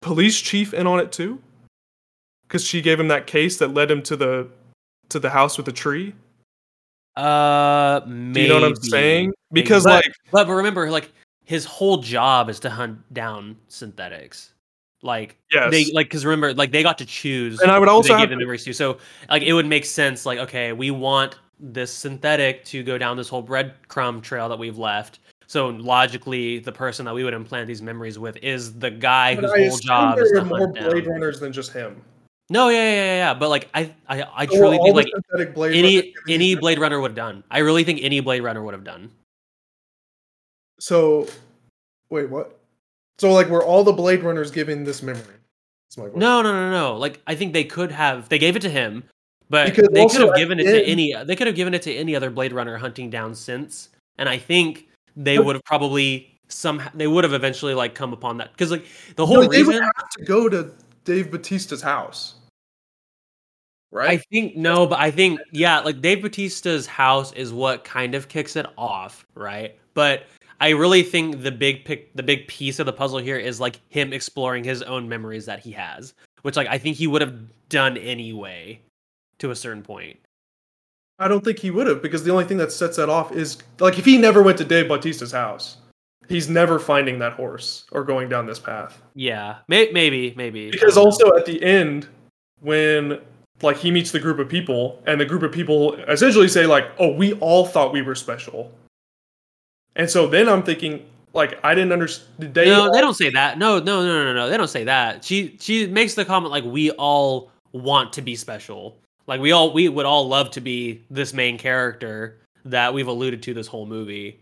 police 0.00 0.40
chief 0.40 0.72
in 0.72 0.86
on 0.86 1.00
it 1.00 1.12
too? 1.12 1.40
Because 2.48 2.64
she 2.64 2.80
gave 2.82 2.98
him 2.98 3.08
that 3.08 3.26
case 3.26 3.58
that 3.58 3.74
led 3.74 3.90
him 3.90 4.02
to 4.02 4.16
the 4.16 4.48
to 5.10 5.20
the 5.20 5.30
house 5.30 5.56
with 5.56 5.66
the 5.66 5.72
tree. 5.72 6.14
Uh, 7.16 8.00
maybe. 8.06 8.32
Do 8.32 8.40
you 8.40 8.48
know 8.48 8.54
what 8.54 8.64
I'm 8.64 8.76
saying? 8.76 9.32
Because 9.52 9.84
but, 9.84 10.04
like, 10.04 10.12
but, 10.30 10.46
but 10.46 10.54
remember, 10.54 10.90
like, 10.90 11.12
his 11.44 11.64
whole 11.64 11.98
job 11.98 12.50
is 12.50 12.60
to 12.60 12.70
hunt 12.70 12.98
down 13.14 13.56
synthetics. 13.68 14.52
Like 15.02 15.36
yes. 15.52 15.70
they 15.70 15.86
like 15.92 16.06
because 16.06 16.24
remember 16.24 16.52
like 16.54 16.72
they 16.72 16.82
got 16.82 16.98
to 16.98 17.06
choose 17.06 17.60
and 17.60 17.70
I 17.70 17.78
would 17.78 17.88
also 17.88 18.14
they 18.14 18.20
gave 18.20 18.30
the 18.30 18.36
memories 18.36 18.64
to. 18.64 18.72
So 18.72 18.98
like 19.30 19.42
it 19.42 19.52
would 19.52 19.66
make 19.66 19.84
sense 19.84 20.26
like 20.26 20.40
okay 20.40 20.72
we 20.72 20.90
want 20.90 21.36
this 21.60 21.92
synthetic 21.92 22.64
to 22.66 22.82
go 22.82 22.98
down 22.98 23.16
this 23.16 23.28
whole 23.28 23.42
breadcrumb 23.42 24.22
trail 24.22 24.48
that 24.48 24.58
we've 24.58 24.76
left. 24.76 25.20
So 25.46 25.68
logically, 25.68 26.58
the 26.58 26.72
person 26.72 27.06
that 27.06 27.14
we 27.14 27.24
would 27.24 27.32
implant 27.32 27.66
these 27.66 27.80
memories 27.80 28.18
with 28.18 28.36
is 28.42 28.78
the 28.78 28.90
guy 28.90 29.34
but 29.34 29.44
whose 29.44 29.52
I 29.52 29.68
whole 29.68 29.78
job 29.78 30.18
is 30.18 30.32
to 30.32 30.44
hunt 30.44 30.50
more 30.50 30.90
Blade. 30.90 31.06
Runners 31.06 31.40
than 31.40 31.52
just 31.52 31.72
him. 31.72 32.02
No, 32.50 32.68
yeah, 32.70 32.82
yeah, 32.82 33.16
yeah, 33.16 33.34
But 33.34 33.50
like, 33.50 33.68
I, 33.74 33.94
I, 34.08 34.24
I 34.34 34.46
truly 34.46 34.78
think 34.78 34.96
like 35.56 35.72
any 35.74 36.14
any 36.28 36.54
Blade 36.54 36.78
Runner 36.78 36.98
would 37.00 37.10
have 37.10 37.16
done. 37.16 37.44
I 37.50 37.58
really 37.58 37.84
think 37.84 38.00
any 38.02 38.20
Blade 38.20 38.40
Runner 38.40 38.62
would 38.62 38.72
have 38.72 38.84
done. 38.84 39.10
So, 40.80 41.26
wait, 42.08 42.30
what? 42.30 42.58
So 43.18 43.32
like, 43.32 43.48
were 43.48 43.62
all 43.62 43.84
the 43.84 43.92
Blade 43.92 44.22
Runners 44.22 44.50
given 44.50 44.84
this 44.84 45.02
memory? 45.02 45.34
No, 45.96 46.06
no, 46.14 46.42
no, 46.42 46.70
no. 46.70 46.96
Like, 46.96 47.20
I 47.26 47.34
think 47.34 47.52
they 47.52 47.64
could 47.64 47.90
have. 47.92 48.28
They 48.28 48.38
gave 48.38 48.56
it 48.56 48.62
to 48.62 48.70
him, 48.70 49.04
but 49.50 49.66
because 49.66 49.88
they 49.92 50.06
could 50.06 50.20
have 50.20 50.36
given 50.36 50.60
it 50.60 50.64
to 50.64 50.84
any. 50.84 51.14
They 51.24 51.36
could 51.36 51.48
have 51.48 51.56
given 51.56 51.74
it 51.74 51.82
to 51.82 51.94
any 51.94 52.16
other 52.16 52.30
Blade 52.30 52.52
Runner 52.52 52.78
hunting 52.78 53.10
down 53.10 53.32
synths, 53.32 53.88
and 54.16 54.28
I 54.28 54.38
think 54.38 54.88
they 55.16 55.38
would 55.38 55.56
have 55.56 55.64
probably 55.64 56.38
some. 56.48 56.82
They 56.94 57.08
would 57.08 57.24
have 57.24 57.34
eventually 57.34 57.74
like 57.74 57.94
come 57.94 58.12
upon 58.12 58.38
that 58.38 58.52
because 58.52 58.70
like 58.70 58.86
the 59.16 59.26
whole 59.26 59.42
no, 59.42 59.48
they 59.48 59.58
reason 59.58 59.74
would 59.74 59.82
have 59.82 60.08
to 60.18 60.24
go 60.24 60.48
to 60.48 60.72
Dave 61.04 61.30
Bautista's 61.30 61.82
house. 61.82 62.34
Right? 63.90 64.10
I 64.10 64.16
think 64.18 64.56
no, 64.56 64.86
but 64.86 64.98
I 64.98 65.10
think 65.10 65.40
yeah, 65.52 65.80
like 65.80 66.02
Dave 66.02 66.18
Bautista's 66.18 66.86
house 66.86 67.32
is 67.32 67.52
what 67.52 67.84
kind 67.84 68.14
of 68.14 68.28
kicks 68.28 68.54
it 68.56 68.66
off, 68.76 69.26
right? 69.34 69.78
But 69.94 70.26
I 70.60 70.70
really 70.70 71.02
think 71.02 71.42
the 71.42 71.52
big 71.52 71.84
pick, 71.84 72.14
the 72.14 72.22
big 72.22 72.48
piece 72.48 72.78
of 72.78 72.86
the 72.86 72.92
puzzle 72.92 73.18
here 73.18 73.38
is 73.38 73.60
like 73.60 73.80
him 73.88 74.12
exploring 74.12 74.64
his 74.64 74.82
own 74.82 75.08
memories 75.08 75.46
that 75.46 75.60
he 75.60 75.72
has, 75.72 76.14
which 76.42 76.56
like 76.56 76.68
I 76.68 76.76
think 76.76 76.96
he 76.96 77.06
would 77.06 77.22
have 77.22 77.34
done 77.68 77.96
anyway, 77.96 78.80
to 79.38 79.50
a 79.50 79.56
certain 79.56 79.82
point. 79.82 80.18
I 81.18 81.28
don't 81.28 81.44
think 81.44 81.58
he 81.58 81.70
would 81.70 81.86
have 81.86 82.02
because 82.02 82.22
the 82.24 82.30
only 82.30 82.44
thing 82.44 82.58
that 82.58 82.72
sets 82.72 82.96
that 82.96 83.08
off 83.08 83.32
is 83.32 83.58
like 83.80 83.98
if 83.98 84.04
he 84.04 84.18
never 84.18 84.42
went 84.42 84.58
to 84.58 84.64
Dave 84.64 84.86
Bautista's 84.86 85.32
house, 85.32 85.78
he's 86.28 86.48
never 86.48 86.78
finding 86.78 87.18
that 87.20 87.32
horse 87.32 87.86
or 87.90 88.04
going 88.04 88.28
down 88.28 88.46
this 88.46 88.58
path. 88.58 89.02
Yeah, 89.14 89.56
may- 89.66 89.90
maybe, 89.92 90.34
maybe. 90.36 90.70
Because 90.70 90.96
also 90.96 91.34
at 91.36 91.46
the 91.46 91.62
end, 91.62 92.06
when 92.60 93.20
like 93.62 93.76
he 93.76 93.90
meets 93.90 94.10
the 94.10 94.20
group 94.20 94.38
of 94.38 94.48
people, 94.48 95.02
and 95.06 95.20
the 95.20 95.24
group 95.24 95.42
of 95.42 95.52
people 95.52 95.94
essentially 95.94 96.48
say 96.48 96.66
like, 96.66 96.86
"Oh, 96.98 97.12
we 97.12 97.34
all 97.34 97.66
thought 97.66 97.92
we 97.92 98.02
were 98.02 98.14
special," 98.14 98.72
And 99.98 100.08
so 100.08 100.28
then 100.28 100.48
I'm 100.48 100.62
thinking, 100.62 101.04
like, 101.34 101.58
I 101.64 101.74
didn't 101.74 101.92
understand. 101.92 102.54
They 102.54 102.66
no, 102.66 102.82
all- 102.82 102.92
they 102.92 103.00
don't 103.00 103.14
say 103.14 103.30
that. 103.30 103.58
No, 103.58 103.78
no, 103.80 104.06
no, 104.06 104.24
no, 104.24 104.32
no. 104.32 104.48
They 104.48 104.56
don't 104.56 104.68
say 104.68 104.84
that. 104.84 105.24
She 105.24 105.56
she 105.60 105.86
makes 105.88 106.14
the 106.14 106.24
comment 106.24 106.52
like 106.52 106.64
we 106.64 106.92
all 106.92 107.50
want 107.72 108.12
to 108.14 108.22
be 108.22 108.36
special. 108.36 108.96
Like 109.26 109.40
we 109.40 109.52
all 109.52 109.72
we 109.72 109.88
would 109.88 110.06
all 110.06 110.26
love 110.26 110.52
to 110.52 110.60
be 110.60 111.02
this 111.10 111.34
main 111.34 111.58
character 111.58 112.38
that 112.64 112.94
we've 112.94 113.08
alluded 113.08 113.42
to 113.42 113.54
this 113.54 113.66
whole 113.66 113.86
movie. 113.86 114.40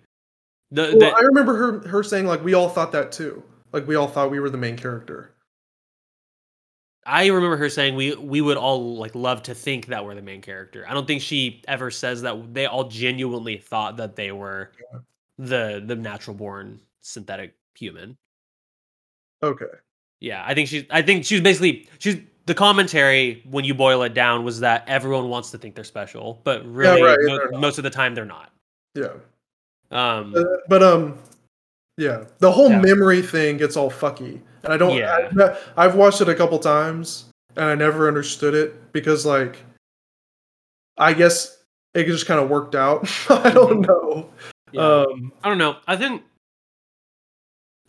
The, 0.71 0.83
well, 0.83 0.99
the, 0.99 1.17
I 1.17 1.21
remember 1.21 1.57
her 1.57 1.89
her 1.89 2.03
saying 2.03 2.27
like 2.27 2.45
we 2.45 2.55
all 2.55 2.69
thought 2.69 2.93
that 2.93 3.11
too. 3.11 3.43
Like 3.73 3.89
we 3.89 3.97
all 3.97 4.07
thought 4.07 4.31
we 4.31 4.39
were 4.39 4.51
the 4.51 4.59
main 4.59 4.77
character. 4.77 5.33
I 7.07 7.27
remember 7.27 7.57
her 7.57 7.69
saying 7.69 7.95
we 7.95 8.15
we 8.15 8.41
would 8.41 8.57
all 8.57 8.97
like 8.97 9.15
love 9.15 9.43
to 9.45 9.55
think 9.55 9.87
that 9.87 10.05
we're 10.05 10.15
the 10.15 10.23
main 10.23 10.43
character. 10.43 10.85
I 10.89 10.95
don't 10.95 11.07
think 11.07 11.23
she 11.23 11.63
ever 11.69 11.91
says 11.91 12.23
that 12.23 12.53
they 12.53 12.67
all 12.67 12.89
genuinely 12.89 13.59
thought 13.59 13.97
that 13.99 14.17
they 14.17 14.33
were 14.33 14.73
yeah 14.93 14.99
the 15.39 15.83
the 15.85 15.97
natural 15.97 16.37
born 16.37 16.81
synthetic 17.01 17.55
human. 17.75 18.17
Okay. 19.43 19.67
Yeah, 20.21 20.43
I 20.47 20.55
think 20.55 20.69
she's. 20.69 20.85
I 20.91 21.03
think 21.03 21.25
she's 21.25 21.41
basically 21.41 21.89
she's 21.99 22.17
the 22.47 22.55
commentary 22.55 23.43
when 23.51 23.65
you 23.65 23.75
boil 23.75 24.03
it 24.03 24.15
down 24.15 24.45
was 24.45 24.61
that 24.61 24.85
everyone 24.89 25.29
wants 25.29 25.51
to 25.51 25.59
think 25.59 25.75
they're 25.75 25.85
special, 25.85 26.41
but 26.45 26.65
really 26.67 27.01
yeah, 27.01 27.07
right, 27.07 27.51
mo- 27.53 27.59
most 27.59 27.79
of 27.79 27.85
the 27.85 27.91
time 27.91 28.15
they're 28.15 28.25
not. 28.25 28.51
Yeah. 28.95 29.13
Um. 29.91 30.35
Uh, 30.35 30.43
but 30.69 30.83
um. 30.83 31.19
Yeah, 31.99 32.25
the 32.39 32.53
whole 32.53 32.71
yeah. 32.71 32.81
memory 32.81 33.23
thing 33.23 33.57
gets 33.57 33.77
all 33.77 33.91
fucky, 33.91 34.41
and 34.63 34.73
I 34.73 34.77
don't. 34.77 34.97
Yeah. 34.97 35.29
I, 35.77 35.85
I've 35.85 35.95
watched 35.95 36.21
it 36.21 36.29
a 36.29 36.35
couple 36.35 36.59
times, 36.59 37.27
and 37.57 37.65
I 37.65 37.75
never 37.75 38.07
understood 38.07 38.55
it 38.55 38.93
because, 38.93 39.25
like, 39.25 39.65
I 40.99 41.15
guess 41.15 41.65
it 41.95 42.05
just 42.05 42.27
kind 42.27 42.39
of 42.39 42.51
worked 42.51 42.75
out. 42.75 43.09
I 43.31 43.51
don't 43.51 43.81
mm-hmm. 43.81 43.91
know. 43.91 44.31
Yeah. 44.73 44.83
Um, 44.83 45.33
I 45.43 45.49
don't 45.49 45.59
know. 45.59 45.77
I 45.87 45.97
think 45.97 46.23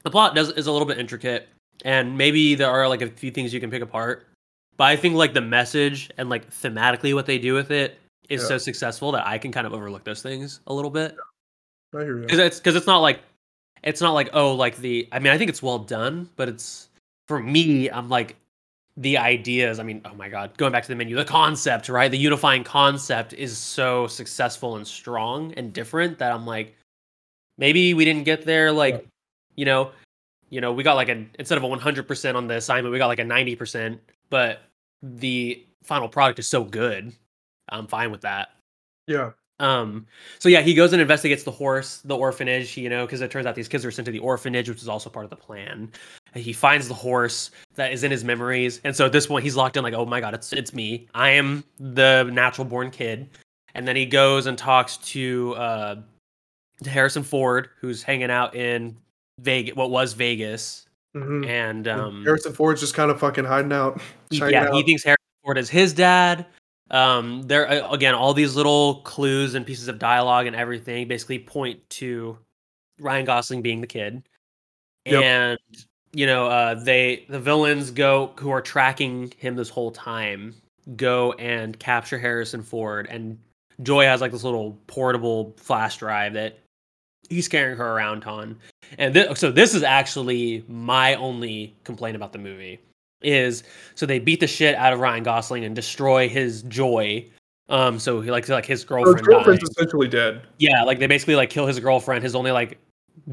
the 0.03 0.09
plot 0.09 0.35
does 0.35 0.51
is 0.51 0.67
a 0.67 0.71
little 0.71 0.87
bit 0.87 0.99
intricate, 0.99 1.49
and 1.83 2.17
maybe 2.17 2.55
there 2.55 2.69
are 2.69 2.87
like 2.87 3.01
a 3.01 3.07
few 3.07 3.31
things 3.31 3.53
you 3.53 3.59
can 3.59 3.69
pick 3.69 3.81
apart. 3.81 4.27
But 4.77 4.85
I 4.85 4.95
think 4.95 5.15
like 5.15 5.33
the 5.33 5.41
message 5.41 6.09
and 6.17 6.29
like 6.29 6.49
thematically 6.49 7.13
what 7.13 7.25
they 7.25 7.39
do 7.39 7.53
with 7.53 7.71
it 7.71 7.99
is 8.29 8.41
yeah. 8.41 8.47
so 8.47 8.57
successful 8.57 9.11
that 9.13 9.27
I 9.27 9.37
can 9.37 9.51
kind 9.51 9.67
of 9.67 9.73
overlook 9.73 10.03
those 10.03 10.21
things 10.21 10.61
a 10.67 10.73
little 10.73 10.91
bit. 10.91 11.15
Yeah. 11.93 11.99
I 11.99 12.03
hear 12.03 12.17
you. 12.17 12.21
Because 12.21 12.39
it's 12.39 12.59
because 12.59 12.75
it's 12.75 12.87
not 12.87 12.99
like 12.99 13.21
it's 13.83 14.01
not 14.01 14.13
like 14.13 14.29
oh 14.33 14.53
like 14.53 14.77
the 14.77 15.07
I 15.11 15.19
mean 15.19 15.33
I 15.33 15.37
think 15.37 15.49
it's 15.49 15.63
well 15.63 15.79
done, 15.79 16.29
but 16.35 16.49
it's 16.49 16.89
for 17.27 17.39
me 17.39 17.89
I'm 17.89 18.09
like 18.09 18.37
the 18.99 19.15
ideas 19.15 19.79
i 19.79 19.83
mean 19.83 20.01
oh 20.05 20.13
my 20.15 20.27
god 20.27 20.57
going 20.57 20.71
back 20.71 20.81
to 20.81 20.89
the 20.89 20.95
menu 20.95 21.15
the 21.15 21.23
concept 21.23 21.87
right? 21.87 22.09
The 22.09 22.17
unifying 22.17 22.63
concept 22.63 23.33
is 23.33 23.55
so 23.55 24.07
successful 24.07 24.75
and 24.75 24.87
strong 24.87 25.53
and 25.53 25.71
different 25.71 26.17
that 26.17 26.31
i'm 26.31 26.47
like 26.47 26.75
maybe 27.59 27.93
we 27.93 28.05
didn't 28.05 28.23
get 28.23 28.43
there 28.43 28.71
like 28.71 29.05
you 29.55 29.65
know 29.65 29.91
you 30.49 30.61
know 30.61 30.73
we 30.73 30.81
got 30.81 30.95
like 30.95 31.09
an 31.09 31.29
instead 31.37 31.59
of 31.59 31.63
a 31.63 31.67
100% 31.67 32.35
on 32.35 32.47
the 32.47 32.55
assignment 32.55 32.91
we 32.91 32.97
got 32.97 33.05
like 33.05 33.19
a 33.19 33.23
90% 33.23 33.99
but 34.31 34.61
the 35.03 35.63
final 35.83 36.09
product 36.09 36.39
is 36.39 36.47
so 36.47 36.63
good. 36.63 37.13
I'm 37.69 37.87
fine 37.87 38.11
with 38.11 38.21
that. 38.21 38.49
Yeah 39.05 39.31
um, 39.59 40.05
so 40.39 40.49
yeah, 40.49 40.61
he 40.61 40.73
goes 40.73 40.93
and 40.93 41.01
investigates 41.01 41.43
the 41.43 41.51
horse, 41.51 42.01
the 42.05 42.15
orphanage, 42.15 42.77
you 42.77 42.89
know, 42.89 43.05
because 43.05 43.21
it 43.21 43.31
turns 43.31 43.45
out 43.45 43.55
these 43.55 43.67
kids 43.67 43.83
are 43.85 43.91
sent 43.91 44.05
to 44.05 44.11
the 44.11 44.19
orphanage, 44.19 44.69
which 44.69 44.81
is 44.81 44.87
also 44.87 45.09
part 45.09 45.23
of 45.23 45.29
the 45.29 45.35
plan. 45.35 45.91
He 46.35 46.53
finds 46.53 46.87
the 46.87 46.93
horse 46.93 47.49
that 47.75 47.91
is 47.91 48.03
in 48.03 48.11
his 48.11 48.23
memories, 48.23 48.79
and 48.83 48.95
so 48.95 49.05
at 49.05 49.11
this 49.11 49.25
point, 49.25 49.43
he's 49.43 49.55
locked 49.55 49.77
in, 49.77 49.83
like, 49.83 49.93
oh 49.93 50.05
my 50.05 50.19
god, 50.19 50.33
it's 50.33 50.53
it's 50.53 50.73
me. 50.73 51.07
I 51.15 51.29
am 51.29 51.63
the 51.79 52.23
natural 52.31 52.65
born 52.65 52.91
kid. 52.91 53.29
And 53.73 53.87
then 53.87 53.95
he 53.95 54.07
goes 54.07 54.47
and 54.47 54.57
talks 54.57 54.97
to 54.97 55.53
uh, 55.55 55.95
to 56.83 56.89
Harrison 56.89 57.23
Ford, 57.23 57.69
who's 57.79 58.03
hanging 58.03 58.31
out 58.31 58.55
in 58.55 58.97
Vegas, 59.39 59.75
what 59.75 59.91
was 59.91 60.13
Vegas, 60.13 60.85
mm-hmm. 61.15 61.43
and 61.45 61.87
um, 61.87 62.23
Harrison 62.23 62.53
Ford's 62.53 62.81
just 62.81 62.93
kind 62.93 63.11
of 63.11 63.19
fucking 63.19 63.45
hiding 63.45 63.73
out. 63.73 64.01
Yeah, 64.31 64.65
out. 64.65 64.73
he 64.73 64.83
thinks 64.83 65.03
Harrison 65.03 65.17
Ford 65.43 65.57
is 65.57 65.69
his 65.69 65.93
dad 65.93 66.45
um 66.91 67.43
there 67.43 67.65
again 67.91 68.15
all 68.15 68.33
these 68.33 68.55
little 68.55 68.95
clues 69.01 69.55
and 69.55 69.65
pieces 69.65 69.87
of 69.87 69.99
dialogue 69.99 70.45
and 70.45 70.55
everything 70.55 71.07
basically 71.07 71.39
point 71.39 71.77
to 71.89 72.37
ryan 72.99 73.25
gosling 73.25 73.61
being 73.61 73.81
the 73.81 73.87
kid. 73.87 74.23
Yep. 75.05 75.23
and 75.23 75.59
you 76.13 76.25
know 76.25 76.47
uh 76.47 76.75
they 76.75 77.25
the 77.29 77.39
villains 77.39 77.91
go 77.91 78.31
who 78.37 78.49
are 78.49 78.61
tracking 78.61 79.33
him 79.37 79.55
this 79.55 79.69
whole 79.69 79.91
time 79.91 80.53
go 80.95 81.33
and 81.33 81.77
capture 81.79 82.17
harrison 82.17 82.63
ford. 82.63 83.07
And 83.09 83.37
joy 83.83 84.05
has 84.05 84.21
like 84.21 84.31
this 84.31 84.43
little 84.43 84.77
portable 84.87 85.53
flash 85.57 85.97
drive 85.97 86.33
that 86.33 86.59
he's 87.29 87.47
carrying 87.47 87.77
her 87.77 87.85
around 87.85 88.23
on. 88.23 88.57
And 88.97 89.13
th- 89.13 89.37
so 89.37 89.51
this 89.51 89.75
is 89.75 89.83
actually 89.83 90.63
my 90.67 91.15
only 91.15 91.75
complaint 91.83 92.15
about 92.15 92.31
the 92.31 92.39
movie 92.39 92.79
is 93.21 93.63
so 93.95 94.05
they 94.05 94.19
beat 94.19 94.39
the 94.39 94.47
shit 94.47 94.75
out 94.75 94.93
of 94.93 94.99
Ryan 94.99 95.23
Gosling 95.23 95.65
and 95.65 95.75
destroy 95.75 96.29
his 96.29 96.63
joy. 96.63 97.25
Um, 97.69 97.99
so 97.99 98.21
he 98.21 98.31
like 98.31 98.47
like 98.49 98.65
his 98.65 98.83
girlfriend. 98.83 99.19
His 99.19 99.27
girlfriend's 99.27 99.63
died. 99.63 99.71
essentially 99.71 100.07
dead. 100.07 100.41
Yeah, 100.57 100.83
like 100.83 100.99
they 100.99 101.07
basically 101.07 101.35
like 101.35 101.49
kill 101.49 101.67
his 101.67 101.79
girlfriend, 101.79 102.23
his 102.23 102.35
only 102.35 102.51
like 102.51 102.77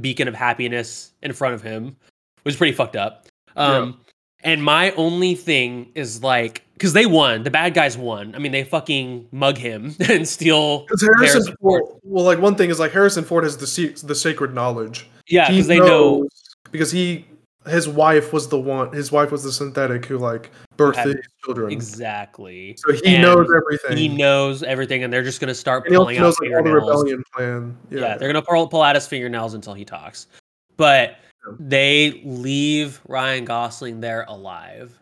beacon 0.01 0.28
of 0.28 0.35
happiness 0.35 1.12
in 1.23 1.32
front 1.32 1.55
of 1.55 1.62
him, 1.62 1.97
which 2.43 2.55
is 2.55 2.59
pretty 2.59 2.73
fucked 2.73 2.97
up. 2.97 3.27
Um, 3.56 4.01
yeah. 4.43 4.52
and 4.52 4.65
my 4.65 4.90
only 4.93 5.35
thing 5.35 5.93
is 5.94 6.23
like 6.23 6.62
because 6.74 6.93
they 6.93 7.06
won, 7.06 7.44
the 7.44 7.51
bad 7.51 7.74
guys 7.74 7.97
won. 7.97 8.35
I 8.35 8.39
mean, 8.39 8.51
they 8.51 8.65
fucking 8.65 9.28
mug 9.31 9.56
him 9.56 9.94
and 10.09 10.28
steal. 10.28 10.81
Because 10.81 11.02
Harrison, 11.02 11.27
Harrison 11.27 11.56
Ford, 11.61 11.82
Ford. 11.86 12.01
Well, 12.02 12.24
like 12.24 12.39
one 12.40 12.56
thing 12.56 12.70
is 12.70 12.81
like 12.81 12.93
Harrison 12.93 13.24
Ford 13.24 13.44
has 13.44 13.56
the 13.56 14.06
the 14.06 14.15
sacred 14.15 14.55
knowledge. 14.55 15.09
Yeah, 15.28 15.48
because 15.48 15.69
they 15.69 15.78
know 15.78 16.28
because 16.73 16.90
he 16.90 17.27
his 17.66 17.88
wife 17.88 18.32
was 18.32 18.48
the 18.48 18.58
one 18.58 18.92
his 18.92 19.10
wife 19.10 19.30
was 19.30 19.42
the 19.42 19.52
synthetic 19.52 20.04
who 20.06 20.18
like 20.18 20.50
birthed 20.76 21.04
his 21.04 21.16
children. 21.44 21.72
Exactly. 21.72 22.76
So 22.78 22.92
he 22.92 23.14
and 23.14 23.22
knows 23.22 23.48
everything. 23.56 23.96
he 23.96 24.08
knows 24.08 24.62
everything 24.62 25.04
and 25.04 25.12
they're 25.12 25.22
just 25.22 25.40
going 25.40 25.48
to 25.48 25.54
start 25.54 25.86
and 25.86 25.94
pulling 25.94 26.18
out 26.18 26.34
like, 26.40 26.50
the 26.50 26.72
rebellion 26.72 27.22
plan. 27.34 27.76
Yeah. 27.90 28.00
yeah, 28.00 28.16
they're 28.16 28.32
going 28.32 28.42
to 28.42 28.48
pull, 28.48 28.66
pull 28.68 28.82
out 28.82 28.94
his 28.94 29.06
fingernails 29.06 29.54
until 29.54 29.74
he 29.74 29.84
talks. 29.84 30.26
But 30.76 31.16
they 31.58 32.22
leave 32.24 33.00
ryan 33.06 33.44
gosling 33.44 34.00
there 34.00 34.24
alive 34.28 34.98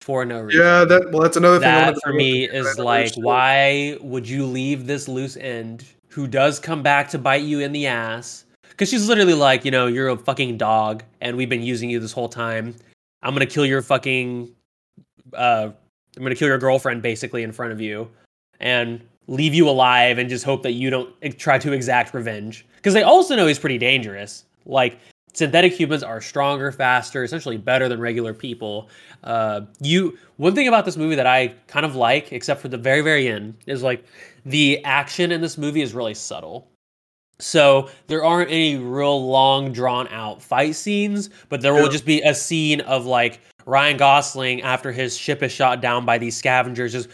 for 0.00 0.24
no 0.24 0.40
reason. 0.40 0.60
Yeah 0.60 0.84
that 0.84 1.10
well 1.12 1.22
that's 1.22 1.36
another 1.36 1.60
thing 1.60 1.68
that 1.68 1.96
for 2.02 2.12
me 2.12 2.48
is 2.48 2.78
like 2.78 3.12
why 3.16 3.96
would 4.00 4.28
you 4.28 4.46
leave 4.46 4.86
this 4.86 5.08
loose 5.08 5.36
end 5.36 5.84
who 6.08 6.26
does 6.26 6.58
come 6.58 6.82
back 6.82 7.08
to 7.10 7.18
bite 7.18 7.42
you 7.42 7.60
in 7.60 7.72
the 7.72 7.86
ass 7.86 8.44
because 8.82 8.90
she's 8.90 9.06
literally 9.06 9.34
like, 9.34 9.64
you 9.64 9.70
know, 9.70 9.86
you're 9.86 10.08
a 10.08 10.16
fucking 10.16 10.58
dog, 10.58 11.04
and 11.20 11.36
we've 11.36 11.48
been 11.48 11.62
using 11.62 11.88
you 11.88 12.00
this 12.00 12.10
whole 12.10 12.28
time. 12.28 12.74
I'm 13.22 13.32
gonna 13.32 13.46
kill 13.46 13.64
your 13.64 13.80
fucking, 13.80 14.52
uh, 15.34 15.70
I'm 16.16 16.22
gonna 16.24 16.34
kill 16.34 16.48
your 16.48 16.58
girlfriend 16.58 17.00
basically 17.00 17.44
in 17.44 17.52
front 17.52 17.70
of 17.70 17.80
you, 17.80 18.10
and 18.58 19.00
leave 19.28 19.54
you 19.54 19.68
alive, 19.68 20.18
and 20.18 20.28
just 20.28 20.44
hope 20.44 20.64
that 20.64 20.72
you 20.72 20.90
don't 20.90 21.14
try 21.38 21.58
to 21.60 21.72
exact 21.72 22.12
revenge. 22.12 22.66
Because 22.74 22.92
they 22.92 23.04
also 23.04 23.36
know 23.36 23.46
he's 23.46 23.60
pretty 23.60 23.78
dangerous. 23.78 24.46
Like 24.66 24.98
synthetic 25.32 25.78
humans 25.78 26.02
are 26.02 26.20
stronger, 26.20 26.72
faster, 26.72 27.22
essentially 27.22 27.58
better 27.58 27.88
than 27.88 28.00
regular 28.00 28.34
people. 28.34 28.88
Uh, 29.22 29.60
you 29.80 30.18
one 30.38 30.56
thing 30.56 30.66
about 30.66 30.84
this 30.84 30.96
movie 30.96 31.14
that 31.14 31.26
I 31.28 31.54
kind 31.68 31.86
of 31.86 31.94
like, 31.94 32.32
except 32.32 32.60
for 32.60 32.66
the 32.66 32.78
very 32.78 33.00
very 33.00 33.28
end, 33.28 33.54
is 33.66 33.84
like 33.84 34.04
the 34.44 34.84
action 34.84 35.30
in 35.30 35.40
this 35.40 35.56
movie 35.56 35.82
is 35.82 35.94
really 35.94 36.14
subtle. 36.14 36.66
So 37.42 37.90
there 38.06 38.24
aren't 38.24 38.50
any 38.50 38.76
real 38.76 39.26
long 39.28 39.72
drawn 39.72 40.06
out 40.08 40.40
fight 40.40 40.76
scenes, 40.76 41.30
but 41.48 41.60
there 41.60 41.74
will 41.74 41.88
just 41.88 42.06
be 42.06 42.22
a 42.22 42.34
scene 42.34 42.80
of 42.82 43.04
like 43.04 43.40
Ryan 43.66 43.96
Gosling 43.96 44.62
after 44.62 44.92
his 44.92 45.16
ship 45.16 45.42
is 45.42 45.52
shot 45.52 45.80
down 45.80 46.04
by 46.06 46.18
these 46.18 46.36
scavengers 46.36 46.92
just 46.92 47.08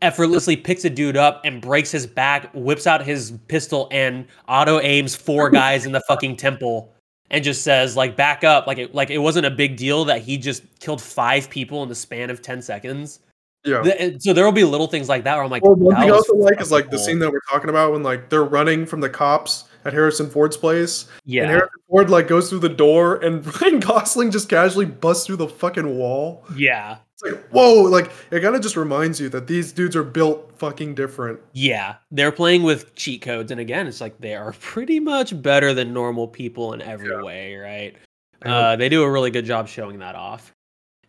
effortlessly 0.00 0.56
picks 0.56 0.84
a 0.84 0.90
dude 0.90 1.16
up 1.16 1.40
and 1.44 1.60
breaks 1.60 1.90
his 1.90 2.06
back, 2.06 2.50
whips 2.54 2.86
out 2.86 3.04
his 3.04 3.32
pistol 3.48 3.88
and 3.90 4.26
auto 4.48 4.80
aims 4.80 5.14
four 5.14 5.50
guys 5.50 5.86
in 5.86 5.92
the 5.92 6.02
fucking 6.08 6.36
temple 6.36 6.92
and 7.30 7.42
just 7.42 7.62
says 7.62 7.96
like 7.96 8.14
back 8.14 8.44
up 8.44 8.66
like 8.66 8.78
it 8.78 8.94
like 8.94 9.10
it 9.10 9.18
wasn't 9.18 9.46
a 9.46 9.50
big 9.50 9.76
deal 9.76 10.04
that 10.04 10.20
he 10.20 10.36
just 10.36 10.62
killed 10.80 11.00
five 11.00 11.48
people 11.50 11.82
in 11.82 11.88
the 11.88 11.94
span 11.94 12.30
of 12.30 12.42
10 12.42 12.62
seconds. 12.62 13.20
Yeah. 13.64 13.80
The, 13.82 14.16
so 14.20 14.32
there 14.32 14.44
will 14.44 14.52
be 14.52 14.64
little 14.64 14.88
things 14.88 15.08
like 15.08 15.24
that 15.24 15.34
where 15.36 15.44
I'm 15.44 15.50
like, 15.50 15.64
well, 15.64 15.74
one 15.74 15.96
thing 15.96 16.10
I 16.10 16.12
also 16.12 16.34
like 16.34 16.60
is 16.60 16.70
like 16.70 16.84
cool. 16.84 16.92
the 16.92 16.98
scene 16.98 17.18
that 17.20 17.30
we're 17.30 17.40
talking 17.48 17.70
about 17.70 17.92
when 17.92 18.02
like 18.02 18.28
they're 18.28 18.44
running 18.44 18.86
from 18.86 19.00
the 19.00 19.08
cops 19.08 19.64
at 19.84 19.92
Harrison 19.92 20.30
Ford's 20.30 20.56
place. 20.56 21.06
Yeah. 21.24 21.42
And 21.42 21.50
Harrison 21.50 21.80
Ford 21.88 22.10
like 22.10 22.28
goes 22.28 22.48
through 22.48 22.60
the 22.60 22.68
door 22.68 23.16
and 23.16 23.44
Ryan 23.62 23.80
Gosling 23.80 24.30
just 24.30 24.48
casually 24.48 24.86
busts 24.86 25.26
through 25.26 25.36
the 25.36 25.48
fucking 25.48 25.96
wall. 25.96 26.44
Yeah. 26.56 26.98
It's 27.14 27.22
like, 27.22 27.48
whoa, 27.50 27.82
like 27.82 28.10
it 28.30 28.40
kind 28.40 28.54
of 28.54 28.62
just 28.62 28.76
reminds 28.76 29.20
you 29.20 29.28
that 29.30 29.46
these 29.46 29.72
dudes 29.72 29.96
are 29.96 30.04
built 30.04 30.52
fucking 30.58 30.94
different. 30.94 31.40
Yeah. 31.52 31.96
They're 32.10 32.32
playing 32.32 32.62
with 32.62 32.94
cheat 32.94 33.22
codes. 33.22 33.50
And 33.50 33.60
again, 33.60 33.86
it's 33.86 34.00
like 34.00 34.18
they 34.18 34.34
are 34.34 34.52
pretty 34.60 35.00
much 35.00 35.40
better 35.40 35.74
than 35.74 35.92
normal 35.92 36.28
people 36.28 36.72
in 36.72 36.82
every 36.82 37.10
yeah. 37.10 37.22
way, 37.22 37.56
right? 37.56 37.96
Uh, 38.44 38.74
they 38.74 38.88
do 38.88 39.02
a 39.04 39.10
really 39.10 39.30
good 39.30 39.44
job 39.44 39.68
showing 39.68 40.00
that 40.00 40.14
off. 40.14 40.52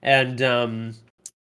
And 0.02 0.42
um 0.42 0.94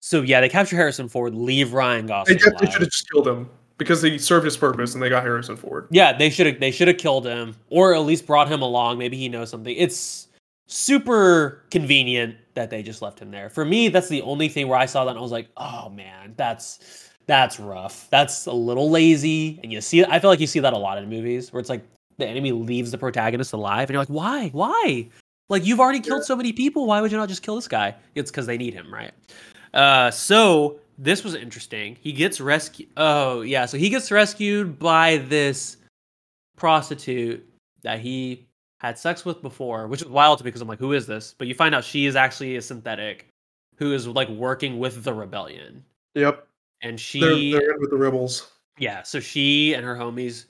so 0.02 0.22
yeah, 0.22 0.42
they 0.42 0.50
capture 0.50 0.76
Harrison 0.76 1.10
Ford, 1.10 1.36
leave 1.36 1.74
Ryan 1.74 2.08
Gosling. 2.08 2.38
They 2.38 2.66
should 2.70 2.82
have 2.82 2.90
just 2.90 3.10
killed 3.12 3.28
him 3.28 3.50
because 3.80 4.04
he 4.04 4.20
served 4.20 4.46
his 4.46 4.58
purpose 4.58 4.94
and 4.94 5.02
they 5.02 5.10
got 5.10 5.24
Harrison 5.24 5.56
Ford. 5.56 5.88
Yeah, 5.90 6.16
they 6.16 6.30
should 6.30 6.46
have 6.46 6.60
they 6.60 6.70
should 6.70 6.88
have 6.88 7.00
killed 7.00 7.26
him 7.26 7.56
or 7.70 7.96
at 7.96 8.02
least 8.02 8.28
brought 8.28 8.48
him 8.48 8.62
along. 8.62 9.00
Maybe 9.00 9.18
he 9.18 9.28
knows 9.28 9.50
something. 9.50 9.76
It's 9.76 10.28
super 10.68 11.64
convenient 11.72 12.36
that 12.54 12.70
they 12.70 12.84
just 12.84 13.02
left 13.02 13.20
him 13.20 13.32
there. 13.32 13.50
For 13.50 13.66
me, 13.66 13.88
that's 13.88 14.10
the 14.10 14.22
only 14.22 14.50
thing 14.50 14.68
where 14.68 14.78
I 14.78 14.86
saw 14.86 15.06
that 15.06 15.12
and 15.12 15.20
I 15.20 15.22
was 15.22 15.32
like, 15.32 15.48
"Oh 15.58 15.90
man, 15.90 16.36
that's 16.38 17.10
that's 17.26 17.60
rough. 17.60 18.08
That's 18.12 18.46
a 18.46 18.52
little 18.52 18.92
lazy." 18.92 19.60
And 19.64 19.72
you 19.72 19.82
see 19.82 20.06
I 20.06 20.20
feel 20.20 20.30
like 20.30 20.42
you 20.42 20.48
see 20.48 20.60
that 20.60 20.74
a 20.74 20.78
lot 20.78 21.00
in 21.00 21.10
movies 21.10 21.52
where 21.52 21.60
it's 21.60 21.70
like 21.70 21.84
the 22.18 22.28
enemy 22.28 22.52
leaves 22.52 22.92
the 22.92 22.98
protagonist 22.98 23.54
alive 23.54 23.90
and 23.90 23.94
you're 23.94 24.02
like, 24.02 24.10
"Why? 24.10 24.50
Why?" 24.50 25.10
Like 25.48 25.66
you've 25.66 25.80
already 25.80 26.02
killed 26.02 26.26
so 26.26 26.36
many 26.36 26.54
people. 26.54 26.86
Why 26.86 27.02
would 27.02 27.12
you 27.12 27.18
not 27.18 27.30
just 27.30 27.42
kill 27.42 27.56
this 27.56 27.68
guy? 27.68 27.96
It's 28.14 28.30
because 28.30 28.46
they 28.46 28.58
need 28.58 28.74
him, 28.74 28.94
right? 28.94 29.12
Uh, 29.74 30.12
so 30.12 30.80
this 31.00 31.24
was 31.24 31.34
interesting. 31.34 31.98
He 32.02 32.12
gets 32.12 32.42
rescued. 32.42 32.90
Oh, 32.98 33.42
yeah. 33.42 33.66
So 33.66 33.78
he 33.78 33.90
gets 33.90 34.12
rescued 34.12 34.78
by 34.78 35.18
this 35.18 35.78
prostitute 36.58 37.48
that 37.84 38.02
he 38.02 38.46
had 38.80 39.00
sex 39.00 39.24
with 39.24 39.42
before, 39.42 39.88
which 39.88 40.02
is 40.02 40.08
wild 40.08 40.38
to 40.40 40.44
me 40.44 40.50
because 40.50 40.62
I'm 40.62 40.68
like, 40.68 40.80
who 40.80 40.92
is 40.92 41.08
this? 41.08 41.34
But 41.38 41.48
you 41.48 41.56
find 41.56 41.74
out 41.74 41.86
she 41.86 42.06
is 42.06 42.18
actually 42.18 42.58
a 42.58 42.62
synthetic 42.62 43.28
who 43.78 43.94
is 43.94 44.08
like 44.08 44.28
working 44.30 44.78
with 44.78 45.04
the 45.04 45.14
rebellion. 45.14 45.84
Yep. 46.16 46.46
And 46.82 47.00
she 47.00 47.52
they're, 47.52 47.62
they're 47.62 47.80
with 47.80 47.92
the 47.92 47.98
rebels. 47.98 48.52
Yeah. 48.78 49.04
So 49.04 49.22
she 49.22 49.74
and 49.74 49.86
her 49.86 49.96
homies 49.96 50.46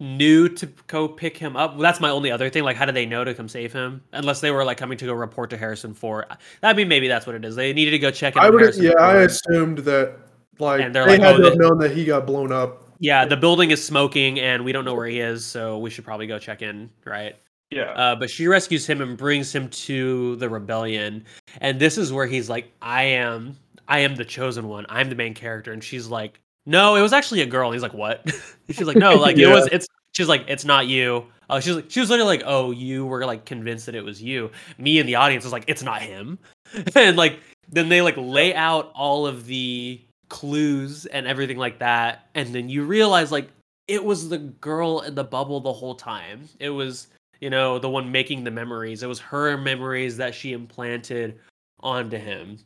knew 0.00 0.48
to 0.48 0.66
go 0.86 1.08
pick 1.08 1.36
him 1.36 1.56
up. 1.56 1.78
That's 1.78 2.00
my 2.00 2.10
only 2.10 2.30
other 2.30 2.50
thing. 2.50 2.64
Like, 2.64 2.76
how 2.76 2.84
did 2.84 2.94
they 2.94 3.06
know 3.06 3.24
to 3.24 3.34
come 3.34 3.48
save 3.48 3.72
him? 3.72 4.02
Unless 4.12 4.40
they 4.40 4.50
were 4.50 4.64
like 4.64 4.76
coming 4.76 4.98
to 4.98 5.06
go 5.06 5.12
report 5.12 5.50
to 5.50 5.56
Harrison 5.56 5.94
Ford. 5.94 6.26
That 6.60 6.76
mean 6.76 6.88
maybe 6.88 7.08
that's 7.08 7.26
what 7.26 7.36
it 7.36 7.44
is. 7.44 7.56
They 7.56 7.72
needed 7.72 7.92
to 7.92 7.98
go 7.98 8.10
check. 8.10 8.36
I 8.36 8.50
would. 8.50 8.74
Yeah, 8.76 8.90
Ford. 8.90 9.00
I 9.00 9.22
assumed 9.22 9.78
that 9.78 10.16
like 10.58 10.80
and 10.80 10.94
they're 10.94 11.04
they 11.04 11.18
like, 11.18 11.20
had 11.20 11.34
oh, 11.36 11.38
to 11.38 11.44
have 11.50 11.58
known 11.58 11.78
that 11.78 11.92
he 11.92 12.04
got 12.04 12.26
blown 12.26 12.52
up. 12.52 12.82
Yeah, 13.00 13.24
the 13.24 13.36
building 13.36 13.70
is 13.70 13.84
smoking, 13.84 14.38
and 14.40 14.64
we 14.64 14.72
don't 14.72 14.84
know 14.84 14.94
where 14.94 15.06
he 15.06 15.20
is, 15.20 15.44
so 15.44 15.78
we 15.78 15.90
should 15.90 16.04
probably 16.04 16.26
go 16.26 16.38
check 16.38 16.62
in, 16.62 16.90
right? 17.04 17.36
Yeah. 17.70 17.90
Uh, 17.90 18.16
but 18.16 18.30
she 18.30 18.46
rescues 18.46 18.86
him 18.86 19.00
and 19.00 19.16
brings 19.16 19.54
him 19.54 19.68
to 19.68 20.36
the 20.36 20.48
rebellion, 20.48 21.24
and 21.60 21.80
this 21.80 21.98
is 21.98 22.12
where 22.12 22.26
he's 22.26 22.48
like, 22.48 22.70
"I 22.80 23.02
am, 23.04 23.56
I 23.88 24.00
am 24.00 24.14
the 24.14 24.24
chosen 24.24 24.68
one. 24.68 24.86
I'm 24.88 25.08
the 25.08 25.16
main 25.16 25.34
character," 25.34 25.72
and 25.72 25.82
she's 25.82 26.06
like, 26.06 26.40
no, 26.66 26.96
it 26.96 27.02
was 27.02 27.12
actually 27.12 27.42
a 27.42 27.46
girl. 27.46 27.72
He's 27.72 27.82
like, 27.82 27.94
what? 27.94 28.30
she's 28.70 28.86
like, 28.86 28.96
no, 28.96 29.14
like 29.14 29.36
yeah. 29.36 29.48
it 29.48 29.52
was. 29.52 29.68
It's. 29.70 29.86
She's 30.12 30.28
like, 30.28 30.44
it's 30.46 30.64
not 30.64 30.86
you. 30.86 31.26
Uh, 31.50 31.58
she's 31.58 31.74
like, 31.74 31.90
she 31.90 31.98
was 31.98 32.08
literally 32.08 32.36
like, 32.36 32.44
oh, 32.46 32.70
you 32.70 33.04
were 33.04 33.26
like 33.26 33.44
convinced 33.44 33.86
that 33.86 33.96
it 33.96 34.04
was 34.04 34.22
you. 34.22 34.50
Me 34.78 35.00
and 35.00 35.08
the 35.08 35.16
audience 35.16 35.42
was 35.42 35.52
like, 35.52 35.64
it's 35.66 35.82
not 35.82 36.02
him. 36.02 36.38
and 36.94 37.16
like, 37.16 37.40
then 37.68 37.88
they 37.88 38.00
like 38.00 38.14
lay 38.16 38.54
out 38.54 38.92
all 38.94 39.26
of 39.26 39.46
the 39.46 40.00
clues 40.28 41.06
and 41.06 41.26
everything 41.26 41.58
like 41.58 41.78
that, 41.80 42.28
and 42.34 42.54
then 42.54 42.68
you 42.68 42.84
realize 42.84 43.30
like 43.30 43.48
it 43.88 44.02
was 44.02 44.28
the 44.28 44.38
girl 44.38 45.00
in 45.00 45.14
the 45.14 45.24
bubble 45.24 45.60
the 45.60 45.72
whole 45.72 45.94
time. 45.94 46.48
It 46.58 46.70
was 46.70 47.08
you 47.40 47.50
know 47.50 47.78
the 47.78 47.90
one 47.90 48.10
making 48.10 48.44
the 48.44 48.50
memories. 48.50 49.02
It 49.02 49.06
was 49.06 49.20
her 49.20 49.56
memories 49.56 50.16
that 50.16 50.34
she 50.34 50.52
implanted 50.52 51.38
onto 51.80 52.16
him. 52.16 52.58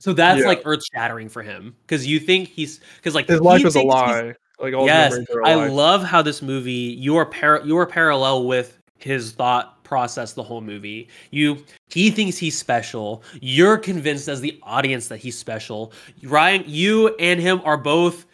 So 0.00 0.12
that's 0.12 0.40
yeah. 0.40 0.46
like 0.46 0.62
earth 0.64 0.82
shattering 0.92 1.28
for 1.28 1.42
him 1.42 1.74
because 1.82 2.06
you 2.06 2.20
think 2.20 2.48
he's 2.48 2.80
because 2.96 3.14
like 3.14 3.26
his 3.26 3.40
life 3.40 3.64
is 3.64 3.76
a 3.76 3.82
lie. 3.82 4.34
Like 4.60 4.74
all 4.74 4.86
yes, 4.86 5.16
I 5.44 5.54
love 5.66 6.02
how 6.02 6.22
this 6.22 6.42
movie 6.42 6.72
you 6.72 7.16
are 7.16 7.26
par- 7.26 7.62
you 7.64 7.76
are 7.78 7.86
parallel 7.86 8.46
with 8.46 8.78
his 8.98 9.32
thought 9.32 9.82
process 9.84 10.32
the 10.34 10.42
whole 10.42 10.60
movie. 10.60 11.08
You 11.30 11.64
he 11.88 12.10
thinks 12.10 12.36
he's 12.36 12.56
special. 12.56 13.22
You're 13.40 13.78
convinced 13.78 14.28
as 14.28 14.40
the 14.40 14.58
audience 14.62 15.08
that 15.08 15.18
he's 15.18 15.36
special. 15.36 15.92
Ryan, 16.22 16.64
you 16.66 17.14
and 17.16 17.40
him 17.40 17.60
are 17.64 17.76
both 17.76 18.26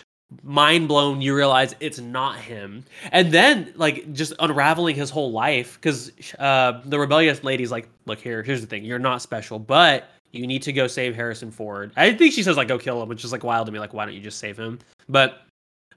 mind 0.43 0.89
blown. 0.89 1.21
You 1.21 1.35
realize 1.35 1.75
it's 1.81 2.01
not 2.01 2.39
him, 2.39 2.85
and 3.13 3.33
then 3.33 3.73
like 3.77 4.13
just 4.13 4.33
unraveling 4.39 4.97
his 4.97 5.11
whole 5.11 5.33
life 5.33 5.79
because 5.81 6.13
uh, 6.39 6.81
the 6.85 6.99
rebellious 6.99 7.45
lady's 7.45 7.71
like, 7.71 7.89
"Look 8.07 8.19
here, 8.19 8.43
here's 8.43 8.61
the 8.61 8.67
thing. 8.67 8.85
You're 8.85 8.99
not 8.99 9.23
special, 9.23 9.59
but." 9.59 10.11
You 10.35 10.47
need 10.47 10.63
to 10.63 10.73
go 10.73 10.87
save 10.87 11.15
Harrison 11.15 11.51
Ford. 11.51 11.93
I 11.97 12.13
think 12.13 12.33
she 12.33 12.43
says 12.43 12.57
like 12.57 12.69
go 12.69 12.79
kill 12.79 13.03
him, 13.03 13.09
which 13.09 13.25
is 13.25 13.33
like 13.33 13.45
wild 13.45 13.67
to 13.67 13.73
me. 13.73 13.79
Like 13.79 13.95
why 13.95 14.05
don't 14.05 14.15
you 14.15 14.21
just 14.21 14.39
save 14.39 14.59
him? 14.59 14.79
But 15.09 15.43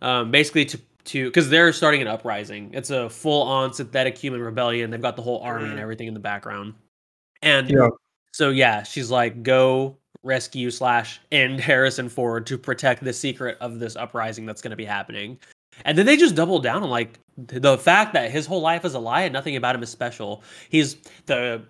um, 0.02 0.32
basically 0.32 0.66
to 0.66 0.80
to 1.06 1.26
because 1.26 1.50
they're 1.50 1.74
starting 1.74 2.02
an 2.02 2.08
uprising. 2.08 2.70
It's 2.74 2.90
a 2.90 3.10
full 3.10 3.42
on 3.44 3.74
synthetic 3.74 4.18
human 4.18 4.42
rebellion. 4.42 4.92
They've 4.92 5.02
got 5.02 5.16
the 5.16 5.22
whole 5.22 5.42
army 5.42 5.66
and 5.70 5.80
mm. 5.80 5.82
everything 5.82 6.08
in 6.08 6.14
the 6.14 6.20
background. 6.20 6.74
And 7.42 7.70
yeah. 7.70 7.90
so 8.34 8.50
yeah, 8.50 8.84
she's 8.84 9.10
like 9.10 9.44
go 9.44 9.98
rescue 10.24 10.70
slash 10.70 11.22
end 11.32 11.60
Harrison 11.60 12.10
Ford 12.10 12.46
to 12.48 12.58
protect 12.58 13.04
the 13.04 13.14
secret 13.14 13.58
of 13.62 13.80
this 13.80 13.96
uprising 13.96 14.46
that's 14.46 14.62
going 14.62 14.72
to 14.72 14.78
be 14.78 14.86
happening. 14.86 15.40
And 15.86 15.98
then 15.98 16.06
they 16.06 16.18
just 16.18 16.36
double 16.36 16.60
down 16.60 16.84
on 16.84 16.90
like 16.90 17.20
the 17.38 17.78
fact 17.78 18.14
that 18.14 18.32
his 18.32 18.46
whole 18.46 18.62
life 18.62 18.84
is 18.84 18.94
a 18.94 19.00
lie 19.00 19.22
and 19.22 19.34
nothing 19.34 19.56
about 19.56 19.76
him 19.76 19.84
is 19.84 19.90
special. 19.90 20.44
He's 20.70 20.98
the 21.28 21.62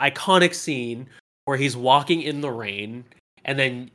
iconic 0.00 0.54
scene 0.54 1.08
where 1.50 1.58
he's 1.58 1.76
walking 1.76 2.22
in 2.22 2.40
the 2.40 2.48
rain 2.48 3.04
and 3.44 3.58
then 3.58 3.90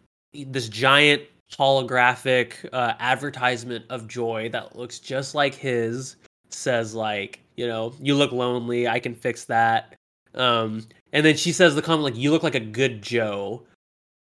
this 0.48 0.68
giant 0.68 1.22
holographic 1.53 2.52
uh, 2.73 2.95
advertisement 2.99 3.86
of 3.90 4.10
joy 4.10 4.49
that 4.49 4.76
looks 4.76 4.99
just 4.99 5.34
like 5.34 5.56
his 5.56 6.18
says 6.49 6.94
like 6.94 7.40
you 7.56 7.65
know 7.65 7.94
you 8.02 8.14
look 8.14 8.34
lonely 8.34 8.90
i 8.90 8.99
can 8.99 9.15
fix 9.15 9.45
that 9.45 9.95
um 10.34 10.86
and 11.14 11.26
then 11.26 11.38
she 11.38 11.53
says 11.53 11.76
the 11.76 11.82
comment 11.82 12.03
like 12.03 12.18
you 12.18 12.30
look 12.30 12.44
like 12.44 12.56
a 12.56 12.60
good 12.60 13.02
joe 13.02 13.64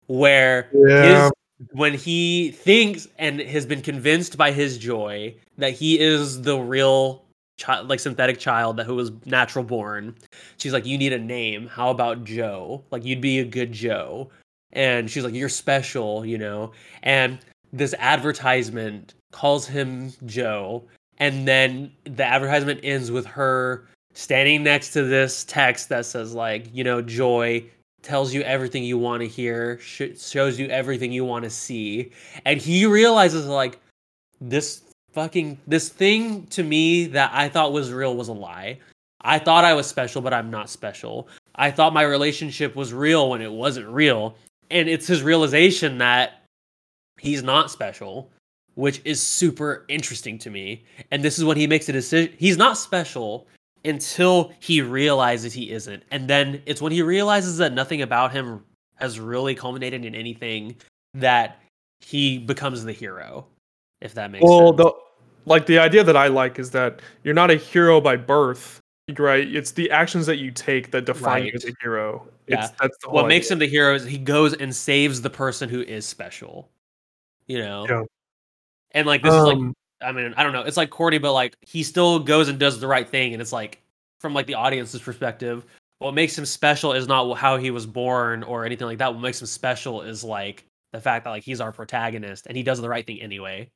where 0.07 0.69
yeah. 0.73 1.25
his 1.25 1.31
when 1.73 1.93
he 1.93 2.51
thinks 2.51 3.05
and 3.19 3.41
has 3.41 3.65
been 3.65 3.81
convinced 3.81 4.37
by 4.37 4.53
his 4.53 4.77
joy 4.77 5.35
that 5.57 5.73
he 5.73 5.99
is 5.99 6.41
the 6.43 6.57
real 6.57 7.24
child 7.57 7.87
like 7.87 7.99
synthetic 7.99 8.39
child 8.39 8.77
that 8.77 8.85
who 8.85 8.95
was 8.95 9.11
natural 9.25 9.63
born. 9.63 10.15
She's 10.57 10.73
like 10.73 10.85
you 10.85 10.97
need 10.97 11.13
a 11.13 11.19
name. 11.19 11.67
How 11.67 11.89
about 11.89 12.23
joe? 12.23 12.83
Like 12.91 13.05
you'd 13.05 13.21
be 13.21 13.39
a 13.39 13.45
good 13.45 13.71
joe. 13.71 14.29
And 14.73 15.09
she's 15.09 15.23
like 15.23 15.33
you're 15.33 15.49
special 15.49 16.25
you 16.25 16.37
know? 16.37 16.71
And 17.03 17.39
this 17.71 17.93
advertisement 17.99 19.13
calls 19.31 19.67
him 19.67 20.13
joe. 20.25 20.83
And 21.17 21.47
then 21.47 21.91
the 22.03 22.23
advertisement 22.25 22.81
ends 22.83 23.11
with 23.11 23.25
her 23.25 23.87
standing 24.13 24.63
next 24.63 24.91
to 24.91 25.03
this 25.03 25.43
text 25.43 25.89
that 25.89 26.05
says 26.05 26.33
like 26.33 26.67
you 26.73 26.83
know 26.83 27.01
joy 27.01 27.63
tells 28.05 28.33
you 28.33 28.41
everything 28.43 28.83
you 28.83 28.97
want 28.97 29.21
to 29.21 29.27
hear 29.27 29.79
sh- 29.79 30.17
shows 30.17 30.59
you 30.59 30.67
everything 30.67 31.11
you 31.11 31.25
want 31.25 31.43
to 31.43 31.49
see. 31.49 32.11
And 32.45 32.61
he 32.61 32.85
realizes 32.85 33.47
like 33.47 33.79
this 34.39 34.83
fucking 35.15 35.57
this 35.65 35.87
thing 35.89 36.45
to 36.47 36.61
me 36.61 37.05
that 37.07 37.31
I 37.33 37.47
thought 37.47 37.71
was 37.71 37.91
real 37.91 38.15
was 38.15 38.27
a 38.27 38.33
lie. 38.33 38.79
I 39.21 39.39
thought 39.39 39.63
I 39.63 39.73
was 39.73 39.87
special, 39.87 40.21
but 40.21 40.33
I'm 40.33 40.51
not 40.51 40.69
special. 40.69 41.29
I 41.55 41.71
thought 41.71 41.93
my 41.93 42.03
relationship 42.03 42.75
was 42.75 42.93
real 42.93 43.29
when 43.29 43.41
it 43.41 43.51
wasn't 43.51 43.87
real. 43.87 44.35
And 44.69 44.89
it's 44.89 45.07
his 45.07 45.23
realization 45.23 45.97
that 45.99 46.43
he's 47.17 47.41
not 47.41 47.71
special, 47.71 48.29
which 48.75 49.01
is 49.05 49.21
super 49.21 49.85
interesting 49.87 50.37
to 50.39 50.49
me. 50.49 50.83
And 51.11 51.23
this 51.23 51.39
is 51.39 51.45
when 51.45 51.57
he 51.57 51.65
makes 51.65 51.87
a 51.87 51.93
decision. 51.93 52.35
He's 52.37 52.57
not 52.57 52.77
special 52.77 53.47
until 53.85 54.51
he 54.59 54.81
realizes 54.81 55.53
he 55.53 55.71
isn't. 55.71 56.03
And 56.11 56.27
then 56.27 56.61
it's 56.65 56.81
when 56.81 56.91
he 56.91 57.01
realizes 57.01 57.57
that 57.59 57.73
nothing 57.73 58.01
about 58.01 58.33
him 58.33 58.63
has 58.95 59.19
really 59.19 59.55
culminated 59.55 60.03
in 60.03 60.13
anything 60.13 60.75
that 61.13 61.61
he 62.01 62.37
becomes 62.37 62.83
the 62.83 62.91
hero. 62.91 63.47
If 64.01 64.13
that 64.15 64.31
makes 64.31 64.43
well, 64.43 64.67
sense. 64.67 64.77
The, 64.77 64.91
like 65.45 65.65
the 65.65 65.79
idea 65.79 66.03
that 66.03 66.17
I 66.17 66.27
like 66.27 66.59
is 66.59 66.71
that 66.71 67.01
you're 67.23 67.33
not 67.33 67.51
a 67.51 67.55
hero 67.55 68.01
by 68.01 68.17
birth, 68.17 68.79
right? 69.17 69.47
It's 69.47 69.71
the 69.71 69.89
actions 69.91 70.25
that 70.25 70.37
you 70.37 70.51
take 70.51 70.91
that 70.91 71.05
define 71.05 71.43
right. 71.43 71.45
you 71.45 71.51
as 71.55 71.65
a 71.65 71.71
hero. 71.81 72.27
Yeah, 72.47 72.65
it's, 72.65 72.73
that's 72.79 72.97
what 73.07 73.25
idea. 73.25 73.29
makes 73.29 73.51
him 73.51 73.59
the 73.59 73.67
hero 73.67 73.95
is 73.95 74.05
he 74.05 74.17
goes 74.17 74.53
and 74.53 74.75
saves 74.75 75.21
the 75.21 75.29
person 75.29 75.69
who 75.69 75.81
is 75.81 76.05
special. 76.05 76.69
You 77.47 77.59
know, 77.59 77.85
yeah. 77.87 78.03
and 78.91 79.05
like 79.05 79.21
this 79.21 79.33
um, 79.33 79.39
is 79.39 79.45
like 79.45 79.57
um, 79.57 79.73
I 80.01 80.11
mean 80.11 80.33
I 80.35 80.43
don't 80.43 80.53
know, 80.53 80.63
it's 80.63 80.77
like 80.77 80.89
Cordy, 80.89 81.19
but 81.19 81.33
like 81.33 81.55
he 81.61 81.83
still 81.83 82.19
goes 82.19 82.49
and 82.49 82.59
does 82.59 82.79
the 82.79 82.87
right 82.87 83.07
thing, 83.07 83.33
and 83.33 83.41
it's 83.41 83.53
like 83.53 83.81
from 84.19 84.33
like 84.33 84.47
the 84.47 84.55
audience's 84.55 85.01
perspective, 85.01 85.63
what 85.99 86.13
makes 86.13 86.37
him 86.37 86.45
special 86.45 86.93
is 86.93 87.07
not 87.07 87.31
how 87.35 87.57
he 87.57 87.71
was 87.71 87.85
born 87.85 88.43
or 88.43 88.65
anything 88.65 88.87
like 88.87 88.97
that. 88.97 89.13
What 89.13 89.21
makes 89.21 89.41
him 89.41 89.47
special 89.47 90.01
is 90.01 90.23
like 90.23 90.65
the 90.91 90.99
fact 90.99 91.25
that 91.25 91.31
like 91.31 91.43
he's 91.43 91.61
our 91.61 91.71
protagonist 91.71 92.47
and 92.47 92.57
he 92.57 92.63
does 92.63 92.81
the 92.81 92.89
right 92.89 93.05
thing 93.05 93.21
anyway. 93.21 93.69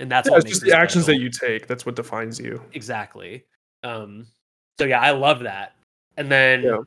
And 0.00 0.10
that's 0.10 0.28
yeah, 0.28 0.36
it's 0.36 0.44
just 0.44 0.62
the 0.62 0.76
actions 0.76 1.06
that 1.06 1.16
you 1.16 1.30
take. 1.30 1.66
That's 1.66 1.84
what 1.84 1.96
defines 1.96 2.38
you. 2.38 2.62
Exactly. 2.72 3.44
Um. 3.82 4.26
So 4.78 4.86
yeah, 4.86 5.00
I 5.00 5.10
love 5.10 5.40
that. 5.40 5.74
And 6.16 6.30
then 6.30 6.62
yeah, 6.62 6.78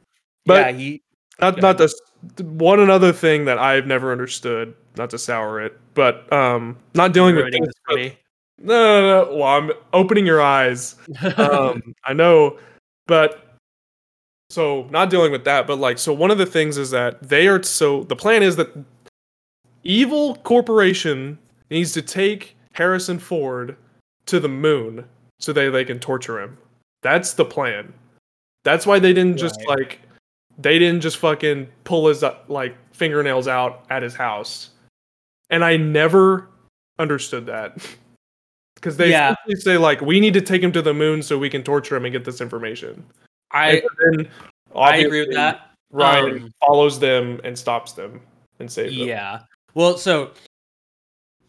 but 0.46 0.68
yeah, 0.68 0.78
he 0.78 1.02
not 1.40 1.62
not 1.62 1.78
this 1.78 1.94
one 2.40 2.80
another 2.80 3.12
thing 3.12 3.46
that 3.46 3.58
I've 3.58 3.88
never 3.88 4.12
understood. 4.12 4.74
Not 4.98 5.10
to 5.12 5.18
sour 5.18 5.62
it, 5.62 5.80
but 5.94 6.32
um, 6.34 6.78
not 6.94 7.14
dealing 7.14 7.36
with 7.36 7.52
this. 7.52 7.74
But, 7.88 7.98
no, 8.60 9.02
no, 9.02 9.26
no. 9.26 9.36
Well, 9.38 9.48
I'm 9.48 9.72
opening 9.94 10.26
your 10.26 10.42
eyes. 10.42 10.96
um, 11.38 11.96
I 12.06 12.12
know, 12.14 12.58
but 13.08 13.58
so 14.50 14.88
not 14.92 15.10
dealing 15.10 15.32
with 15.32 15.46
that, 15.46 15.66
but 15.66 15.80
like 15.80 15.98
so 15.98 16.14
one 16.14 16.30
of 16.30 16.38
the 16.38 16.46
things 16.46 16.78
is 16.78 16.92
that 16.92 17.24
they 17.24 17.48
are 17.48 17.64
so 17.64 18.04
the 18.04 18.16
plan 18.16 18.44
is 18.44 18.58
that 18.58 18.70
evil 19.84 20.36
corporation 20.36 21.38
needs 21.70 21.94
to 21.94 22.02
take 22.02 22.58
Harrison 22.74 23.20
Ford 23.20 23.76
to 24.28 24.40
the 24.40 24.48
moon 24.48 25.06
so 25.40 25.54
they 25.54 25.70
they 25.70 25.86
can 25.86 26.00
torture 26.00 26.40
him. 26.40 26.58
That's 27.02 27.34
the 27.34 27.46
plan. 27.46 27.94
That's 28.64 28.86
why 28.86 29.00
they 29.00 29.14
didn't 29.14 29.38
just 29.38 29.60
right. 29.68 29.80
like 29.80 30.00
they 30.58 30.80
didn't 30.80 31.02
just 31.02 31.18
fucking 31.18 31.68
pull 31.84 32.08
his 32.08 32.24
like 32.48 32.76
fingernails 32.94 33.48
out 33.48 33.86
at 33.90 34.04
his 34.04 34.16
house. 34.16 34.70
And 35.50 35.64
I 35.64 35.78
never 35.78 36.48
understood 37.00 37.46
that. 37.48 37.78
Because 38.76 38.98
they 38.98 39.12
yeah. 39.12 39.36
say 39.60 39.78
like 39.78 40.02
we 40.02 40.20
need 40.20 40.34
to 40.34 40.42
take 40.42 40.64
him 40.64 40.72
to 40.72 40.82
the 40.82 40.92
moon 40.92 41.22
so 41.22 41.38
we 41.38 41.52
can 41.52 41.62
torture 41.62 41.96
him 41.96 42.04
and 42.04 42.12
get 42.12 42.26
this 42.26 42.42
information. 42.42 43.06
I 43.52 43.84
I 44.76 44.96
agree 44.96 45.20
with 45.20 45.36
that. 45.36 45.70
Ryan 45.92 46.44
um, 46.46 46.52
follows 46.60 47.00
them 47.00 47.40
and 47.44 47.56
stops 47.56 47.92
them 47.92 48.22
and 48.58 48.72
saves 48.72 48.98
them. 48.98 49.08
Yeah. 49.08 49.42
Well, 49.76 50.00
so 50.00 50.32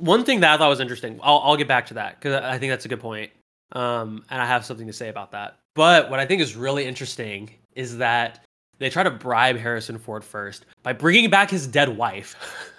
one 0.03 0.25
thing 0.25 0.41
that 0.41 0.53
I 0.53 0.59
thought 0.59 0.69
was 0.69 0.81
interesting. 0.81 1.21
I'll 1.23 1.39
I'll 1.39 1.57
get 1.57 1.69
back 1.69 1.87
to 1.87 1.95
that 1.95 2.19
because 2.19 2.43
I 2.43 2.59
think 2.59 2.71
that's 2.71 2.85
a 2.85 2.89
good 2.89 3.01
point. 3.01 3.31
Um, 3.73 4.25
and 4.31 4.43
I 4.43 4.47
have 4.47 4.65
something 4.65 4.87
to 4.87 4.93
say 4.93 5.09
about 5.09 5.31
that. 5.33 5.59
But 5.75 6.11
what 6.11 6.19
I 6.19 6.27
think 6.27 6.43
is 6.43 6.57
really 6.57 6.85
interesting 6.85 7.49
is 7.75 7.97
that 7.99 8.45
they 8.79 8.91
try 8.91 9.03
to 9.03 9.11
bribe 9.11 9.57
Harrison 9.57 9.99
Ford 9.99 10.25
first 10.25 10.67
by 10.83 10.93
bringing 10.93 11.31
back 11.31 11.51
his 11.51 11.67
dead 11.67 11.89
wife. 11.97 12.37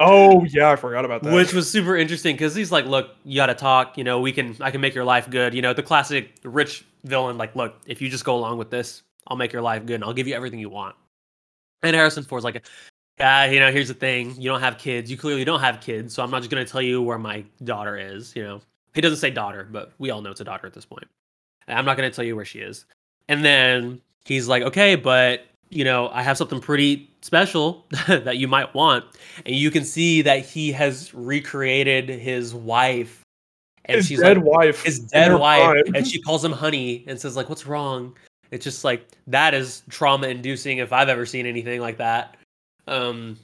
Oh 0.00 0.42
yeah, 0.46 0.72
I 0.72 0.74
forgot 0.74 1.04
about 1.04 1.22
that. 1.22 1.32
Which 1.32 1.54
was 1.54 1.70
super 1.70 1.96
interesting 1.96 2.34
because 2.34 2.52
he's 2.52 2.72
like, 2.72 2.84
"Look, 2.84 3.14
you 3.24 3.36
got 3.36 3.46
to 3.46 3.54
talk. 3.54 3.96
You 3.96 4.02
know, 4.02 4.18
we 4.18 4.32
can. 4.32 4.56
I 4.60 4.72
can 4.72 4.80
make 4.80 4.92
your 4.92 5.04
life 5.04 5.30
good. 5.30 5.54
You 5.54 5.62
know, 5.62 5.72
the 5.72 5.84
classic 5.84 6.34
rich 6.42 6.84
villain. 7.04 7.38
Like, 7.38 7.54
look, 7.54 7.76
if 7.86 8.02
you 8.02 8.08
just 8.08 8.24
go 8.24 8.34
along 8.34 8.58
with 8.58 8.70
this, 8.70 9.04
I'll 9.28 9.36
make 9.36 9.52
your 9.52 9.62
life 9.62 9.86
good 9.86 9.94
and 9.94 10.02
I'll 10.02 10.12
give 10.12 10.26
you 10.26 10.34
everything 10.34 10.58
you 10.58 10.68
want." 10.68 10.96
And 11.84 11.94
Harrison 11.94 12.24
Ford's 12.24 12.44
like, 12.44 12.66
"Yeah, 13.18 13.46
you 13.46 13.60
know, 13.60 13.70
here's 13.70 13.88
the 13.88 13.94
thing. 13.94 14.34
You 14.40 14.50
don't 14.50 14.60
have 14.60 14.78
kids. 14.78 15.10
You 15.10 15.16
clearly 15.16 15.44
don't 15.44 15.60
have 15.60 15.80
kids. 15.80 16.14
So 16.14 16.22
I'm 16.22 16.30
not 16.30 16.40
just 16.40 16.50
gonna 16.50 16.64
tell 16.64 16.82
you 16.82 17.02
where 17.02 17.18
my 17.18 17.44
daughter 17.62 17.96
is. 17.96 18.34
You 18.34 18.42
know, 18.42 18.60
he 18.94 19.00
doesn't 19.00 19.18
say 19.18 19.30
daughter, 19.30 19.68
but 19.70 19.92
we 19.98 20.10
all 20.10 20.20
know 20.22 20.30
it's 20.30 20.40
a 20.40 20.44
daughter 20.44 20.66
at 20.66 20.74
this 20.74 20.84
point. 20.84 21.06
I'm 21.68 21.84
not 21.84 21.96
gonna 21.96 22.10
tell 22.10 22.24
you 22.24 22.36
where 22.36 22.44
she 22.44 22.60
is." 22.60 22.84
And 23.28 23.44
then 23.44 24.00
he's 24.24 24.48
like, 24.48 24.62
"Okay, 24.62 24.96
but 24.96 25.46
you 25.74 25.84
know, 25.84 26.08
I 26.10 26.22
have 26.22 26.38
something 26.38 26.60
pretty 26.60 27.10
special 27.20 27.84
that 28.08 28.38
you 28.38 28.48
might 28.48 28.72
want. 28.74 29.04
And 29.44 29.54
you 29.54 29.70
can 29.70 29.84
see 29.84 30.22
that 30.22 30.44
he 30.44 30.72
has 30.72 31.12
recreated 31.12 32.08
his 32.08 32.54
wife. 32.54 33.22
And 33.86 33.96
his 33.96 34.06
she's 34.06 34.20
dead 34.20 34.38
like, 34.38 34.46
wife. 34.46 34.84
His 34.84 35.00
dead 35.00 35.32
wife. 35.38 35.82
And 35.94 36.06
she 36.06 36.20
calls 36.20 36.44
him 36.44 36.52
honey 36.52 37.04
and 37.06 37.20
says, 37.20 37.36
like, 37.36 37.48
what's 37.48 37.66
wrong? 37.66 38.16
It's 38.50 38.62
just 38.62 38.84
like 38.84 39.06
that 39.26 39.52
is 39.52 39.82
trauma 39.90 40.28
inducing 40.28 40.78
if 40.78 40.92
I've 40.92 41.08
ever 41.08 41.26
seen 41.26 41.44
anything 41.44 41.80
like 41.80 41.98
that. 41.98 42.36
Um 42.86 43.38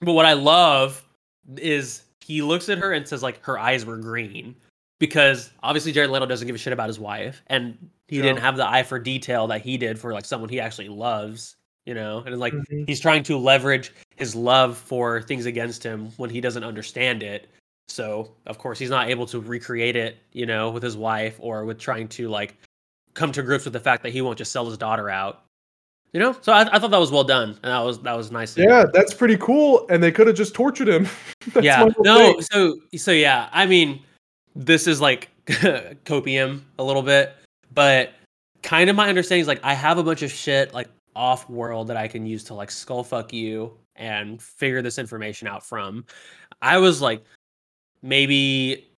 but 0.00 0.12
what 0.12 0.26
I 0.26 0.32
love 0.32 1.04
is 1.56 2.02
he 2.20 2.42
looks 2.42 2.68
at 2.68 2.78
her 2.78 2.92
and 2.92 3.06
says 3.06 3.22
like 3.22 3.42
her 3.44 3.58
eyes 3.58 3.84
were 3.84 3.96
green 3.96 4.54
because 4.98 5.50
obviously 5.62 5.92
Jared 5.92 6.10
Leto 6.10 6.26
doesn't 6.26 6.46
give 6.46 6.54
a 6.54 6.58
shit 6.58 6.72
about 6.72 6.88
his 6.88 6.98
wife 6.98 7.42
and 7.48 7.76
he 8.08 8.16
yeah. 8.16 8.22
didn't 8.22 8.40
have 8.40 8.56
the 8.56 8.68
eye 8.68 8.82
for 8.82 8.98
detail 8.98 9.46
that 9.48 9.62
he 9.62 9.76
did 9.76 9.98
for 9.98 10.12
like 10.12 10.24
someone 10.24 10.48
he 10.48 10.60
actually 10.60 10.88
loves 10.88 11.56
you 11.86 11.94
know 11.94 12.18
and 12.18 12.28
it's 12.28 12.40
like 12.40 12.52
mm-hmm. 12.52 12.84
he's 12.86 13.00
trying 13.00 13.22
to 13.22 13.36
leverage 13.36 13.92
his 14.16 14.34
love 14.34 14.76
for 14.76 15.22
things 15.22 15.46
against 15.46 15.82
him 15.82 16.10
when 16.16 16.30
he 16.30 16.40
doesn't 16.40 16.64
understand 16.64 17.22
it 17.22 17.48
so 17.88 18.30
of 18.46 18.58
course 18.58 18.78
he's 18.78 18.90
not 18.90 19.08
able 19.08 19.26
to 19.26 19.40
recreate 19.40 19.96
it 19.96 20.18
you 20.32 20.46
know 20.46 20.70
with 20.70 20.82
his 20.82 20.96
wife 20.96 21.36
or 21.40 21.64
with 21.64 21.78
trying 21.78 22.06
to 22.06 22.28
like 22.28 22.56
come 23.14 23.32
to 23.32 23.42
grips 23.42 23.64
with 23.64 23.72
the 23.72 23.80
fact 23.80 24.02
that 24.02 24.12
he 24.12 24.20
won't 24.20 24.38
just 24.38 24.52
sell 24.52 24.66
his 24.66 24.78
daughter 24.78 25.10
out 25.10 25.44
you 26.12 26.20
know 26.20 26.36
so 26.40 26.52
i, 26.52 26.62
I 26.74 26.78
thought 26.78 26.90
that 26.90 27.00
was 27.00 27.10
well 27.10 27.24
done 27.24 27.50
and 27.50 27.72
that 27.72 27.80
was 27.80 28.00
that 28.00 28.16
was 28.16 28.30
nice 28.30 28.56
yeah 28.56 28.84
that's 28.92 29.14
pretty 29.14 29.36
cool 29.36 29.86
and 29.88 30.02
they 30.02 30.12
could 30.12 30.26
have 30.26 30.36
just 30.36 30.54
tortured 30.54 30.88
him 30.88 31.08
yeah 31.62 31.88
no 32.00 32.32
thing. 32.32 32.42
so 32.42 32.78
so 32.96 33.10
yeah 33.10 33.48
i 33.52 33.66
mean 33.66 34.02
this 34.54 34.86
is 34.86 35.00
like 35.00 35.30
copium 35.46 36.60
a 36.78 36.84
little 36.84 37.02
bit 37.02 37.34
but 37.74 38.12
kind 38.62 38.88
of 38.88 38.96
my 38.96 39.08
understanding 39.08 39.42
is 39.42 39.48
like 39.48 39.60
I 39.62 39.74
have 39.74 39.98
a 39.98 40.02
bunch 40.02 40.22
of 40.22 40.30
shit 40.30 40.72
like 40.72 40.88
off 41.14 41.48
world 41.50 41.88
that 41.88 41.96
I 41.96 42.08
can 42.08 42.24
use 42.24 42.44
to 42.44 42.54
like 42.54 42.70
skull 42.70 43.04
fuck 43.04 43.32
you 43.32 43.76
and 43.96 44.40
figure 44.40 44.82
this 44.82 44.98
information 44.98 45.46
out 45.48 45.64
from. 45.64 46.04
I 46.62 46.78
was 46.78 47.02
like, 47.02 47.22
maybe 48.02 48.91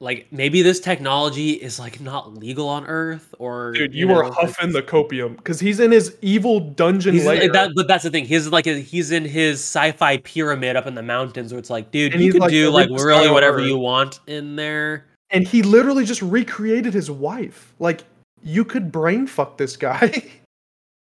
like 0.00 0.26
maybe 0.30 0.62
this 0.62 0.80
technology 0.80 1.52
is 1.52 1.78
like 1.78 2.00
not 2.00 2.36
legal 2.36 2.68
on 2.68 2.84
Earth 2.86 3.34
or 3.38 3.72
dude, 3.72 3.94
you, 3.94 4.06
you 4.06 4.14
were 4.14 4.30
huffing 4.30 4.72
the 4.72 4.82
copium 4.82 5.36
because 5.36 5.60
he's 5.60 5.80
in 5.80 5.92
his 5.92 6.16
evil 6.20 6.60
dungeon 6.60 7.24
lair. 7.24 7.50
That, 7.50 7.72
but 7.74 7.88
that's 7.88 8.04
the 8.04 8.10
thing. 8.10 8.24
He's 8.24 8.48
like 8.48 8.66
a, 8.66 8.80
he's 8.80 9.12
in 9.12 9.24
his 9.24 9.60
sci-fi 9.60 10.18
pyramid 10.18 10.76
up 10.76 10.86
in 10.86 10.94
the 10.94 11.02
mountains 11.02 11.52
where 11.52 11.58
it's 11.58 11.70
like, 11.70 11.90
dude, 11.90 12.12
and 12.12 12.22
you 12.22 12.32
can 12.32 12.40
like 12.40 12.50
do 12.50 12.70
like 12.70 12.90
really 12.90 13.30
whatever 13.30 13.60
you 13.60 13.78
want 13.78 14.20
in 14.26 14.56
there. 14.56 15.06
And 15.30 15.46
he 15.46 15.62
literally 15.62 16.04
just 16.04 16.22
recreated 16.22 16.92
his 16.92 17.10
wife. 17.10 17.72
Like 17.78 18.04
you 18.42 18.64
could 18.64 18.92
brain 18.92 19.26
fuck 19.26 19.56
this 19.56 19.76
guy. 19.76 20.12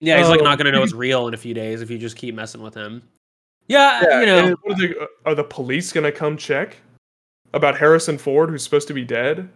Yeah, 0.04 0.18
he's 0.18 0.26
um, 0.26 0.32
like 0.32 0.42
not 0.42 0.58
gonna 0.58 0.72
know 0.72 0.82
it's 0.82 0.92
real 0.94 1.28
in 1.28 1.34
a 1.34 1.36
few 1.36 1.54
days 1.54 1.80
if 1.80 1.88
you 1.88 1.96
just 1.96 2.16
keep 2.16 2.34
messing 2.34 2.60
with 2.60 2.74
him. 2.74 3.02
Yeah, 3.68 4.02
yeah 4.02 4.18
you 4.18 4.26
know. 4.26 4.56
Are, 4.68 4.74
they, 4.76 4.94
are 5.26 5.34
the 5.36 5.44
police 5.44 5.92
gonna 5.92 6.10
come 6.10 6.36
check 6.36 6.76
about 7.52 7.76
Harrison 7.76 8.18
Ford, 8.18 8.50
who's 8.50 8.62
supposed 8.62 8.88
to 8.88 8.94
be 8.94 9.04
dead? 9.04 9.48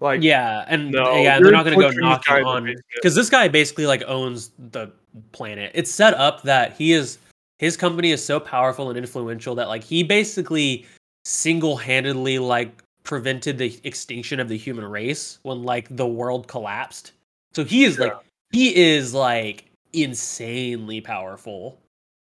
Like, 0.00 0.22
yeah, 0.22 0.64
and 0.68 0.92
no, 0.92 1.16
yeah, 1.16 1.40
they're 1.40 1.50
not 1.50 1.64
gonna 1.64 1.76
go 1.76 1.90
knocking 1.90 2.44
on 2.44 2.74
because 2.94 3.14
this 3.14 3.28
guy 3.28 3.48
basically 3.48 3.86
like 3.86 4.02
owns 4.06 4.52
the 4.70 4.92
planet. 5.32 5.72
It's 5.74 5.90
set 5.90 6.14
up 6.14 6.42
that 6.42 6.76
he 6.76 6.92
is 6.92 7.18
his 7.58 7.76
company 7.76 8.12
is 8.12 8.24
so 8.24 8.38
powerful 8.38 8.90
and 8.90 8.98
influential 8.98 9.54
that 9.56 9.68
like 9.68 9.82
he 9.82 10.04
basically 10.04 10.86
single-handedly 11.24 12.38
like 12.38 12.82
prevented 13.02 13.58
the 13.58 13.78
extinction 13.84 14.38
of 14.38 14.48
the 14.48 14.56
human 14.56 14.84
race 14.84 15.40
when 15.42 15.64
like 15.64 15.88
the 15.96 16.06
world 16.06 16.46
collapsed. 16.46 17.12
So 17.54 17.64
he 17.64 17.84
is 17.84 17.98
yeah. 17.98 18.04
like 18.04 18.16
he 18.52 18.76
is 18.76 19.12
like 19.14 19.64
insanely 19.92 21.00
powerful. 21.00 21.80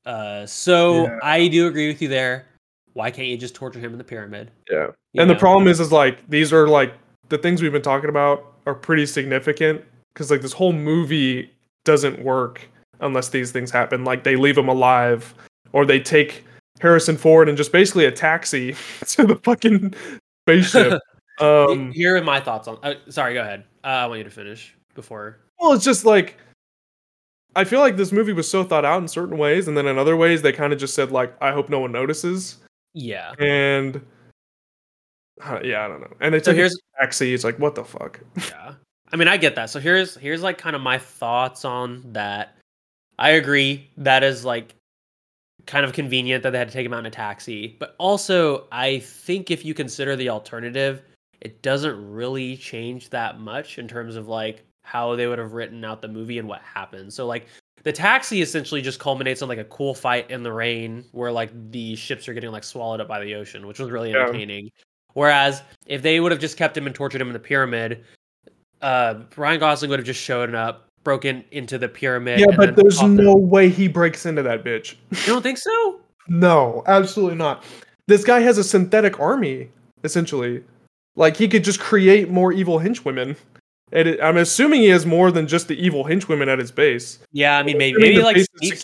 Uh, 0.07 0.47
so 0.47 1.05
yeah. 1.05 1.19
I 1.23 1.49
do 1.49 1.66
agree 1.66 1.89
with 1.89 2.01
you 2.01 2.09
there. 2.09 2.47
Why 2.94 3.10
can't 3.10 3.28
you 3.28 3.36
just 3.36 3.54
torture 3.54 3.80
him 3.80 3.92
in 3.92 3.98
the 3.98 4.04
pyramid? 4.04 4.50
Yeah. 4.70 4.88
You 5.12 5.20
and 5.20 5.28
know? 5.28 5.34
the 5.34 5.40
problem 5.40 5.68
is, 5.68 5.80
is 5.80 5.92
like 5.92 6.26
these 6.28 6.52
are 6.52 6.66
like 6.66 6.94
the 7.28 7.38
things 7.38 7.60
we've 7.60 7.72
been 7.72 7.82
talking 7.82 8.08
about 8.08 8.54
are 8.66 8.74
pretty 8.74 9.06
significant 9.06 9.82
because 10.12 10.30
like 10.30 10.42
this 10.42 10.52
whole 10.52 10.72
movie 10.72 11.50
doesn't 11.84 12.22
work 12.24 12.66
unless 13.00 13.28
these 13.28 13.52
things 13.52 13.70
happen. 13.70 14.04
Like 14.04 14.24
they 14.24 14.36
leave 14.36 14.56
him 14.56 14.68
alive, 14.68 15.34
or 15.72 15.84
they 15.84 16.00
take 16.00 16.44
Harrison 16.80 17.16
Ford 17.16 17.48
and 17.48 17.56
just 17.58 17.72
basically 17.72 18.06
a 18.06 18.12
taxi 18.12 18.74
to 19.06 19.26
the 19.26 19.36
fucking 19.36 19.94
spaceship. 20.46 21.00
um, 21.40 21.92
Here 21.92 22.16
are 22.16 22.22
my 22.22 22.40
thoughts 22.40 22.68
on. 22.68 22.78
Uh, 22.82 22.94
sorry, 23.08 23.34
go 23.34 23.42
ahead. 23.42 23.64
Uh, 23.82 23.88
I 23.88 24.06
want 24.06 24.18
you 24.18 24.24
to 24.24 24.30
finish 24.30 24.74
before. 24.94 25.38
Well, 25.58 25.72
it's 25.72 25.84
just 25.84 26.04
like 26.04 26.38
I 27.56 27.64
feel 27.64 27.80
like 27.80 27.96
this 27.96 28.12
movie 28.12 28.32
was 28.32 28.50
so 28.50 28.64
thought 28.64 28.84
out 28.84 29.00
in 29.00 29.08
certain 29.08 29.38
ways, 29.38 29.68
and 29.68 29.76
then 29.76 29.86
in 29.86 29.98
other 29.98 30.16
ways 30.16 30.42
they 30.42 30.52
kind 30.52 30.72
of 30.72 30.78
just 30.78 30.94
said 30.94 31.10
like, 31.10 31.34
"I 31.40 31.52
hope 31.52 31.68
no 31.68 31.80
one 31.80 31.92
notices." 31.92 32.58
Yeah. 32.94 33.32
And 33.38 34.00
uh, 35.42 35.60
yeah, 35.62 35.84
I 35.84 35.88
don't 35.88 36.00
know. 36.00 36.12
And 36.20 36.34
it's 36.34 36.46
so 36.46 36.54
here's 36.54 36.78
taxi. 36.98 37.34
It's 37.34 37.44
like, 37.44 37.58
what 37.58 37.74
the 37.74 37.84
fuck? 37.84 38.20
Yeah. 38.48 38.74
I 39.12 39.16
mean, 39.16 39.28
I 39.28 39.36
get 39.36 39.54
that. 39.56 39.70
So 39.70 39.78
here's 39.78 40.16
here's 40.16 40.42
like 40.42 40.58
kind 40.58 40.74
of 40.74 40.82
my 40.82 40.98
thoughts 40.98 41.64
on 41.64 42.02
that. 42.12 42.56
I 43.18 43.30
agree 43.30 43.88
that 43.98 44.24
is 44.24 44.44
like 44.44 44.74
kind 45.66 45.84
of 45.84 45.92
convenient 45.92 46.42
that 46.42 46.50
they 46.50 46.58
had 46.58 46.68
to 46.68 46.74
take 46.74 46.86
him 46.86 46.92
out 46.92 47.00
in 47.00 47.06
a 47.06 47.10
taxi, 47.10 47.76
but 47.78 47.94
also 47.98 48.66
I 48.72 48.98
think 49.00 49.50
if 49.50 49.64
you 49.64 49.72
consider 49.72 50.16
the 50.16 50.30
alternative, 50.30 51.02
it 51.40 51.62
doesn't 51.62 52.10
really 52.10 52.56
change 52.56 53.10
that 53.10 53.38
much 53.38 53.78
in 53.78 53.86
terms 53.86 54.16
of 54.16 54.26
like 54.26 54.64
how 54.82 55.14
they 55.14 55.26
would 55.26 55.38
have 55.38 55.52
written 55.52 55.84
out 55.84 56.02
the 56.02 56.08
movie 56.08 56.38
and 56.38 56.48
what 56.48 56.62
happens. 56.62 57.14
So 57.14 57.26
like 57.26 57.46
the 57.85 57.93
taxi 57.93 58.43
essentially 58.43 58.82
just 58.82 58.98
culminates 58.98 59.43
on 59.43 59.48
like 59.48 59.59
a 59.59 59.65
cool 59.65 59.94
fight 59.94 60.31
in 60.31 60.43
the 60.43 60.52
rain 60.52 61.05
where 61.12 61.31
like 61.31 61.51
the 61.70 61.94
ships 61.94 62.28
are 62.28 62.35
getting 62.35 62.51
like 62.51 62.65
swallowed 62.65 63.01
up 63.01 63.09
by 63.09 63.23
the 63.23 63.35
ocean, 63.35 63.66
which 63.66 63.78
was 63.78 63.90
really 63.90 64.11
yeah. 64.11 64.23
entertaining. 64.23 64.70
Whereas 65.12 65.62
if 65.86 66.02
they 66.02 66.19
would 66.19 66.32
have 66.32 66.40
just 66.40 66.56
kept 66.56 66.77
him 66.77 66.86
and 66.86 66.94
tortured 66.94 67.20
him 67.20 67.28
in 67.28 67.35
the 67.35 67.39
pyramid, 67.39 68.05
uh, 68.81 69.20
Ryan 69.36 69.61
Gosling 69.61 69.90
would 69.90 69.98
have 69.98 70.06
just 70.06 70.20
shown 70.20 70.55
up, 70.55 70.89
broken 71.05 71.44
into 71.52 71.78
the 71.78 71.89
pyramid. 71.89 72.40
Yeah, 72.40 72.56
but 72.56 72.74
there's 72.74 73.02
no 73.02 73.36
way 73.36 73.69
he 73.69 73.86
breaks 73.86 74.27
into 74.27 74.43
that 74.43 74.65
bitch. 74.65 74.97
You 75.11 75.27
don't 75.27 75.43
think 75.43 75.59
so? 75.59 76.01
no, 76.28 76.82
absolutely 76.86 77.36
not. 77.36 77.65
This 78.09 78.24
guy 78.24 78.40
has 78.40 78.59
a 78.59 78.65
synthetic 78.65 79.20
army, 79.20 79.70
essentially. 80.02 80.65
Like 81.16 81.36
he 81.36 81.48
could 81.48 81.65
just 81.65 81.81
create 81.81 82.31
more 82.31 82.52
evil 82.52 82.78
henchwomen. 82.81 83.36
And 83.94 84.08
it, 84.08 84.20
I'm 84.20 84.36
assuming 84.36 84.82
he 84.82 84.88
has 84.88 85.06
more 85.06 85.30
than 85.30 85.46
just 85.46 85.68
the 85.68 85.82
evil 85.82 86.04
henchwomen 86.04 86.48
at 86.48 86.58
his 86.58 86.72
base. 86.72 87.20
Yeah, 87.32 87.56
I 87.56 87.62
mean 87.62 87.78
maybe 87.78 88.00
maybe 88.00 88.20
like 88.20 88.36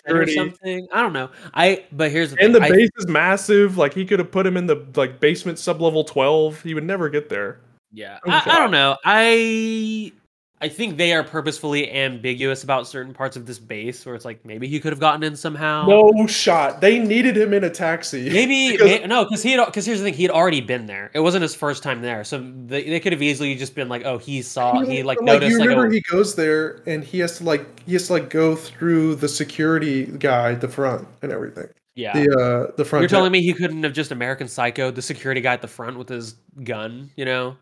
or 0.07 0.27
something. 0.27 0.87
I 0.93 1.01
don't 1.01 1.13
know. 1.13 1.29
I 1.53 1.83
but 1.91 2.11
here's 2.11 2.31
the 2.31 2.41
and 2.41 2.53
thing. 2.53 2.63
the 2.63 2.69
base 2.69 2.89
I, 2.97 3.01
is 3.01 3.07
massive. 3.07 3.77
Like 3.77 3.93
he 3.93 4.05
could 4.05 4.19
have 4.19 4.31
put 4.31 4.47
him 4.47 4.55
in 4.55 4.67
the 4.67 4.83
like 4.95 5.19
basement 5.19 5.59
sub 5.59 5.81
level 5.81 6.05
twelve. 6.05 6.61
He 6.61 6.73
would 6.73 6.85
never 6.85 7.09
get 7.09 7.27
there. 7.27 7.59
Yeah, 7.93 8.19
I, 8.25 8.41
I, 8.45 8.57
don't 8.57 8.71
know. 8.71 8.97
I 9.03 10.13
I 10.61 10.69
think 10.69 10.97
they 10.97 11.11
are 11.13 11.23
purposefully 11.23 11.91
ambiguous 11.91 12.63
about 12.63 12.87
certain 12.87 13.13
parts 13.13 13.35
of 13.35 13.47
this 13.47 13.57
base, 13.57 14.05
where 14.05 14.13
it's 14.13 14.25
like 14.25 14.45
maybe 14.45 14.67
he 14.67 14.79
could 14.79 14.91
have 14.91 14.99
gotten 14.99 15.23
in 15.23 15.35
somehow. 15.35 15.87
No 15.87 16.27
shot. 16.27 16.81
They 16.81 16.99
needed 16.99 17.35
him 17.35 17.53
in 17.53 17.63
a 17.63 17.69
taxi. 17.69 18.29
Maybe, 18.29 18.71
because, 18.77 18.85
may, 18.85 19.07
no, 19.07 19.23
because 19.23 19.41
he 19.41 19.57
because 19.57 19.87
here's 19.87 19.99
the 19.99 20.05
thing: 20.05 20.13
he 20.13 20.21
had 20.21 20.31
already 20.31 20.61
been 20.61 20.85
there. 20.85 21.09
It 21.15 21.21
wasn't 21.21 21.41
his 21.41 21.55
first 21.55 21.81
time 21.81 22.01
there, 22.01 22.23
so 22.23 22.39
they, 22.39 22.83
they 22.83 22.99
could 22.99 23.11
have 23.11 23.23
easily 23.23 23.55
just 23.55 23.73
been 23.73 23.89
like, 23.89 24.05
oh, 24.05 24.19
he 24.19 24.43
saw, 24.43 24.81
he 24.81 25.01
like, 25.01 25.17
like 25.17 25.25
noticed. 25.25 25.51
You 25.51 25.57
remember 25.57 25.85
like, 25.85 25.93
he 25.93 26.01
goes 26.01 26.35
there 26.35 26.83
and 26.85 27.03
he 27.03 27.19
has 27.19 27.39
to 27.39 27.43
like 27.43 27.81
he 27.87 27.93
has 27.93 28.07
to 28.07 28.13
like 28.13 28.29
go 28.29 28.55
through 28.55 29.15
the 29.15 29.27
security 29.27 30.05
guy 30.05 30.51
at 30.51 30.61
the 30.61 30.67
front 30.67 31.07
and 31.23 31.31
everything. 31.31 31.69
Yeah, 31.95 32.13
the 32.13 32.39
uh 32.69 32.75
the 32.77 32.85
front. 32.85 33.01
You're 33.01 33.09
telling 33.09 33.31
me 33.31 33.41
he 33.41 33.53
couldn't 33.53 33.83
have 33.83 33.93
just 33.93 34.11
American 34.11 34.47
Psycho 34.47 34.91
the 34.91 35.01
security 35.01 35.41
guy 35.41 35.53
at 35.53 35.61
the 35.61 35.67
front 35.67 35.97
with 35.97 36.07
his 36.07 36.35
gun, 36.63 37.09
you 37.15 37.25
know? 37.25 37.57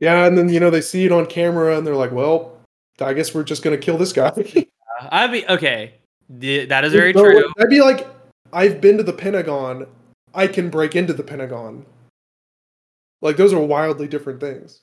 Yeah, 0.00 0.26
and 0.26 0.38
then 0.38 0.48
you 0.48 0.60
know 0.60 0.70
they 0.70 0.80
see 0.80 1.04
it 1.04 1.12
on 1.12 1.26
camera 1.26 1.76
and 1.76 1.86
they're 1.86 1.96
like, 1.96 2.12
"Well, 2.12 2.56
I 3.00 3.14
guess 3.14 3.34
we're 3.34 3.44
just 3.44 3.62
gonna 3.62 3.78
kill 3.78 3.98
this 3.98 4.12
guy." 4.12 4.32
I'd 5.10 5.32
be 5.32 5.46
okay. 5.48 5.94
That 6.30 6.84
is 6.84 6.92
very 6.92 7.12
so, 7.12 7.24
true. 7.24 7.52
I'd 7.58 7.68
be 7.68 7.80
like, 7.80 8.06
"I've 8.52 8.80
been 8.80 8.96
to 8.98 9.02
the 9.02 9.12
Pentagon. 9.12 9.86
I 10.34 10.46
can 10.46 10.70
break 10.70 10.94
into 10.94 11.12
the 11.12 11.22
Pentagon." 11.22 11.84
Like 13.20 13.36
those 13.36 13.52
are 13.52 13.60
wildly 13.60 14.06
different 14.06 14.40
things. 14.40 14.82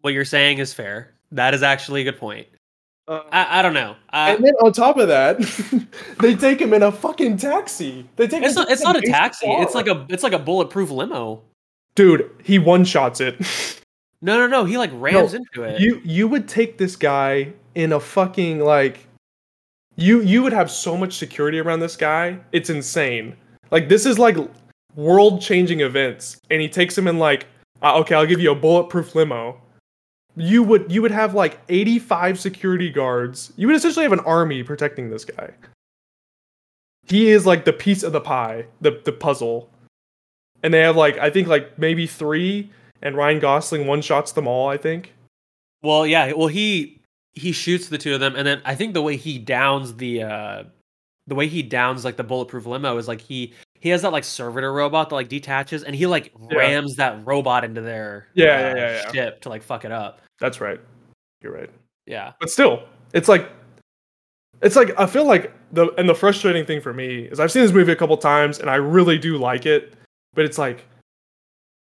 What 0.00 0.14
you're 0.14 0.24
saying 0.24 0.58
is 0.58 0.72
fair. 0.72 1.12
That 1.32 1.54
is 1.54 1.62
actually 1.62 2.02
a 2.02 2.04
good 2.04 2.18
point. 2.18 2.46
Uh, 3.06 3.20
I, 3.30 3.58
I 3.58 3.62
don't 3.62 3.74
know. 3.74 3.96
and 4.12 4.42
then 4.42 4.54
on 4.62 4.72
top 4.72 4.96
of 4.96 5.08
that, 5.08 5.38
they 6.20 6.34
take 6.34 6.60
him 6.60 6.72
in 6.72 6.82
a 6.82 6.90
fucking 6.90 7.36
taxi. 7.36 8.08
They 8.16 8.26
take. 8.26 8.42
It's 8.42 8.54
not. 8.54 8.70
It's 8.70 8.82
not 8.82 8.96
a 8.96 9.02
taxi. 9.02 9.46
Car. 9.46 9.62
It's 9.62 9.74
like 9.74 9.88
a. 9.88 10.06
It's 10.08 10.22
like 10.22 10.32
a 10.32 10.38
bulletproof 10.38 10.90
limo. 10.90 11.42
Dude, 11.94 12.30
he 12.42 12.58
one 12.58 12.84
shots 12.84 13.20
it. 13.20 13.36
No, 14.24 14.38
no, 14.38 14.46
no. 14.46 14.64
He 14.64 14.78
like 14.78 14.90
rams 14.94 15.34
no, 15.34 15.40
into 15.40 15.64
it. 15.64 15.82
You 15.82 16.00
you 16.02 16.26
would 16.26 16.48
take 16.48 16.78
this 16.78 16.96
guy 16.96 17.52
in 17.74 17.92
a 17.92 18.00
fucking 18.00 18.58
like 18.58 19.06
you 19.96 20.22
you 20.22 20.42
would 20.42 20.54
have 20.54 20.70
so 20.70 20.96
much 20.96 21.18
security 21.18 21.60
around 21.60 21.80
this 21.80 21.94
guy. 21.94 22.38
It's 22.50 22.70
insane. 22.70 23.36
Like 23.70 23.90
this 23.90 24.06
is 24.06 24.18
like 24.18 24.38
world 24.94 25.42
changing 25.42 25.80
events, 25.80 26.38
and 26.48 26.62
he 26.62 26.70
takes 26.70 26.96
him 26.96 27.06
in 27.06 27.18
like 27.18 27.46
uh, 27.82 27.98
okay, 27.98 28.14
I'll 28.14 28.24
give 28.24 28.40
you 28.40 28.50
a 28.50 28.54
bulletproof 28.54 29.14
limo. 29.14 29.60
You 30.36 30.62
would 30.62 30.90
you 30.90 31.02
would 31.02 31.10
have 31.10 31.34
like 31.34 31.60
eighty 31.68 31.98
five 31.98 32.40
security 32.40 32.90
guards. 32.90 33.52
You 33.56 33.66
would 33.66 33.76
essentially 33.76 34.04
have 34.04 34.12
an 34.14 34.20
army 34.20 34.62
protecting 34.62 35.10
this 35.10 35.26
guy. 35.26 35.50
He 37.06 37.28
is 37.28 37.44
like 37.44 37.66
the 37.66 37.74
piece 37.74 38.02
of 38.02 38.12
the 38.12 38.22
pie, 38.22 38.64
the 38.80 39.02
the 39.04 39.12
puzzle 39.12 39.68
and 40.64 40.72
they 40.72 40.80
have 40.80 40.96
like 40.96 41.18
I 41.18 41.30
think 41.30 41.46
like 41.46 41.78
maybe 41.78 42.08
three, 42.08 42.70
and 43.02 43.16
Ryan 43.16 43.38
Gosling 43.38 43.86
one 43.86 44.00
shots 44.00 44.32
them 44.32 44.48
all. 44.48 44.68
I 44.68 44.78
think. 44.78 45.12
Well, 45.82 46.06
yeah. 46.06 46.32
Well, 46.32 46.48
he 46.48 47.00
he 47.34 47.52
shoots 47.52 47.88
the 47.88 47.98
two 47.98 48.14
of 48.14 48.20
them, 48.20 48.34
and 48.34 48.46
then 48.46 48.62
I 48.64 48.74
think 48.74 48.94
the 48.94 49.02
way 49.02 49.16
he 49.16 49.38
downs 49.38 49.94
the 49.94 50.22
uh 50.22 50.64
the 51.26 51.34
way 51.34 51.46
he 51.46 51.62
downs 51.62 52.04
like 52.04 52.16
the 52.16 52.24
bulletproof 52.24 52.66
limo 52.66 52.96
is 52.96 53.06
like 53.06 53.20
he 53.20 53.52
he 53.78 53.90
has 53.90 54.02
that 54.02 54.12
like 54.12 54.24
servitor 54.24 54.72
robot 54.72 55.10
that 55.10 55.14
like 55.14 55.28
detaches, 55.28 55.84
and 55.84 55.94
he 55.94 56.06
like 56.06 56.32
yeah. 56.50 56.56
rams 56.56 56.96
that 56.96 57.24
robot 57.26 57.62
into 57.62 57.82
their 57.82 58.26
yeah, 58.32 58.44
uh, 58.44 58.48
yeah, 58.48 58.74
yeah, 58.74 58.90
yeah 58.92 59.12
ship 59.12 59.40
to 59.42 59.50
like 59.50 59.62
fuck 59.62 59.84
it 59.84 59.92
up. 59.92 60.20
That's 60.40 60.62
right. 60.62 60.80
You're 61.42 61.52
right. 61.52 61.70
Yeah. 62.06 62.32
But 62.40 62.48
still, 62.48 62.84
it's 63.12 63.28
like 63.28 63.50
it's 64.62 64.76
like 64.76 64.98
I 64.98 65.04
feel 65.04 65.26
like 65.26 65.52
the 65.72 65.92
and 65.98 66.08
the 66.08 66.14
frustrating 66.14 66.64
thing 66.64 66.80
for 66.80 66.94
me 66.94 67.24
is 67.24 67.38
I've 67.38 67.52
seen 67.52 67.60
this 67.60 67.72
movie 67.72 67.92
a 67.92 67.96
couple 67.96 68.16
times 68.16 68.60
and 68.60 68.70
I 68.70 68.76
really 68.76 69.18
do 69.18 69.36
like 69.36 69.66
it, 69.66 69.94
but 70.34 70.44
it's 70.44 70.58
like 70.58 70.84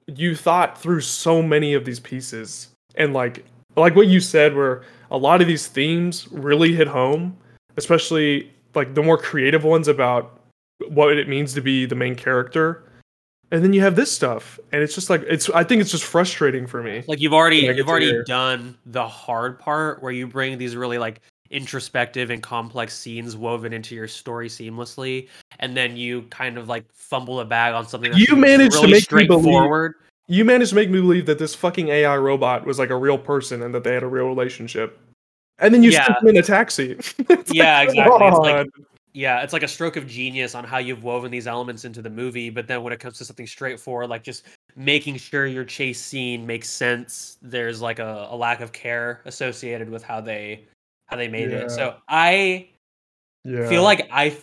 you 0.06 0.36
thought 0.36 0.78
through 0.78 1.00
so 1.00 1.42
many 1.42 1.74
of 1.74 1.84
these 1.84 2.00
pieces 2.00 2.68
and 2.94 3.12
like 3.12 3.44
like 3.76 3.96
what 3.96 4.06
you 4.06 4.20
said 4.20 4.54
where 4.54 4.82
a 5.10 5.18
lot 5.18 5.40
of 5.40 5.48
these 5.48 5.66
themes 5.66 6.28
really 6.30 6.74
hit 6.74 6.86
home 6.86 7.36
especially 7.76 8.50
like 8.74 8.94
the 8.94 9.02
more 9.02 9.18
creative 9.18 9.64
ones 9.64 9.88
about 9.88 10.40
what 10.88 11.16
it 11.16 11.28
means 11.28 11.54
to 11.54 11.60
be 11.60 11.86
the 11.86 11.94
main 11.94 12.14
character 12.14 12.84
and 13.50 13.62
then 13.64 13.72
you 13.72 13.80
have 13.80 13.96
this 13.96 14.10
stuff 14.10 14.58
and 14.72 14.82
it's 14.82 14.94
just 14.94 15.10
like 15.10 15.22
it's 15.22 15.50
i 15.50 15.64
think 15.64 15.80
it's 15.80 15.90
just 15.90 16.04
frustrating 16.04 16.66
for 16.66 16.82
me 16.82 17.02
like 17.08 17.20
you've 17.20 17.34
already 17.34 17.58
you've 17.58 17.88
already 17.88 18.06
here. 18.06 18.24
done 18.24 18.76
the 18.86 19.06
hard 19.06 19.58
part 19.58 20.02
where 20.02 20.12
you 20.12 20.26
bring 20.26 20.56
these 20.58 20.76
really 20.76 20.98
like 20.98 21.20
introspective 21.50 22.30
and 22.30 22.42
complex 22.42 22.96
scenes 22.96 23.36
woven 23.36 23.72
into 23.72 23.94
your 23.94 24.08
story 24.08 24.48
seamlessly, 24.48 25.28
and 25.58 25.76
then 25.76 25.96
you 25.96 26.22
kind 26.30 26.58
of 26.58 26.68
like 26.68 26.84
fumble 26.92 27.40
a 27.40 27.44
bag 27.44 27.74
on 27.74 27.86
something 27.86 28.12
you 28.14 28.36
managed 28.36 28.74
really 28.74 28.86
to 28.86 28.92
make 28.94 29.02
straightforward. 29.04 29.92
Me 29.92 29.98
believe, 30.28 30.38
you 30.38 30.44
managed 30.44 30.70
to 30.70 30.76
make 30.76 30.90
me 30.90 31.00
believe 31.00 31.26
that 31.26 31.38
this 31.38 31.54
fucking 31.54 31.88
AI 31.88 32.16
robot 32.16 32.66
was 32.66 32.78
like 32.78 32.90
a 32.90 32.96
real 32.96 33.18
person 33.18 33.62
and 33.62 33.74
that 33.74 33.84
they 33.84 33.94
had 33.94 34.02
a 34.02 34.08
real 34.08 34.26
relationship, 34.26 34.98
and 35.58 35.72
then 35.72 35.82
you 35.82 35.90
yeah. 35.90 36.04
stick 36.04 36.16
them 36.20 36.28
in 36.30 36.36
a 36.36 36.42
taxi. 36.42 36.98
yeah, 37.52 37.78
like, 37.78 37.88
exactly. 37.88 38.26
It's 38.26 38.38
like, 38.38 38.68
yeah, 39.16 39.40
it's 39.40 39.54
like 39.54 39.62
a 39.62 39.68
stroke 39.68 39.96
of 39.96 40.06
genius 40.06 40.54
on 40.54 40.62
how 40.62 40.76
you've 40.76 41.02
woven 41.02 41.30
these 41.30 41.46
elements 41.46 41.86
into 41.86 42.02
the 42.02 42.10
movie. 42.10 42.50
But 42.50 42.68
then 42.68 42.82
when 42.82 42.92
it 42.92 43.00
comes 43.00 43.16
to 43.16 43.24
something 43.24 43.46
straightforward, 43.46 44.10
like 44.10 44.22
just 44.22 44.44
making 44.76 45.16
sure 45.16 45.46
your 45.46 45.64
chase 45.64 45.98
scene 45.98 46.46
makes 46.46 46.68
sense, 46.68 47.38
there's 47.40 47.80
like 47.80 47.98
a, 47.98 48.28
a 48.30 48.36
lack 48.36 48.60
of 48.60 48.72
care 48.72 49.22
associated 49.24 49.88
with 49.88 50.02
how 50.02 50.20
they 50.20 50.66
how 51.06 51.16
they 51.16 51.28
made 51.28 51.50
yeah. 51.50 51.58
it. 51.58 51.70
So 51.70 51.96
I 52.08 52.68
yeah. 53.44 53.68
feel 53.68 53.82
like 53.82 54.08
I 54.12 54.36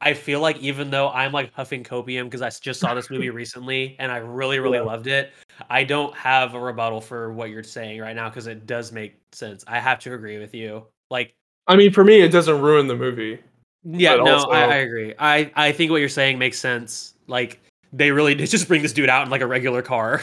I 0.00 0.14
feel 0.14 0.40
like 0.40 0.58
even 0.58 0.90
though 0.90 1.08
I'm 1.10 1.32
like 1.32 1.52
huffing 1.52 1.82
copium 1.82 2.24
because 2.24 2.42
I 2.42 2.50
just 2.50 2.80
saw 2.80 2.94
this 2.94 3.10
movie 3.10 3.30
recently 3.30 3.96
and 3.98 4.12
I 4.12 4.18
really 4.18 4.58
really 4.58 4.78
yeah. 4.78 4.84
loved 4.84 5.06
it, 5.06 5.32
I 5.68 5.84
don't 5.84 6.14
have 6.14 6.54
a 6.54 6.60
rebuttal 6.60 7.00
for 7.00 7.32
what 7.32 7.50
you're 7.50 7.62
saying 7.62 8.00
right 8.00 8.14
now 8.14 8.28
because 8.28 8.46
it 8.46 8.66
does 8.66 8.92
make 8.92 9.16
sense. 9.32 9.64
I 9.66 9.80
have 9.80 9.98
to 10.00 10.14
agree 10.14 10.38
with 10.38 10.54
you. 10.54 10.86
Like 11.10 11.34
I 11.66 11.76
mean, 11.76 11.92
for 11.92 12.04
me, 12.04 12.20
it 12.20 12.30
doesn't 12.30 12.60
ruin 12.60 12.86
the 12.86 12.96
movie. 12.96 13.38
Yeah, 13.84 14.16
no, 14.16 14.34
also... 14.34 14.50
I, 14.50 14.62
I 14.62 14.74
agree. 14.76 15.14
I 15.18 15.50
I 15.54 15.72
think 15.72 15.90
what 15.90 15.98
you're 15.98 16.08
saying 16.08 16.38
makes 16.38 16.58
sense. 16.58 17.14
Like 17.26 17.60
they 17.92 18.10
really 18.10 18.34
did 18.36 18.48
just 18.50 18.68
bring 18.68 18.82
this 18.82 18.92
dude 18.92 19.08
out 19.08 19.24
in 19.24 19.30
like 19.30 19.40
a 19.40 19.46
regular 19.46 19.82
car. 19.82 20.22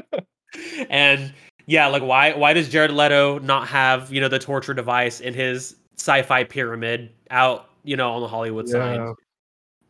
and 0.90 1.32
yeah, 1.66 1.86
like 1.86 2.02
why 2.02 2.32
why 2.34 2.52
does 2.52 2.68
Jared 2.68 2.90
Leto 2.90 3.38
not 3.40 3.68
have 3.68 4.12
you 4.12 4.20
know 4.20 4.28
the 4.28 4.38
torture 4.38 4.74
device 4.74 5.20
in 5.20 5.34
his 5.34 5.76
sci-fi 5.98 6.44
pyramid 6.44 7.10
out 7.30 7.70
you 7.84 7.96
know 7.96 8.12
on 8.12 8.20
the 8.20 8.28
Hollywood 8.28 8.66
yeah. 8.68 8.72
side? 8.72 9.14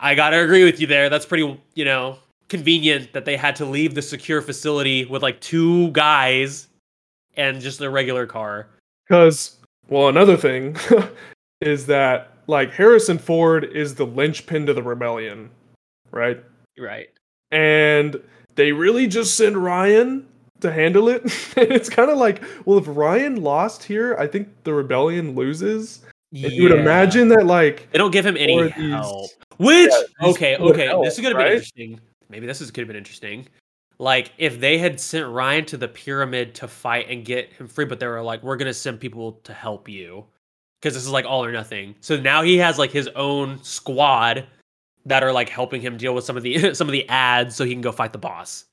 I 0.01 0.15
gotta 0.15 0.43
agree 0.43 0.65
with 0.65 0.81
you 0.81 0.87
there. 0.87 1.09
That's 1.09 1.27
pretty 1.27 1.61
you 1.75 1.85
know 1.85 2.19
convenient 2.49 3.13
that 3.15 3.25
they 3.25 3.37
had 3.37 3.57
to 3.57 3.65
leave 3.65 3.95
the 3.95 4.03
secure 4.03 4.43
facility 4.43 5.07
with 5.07 5.23
like 5.23 5.41
two 5.41 5.91
guys 5.93 6.69
and 7.37 7.61
just 7.61 7.81
a 7.81 7.89
regular 7.89 8.27
car. 8.27 8.69
Because 9.07 9.57
well, 9.89 10.09
another 10.09 10.37
thing 10.37 10.77
is 11.61 11.87
that 11.87 12.33
like 12.47 12.73
Harrison 12.73 13.19
Ford 13.19 13.65
is 13.65 13.95
the 13.95 14.05
linchpin 14.05 14.67
to 14.67 14.75
the 14.75 14.83
rebellion, 14.83 15.51
right? 16.11 16.43
Right. 16.79 17.09
And 17.51 18.21
they 18.55 18.73
really 18.73 19.07
just 19.07 19.37
send 19.37 19.57
Ryan 19.57 20.27
to 20.63 20.73
handle 20.73 21.09
it. 21.09 21.23
and 21.57 21.71
it's 21.71 21.89
kind 21.89 22.11
of 22.11 22.19
like, 22.19 22.43
well, 22.65 22.79
if 22.79 22.85
Ryan 22.89 23.43
lost 23.43 23.85
here, 23.85 24.17
I 24.19 24.27
think 24.27 24.49
the 24.65 24.73
rebellion 24.73 25.35
loses. 25.35 26.01
Yeah. 26.31 26.49
You 26.49 26.63
would 26.63 26.73
imagine 26.73 27.29
that, 27.29 27.45
like, 27.45 27.91
they 27.93 27.99
don't 27.99 28.11
give 28.11 28.25
him 28.25 28.37
any 28.39 28.69
help. 28.69 29.31
Which, 29.59 29.91
yeah, 29.91 30.29
okay, 30.29 30.57
okay, 30.57 30.87
help, 30.87 31.05
this 31.05 31.19
is 31.19 31.21
gonna 31.21 31.35
right? 31.35 31.49
be 31.49 31.53
interesting. 31.55 32.01
Maybe 32.31 32.47
this 32.47 32.61
is 32.63 32.71
could 32.71 32.81
have 32.81 32.89
been 32.89 32.97
interesting. 32.97 33.47
Like, 33.99 34.33
if 34.39 34.59
they 34.59 34.79
had 34.79 34.99
sent 34.99 35.29
Ryan 35.29 35.67
to 35.67 35.77
the 35.77 35.89
pyramid 35.89 36.55
to 36.57 36.69
fight 36.69 37.11
and 37.11 37.23
get 37.25 37.53
him 37.53 37.69
free, 37.69 37.85
but 37.85 38.01
they 38.01 38.07
were 38.07 38.23
like, 38.23 38.43
we're 38.43 38.57
gonna 38.57 38.73
send 38.73 38.99
people 38.99 39.33
to 39.45 39.53
help 39.53 39.89
you 39.89 40.25
because 40.81 40.95
this 40.95 41.05
is 41.05 41.11
like 41.11 41.27
all 41.27 41.45
or 41.45 41.53
nothing. 41.53 41.95
So 42.01 42.19
now 42.19 42.43
he 42.43 42.57
has 42.59 42.79
like 42.79 42.91
his 42.91 43.09
own 43.09 43.63
squad 43.63 44.47
that 45.07 45.23
are 45.23 45.33
like 45.33 45.49
helping 45.49 45.81
him 45.81 45.97
deal 45.97 46.15
with 46.15 46.25
some 46.25 46.37
of 46.37 46.43
the 46.43 46.75
some 46.75 46.89
of 46.89 46.93
the 46.93 47.09
ads 47.09 47.55
so 47.55 47.65
he 47.65 47.73
can 47.73 47.83
go 47.83 47.93
fight 47.93 48.13
the 48.13 48.19
boss 48.19 48.65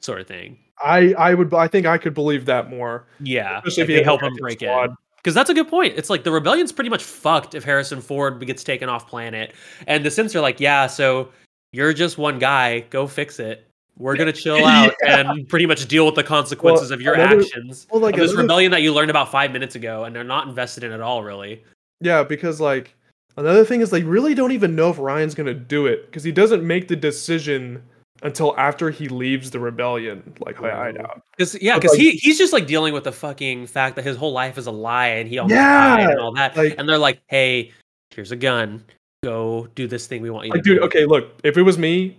sort 0.00 0.20
of 0.20 0.26
thing. 0.26 0.58
I 0.82 1.14
I 1.14 1.34
would 1.34 1.52
I 1.54 1.68
think 1.68 1.86
I 1.86 1.98
could 1.98 2.14
believe 2.14 2.46
that 2.46 2.70
more. 2.70 3.06
Yeah, 3.20 3.58
especially 3.58 3.82
if 3.82 3.88
they 3.88 4.02
help 4.02 4.22
him 4.22 4.34
break 4.36 4.60
squad. 4.60 4.90
in. 4.90 4.96
Because 5.16 5.34
that's 5.34 5.50
a 5.50 5.54
good 5.54 5.68
point. 5.68 5.98
It's 5.98 6.08
like 6.08 6.24
the 6.24 6.30
rebellion's 6.30 6.72
pretty 6.72 6.88
much 6.88 7.02
fucked 7.02 7.54
if 7.54 7.62
Harrison 7.62 8.00
Ford 8.00 8.44
gets 8.46 8.64
taken 8.64 8.88
off 8.88 9.06
planet, 9.06 9.52
and 9.86 10.02
the 10.04 10.08
Synths 10.08 10.34
are 10.34 10.40
like, 10.40 10.60
yeah, 10.60 10.86
so 10.86 11.28
you're 11.72 11.92
just 11.92 12.16
one 12.16 12.38
guy. 12.38 12.80
Go 12.88 13.06
fix 13.06 13.38
it. 13.38 13.66
We're 13.98 14.16
gonna 14.16 14.32
chill 14.32 14.64
out 14.64 14.94
yeah. 15.04 15.20
and 15.20 15.46
pretty 15.48 15.66
much 15.66 15.86
deal 15.86 16.06
with 16.06 16.14
the 16.14 16.24
consequences 16.24 16.88
well, 16.88 16.94
of 16.94 17.02
your 17.02 17.14
another, 17.14 17.40
actions. 17.40 17.86
Well, 17.90 18.00
like 18.00 18.16
this 18.16 18.34
rebellion 18.34 18.70
that 18.72 18.80
you 18.80 18.94
learned 18.94 19.10
about 19.10 19.30
five 19.30 19.52
minutes 19.52 19.74
ago, 19.74 20.04
and 20.04 20.16
they're 20.16 20.24
not 20.24 20.48
invested 20.48 20.84
in 20.84 20.92
at 20.92 21.02
all, 21.02 21.22
really. 21.22 21.62
Yeah, 22.00 22.22
because 22.22 22.60
like 22.60 22.96
another 23.36 23.64
thing 23.64 23.82
is 23.82 23.90
they 23.90 24.02
really 24.02 24.34
don't 24.34 24.52
even 24.52 24.74
know 24.74 24.88
if 24.88 24.98
Ryan's 24.98 25.34
gonna 25.34 25.52
do 25.52 25.86
it 25.86 26.06
because 26.06 26.24
he 26.24 26.32
doesn't 26.32 26.66
make 26.66 26.88
the 26.88 26.96
decision 26.96 27.82
until 28.22 28.56
after 28.56 28.90
he 28.90 29.08
leaves 29.08 29.50
the 29.50 29.58
rebellion, 29.58 30.34
like 30.40 30.56
hideout. 30.56 31.22
Because 31.36 31.60
yeah, 31.60 31.76
because 31.76 31.92
like, 31.92 32.00
he 32.00 32.10
he's 32.12 32.38
just 32.38 32.52
like 32.52 32.66
dealing 32.66 32.94
with 32.94 33.04
the 33.04 33.12
fucking 33.12 33.66
fact 33.66 33.96
that 33.96 34.04
his 34.04 34.16
whole 34.16 34.32
life 34.32 34.58
is 34.58 34.66
a 34.66 34.70
lie 34.70 35.08
and 35.08 35.28
he 35.28 35.38
almost 35.38 35.54
yeah, 35.54 35.96
died 35.96 36.10
and 36.10 36.20
all 36.20 36.32
that. 36.34 36.56
Like, 36.56 36.74
and 36.78 36.88
they're 36.88 36.98
like, 36.98 37.20
"Hey, 37.28 37.72
here's 38.10 38.32
a 38.32 38.36
gun. 38.36 38.84
Go 39.22 39.68
do 39.74 39.86
this 39.86 40.06
thing 40.06 40.22
we 40.22 40.30
want 40.30 40.46
you 40.46 40.52
like, 40.52 40.62
to 40.62 40.68
dude, 40.68 40.78
do." 40.78 40.84
Okay, 40.86 41.04
look, 41.04 41.32
if 41.44 41.56
it 41.56 41.62
was 41.62 41.78
me, 41.78 42.16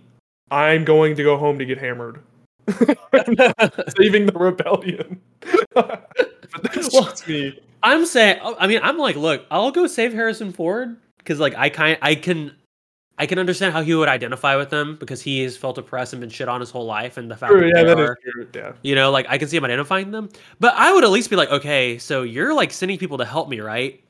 I'm 0.50 0.84
going 0.84 1.16
to 1.16 1.22
go 1.22 1.36
home 1.36 1.58
to 1.58 1.64
get 1.64 1.78
hammered. 1.78 2.20
Saving 3.96 4.26
the 4.26 4.32
rebellion. 4.34 5.20
but 5.74 6.10
that's 6.62 6.92
well, 6.92 7.04
just 7.04 7.26
me. 7.26 7.58
I'm 7.82 8.06
saying, 8.06 8.38
I 8.42 8.66
mean, 8.66 8.80
I'm 8.82 8.98
like, 8.98 9.16
look, 9.16 9.44
I'll 9.50 9.72
go 9.72 9.86
save 9.86 10.12
Harrison 10.12 10.52
Ford 10.52 10.96
because, 11.18 11.40
like, 11.40 11.56
I 11.56 11.68
kind, 11.68 11.98
I 12.00 12.14
can, 12.14 12.54
I 13.22 13.26
can 13.26 13.38
understand 13.38 13.72
how 13.72 13.82
he 13.82 13.94
would 13.94 14.08
identify 14.08 14.56
with 14.56 14.70
them 14.70 14.96
because 14.98 15.22
he 15.22 15.44
has 15.44 15.56
felt 15.56 15.78
oppressed 15.78 16.12
and 16.12 16.18
been 16.18 16.28
shit 16.28 16.48
on 16.48 16.58
his 16.58 16.72
whole 16.72 16.86
life, 16.86 17.18
and 17.18 17.30
the 17.30 17.36
fact 17.36 17.52
that 17.52 17.72
yeah, 17.72 17.84
that 17.84 18.00
are, 18.00 18.18
yeah, 18.52 18.72
you 18.82 18.96
know, 18.96 19.12
like 19.12 19.26
I 19.28 19.38
can 19.38 19.46
see 19.46 19.56
him 19.56 19.64
identifying 19.64 20.10
them. 20.10 20.28
But 20.58 20.74
I 20.74 20.92
would 20.92 21.04
at 21.04 21.10
least 21.10 21.30
be 21.30 21.36
like, 21.36 21.48
okay, 21.50 21.98
so 21.98 22.22
you're 22.22 22.52
like 22.52 22.72
sending 22.72 22.98
people 22.98 23.18
to 23.18 23.24
help 23.24 23.48
me, 23.48 23.60
right? 23.60 24.02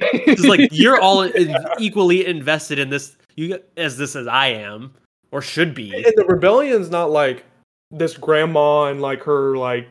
Because 0.12 0.44
like 0.44 0.68
you're 0.72 1.00
all 1.00 1.28
yeah. 1.28 1.58
equally 1.78 2.26
invested 2.26 2.80
in 2.80 2.90
this, 2.90 3.16
you 3.36 3.60
as 3.76 3.96
this 3.96 4.16
as 4.16 4.26
I 4.26 4.48
am 4.48 4.92
or 5.30 5.40
should 5.40 5.72
be. 5.72 5.94
And 5.94 6.12
the 6.16 6.24
rebellion's 6.26 6.90
not 6.90 7.12
like 7.12 7.44
this 7.92 8.16
grandma 8.16 8.86
and 8.86 9.00
like 9.00 9.22
her 9.22 9.56
like 9.56 9.86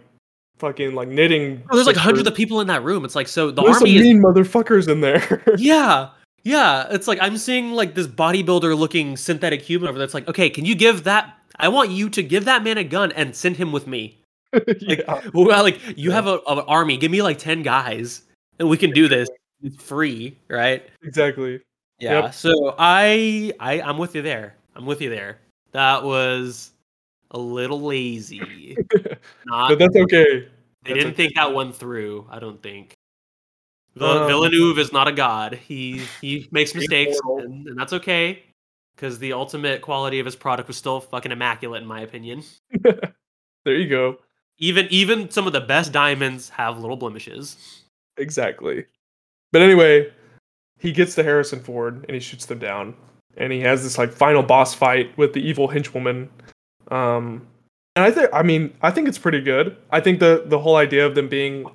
fucking 0.57 0.95
like 0.95 1.07
knitting. 1.07 1.63
Oh, 1.71 1.75
there's 1.75 1.87
like 1.87 1.95
hundreds 1.95 2.27
of 2.27 2.35
people 2.35 2.59
in 2.59 2.67
that 2.67 2.83
room. 2.83 3.05
It's 3.05 3.15
like 3.15 3.29
so 3.29 3.51
the 3.51 3.61
there's 3.61 3.77
army 3.77 3.95
some 3.95 4.03
mean 4.03 4.17
is... 4.17 4.23
motherfuckers 4.23 4.89
in 4.89 4.99
there. 4.99 5.41
yeah. 5.57 6.09
Yeah, 6.45 6.85
it's 6.91 7.07
like 7.07 7.17
I'm 7.21 7.37
seeing 7.37 7.71
like 7.73 7.95
this 7.95 8.07
bodybuilder 8.07 8.77
looking 8.77 9.17
synthetic 9.17 9.63
human 9.63 9.89
over 9.89 9.97
there. 9.97 10.05
It's 10.05 10.13
like, 10.13 10.27
okay, 10.27 10.49
can 10.49 10.63
you 10.63 10.75
give 10.75 11.03
that? 11.05 11.37
I 11.57 11.69
want 11.69 11.89
you 11.89 12.07
to 12.11 12.21
give 12.21 12.45
that 12.45 12.63
man 12.63 12.77
a 12.77 12.83
gun 12.83 13.11
and 13.13 13.35
send 13.35 13.57
him 13.57 13.73
with 13.73 13.87
me. 13.87 14.21
Like, 14.55 14.79
yeah. 14.79 15.21
well, 15.33 15.63
like 15.63 15.81
you 15.97 16.11
yeah. 16.11 16.15
have 16.15 16.27
a, 16.27 16.39
an 16.47 16.59
army. 16.59 16.95
Give 16.95 17.11
me 17.11 17.21
like 17.21 17.39
ten 17.39 17.61
guys, 17.61 18.21
and 18.57 18.69
we 18.69 18.77
can 18.77 18.91
do 18.91 19.09
this. 19.09 19.27
It's 19.61 19.75
free, 19.83 20.37
right? 20.47 20.87
Exactly. 21.03 21.59
Yeah. 21.99 22.23
Yep. 22.23 22.33
So 22.35 22.75
I, 22.77 23.51
I, 23.59 23.81
I'm 23.81 23.97
with 23.97 24.15
you 24.15 24.21
there. 24.21 24.55
I'm 24.75 24.85
with 24.85 25.01
you 25.01 25.09
there. 25.09 25.39
That 25.71 26.03
was 26.03 26.71
a 27.31 27.37
little 27.37 27.81
lazy. 27.81 28.77
Not, 29.45 29.69
but 29.69 29.79
that's 29.79 29.95
okay. 29.95 30.23
They 30.23 30.47
that's 30.83 30.93
didn't 30.93 31.07
okay. 31.07 31.15
think 31.15 31.35
that 31.35 31.53
one 31.53 31.73
through. 31.73 32.25
I 32.29 32.39
don't 32.39 32.61
think. 32.63 32.93
Um, 33.99 34.27
Villeneuve 34.27 34.77
is 34.79 34.91
not 34.91 35.07
a 35.07 35.11
god. 35.11 35.53
He 35.53 36.01
he 36.21 36.47
makes 36.51 36.75
mistakes, 36.75 37.17
and, 37.23 37.67
and 37.67 37.77
that's 37.77 37.93
okay, 37.93 38.43
because 38.95 39.19
the 39.19 39.33
ultimate 39.33 39.81
quality 39.81 40.19
of 40.19 40.25
his 40.25 40.35
product 40.35 40.67
was 40.67 40.77
still 40.77 40.99
fucking 40.99 41.31
immaculate, 41.31 41.81
in 41.81 41.87
my 41.87 42.01
opinion. 42.01 42.43
there 42.81 43.75
you 43.75 43.87
go. 43.87 44.17
Even 44.57 44.87
even 44.89 45.29
some 45.29 45.47
of 45.47 45.53
the 45.53 45.61
best 45.61 45.91
diamonds 45.91 46.49
have 46.49 46.79
little 46.79 46.97
blemishes. 46.97 47.83
Exactly. 48.17 48.85
But 49.51 49.61
anyway, 49.61 50.11
he 50.79 50.91
gets 50.91 51.15
to 51.15 51.23
Harrison 51.23 51.61
Ford 51.61 52.05
and 52.07 52.13
he 52.13 52.19
shoots 52.19 52.45
them 52.45 52.59
down 52.59 52.95
and 53.37 53.51
he 53.51 53.59
has 53.61 53.83
this 53.83 53.97
like 53.97 54.11
final 54.11 54.43
boss 54.43 54.73
fight 54.73 55.15
with 55.17 55.33
the 55.33 55.39
evil 55.39 55.67
henchwoman. 55.67 56.29
Um, 56.89 57.47
and 57.95 58.05
I 58.05 58.11
think, 58.11 58.29
I 58.33 58.43
mean, 58.43 58.73
I 58.81 58.91
think 58.91 59.07
it's 59.07 59.17
pretty 59.17 59.41
good. 59.41 59.77
I 59.91 59.99
think 59.99 60.19
the 60.19 60.43
the 60.45 60.59
whole 60.59 60.75
idea 60.75 61.05
of 61.05 61.15
them 61.15 61.27
being 61.27 61.65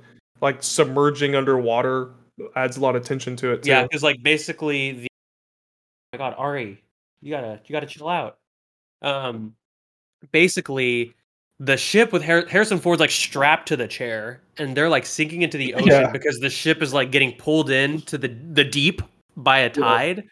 like 0.40 0.62
submerging 0.62 1.34
underwater 1.34 2.10
adds 2.56 2.76
a 2.76 2.80
lot 2.80 2.96
of 2.96 3.04
tension 3.04 3.36
to 3.36 3.52
it. 3.52 3.62
Too. 3.62 3.70
Yeah, 3.70 3.82
because 3.82 4.02
like 4.02 4.22
basically 4.22 4.92
the 4.92 5.08
oh 5.10 6.16
my 6.16 6.18
god, 6.18 6.34
Ari, 6.38 6.82
you 7.20 7.30
gotta 7.30 7.60
you 7.64 7.72
gotta 7.72 7.86
chill 7.86 8.08
out. 8.08 8.38
Um, 9.02 9.54
basically 10.32 11.14
the 11.58 11.76
ship 11.76 12.12
with 12.12 12.24
Har- 12.24 12.46
Harrison 12.46 12.78
Ford's 12.78 13.00
like 13.00 13.10
strapped 13.10 13.68
to 13.68 13.76
the 13.76 13.86
chair, 13.86 14.40
and 14.56 14.76
they're 14.76 14.88
like 14.88 15.06
sinking 15.06 15.42
into 15.42 15.58
the 15.58 15.74
ocean 15.74 15.88
yeah. 15.88 16.10
because 16.10 16.40
the 16.40 16.50
ship 16.50 16.82
is 16.82 16.92
like 16.92 17.10
getting 17.10 17.32
pulled 17.36 17.70
into 17.70 18.18
the 18.18 18.28
the 18.28 18.64
deep 18.64 19.02
by 19.36 19.58
a 19.58 19.70
tide. 19.70 20.24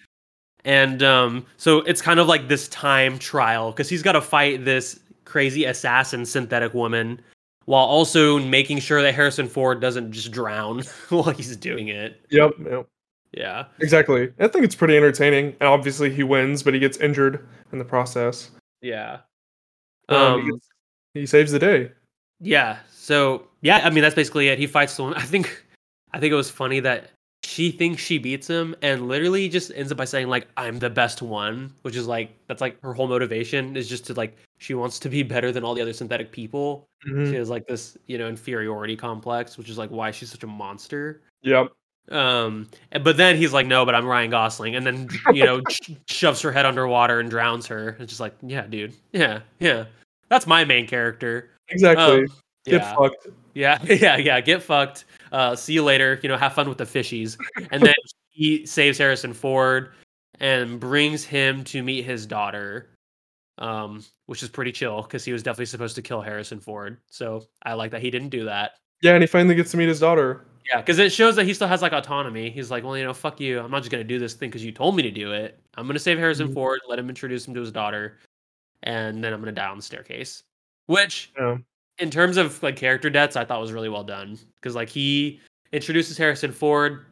And 0.65 1.03
um, 1.03 1.47
so 1.57 1.79
it's 1.83 2.03
kind 2.03 2.19
of 2.21 2.27
like 2.27 2.49
this 2.49 2.69
time 2.69 3.19
trial 3.19 3.71
because 3.71 3.89
he's 3.89 4.03
got 4.03 4.13
to 4.13 4.21
fight 4.21 4.65
this 4.65 4.99
crazy 5.25 5.65
assassin 5.65 6.27
synthetic 6.27 6.75
woman 6.75 7.21
while 7.69 7.85
also 7.85 8.39
making 8.39 8.79
sure 8.79 9.03
that 9.03 9.15
Harrison 9.15 9.47
Ford 9.47 9.79
doesn't 9.79 10.11
just 10.11 10.33
drown 10.33 10.85
while 11.11 11.25
he's 11.25 11.55
doing 11.55 11.89
it. 11.89 12.19
Yep. 12.31 12.53
Yep. 12.65 12.89
Yeah. 13.33 13.67
Exactly. 13.81 14.33
I 14.41 14.49
think 14.49 14.65
it's 14.65 14.75
pretty 14.75 14.97
entertaining. 14.97 15.49
And 15.61 15.69
obviously 15.69 16.09
he 16.09 16.23
wins, 16.23 16.63
but 16.63 16.73
he 16.73 16.81
gets 16.81 16.97
injured 16.97 17.47
in 17.71 17.79
the 17.79 17.85
process. 17.85 18.53
Yeah. 18.81 19.19
Um, 20.09 20.17
um 20.17 20.41
he, 20.41 20.51
gets, 20.51 20.69
he 21.13 21.27
saves 21.27 21.53
the 21.53 21.59
day. 21.59 21.93
Yeah. 22.41 22.79
So 22.91 23.49
yeah, 23.61 23.83
I 23.85 23.91
mean 23.91 24.01
that's 24.01 24.15
basically 24.15 24.49
it. 24.49 24.59
He 24.59 24.67
fights 24.67 24.97
the 24.97 25.03
one. 25.03 25.15
I 25.17 25.23
think 25.23 25.63
I 26.15 26.21
think 26.21 26.33
it 26.33 26.37
was 26.37 26.51
funny 26.51 26.81
that 26.81 27.11
she 27.45 27.71
thinks 27.71 28.03
she 28.03 28.17
beats 28.17 28.47
him 28.47 28.75
and 28.81 29.09
literally 29.09 29.47
just 29.47 29.73
ends 29.75 29.93
up 29.93 29.97
by 29.97 30.05
saying 30.05 30.27
like 30.27 30.49
i'm 30.57 30.81
the 30.81 30.91
best 30.91 31.23
one 31.23 31.73
which 31.83 31.95
is 31.95 32.05
like 32.07 32.31
that's 32.49 32.61
like 32.61 32.79
her 32.83 32.93
whole 32.93 33.07
motivation 33.07 33.77
is 33.77 33.89
just 33.89 34.05
to 34.05 34.13
like 34.15 34.37
she 34.59 34.75
wants 34.75 34.99
to 34.99 35.09
be 35.09 35.23
better 35.23 35.51
than 35.53 35.65
all 35.65 35.75
the 35.75 35.83
other 35.83 35.93
synthetic 35.93 36.31
people. 36.33 36.89
Mm-hmm. 37.07 37.31
she 37.31 37.37
has 37.37 37.49
like 37.49 37.67
this 37.67 37.97
you 38.07 38.19
know 38.19 38.27
inferiority 38.27 38.97
complex 38.97 39.57
which 39.57 39.71
is 39.71 39.79
like 39.79 39.91
why 39.91 40.11
she's 40.11 40.31
such 40.31 40.43
a 40.43 40.47
monster. 40.47 41.23
Yep. 41.43 41.73
Um 42.11 42.69
but 43.03 43.17
then 43.17 43.37
he's 43.37 43.53
like 43.53 43.67
no 43.67 43.85
but 43.85 43.95
i'm 43.95 44.07
ryan 44.07 44.31
gosling. 44.31 44.77
And 44.77 44.85
then 44.85 45.09
you 45.33 45.45
know 45.45 45.63
shoves 46.09 46.41
her 46.43 46.53
head 46.53 46.67
underwater 46.67 47.21
and 47.21 47.31
drowns 47.31 47.67
her. 47.67 47.97
It's 47.99 48.11
just 48.11 48.21
like 48.21 48.35
yeah 48.43 48.67
dude. 48.67 48.95
Yeah 49.13 49.41
yeah. 49.61 49.87
That's 50.29 50.47
my 50.47 50.65
main 50.65 50.87
character. 50.87 51.51
Exactly. 51.69 52.23
Um, 52.23 52.27
get 52.67 52.83
yeah. 52.83 52.95
fucked. 52.97 53.27
Yeah 53.55 53.79
yeah 53.85 54.17
yeah. 54.17 54.41
Get 54.41 54.63
fucked. 54.63 55.05
Uh, 55.31 55.55
see 55.55 55.75
you 55.75 55.85
later. 55.85 56.19
You 56.23 56.29
know, 56.29 56.37
have 56.37 56.55
fun 56.55 56.69
with 56.69 56.79
the 56.79 56.85
fishies. 56.85 57.37
And 57.71 57.83
then 57.83 57.95
he 58.31 58.67
saves 58.67 58.99
Harrison 58.99 59.33
Ford 59.33 59.91
and 60.41 60.79
brings 60.81 61.25
him 61.25 61.65
to 61.65 61.83
meet 61.83 62.05
his 62.05 62.27
daughter, 62.27 62.89
um, 63.59 64.05
which 64.27 64.43
is 64.43 64.49
pretty 64.49 64.73
chill 64.73 65.03
because 65.03 65.25
he 65.25 65.33
was 65.33 65.43
definitely 65.43 65.67
supposed 65.67 65.95
to 65.97 66.03
kill 66.03 66.21
Harrison 66.21 66.61
Ford. 66.61 66.99
So 67.09 67.45
I 67.63 67.75
like 67.75 67.91
that 67.91 68.01
he 68.01 68.11
didn't 68.11 68.31
do 68.31 68.45
that. 68.45 68.73
Yeah, 69.03 69.13
and 69.13 69.23
he 69.23 69.27
finally 69.27 69.55
gets 69.55 69.71
to 69.73 69.77
meet 69.77 69.89
his 69.89 70.01
daughter. 70.01 70.45
Yeah, 70.67 70.81
because 70.81 70.99
it 70.99 71.13
shows 71.13 71.37
that 71.37 71.45
he 71.45 71.55
still 71.55 71.69
has 71.69 71.83
like 71.83 71.93
autonomy. 71.93 72.51
He's 72.51 72.71
like, 72.71 72.85
well, 72.85 72.97
you 72.97 73.05
know, 73.05 73.15
fuck 73.15 73.41
you. 73.41 73.61
I'm 73.61 73.71
not 73.71 73.81
just 73.81 73.91
gonna 73.91 74.05
do 74.05 74.19
this 74.19 74.35
thing 74.35 74.51
because 74.51 74.65
you 74.65 74.73
told 74.73 74.97
me 74.97 75.03
to 75.03 75.11
do 75.11 75.33
it. 75.33 75.61
I'm 75.77 75.87
gonna 75.87 75.99
save 75.99 76.19
Harrison 76.19 76.47
mm-hmm. 76.47 76.55
Ford, 76.55 76.81
let 76.89 76.99
him 76.99 77.09
introduce 77.09 77.47
him 77.47 77.55
to 77.55 77.61
his 77.61 77.73
daughter, 77.73 78.19
and 78.83 79.23
then 79.23 79.33
I'm 79.33 79.41
gonna 79.41 79.53
die 79.53 79.69
on 79.69 79.79
the 79.79 79.83
staircase. 79.83 80.43
Which 80.87 81.33
yeah 81.39 81.59
in 81.99 82.11
terms 82.11 82.37
of 82.37 82.63
like 82.63 82.77
character 82.77 83.11
deaths, 83.11 83.37
I 83.37 83.45
thought 83.45 83.61
was 83.61 83.73
really 83.73 83.89
well 83.89 84.05
done 84.05 84.39
because 84.61 84.75
like 84.75 84.89
he 84.89 85.41
introduces 85.73 86.17
Harrison 86.17 86.53
Ford 86.53 87.05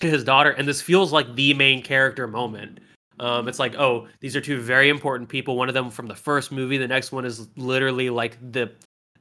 to 0.00 0.08
his 0.08 0.24
daughter, 0.24 0.50
and 0.50 0.66
this 0.66 0.80
feels 0.80 1.12
like 1.12 1.34
the 1.34 1.54
main 1.54 1.82
character 1.82 2.26
moment. 2.26 2.80
Um, 3.20 3.48
it's 3.48 3.58
like, 3.58 3.74
oh, 3.76 4.08
these 4.20 4.36
are 4.36 4.40
two 4.40 4.60
very 4.60 4.88
important 4.88 5.28
people. 5.28 5.56
One 5.56 5.68
of 5.68 5.74
them 5.74 5.90
from 5.90 6.06
the 6.06 6.14
first 6.14 6.52
movie. 6.52 6.78
The 6.78 6.88
next 6.88 7.12
one 7.12 7.24
is 7.24 7.48
literally 7.56 8.10
like 8.10 8.38
the 8.52 8.70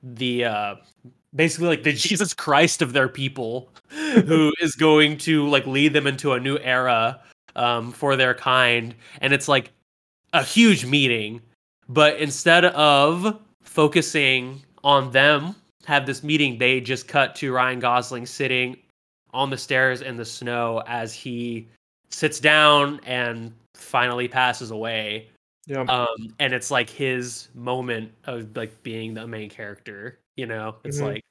the 0.03 0.45
uh, 0.45 0.75
basically 1.35 1.67
like 1.67 1.83
the 1.83 1.93
Jesus 2.07 2.33
Christ 2.33 2.81
of 2.81 2.93
their 2.93 3.09
people, 3.09 3.69
who 3.89 4.53
is 4.61 4.75
going 4.75 5.17
to 5.19 5.47
like 5.47 5.65
lead 5.65 5.93
them 5.93 6.07
into 6.07 6.33
a 6.33 6.39
new 6.39 6.57
era 6.59 7.21
um, 7.55 7.91
for 7.91 8.15
their 8.15 8.33
kind. 8.33 8.95
And 9.21 9.33
it's 9.33 9.47
like 9.47 9.71
a 10.33 10.43
huge 10.43 10.85
meeting, 10.85 11.41
but 11.89 12.17
instead 12.17 12.65
of 12.65 13.39
focusing 13.63 14.61
on 14.83 15.11
them 15.11 15.55
have 15.85 16.05
this 16.05 16.23
meeting, 16.23 16.57
they 16.57 16.81
just 16.81 17.07
cut 17.07 17.35
to 17.35 17.53
Ryan 17.53 17.79
Gosling 17.79 18.25
sitting 18.25 18.77
on 19.33 19.49
the 19.49 19.57
stairs 19.57 20.01
in 20.01 20.15
the 20.17 20.25
snow 20.25 20.83
as 20.87 21.13
he 21.13 21.67
sits 22.09 22.39
down 22.39 22.99
and 23.05 23.53
finally 23.77 24.27
passes 24.27 24.71
away. 24.71 25.29
Yeah. 25.65 25.81
Um, 25.81 26.33
and 26.39 26.53
it's 26.53 26.71
like 26.71 26.89
his 26.89 27.49
moment 27.53 28.11
of 28.25 28.55
like 28.55 28.83
being 28.83 29.13
the 29.13 29.27
main 29.27 29.49
character. 29.49 30.19
You 30.35 30.45
know, 30.45 30.75
it's 30.83 30.97
mm-hmm. 30.97 31.07
like 31.07 31.23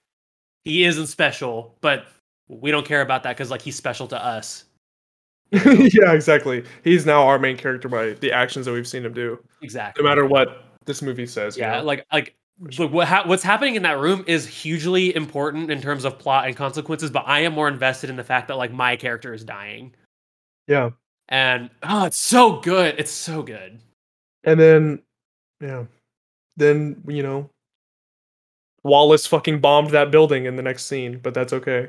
he 0.64 0.84
isn't 0.84 1.06
special, 1.06 1.74
but 1.80 2.06
we 2.48 2.70
don't 2.70 2.86
care 2.86 3.00
about 3.00 3.22
that 3.22 3.36
because 3.36 3.50
like 3.50 3.62
he's 3.62 3.76
special 3.76 4.06
to 4.08 4.24
us. 4.24 4.64
yeah, 5.52 6.12
exactly. 6.12 6.64
He's 6.82 7.06
now 7.06 7.26
our 7.26 7.38
main 7.38 7.56
character 7.56 7.88
by 7.88 8.14
the 8.14 8.32
actions 8.32 8.66
that 8.66 8.72
we've 8.72 8.88
seen 8.88 9.04
him 9.04 9.14
do. 9.14 9.38
Exactly. 9.62 10.02
No 10.02 10.08
matter 10.08 10.26
what 10.26 10.64
this 10.84 11.02
movie 11.02 11.26
says. 11.26 11.56
Yeah, 11.56 11.76
you 11.76 11.80
know? 11.80 11.86
like 11.86 12.06
like 12.12 12.36
Look, 12.78 12.90
what 12.90 13.06
ha- 13.06 13.24
what's 13.26 13.42
happening 13.42 13.74
in 13.74 13.82
that 13.82 13.98
room 13.98 14.24
is 14.26 14.46
hugely 14.46 15.14
important 15.14 15.70
in 15.70 15.82
terms 15.82 16.06
of 16.06 16.18
plot 16.18 16.46
and 16.46 16.56
consequences, 16.56 17.10
but 17.10 17.24
I 17.26 17.40
am 17.40 17.52
more 17.52 17.68
invested 17.68 18.08
in 18.08 18.16
the 18.16 18.24
fact 18.24 18.48
that 18.48 18.56
like 18.56 18.72
my 18.72 18.96
character 18.96 19.34
is 19.34 19.44
dying. 19.44 19.94
Yeah. 20.66 20.90
And 21.28 21.70
oh, 21.82 22.04
it's 22.04 22.18
so 22.18 22.60
good. 22.60 22.94
It's 22.98 23.10
so 23.10 23.42
good. 23.42 23.80
And 24.44 24.60
then 24.60 25.02
yeah. 25.60 25.84
Then, 26.56 27.02
you 27.06 27.22
know, 27.22 27.50
Wallace 28.82 29.26
fucking 29.26 29.60
bombed 29.60 29.90
that 29.90 30.10
building 30.10 30.46
in 30.46 30.56
the 30.56 30.62
next 30.62 30.86
scene, 30.86 31.20
but 31.22 31.34
that's 31.34 31.52
okay. 31.52 31.88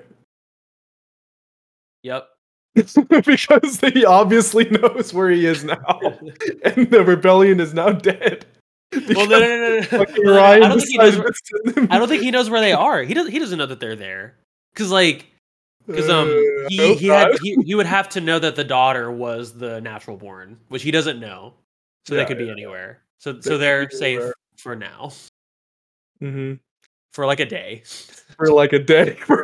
Yep. 2.03 2.27
because 2.75 3.79
he 3.79 4.05
obviously 4.05 4.65
knows 4.69 5.13
where 5.13 5.29
he 5.29 5.45
is 5.45 5.63
now, 5.63 5.77
and 6.63 6.91
the 6.91 7.03
rebellion 7.05 7.59
is 7.59 7.73
now 7.73 7.89
dead. 7.89 8.45
Well, 8.93 9.27
no, 9.27 9.39
no, 9.39 9.79
no, 9.79 10.05
no. 10.23 10.41
I, 10.41 10.59
don't 10.59 10.79
think 10.79 10.91
he 10.91 10.97
knows 10.97 11.17
where, 11.17 11.31
I 11.89 11.97
don't 11.97 12.07
think 12.07 12.23
he 12.23 12.31
knows 12.31 12.49
where 12.49 12.61
they 12.61 12.71
are. 12.71 13.01
He 13.03 13.13
doesn't. 13.13 13.31
He 13.31 13.39
doesn't 13.39 13.57
know 13.57 13.65
that 13.65 13.79
they're 13.79 13.95
there. 13.95 14.35
Cause 14.75 14.91
like, 14.91 15.25
cause 15.87 16.09
um, 16.09 16.29
uh, 16.29 16.67
he 16.69 16.95
he 16.95 17.07
had 17.07 17.37
he, 17.41 17.55
he 17.65 17.75
would 17.75 17.85
have 17.85 18.09
to 18.09 18.21
know 18.21 18.39
that 18.39 18.55
the 18.55 18.63
daughter 18.63 19.11
was 19.11 19.53
the 19.53 19.79
natural 19.81 20.17
born, 20.17 20.57
which 20.67 20.83
he 20.83 20.91
doesn't 20.91 21.19
know. 21.19 21.53
So 22.05 22.15
yeah, 22.15 22.21
they 22.21 22.27
could 22.27 22.37
be 22.37 22.45
yeah. 22.45 22.51
anywhere. 22.51 23.01
So 23.19 23.33
they 23.33 23.41
so 23.41 23.57
they're 23.57 23.89
safe 23.89 24.31
for 24.57 24.75
now. 24.75 25.11
Mm-hmm. 26.21 26.55
For 27.13 27.25
like 27.25 27.39
a 27.39 27.45
day. 27.45 27.83
For 28.37 28.51
like 28.51 28.73
a 28.73 28.79
day, 28.79 29.17
bro. 29.27 29.43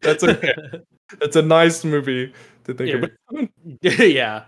That's 0.00 0.24
okay. 0.24 0.54
That's 1.20 1.36
a 1.36 1.42
nice 1.42 1.84
movie 1.84 2.32
to 2.64 2.74
think 2.74 2.90
yeah. 2.90 2.96
about. 2.96 4.08
yeah. 4.10 4.44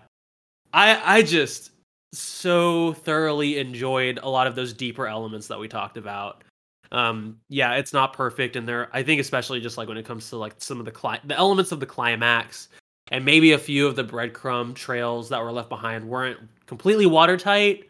I 0.72 1.18
I 1.18 1.22
just 1.22 1.72
so 2.12 2.92
thoroughly 2.92 3.58
enjoyed 3.58 4.18
a 4.22 4.28
lot 4.28 4.46
of 4.46 4.54
those 4.54 4.72
deeper 4.72 5.06
elements 5.06 5.48
that 5.48 5.58
we 5.58 5.68
talked 5.68 5.96
about. 5.96 6.44
Um, 6.92 7.38
yeah, 7.48 7.74
it's 7.74 7.92
not 7.92 8.12
perfect, 8.12 8.54
and 8.54 8.68
there. 8.68 8.88
I 8.92 9.02
think 9.02 9.20
especially 9.20 9.60
just 9.60 9.78
like 9.78 9.88
when 9.88 9.96
it 9.96 10.04
comes 10.04 10.28
to 10.28 10.36
like 10.36 10.54
some 10.58 10.78
of 10.78 10.84
the 10.84 10.92
cli- 10.92 11.20
the 11.24 11.36
elements 11.36 11.72
of 11.72 11.80
the 11.80 11.86
climax, 11.86 12.68
and 13.10 13.24
maybe 13.24 13.52
a 13.52 13.58
few 13.58 13.86
of 13.86 13.96
the 13.96 14.04
breadcrumb 14.04 14.74
trails 14.74 15.28
that 15.30 15.42
were 15.42 15.50
left 15.50 15.70
behind 15.70 16.06
weren't 16.06 16.38
completely 16.66 17.06
watertight. 17.06 17.88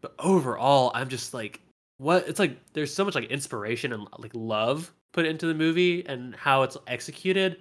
But 0.00 0.14
overall, 0.20 0.92
I'm 0.94 1.08
just 1.08 1.34
like, 1.34 1.60
what? 1.98 2.28
It's 2.28 2.38
like 2.38 2.56
there's 2.72 2.94
so 2.94 3.04
much 3.04 3.16
like 3.16 3.24
inspiration 3.30 3.92
and 3.92 4.06
like 4.18 4.30
love 4.32 4.92
put 5.12 5.26
into 5.26 5.46
the 5.46 5.54
movie 5.54 6.06
and 6.06 6.36
how 6.36 6.62
it's 6.62 6.76
executed. 6.86 7.58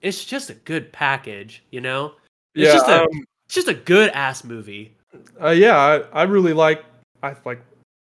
It's 0.00 0.24
just 0.24 0.48
a 0.48 0.54
good 0.54 0.92
package, 0.92 1.62
you 1.70 1.80
know. 1.80 2.14
It's 2.54 2.68
yeah, 2.68 2.72
just 2.72 2.88
a, 2.88 3.02
um, 3.02 3.24
it's 3.44 3.54
just 3.54 3.68
a 3.68 3.74
good 3.74 4.10
ass 4.10 4.44
movie. 4.44 4.96
Uh, 5.40 5.50
yeah, 5.50 5.76
I, 5.76 6.20
I 6.20 6.22
really 6.22 6.54
like. 6.54 6.84
I 7.22 7.36
like. 7.44 7.62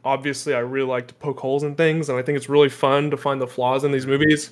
Obviously, 0.04 0.54
I 0.54 0.60
really 0.60 0.88
like 0.88 1.08
to 1.08 1.14
poke 1.14 1.38
holes 1.38 1.62
in 1.62 1.74
things, 1.74 2.08
and 2.08 2.18
I 2.18 2.22
think 2.22 2.36
it's 2.36 2.48
really 2.48 2.68
fun 2.68 3.10
to 3.10 3.16
find 3.16 3.40
the 3.40 3.46
flaws 3.46 3.84
in 3.84 3.92
these 3.92 4.06
movies. 4.06 4.50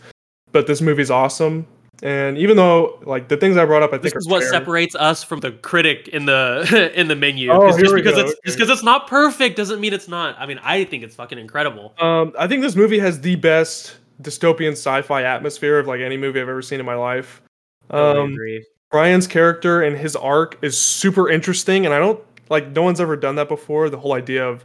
But 0.53 0.67
this 0.67 0.81
movie's 0.81 1.11
awesome, 1.11 1.67
and 2.03 2.39
even 2.39 2.57
though 2.57 3.01
like 3.05 3.29
the 3.29 3.37
things 3.37 3.57
I 3.57 3.65
brought 3.65 3.83
up, 3.83 3.93
I 3.93 3.97
this 3.99 4.13
think 4.13 4.15
this 4.15 4.23
is 4.23 4.29
what 4.29 4.43
fair. 4.43 4.51
separates 4.51 4.95
us 4.95 5.25
from 5.25 5.41
the 5.41 5.53
critic 5.53 6.09
in 6.09 6.27
the 6.27 6.91
in 6.95 7.09
the 7.09 7.17
menu. 7.17 7.51
Oh, 7.51 7.77
just 7.77 7.95
because 7.95 8.15
go. 8.15 8.21
it's 8.21 8.31
okay. 8.31 8.41
just 8.45 8.59
because 8.59 8.71
it's 8.71 8.83
not 8.83 9.09
perfect 9.09 9.57
doesn't 9.57 9.81
mean 9.81 9.93
it's 9.93 10.09
not. 10.09 10.37
I 10.39 10.47
mean, 10.47 10.61
I 10.63 10.85
think 10.85 11.03
it's 11.03 11.17
fucking 11.17 11.39
incredible. 11.39 11.95
Um, 12.01 12.33
I 12.39 12.47
think 12.47 12.63
this 12.63 12.77
movie 12.77 12.99
has 12.99 13.21
the 13.21 13.37
best 13.37 13.97
dystopian 14.23 14.73
sci-fi 14.73 15.23
atmosphere 15.23 15.79
of 15.79 15.87
like 15.87 16.01
any 16.01 16.17
movie 16.17 16.41
I've 16.41 16.49
ever 16.49 16.63
seen 16.63 16.81
in 16.81 16.87
my 16.87 16.95
life. 16.95 17.43
Um, 17.91 18.33
agree. 18.33 18.65
Brian's 18.91 19.27
character 19.27 19.83
and 19.83 19.97
his 19.97 20.17
arc 20.17 20.59
is 20.63 20.79
super 20.79 21.29
interesting, 21.29 21.85
and 21.85 21.95
I 21.95 21.99
don't 21.99 22.21
like 22.49 22.69
no 22.69 22.83
one's 22.83 23.01
ever 23.01 23.17
done 23.17 23.35
that 23.37 23.49
before. 23.49 23.91
The 23.91 23.99
whole 23.99 24.15
idea 24.15 24.47
of 24.47 24.65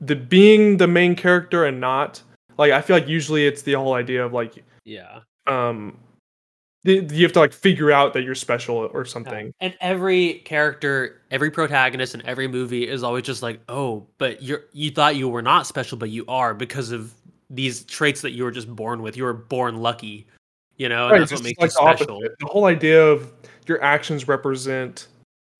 the 0.00 0.16
being 0.16 0.76
the 0.76 0.86
main 0.86 1.14
character 1.14 1.64
and 1.64 1.80
not 1.80 2.22
like 2.58 2.72
I 2.72 2.80
feel 2.80 2.96
like 2.96 3.08
usually 3.08 3.46
it's 3.46 3.62
the 3.62 3.74
whole 3.74 3.94
idea 3.94 4.24
of 4.24 4.32
like 4.32 4.64
yeah 4.84 5.20
um 5.46 5.98
you 6.86 7.22
have 7.22 7.32
to 7.32 7.40
like 7.40 7.52
figure 7.52 7.90
out 7.90 8.12
that 8.12 8.22
you're 8.22 8.34
special 8.34 8.76
or 8.76 9.04
something. 9.04 9.52
And 9.60 9.74
every 9.80 10.34
character, 10.44 11.20
every 11.30 11.50
protagonist 11.50 12.14
in 12.14 12.24
every 12.24 12.48
movie 12.48 12.88
is 12.88 13.02
always 13.02 13.24
just 13.24 13.42
like, 13.42 13.60
"Oh, 13.68 14.06
but 14.18 14.42
you're 14.42 14.64
you 14.72 14.90
thought 14.90 15.16
you 15.16 15.28
were 15.28 15.42
not 15.42 15.66
special, 15.66 15.98
but 15.98 16.10
you 16.10 16.24
are 16.28 16.54
because 16.54 16.92
of 16.92 17.12
these 17.50 17.84
traits 17.84 18.20
that 18.22 18.32
you 18.32 18.44
were 18.44 18.50
just 18.50 18.74
born 18.74 19.02
with. 19.02 19.16
You 19.16 19.24
were 19.24 19.32
born 19.32 19.78
lucky." 19.78 20.26
You 20.76 20.88
know, 20.88 21.06
and 21.06 21.12
right, 21.12 21.18
that's 21.18 21.32
what 21.32 21.42
makes 21.42 21.58
like 21.58 21.70
you 21.70 21.96
special. 21.96 22.20
The 22.20 22.46
whole 22.46 22.66
idea 22.66 23.04
of 23.04 23.32
your 23.66 23.82
actions 23.82 24.28
represent 24.28 25.08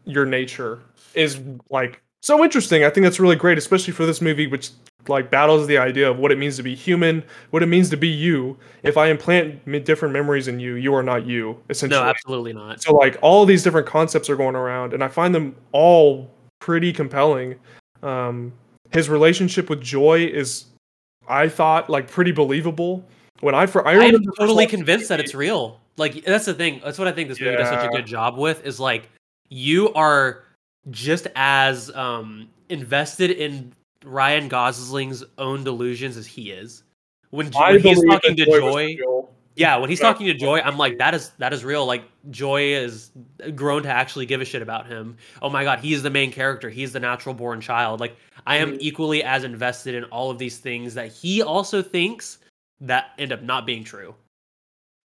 your 0.05 0.27
nature 0.27 0.81
is 1.15 1.41
like 1.71 2.03
so 2.23 2.43
interesting. 2.43 2.85
I 2.85 2.91
think 2.91 3.05
that's 3.05 3.21
really 3.21 3.37
great, 3.37 3.59
especially 3.59 3.93
for 3.93 4.07
this 4.07 4.21
movie, 4.21 4.47
which 4.47 4.71
like 5.09 5.31
battles 5.31 5.67
the 5.67 5.79
idea 5.79 6.11
of 6.11 6.19
what 6.19 6.33
it 6.33 6.39
means 6.39 6.57
to 6.57 6.63
be 6.63 6.75
human, 6.75 7.23
what 7.51 7.63
it 7.63 7.67
means 7.67 7.91
to 7.91 7.97
be 7.97 8.09
you. 8.09 8.57
If 8.83 8.97
I 8.97 9.09
implant 9.09 9.65
different 9.85 10.13
memories 10.13 10.49
in 10.49 10.59
you, 10.59 10.75
you 10.75 10.95
are 10.95 11.03
not 11.03 11.27
you. 11.27 11.61
Essentially, 11.71 12.01
no, 12.01 12.09
absolutely 12.09 12.53
not. 12.53 12.83
So 12.83 12.95
like 12.95 13.17
all 13.23 13.47
these 13.47 13.63
different 13.63 13.87
concepts 13.87 14.29
are 14.29 14.37
going 14.37 14.57
around, 14.57 14.93
and 14.93 15.05
I 15.05 15.09
find 15.09 15.35
them 15.35 15.55
all 15.73 16.31
pretty 16.61 16.93
compelling. 16.93 17.57
Um, 18.03 18.53
his 18.91 19.09
relationship 19.09 19.71
with 19.71 19.81
Joy 19.81 20.27
is, 20.27 20.67
I 21.29 21.49
thought, 21.49 21.89
like 21.91 22.11
pretty 22.11 22.33
believable. 22.33 23.05
When 23.41 23.55
I 23.55 23.67
for 23.67 23.87
I 23.87 23.95
am 23.95 24.25
totally 24.39 24.67
convinced 24.67 25.09
that 25.11 25.21
it's 25.21 25.35
real. 25.35 25.81
Like 25.97 26.25
that's 26.25 26.47
the 26.47 26.55
thing. 26.55 26.81
That's 26.83 26.99
what 26.99 27.09
I 27.09 27.13
think 27.13 27.29
this 27.29 27.39
movie 27.39 27.53
yeah. 27.53 27.59
does 27.59 27.69
such 27.69 27.87
a 27.87 27.91
good 27.91 28.07
job 28.07 28.39
with. 28.39 28.65
Is 28.65 28.81
like 28.81 29.09
you 29.49 29.93
are 29.93 30.46
just 30.91 31.27
as 31.35 31.95
um 31.95 32.49
invested 32.69 33.31
in 33.31 33.73
Ryan 34.05 34.49
Gosling's 34.49 35.25
own 35.39 35.65
delusions 35.65 36.17
as 36.17 36.27
he 36.27 36.51
is. 36.51 36.83
When, 37.31 37.51
when 37.51 37.81
he's 37.81 38.05
talking 38.05 38.37
to 38.37 38.45
Joy, 38.45 38.97
yeah, 39.57 39.77
when 39.77 39.91
he's 39.91 40.01
talking 40.01 40.27
to 40.27 40.35
Joy, 40.35 40.61
I'm 40.61 40.77
like, 40.77 40.99
that 40.99 41.15
is 41.15 41.31
that 41.39 41.53
is 41.53 41.65
real. 41.65 41.87
Like 41.87 42.05
Joy 42.31 42.75
is 42.75 43.11
grown 43.55 43.83
to 43.83 43.89
actually 43.89 44.27
give 44.27 44.41
a 44.41 44.45
shit 44.45 44.63
about 44.63 44.87
him. 44.87 45.17
Oh 45.43 45.51
my 45.51 45.65
god, 45.65 45.81
he's 45.81 46.03
the 46.03 46.11
main 46.11 46.31
character. 46.31 46.71
He's 46.71 46.93
the 46.93 47.01
natural 47.01 47.35
born 47.35 47.61
child. 47.61 47.99
Like 47.99 48.17
I 48.47 48.57
am 48.57 48.73
mm-hmm. 48.73 48.79
equally 48.81 49.25
as 49.25 49.45
invested 49.45 49.95
in 49.95 50.05
all 50.05 50.31
of 50.31 50.39
these 50.39 50.59
things 50.59 50.95
that 50.95 51.11
he 51.11 51.43
also 51.43 51.83
thinks 51.83 52.39
that 52.81 53.11
end 53.19 53.33
up 53.33 53.43
not 53.43 53.67
being 53.67 53.83
true. 53.83 54.15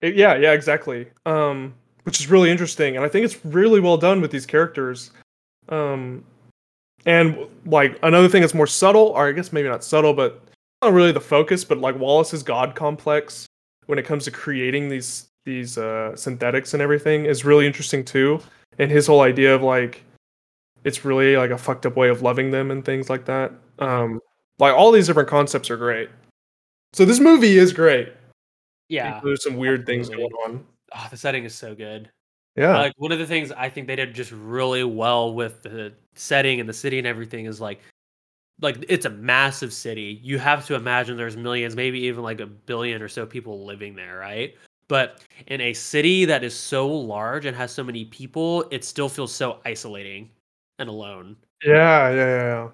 It, 0.02 0.16
yeah, 0.16 0.36
yeah, 0.36 0.52
exactly. 0.52 1.08
Um, 1.26 1.74
which 2.03 2.20
is 2.20 2.30
really 2.30 2.52
interesting, 2.52 2.95
and 2.98 3.06
I 3.06 3.10
think 3.10 3.26
it's 3.26 3.44
really 3.45 3.80
well 3.80 3.98
done 3.98 4.22
with 4.22 4.32
these 4.32 4.45
characters. 4.45 5.12
Um, 5.70 6.24
and 7.06 7.38
like 7.66 7.98
another 8.04 8.28
thing 8.28 8.42
that's 8.42 8.54
more 8.54 8.68
subtle, 8.68 9.08
or 9.08 9.28
I 9.28 9.32
guess 9.32 9.52
maybe 9.52 9.68
not 9.68 9.84
subtle, 9.84 10.14
but 10.14 10.42
not 10.82 10.94
really 10.94 11.12
the 11.12 11.22
focus, 11.22 11.64
but 11.64 11.78
like 11.80 11.98
Wallace's 11.98 12.44
god 12.44 12.76
complex 12.76 13.46
when 13.88 14.00
it 14.00 14.06
comes 14.06 14.26
to 14.26 14.32
creating 14.32 14.90
these 14.90 15.28
these 15.46 15.78
uh, 15.78 16.16
synthetics 16.16 16.74
and 16.74 16.82
everything 16.82 17.26
is 17.26 17.44
really 17.44 17.66
interesting 17.66 18.06
too. 18.06 18.40
And 18.78 18.92
his 18.92 19.08
whole 19.08 19.22
idea 19.22 19.54
of 19.54 19.62
like 19.62 20.04
it's 20.84 21.06
really 21.06 21.38
like 21.38 21.52
a 21.52 21.58
fucked 21.58 21.86
up 21.86 21.96
way 21.96 22.10
of 22.10 22.22
loving 22.22 22.52
them 22.52 22.72
and 22.72 22.84
things 22.84 23.10
like 23.10 23.26
that. 23.26 23.52
Um, 23.80 24.20
like 24.60 24.74
all 24.74 24.92
these 24.92 25.08
different 25.08 25.30
concepts 25.30 25.70
are 25.70 25.78
great. 25.78 26.10
So 26.94 27.06
this 27.06 27.20
movie 27.20 27.58
is 27.58 27.74
great. 27.74 28.14
Yeah, 28.90 29.22
there's 29.24 29.44
some 29.44 29.58
weird 29.58 29.86
things 29.86 30.10
going 30.10 30.32
on. 30.46 30.66
Oh, 30.94 31.08
the 31.10 31.18
setting 31.18 31.46
is 31.46 31.56
so 31.56 31.74
good. 31.74 32.10
Yeah. 32.56 32.78
Like 32.78 32.94
one 32.98 33.11
of 33.11 33.19
the 33.19 33.26
things 33.26 33.52
I 33.52 33.69
think 33.69 33.88
they 33.88 33.95
did 33.95 34.14
just 34.14 34.32
really 34.32 34.84
well 34.84 35.34
with 35.34 35.64
the 35.64 35.94
setting 36.15 36.60
and 36.60 36.68
the 36.68 36.73
city 36.73 36.98
and 36.98 37.07
everything 37.07 37.45
is 37.45 37.61
like 37.61 37.80
like 38.61 38.84
it's 38.88 39.06
a 39.06 39.10
massive 39.10 39.73
city. 39.73 40.19
You 40.22 40.38
have 40.38 40.65
to 40.68 40.76
imagine 40.76 41.18
there's 41.18 41.38
millions, 41.38 41.76
maybe 41.76 41.99
even 42.02 42.23
like 42.23 42.40
a 42.40 42.45
billion 42.45 43.02
or 43.02 43.07
so 43.07 43.26
people 43.26 43.65
living 43.65 43.95
there, 43.95 44.18
right? 44.18 44.56
But 44.88 45.22
in 45.48 45.61
a 45.61 45.73
city 45.73 46.26
that 46.26 46.44
is 46.44 46.53
so 46.53 46.88
large 46.88 47.45
and 47.45 47.56
has 47.56 47.72
so 47.72 47.84
many 47.84 48.06
people, 48.06 48.65
it 48.72 48.84
still 48.84 49.07
feels 49.10 49.34
so 49.34 49.60
isolating 49.65 50.30
and 50.80 50.90
alone. 50.90 51.38
Yeah, 51.64 52.10
yeah, 52.10 52.15
yeah. 52.15 52.68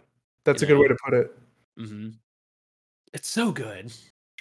That's 0.44 0.62
you 0.62 0.68
a 0.68 0.72
know? 0.72 0.78
good 0.78 0.82
way 0.82 0.88
to 0.88 0.98
put 1.06 1.14
it. 1.14 1.40
Mm-hmm. 1.80 2.10
It's 3.14 3.30
so 3.30 3.52
good. 3.52 3.94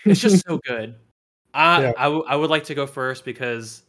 It's 0.04 0.20
just 0.20 0.44
so 0.46 0.58
good. 0.66 0.94
I, 1.52 1.82
yeah. 1.82 1.92
I, 1.96 2.04
w- 2.04 2.24
I 2.26 2.34
would 2.34 2.50
like 2.50 2.64
to 2.64 2.74
go 2.74 2.86
first 2.86 3.24
because 3.24 3.82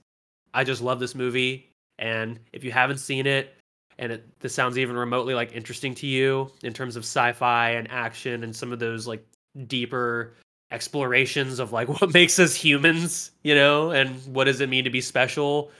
I 0.53 0.63
just 0.63 0.81
love 0.81 0.99
this 0.99 1.15
movie. 1.15 1.69
And 1.99 2.39
if 2.53 2.63
you 2.63 2.71
haven't 2.71 2.97
seen 2.97 3.25
it, 3.27 3.53
and 3.99 4.11
it, 4.11 4.39
this 4.39 4.53
sounds 4.53 4.77
even 4.77 4.95
remotely 4.95 5.33
like 5.33 5.55
interesting 5.55 5.95
to 5.95 6.07
you 6.07 6.51
in 6.63 6.73
terms 6.73 6.95
of 6.95 7.03
sci-fi 7.03 7.71
and 7.71 7.89
action 7.89 8.43
and 8.43 8.55
some 8.55 8.71
of 8.71 8.79
those 8.79 9.07
like 9.07 9.25
deeper 9.65 10.35
explorations 10.71 11.59
of 11.59 11.71
like 11.71 11.87
what 12.01 12.13
makes 12.13 12.39
us 12.39 12.53
humans, 12.53 13.31
you 13.43 13.55
know, 13.55 13.91
and 13.91 14.09
what 14.33 14.45
does 14.45 14.61
it 14.61 14.69
mean 14.69 14.83
to 14.83 14.89
be 14.89 15.01
special. 15.01 15.71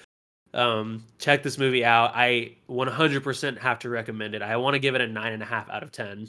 Um, 0.54 1.04
check 1.20 1.44
this 1.44 1.58
movie 1.58 1.86
out. 1.86 2.12
I 2.16 2.56
100% 2.70 3.58
have 3.60 3.80
to 3.80 3.90
recommend 3.90 4.34
it. 4.34 4.42
I 4.42 4.58
want 4.58 4.74
to 4.74 4.80
give 4.80 4.96
it 4.96 5.02
a 5.02 5.08
nine 5.08 5.34
and 5.34 5.44
a 5.44 5.46
half 5.46 5.70
out 5.70 5.84
of 5.84 5.92
ten. 5.92 6.28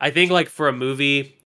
I 0.00 0.10
think 0.10 0.30
like 0.30 0.48
for 0.48 0.68
a 0.68 0.72
movie 0.72 1.39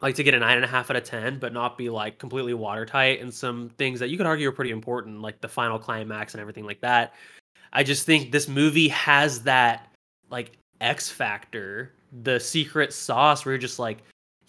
like 0.00 0.14
to 0.16 0.22
get 0.22 0.34
a 0.34 0.38
nine 0.38 0.56
and 0.56 0.64
a 0.64 0.68
half 0.68 0.90
out 0.90 0.96
of 0.96 1.04
ten, 1.04 1.38
but 1.38 1.52
not 1.52 1.78
be 1.78 1.88
like 1.88 2.18
completely 2.18 2.54
watertight 2.54 3.20
and 3.20 3.32
some 3.32 3.70
things 3.78 3.98
that 4.00 4.08
you 4.08 4.16
could 4.16 4.26
argue 4.26 4.48
are 4.48 4.52
pretty 4.52 4.70
important, 4.70 5.22
like 5.22 5.40
the 5.40 5.48
final 5.48 5.78
climax 5.78 6.34
and 6.34 6.40
everything 6.40 6.64
like 6.64 6.80
that. 6.80 7.14
I 7.72 7.82
just 7.82 8.06
think 8.06 8.30
this 8.30 8.48
movie 8.48 8.88
has 8.88 9.42
that 9.42 9.88
like 10.30 10.52
X 10.80 11.10
factor 11.10 11.92
the 12.22 12.38
secret 12.38 12.92
sauce 12.92 13.44
where 13.44 13.54
you're 13.54 13.58
just 13.58 13.78
like, 13.78 13.98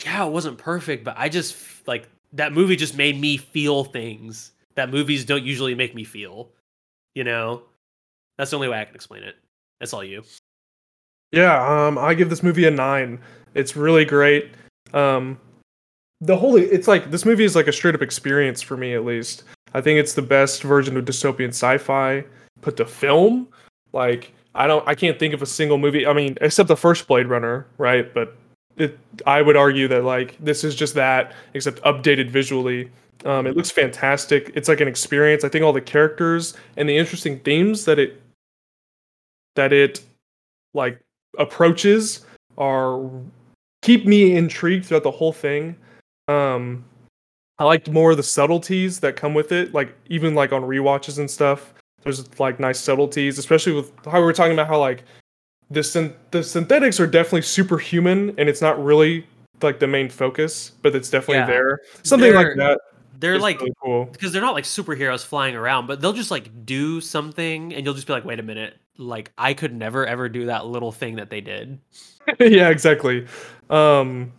yeah, 0.03 0.25
it 0.25 0.31
wasn't 0.31 0.57
perfect, 0.57 1.03
but 1.03 1.15
I 1.17 1.29
just 1.29 1.87
like 1.87 2.07
that 2.33 2.53
movie 2.53 2.75
just 2.75 2.95
made 2.95 3.19
me 3.19 3.37
feel 3.37 3.83
things 3.83 4.51
that 4.75 4.89
movies 4.89 5.25
don't 5.25 5.43
usually 5.43 5.75
make 5.75 5.95
me 5.95 6.03
feel. 6.03 6.49
You 7.15 7.23
know, 7.23 7.63
that's 8.37 8.51
the 8.51 8.57
only 8.57 8.67
way 8.67 8.79
I 8.79 8.85
can 8.85 8.95
explain 8.95 9.23
it. 9.23 9.35
That's 9.79 9.93
all 9.93 10.03
you. 10.03 10.23
Yeah, 11.31 11.87
um, 11.87 11.97
I 11.97 12.13
give 12.13 12.29
this 12.29 12.43
movie 12.43 12.65
a 12.65 12.71
nine. 12.71 13.19
It's 13.53 13.75
really 13.75 14.05
great. 14.05 14.51
Um, 14.93 15.39
the 16.21 16.35
whole 16.35 16.55
it's 16.57 16.87
like 16.87 17.11
this 17.11 17.25
movie 17.25 17.43
is 17.43 17.55
like 17.55 17.67
a 17.67 17.73
straight 17.73 17.95
up 17.95 18.01
experience 18.01 18.61
for 18.61 18.77
me 18.77 18.93
at 18.93 19.05
least. 19.05 19.43
I 19.73 19.81
think 19.81 19.99
it's 19.99 20.13
the 20.13 20.21
best 20.21 20.63
version 20.63 20.97
of 20.97 21.05
dystopian 21.05 21.49
sci-fi 21.49 22.23
put 22.61 22.77
to 22.77 22.85
film. 22.85 23.47
Like 23.93 24.33
I 24.55 24.65
don't 24.67 24.87
I 24.87 24.95
can't 24.95 25.19
think 25.19 25.33
of 25.33 25.41
a 25.41 25.45
single 25.45 25.77
movie. 25.77 26.07
I 26.07 26.13
mean, 26.13 26.37
except 26.41 26.67
the 26.67 26.77
first 26.77 27.07
Blade 27.07 27.27
Runner, 27.27 27.67
right? 27.77 28.11
But 28.13 28.35
it, 28.77 28.97
I 29.25 29.41
would 29.41 29.57
argue 29.57 29.87
that 29.87 30.03
like 30.03 30.37
this 30.39 30.63
is 30.63 30.75
just 30.75 30.93
that, 30.95 31.33
except 31.53 31.81
updated 31.83 32.29
visually. 32.29 32.89
Um, 33.25 33.47
it 33.47 33.57
looks 33.57 33.71
fantastic. 33.71 34.51
It's 34.55 34.69
like 34.69 34.79
an 34.79 34.87
experience. 34.87 35.43
I 35.43 35.49
think 35.49 35.65
all 35.65 35.73
the 35.73 35.81
characters 35.81 36.55
and 36.77 36.87
the 36.87 36.97
interesting 36.97 37.39
themes 37.39 37.85
that 37.85 37.99
it 37.99 38.21
that 39.55 39.73
it 39.73 40.01
like 40.73 40.99
approaches 41.37 42.25
are 42.57 43.09
keep 43.87 44.05
me 44.05 44.35
intrigued 44.35 44.85
throughout 44.85 45.03
the 45.03 45.11
whole 45.11 45.31
thing. 45.31 45.73
Um, 46.27 46.83
I 47.57 47.63
liked 47.63 47.89
more 47.89 48.11
of 48.11 48.17
the 48.17 48.23
subtleties 48.23 48.99
that 48.99 49.15
come 49.15 49.33
with 49.33 49.53
it, 49.53 49.73
like 49.73 49.95
even 50.07 50.35
like 50.35 50.51
on 50.51 50.65
re-watches 50.65 51.19
and 51.19 51.31
stuff. 51.31 51.73
There's 52.03 52.37
like 52.37 52.59
nice 52.59 52.81
subtleties, 52.81 53.39
especially 53.39 53.71
with 53.71 53.93
how 54.03 54.19
we 54.19 54.25
were 54.25 54.33
talking 54.33 54.51
about 54.51 54.67
how 54.67 54.77
like 54.77 55.05
the 55.71 55.81
syn- 55.83 56.13
the 56.31 56.43
synthetics 56.43 56.99
are 56.99 57.07
definitely 57.07 57.43
superhuman, 57.43 58.35
and 58.37 58.49
it's 58.49 58.61
not 58.61 58.83
really 58.83 59.25
like 59.61 59.79
the 59.79 59.87
main 59.87 60.09
focus, 60.09 60.73
but 60.81 60.93
it's 60.93 61.09
definitely 61.09 61.37
yeah. 61.37 61.45
there. 61.45 61.79
Something 62.03 62.33
they're, 62.33 62.49
like 62.49 62.57
that. 62.57 62.81
They're 63.19 63.39
like 63.39 63.59
really 63.61 63.73
cool 63.81 64.05
because 64.05 64.33
they're 64.33 64.41
not 64.41 64.53
like 64.53 64.65
superheroes 64.65 65.25
flying 65.25 65.55
around, 65.55 65.87
but 65.87 66.01
they'll 66.01 66.13
just 66.13 66.29
like 66.29 66.65
do 66.65 66.99
something, 66.99 67.73
and 67.73 67.85
you'll 67.85 67.95
just 67.95 68.05
be 68.05 68.13
like, 68.13 68.25
"Wait 68.25 68.39
a 68.39 68.43
minute! 68.43 68.77
Like 68.97 69.31
I 69.37 69.53
could 69.53 69.73
never 69.73 70.05
ever 70.05 70.27
do 70.27 70.47
that 70.47 70.65
little 70.65 70.91
thing 70.91 71.15
that 71.15 71.29
they 71.29 71.39
did." 71.39 71.79
yeah, 72.39 72.69
exactly. 72.69 73.25
Um, 73.69 74.31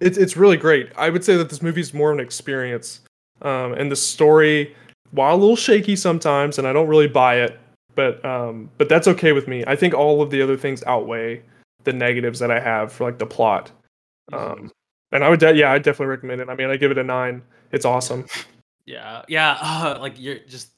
it's 0.00 0.16
it's 0.18 0.36
really 0.36 0.56
great. 0.56 0.90
I 0.96 1.10
would 1.10 1.24
say 1.24 1.36
that 1.36 1.48
this 1.48 1.62
movie 1.62 1.80
is 1.80 1.92
more 1.92 2.10
of 2.12 2.18
an 2.18 2.24
experience, 2.24 3.00
um, 3.42 3.72
and 3.74 3.90
the 3.90 3.96
story, 3.96 4.74
while 5.10 5.34
a 5.34 5.38
little 5.38 5.56
shaky 5.56 5.96
sometimes, 5.96 6.58
and 6.58 6.66
I 6.66 6.72
don't 6.72 6.88
really 6.88 7.08
buy 7.08 7.40
it, 7.40 7.58
but 7.94 8.24
um, 8.24 8.70
but 8.78 8.88
that's 8.88 9.08
okay 9.08 9.32
with 9.32 9.48
me. 9.48 9.64
I 9.66 9.76
think 9.76 9.94
all 9.94 10.22
of 10.22 10.30
the 10.30 10.40
other 10.40 10.56
things 10.56 10.82
outweigh 10.84 11.42
the 11.84 11.92
negatives 11.92 12.38
that 12.38 12.50
I 12.50 12.60
have 12.60 12.92
for 12.92 13.04
like 13.04 13.18
the 13.18 13.26
plot. 13.26 13.70
Um, 14.32 14.70
and 15.12 15.24
I 15.24 15.28
would, 15.30 15.40
de- 15.40 15.56
yeah, 15.56 15.72
I 15.72 15.78
definitely 15.78 16.06
recommend 16.06 16.40
it. 16.40 16.48
I 16.48 16.54
mean, 16.54 16.68
I 16.68 16.76
give 16.76 16.90
it 16.90 16.98
a 16.98 17.04
nine. 17.04 17.42
It's 17.72 17.84
awesome. 17.84 18.26
Yeah, 18.86 19.20
yeah, 19.28 19.58
uh, 19.60 19.98
like 20.00 20.18
you're 20.18 20.38
just, 20.38 20.70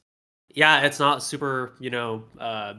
yeah, 0.53 0.81
it's 0.81 0.99
not 0.99 1.23
super, 1.23 1.75
you 1.79 1.89
know, 1.89 2.25
uh, 2.41 2.73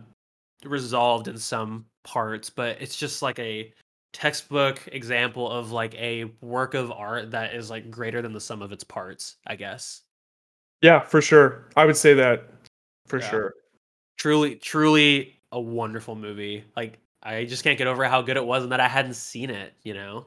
resolved 0.63 1.27
in 1.27 1.39
some 1.39 1.87
parts, 2.05 2.51
but 2.51 2.77
it's 2.83 2.95
just 2.95 3.23
like 3.23 3.39
a 3.39 3.73
textbook 4.13 4.89
example 4.93 5.51
of 5.51 5.73
like 5.73 5.95
a 5.95 6.25
work 6.41 6.75
of 6.75 6.91
art 6.93 7.31
that 7.33 7.55
is 7.55 7.71
like 7.71 7.91
greater 7.91 8.23
than 8.23 8.33
the 8.33 8.41
sum 8.41 8.63
of 8.63 8.73
its 8.73 8.85
parts, 8.85 9.37
I 9.47 9.57
guess. 9.57 10.03
Yeah, 10.83 11.01
for 11.01 11.23
sure. 11.23 11.69
I 11.77 11.85
would 11.85 11.97
say 11.97 12.15
that 12.15 12.45
for 13.07 13.21
yeah. 13.21 13.31
sure. 13.31 13.55
Truly 14.19 14.57
truly 14.57 15.37
a 15.51 15.61
wonderful 15.61 16.15
movie. 16.15 16.65
Like 16.77 16.99
i 17.23 17.45
just 17.45 17.63
can't 17.63 17.79
get 17.79 17.87
over 17.87 18.05
how 18.05 18.23
good 18.23 18.37
it 18.37 18.45
was 18.45 18.63
and 18.63 18.73
that 18.73 18.81
i 18.81 18.89
hadn't 18.89 19.15
seen 19.15 19.51
it 19.51 19.75
you 19.83 19.95
know? 19.95 20.27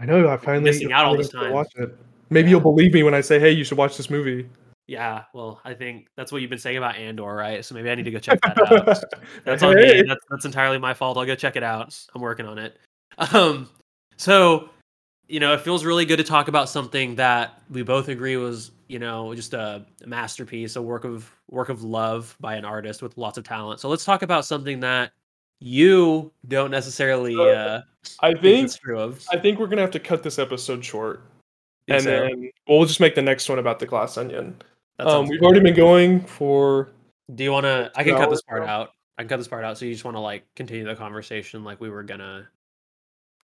I 0.00 0.06
know 0.06 0.28
i 0.28 0.36
finally 0.36 0.64
missing 0.64 0.92
out 0.92 1.04
all 1.04 1.16
this 1.16 1.28
time 1.28 1.52
watch 1.52 1.72
it. 1.76 1.94
Maybe 2.30 2.46
yeah. 2.46 2.52
you'll 2.52 2.60
believe 2.60 2.94
me 2.94 3.02
when 3.02 3.14
i 3.14 3.20
say 3.20 3.38
hey 3.38 3.50
you 3.50 3.64
should 3.64 3.78
watch 3.78 3.96
this 3.96 4.10
movie. 4.10 4.48
Yeah 4.86 5.24
well 5.34 5.60
i 5.64 5.74
think 5.74 6.08
that's 6.16 6.32
what 6.32 6.40
you've 6.40 6.50
been 6.50 6.58
saying 6.58 6.78
about 6.78 6.96
andor 6.96 7.34
right? 7.34 7.64
So 7.64 7.74
maybe 7.74 7.90
i 7.90 7.94
need 7.94 8.04
to 8.04 8.10
go 8.10 8.18
check 8.18 8.40
that 8.42 8.58
out. 8.72 9.04
That's 9.44 9.62
on 9.62 9.76
hey. 9.76 10.02
me 10.02 10.08
that's, 10.08 10.24
that's 10.30 10.44
entirely 10.44 10.78
my 10.78 10.94
fault. 10.94 11.18
I'll 11.18 11.26
go 11.26 11.34
check 11.34 11.56
it 11.56 11.62
out. 11.62 11.98
I'm 12.14 12.22
working 12.22 12.46
on 12.46 12.58
it 12.58 12.78
um 13.18 13.68
so 14.16 14.70
you 15.32 15.40
know, 15.40 15.54
it 15.54 15.62
feels 15.62 15.82
really 15.82 16.04
good 16.04 16.18
to 16.18 16.24
talk 16.24 16.48
about 16.48 16.68
something 16.68 17.14
that 17.14 17.62
we 17.70 17.82
both 17.82 18.08
agree 18.08 18.36
was, 18.36 18.70
you 18.88 18.98
know, 18.98 19.34
just 19.34 19.54
a, 19.54 19.86
masterpiece, 20.04 20.76
a 20.76 20.82
work 20.82 21.04
of 21.04 21.32
work 21.50 21.70
of 21.70 21.82
love 21.82 22.36
by 22.38 22.54
an 22.54 22.66
artist 22.66 23.00
with 23.00 23.16
lots 23.16 23.38
of 23.38 23.44
talent. 23.44 23.80
So 23.80 23.88
let's 23.88 24.04
talk 24.04 24.20
about 24.20 24.44
something 24.44 24.80
that 24.80 25.12
you 25.58 26.30
don't 26.48 26.70
necessarily 26.70 27.34
uh, 27.34 27.80
I 28.20 28.34
think, 28.34 28.74
true 28.78 28.98
of. 28.98 29.24
I 29.32 29.38
think 29.38 29.58
we're 29.58 29.68
gonna 29.68 29.80
have 29.80 29.90
to 29.92 30.00
cut 30.00 30.22
this 30.22 30.38
episode 30.38 30.84
short. 30.84 31.22
And 31.88 32.02
so? 32.02 32.10
then 32.10 32.50
we'll 32.68 32.84
just 32.84 33.00
make 33.00 33.14
the 33.14 33.22
next 33.22 33.48
one 33.48 33.58
about 33.58 33.78
the 33.78 33.86
glass 33.86 34.18
onion. 34.18 34.60
Um, 34.98 35.26
we've 35.26 35.40
already 35.40 35.60
been 35.60 35.74
going 35.74 36.20
for 36.20 36.90
Do 37.34 37.42
you 37.42 37.52
wanna 37.52 37.90
I 37.96 38.04
can 38.04 38.16
cut 38.16 38.28
this 38.28 38.42
part 38.42 38.64
out. 38.64 38.90
I 39.16 39.22
can 39.22 39.30
cut 39.30 39.38
this 39.38 39.48
part 39.48 39.64
out. 39.64 39.78
So 39.78 39.86
you 39.86 39.92
just 39.92 40.04
wanna 40.04 40.20
like 40.20 40.44
continue 40.56 40.84
the 40.84 40.94
conversation 40.94 41.64
like 41.64 41.80
we 41.80 41.88
were 41.88 42.02
gonna 42.02 42.48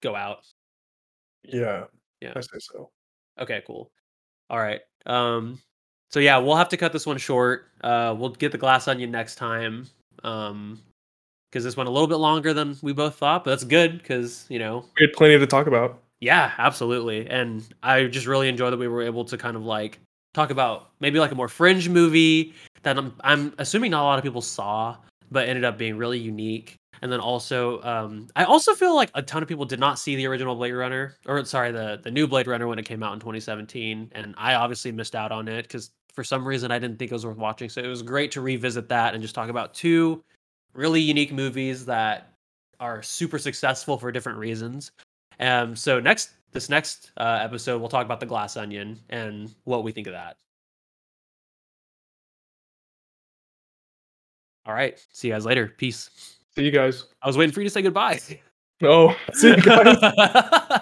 go 0.02 0.14
out. 0.14 0.46
Yeah. 1.44 1.84
Yeah. 2.20 2.32
I 2.36 2.40
say 2.40 2.58
so. 2.58 2.90
Okay, 3.40 3.62
cool. 3.66 3.90
All 4.50 4.58
right. 4.58 4.80
Um 5.06 5.60
so 6.10 6.20
yeah, 6.20 6.38
we'll 6.38 6.56
have 6.56 6.70
to 6.70 6.76
cut 6.76 6.92
this 6.92 7.06
one 7.06 7.18
short. 7.18 7.66
Uh 7.82 8.14
we'll 8.18 8.30
get 8.30 8.52
the 8.52 8.58
glass 8.58 8.88
onion 8.88 9.10
next 9.10 9.36
time. 9.36 9.86
Um 10.24 10.80
because 11.50 11.64
this 11.64 11.76
went 11.76 11.88
a 11.88 11.92
little 11.92 12.08
bit 12.08 12.16
longer 12.16 12.52
than 12.52 12.76
we 12.82 12.92
both 12.92 13.14
thought, 13.14 13.42
but 13.44 13.50
that's 13.50 13.64
good 13.64 13.98
because, 13.98 14.44
you 14.50 14.58
know, 14.58 14.84
we 14.98 15.06
had 15.06 15.14
plenty 15.14 15.38
to 15.38 15.46
talk 15.46 15.66
about. 15.66 16.02
Yeah, 16.20 16.52
absolutely. 16.58 17.26
And 17.28 17.66
I 17.82 18.04
just 18.04 18.26
really 18.26 18.48
enjoy 18.48 18.70
that 18.70 18.76
we 18.76 18.88
were 18.88 19.02
able 19.02 19.24
to 19.24 19.38
kind 19.38 19.56
of 19.56 19.64
like 19.64 19.98
talk 20.34 20.50
about 20.50 20.90
maybe 21.00 21.18
like 21.18 21.32
a 21.32 21.34
more 21.34 21.48
fringe 21.48 21.88
movie 21.88 22.54
that 22.82 22.98
I'm 22.98 23.14
I'm 23.20 23.54
assuming 23.58 23.92
not 23.92 24.02
a 24.02 24.04
lot 24.04 24.18
of 24.18 24.24
people 24.24 24.42
saw, 24.42 24.96
but 25.30 25.48
ended 25.48 25.64
up 25.64 25.78
being 25.78 25.96
really 25.96 26.18
unique. 26.18 26.74
And 27.02 27.12
then 27.12 27.20
also, 27.20 27.82
um, 27.82 28.28
I 28.36 28.44
also 28.44 28.74
feel 28.74 28.94
like 28.94 29.10
a 29.14 29.22
ton 29.22 29.42
of 29.42 29.48
people 29.48 29.64
did 29.64 29.80
not 29.80 29.98
see 29.98 30.16
the 30.16 30.26
original 30.26 30.54
Blade 30.54 30.72
Runner, 30.72 31.14
or 31.26 31.44
sorry, 31.44 31.72
the 31.72 32.00
the 32.02 32.10
new 32.10 32.26
Blade 32.26 32.46
Runner 32.46 32.66
when 32.66 32.78
it 32.78 32.84
came 32.84 33.02
out 33.02 33.12
in 33.12 33.20
2017, 33.20 34.10
and 34.12 34.34
I 34.36 34.54
obviously 34.54 34.92
missed 34.92 35.14
out 35.14 35.32
on 35.32 35.48
it 35.48 35.62
because 35.62 35.90
for 36.14 36.24
some 36.24 36.46
reason 36.46 36.70
I 36.70 36.78
didn't 36.78 36.98
think 36.98 37.10
it 37.10 37.14
was 37.14 37.24
worth 37.26 37.36
watching. 37.36 37.68
So 37.68 37.80
it 37.80 37.86
was 37.86 38.02
great 38.02 38.32
to 38.32 38.40
revisit 38.40 38.88
that 38.88 39.14
and 39.14 39.22
just 39.22 39.34
talk 39.34 39.48
about 39.50 39.74
two 39.74 40.24
really 40.74 41.00
unique 41.00 41.32
movies 41.32 41.84
that 41.86 42.32
are 42.80 43.02
super 43.02 43.38
successful 43.38 43.98
for 43.98 44.10
different 44.12 44.38
reasons. 44.38 44.92
Um, 45.40 45.76
so 45.76 46.00
next, 46.00 46.30
this 46.52 46.68
next 46.68 47.12
uh, 47.16 47.38
episode, 47.40 47.78
we'll 47.80 47.88
talk 47.88 48.04
about 48.04 48.20
the 48.20 48.26
Glass 48.26 48.56
Onion 48.56 48.98
and 49.10 49.54
what 49.64 49.84
we 49.84 49.92
think 49.92 50.06
of 50.06 50.12
that. 50.12 50.36
All 54.66 54.74
right, 54.74 55.02
see 55.12 55.28
you 55.28 55.34
guys 55.34 55.46
later. 55.46 55.72
Peace. 55.78 56.37
See 56.58 56.64
you 56.64 56.72
guys. 56.72 57.04
I 57.22 57.28
was 57.28 57.38
waiting 57.38 57.52
for 57.52 57.60
you 57.60 57.68
to 57.68 57.70
say 57.70 57.82
goodbye. 57.82 58.18
Oh, 58.82 59.14
see 59.32 59.50
you 59.50 59.62
guys. 59.62 59.96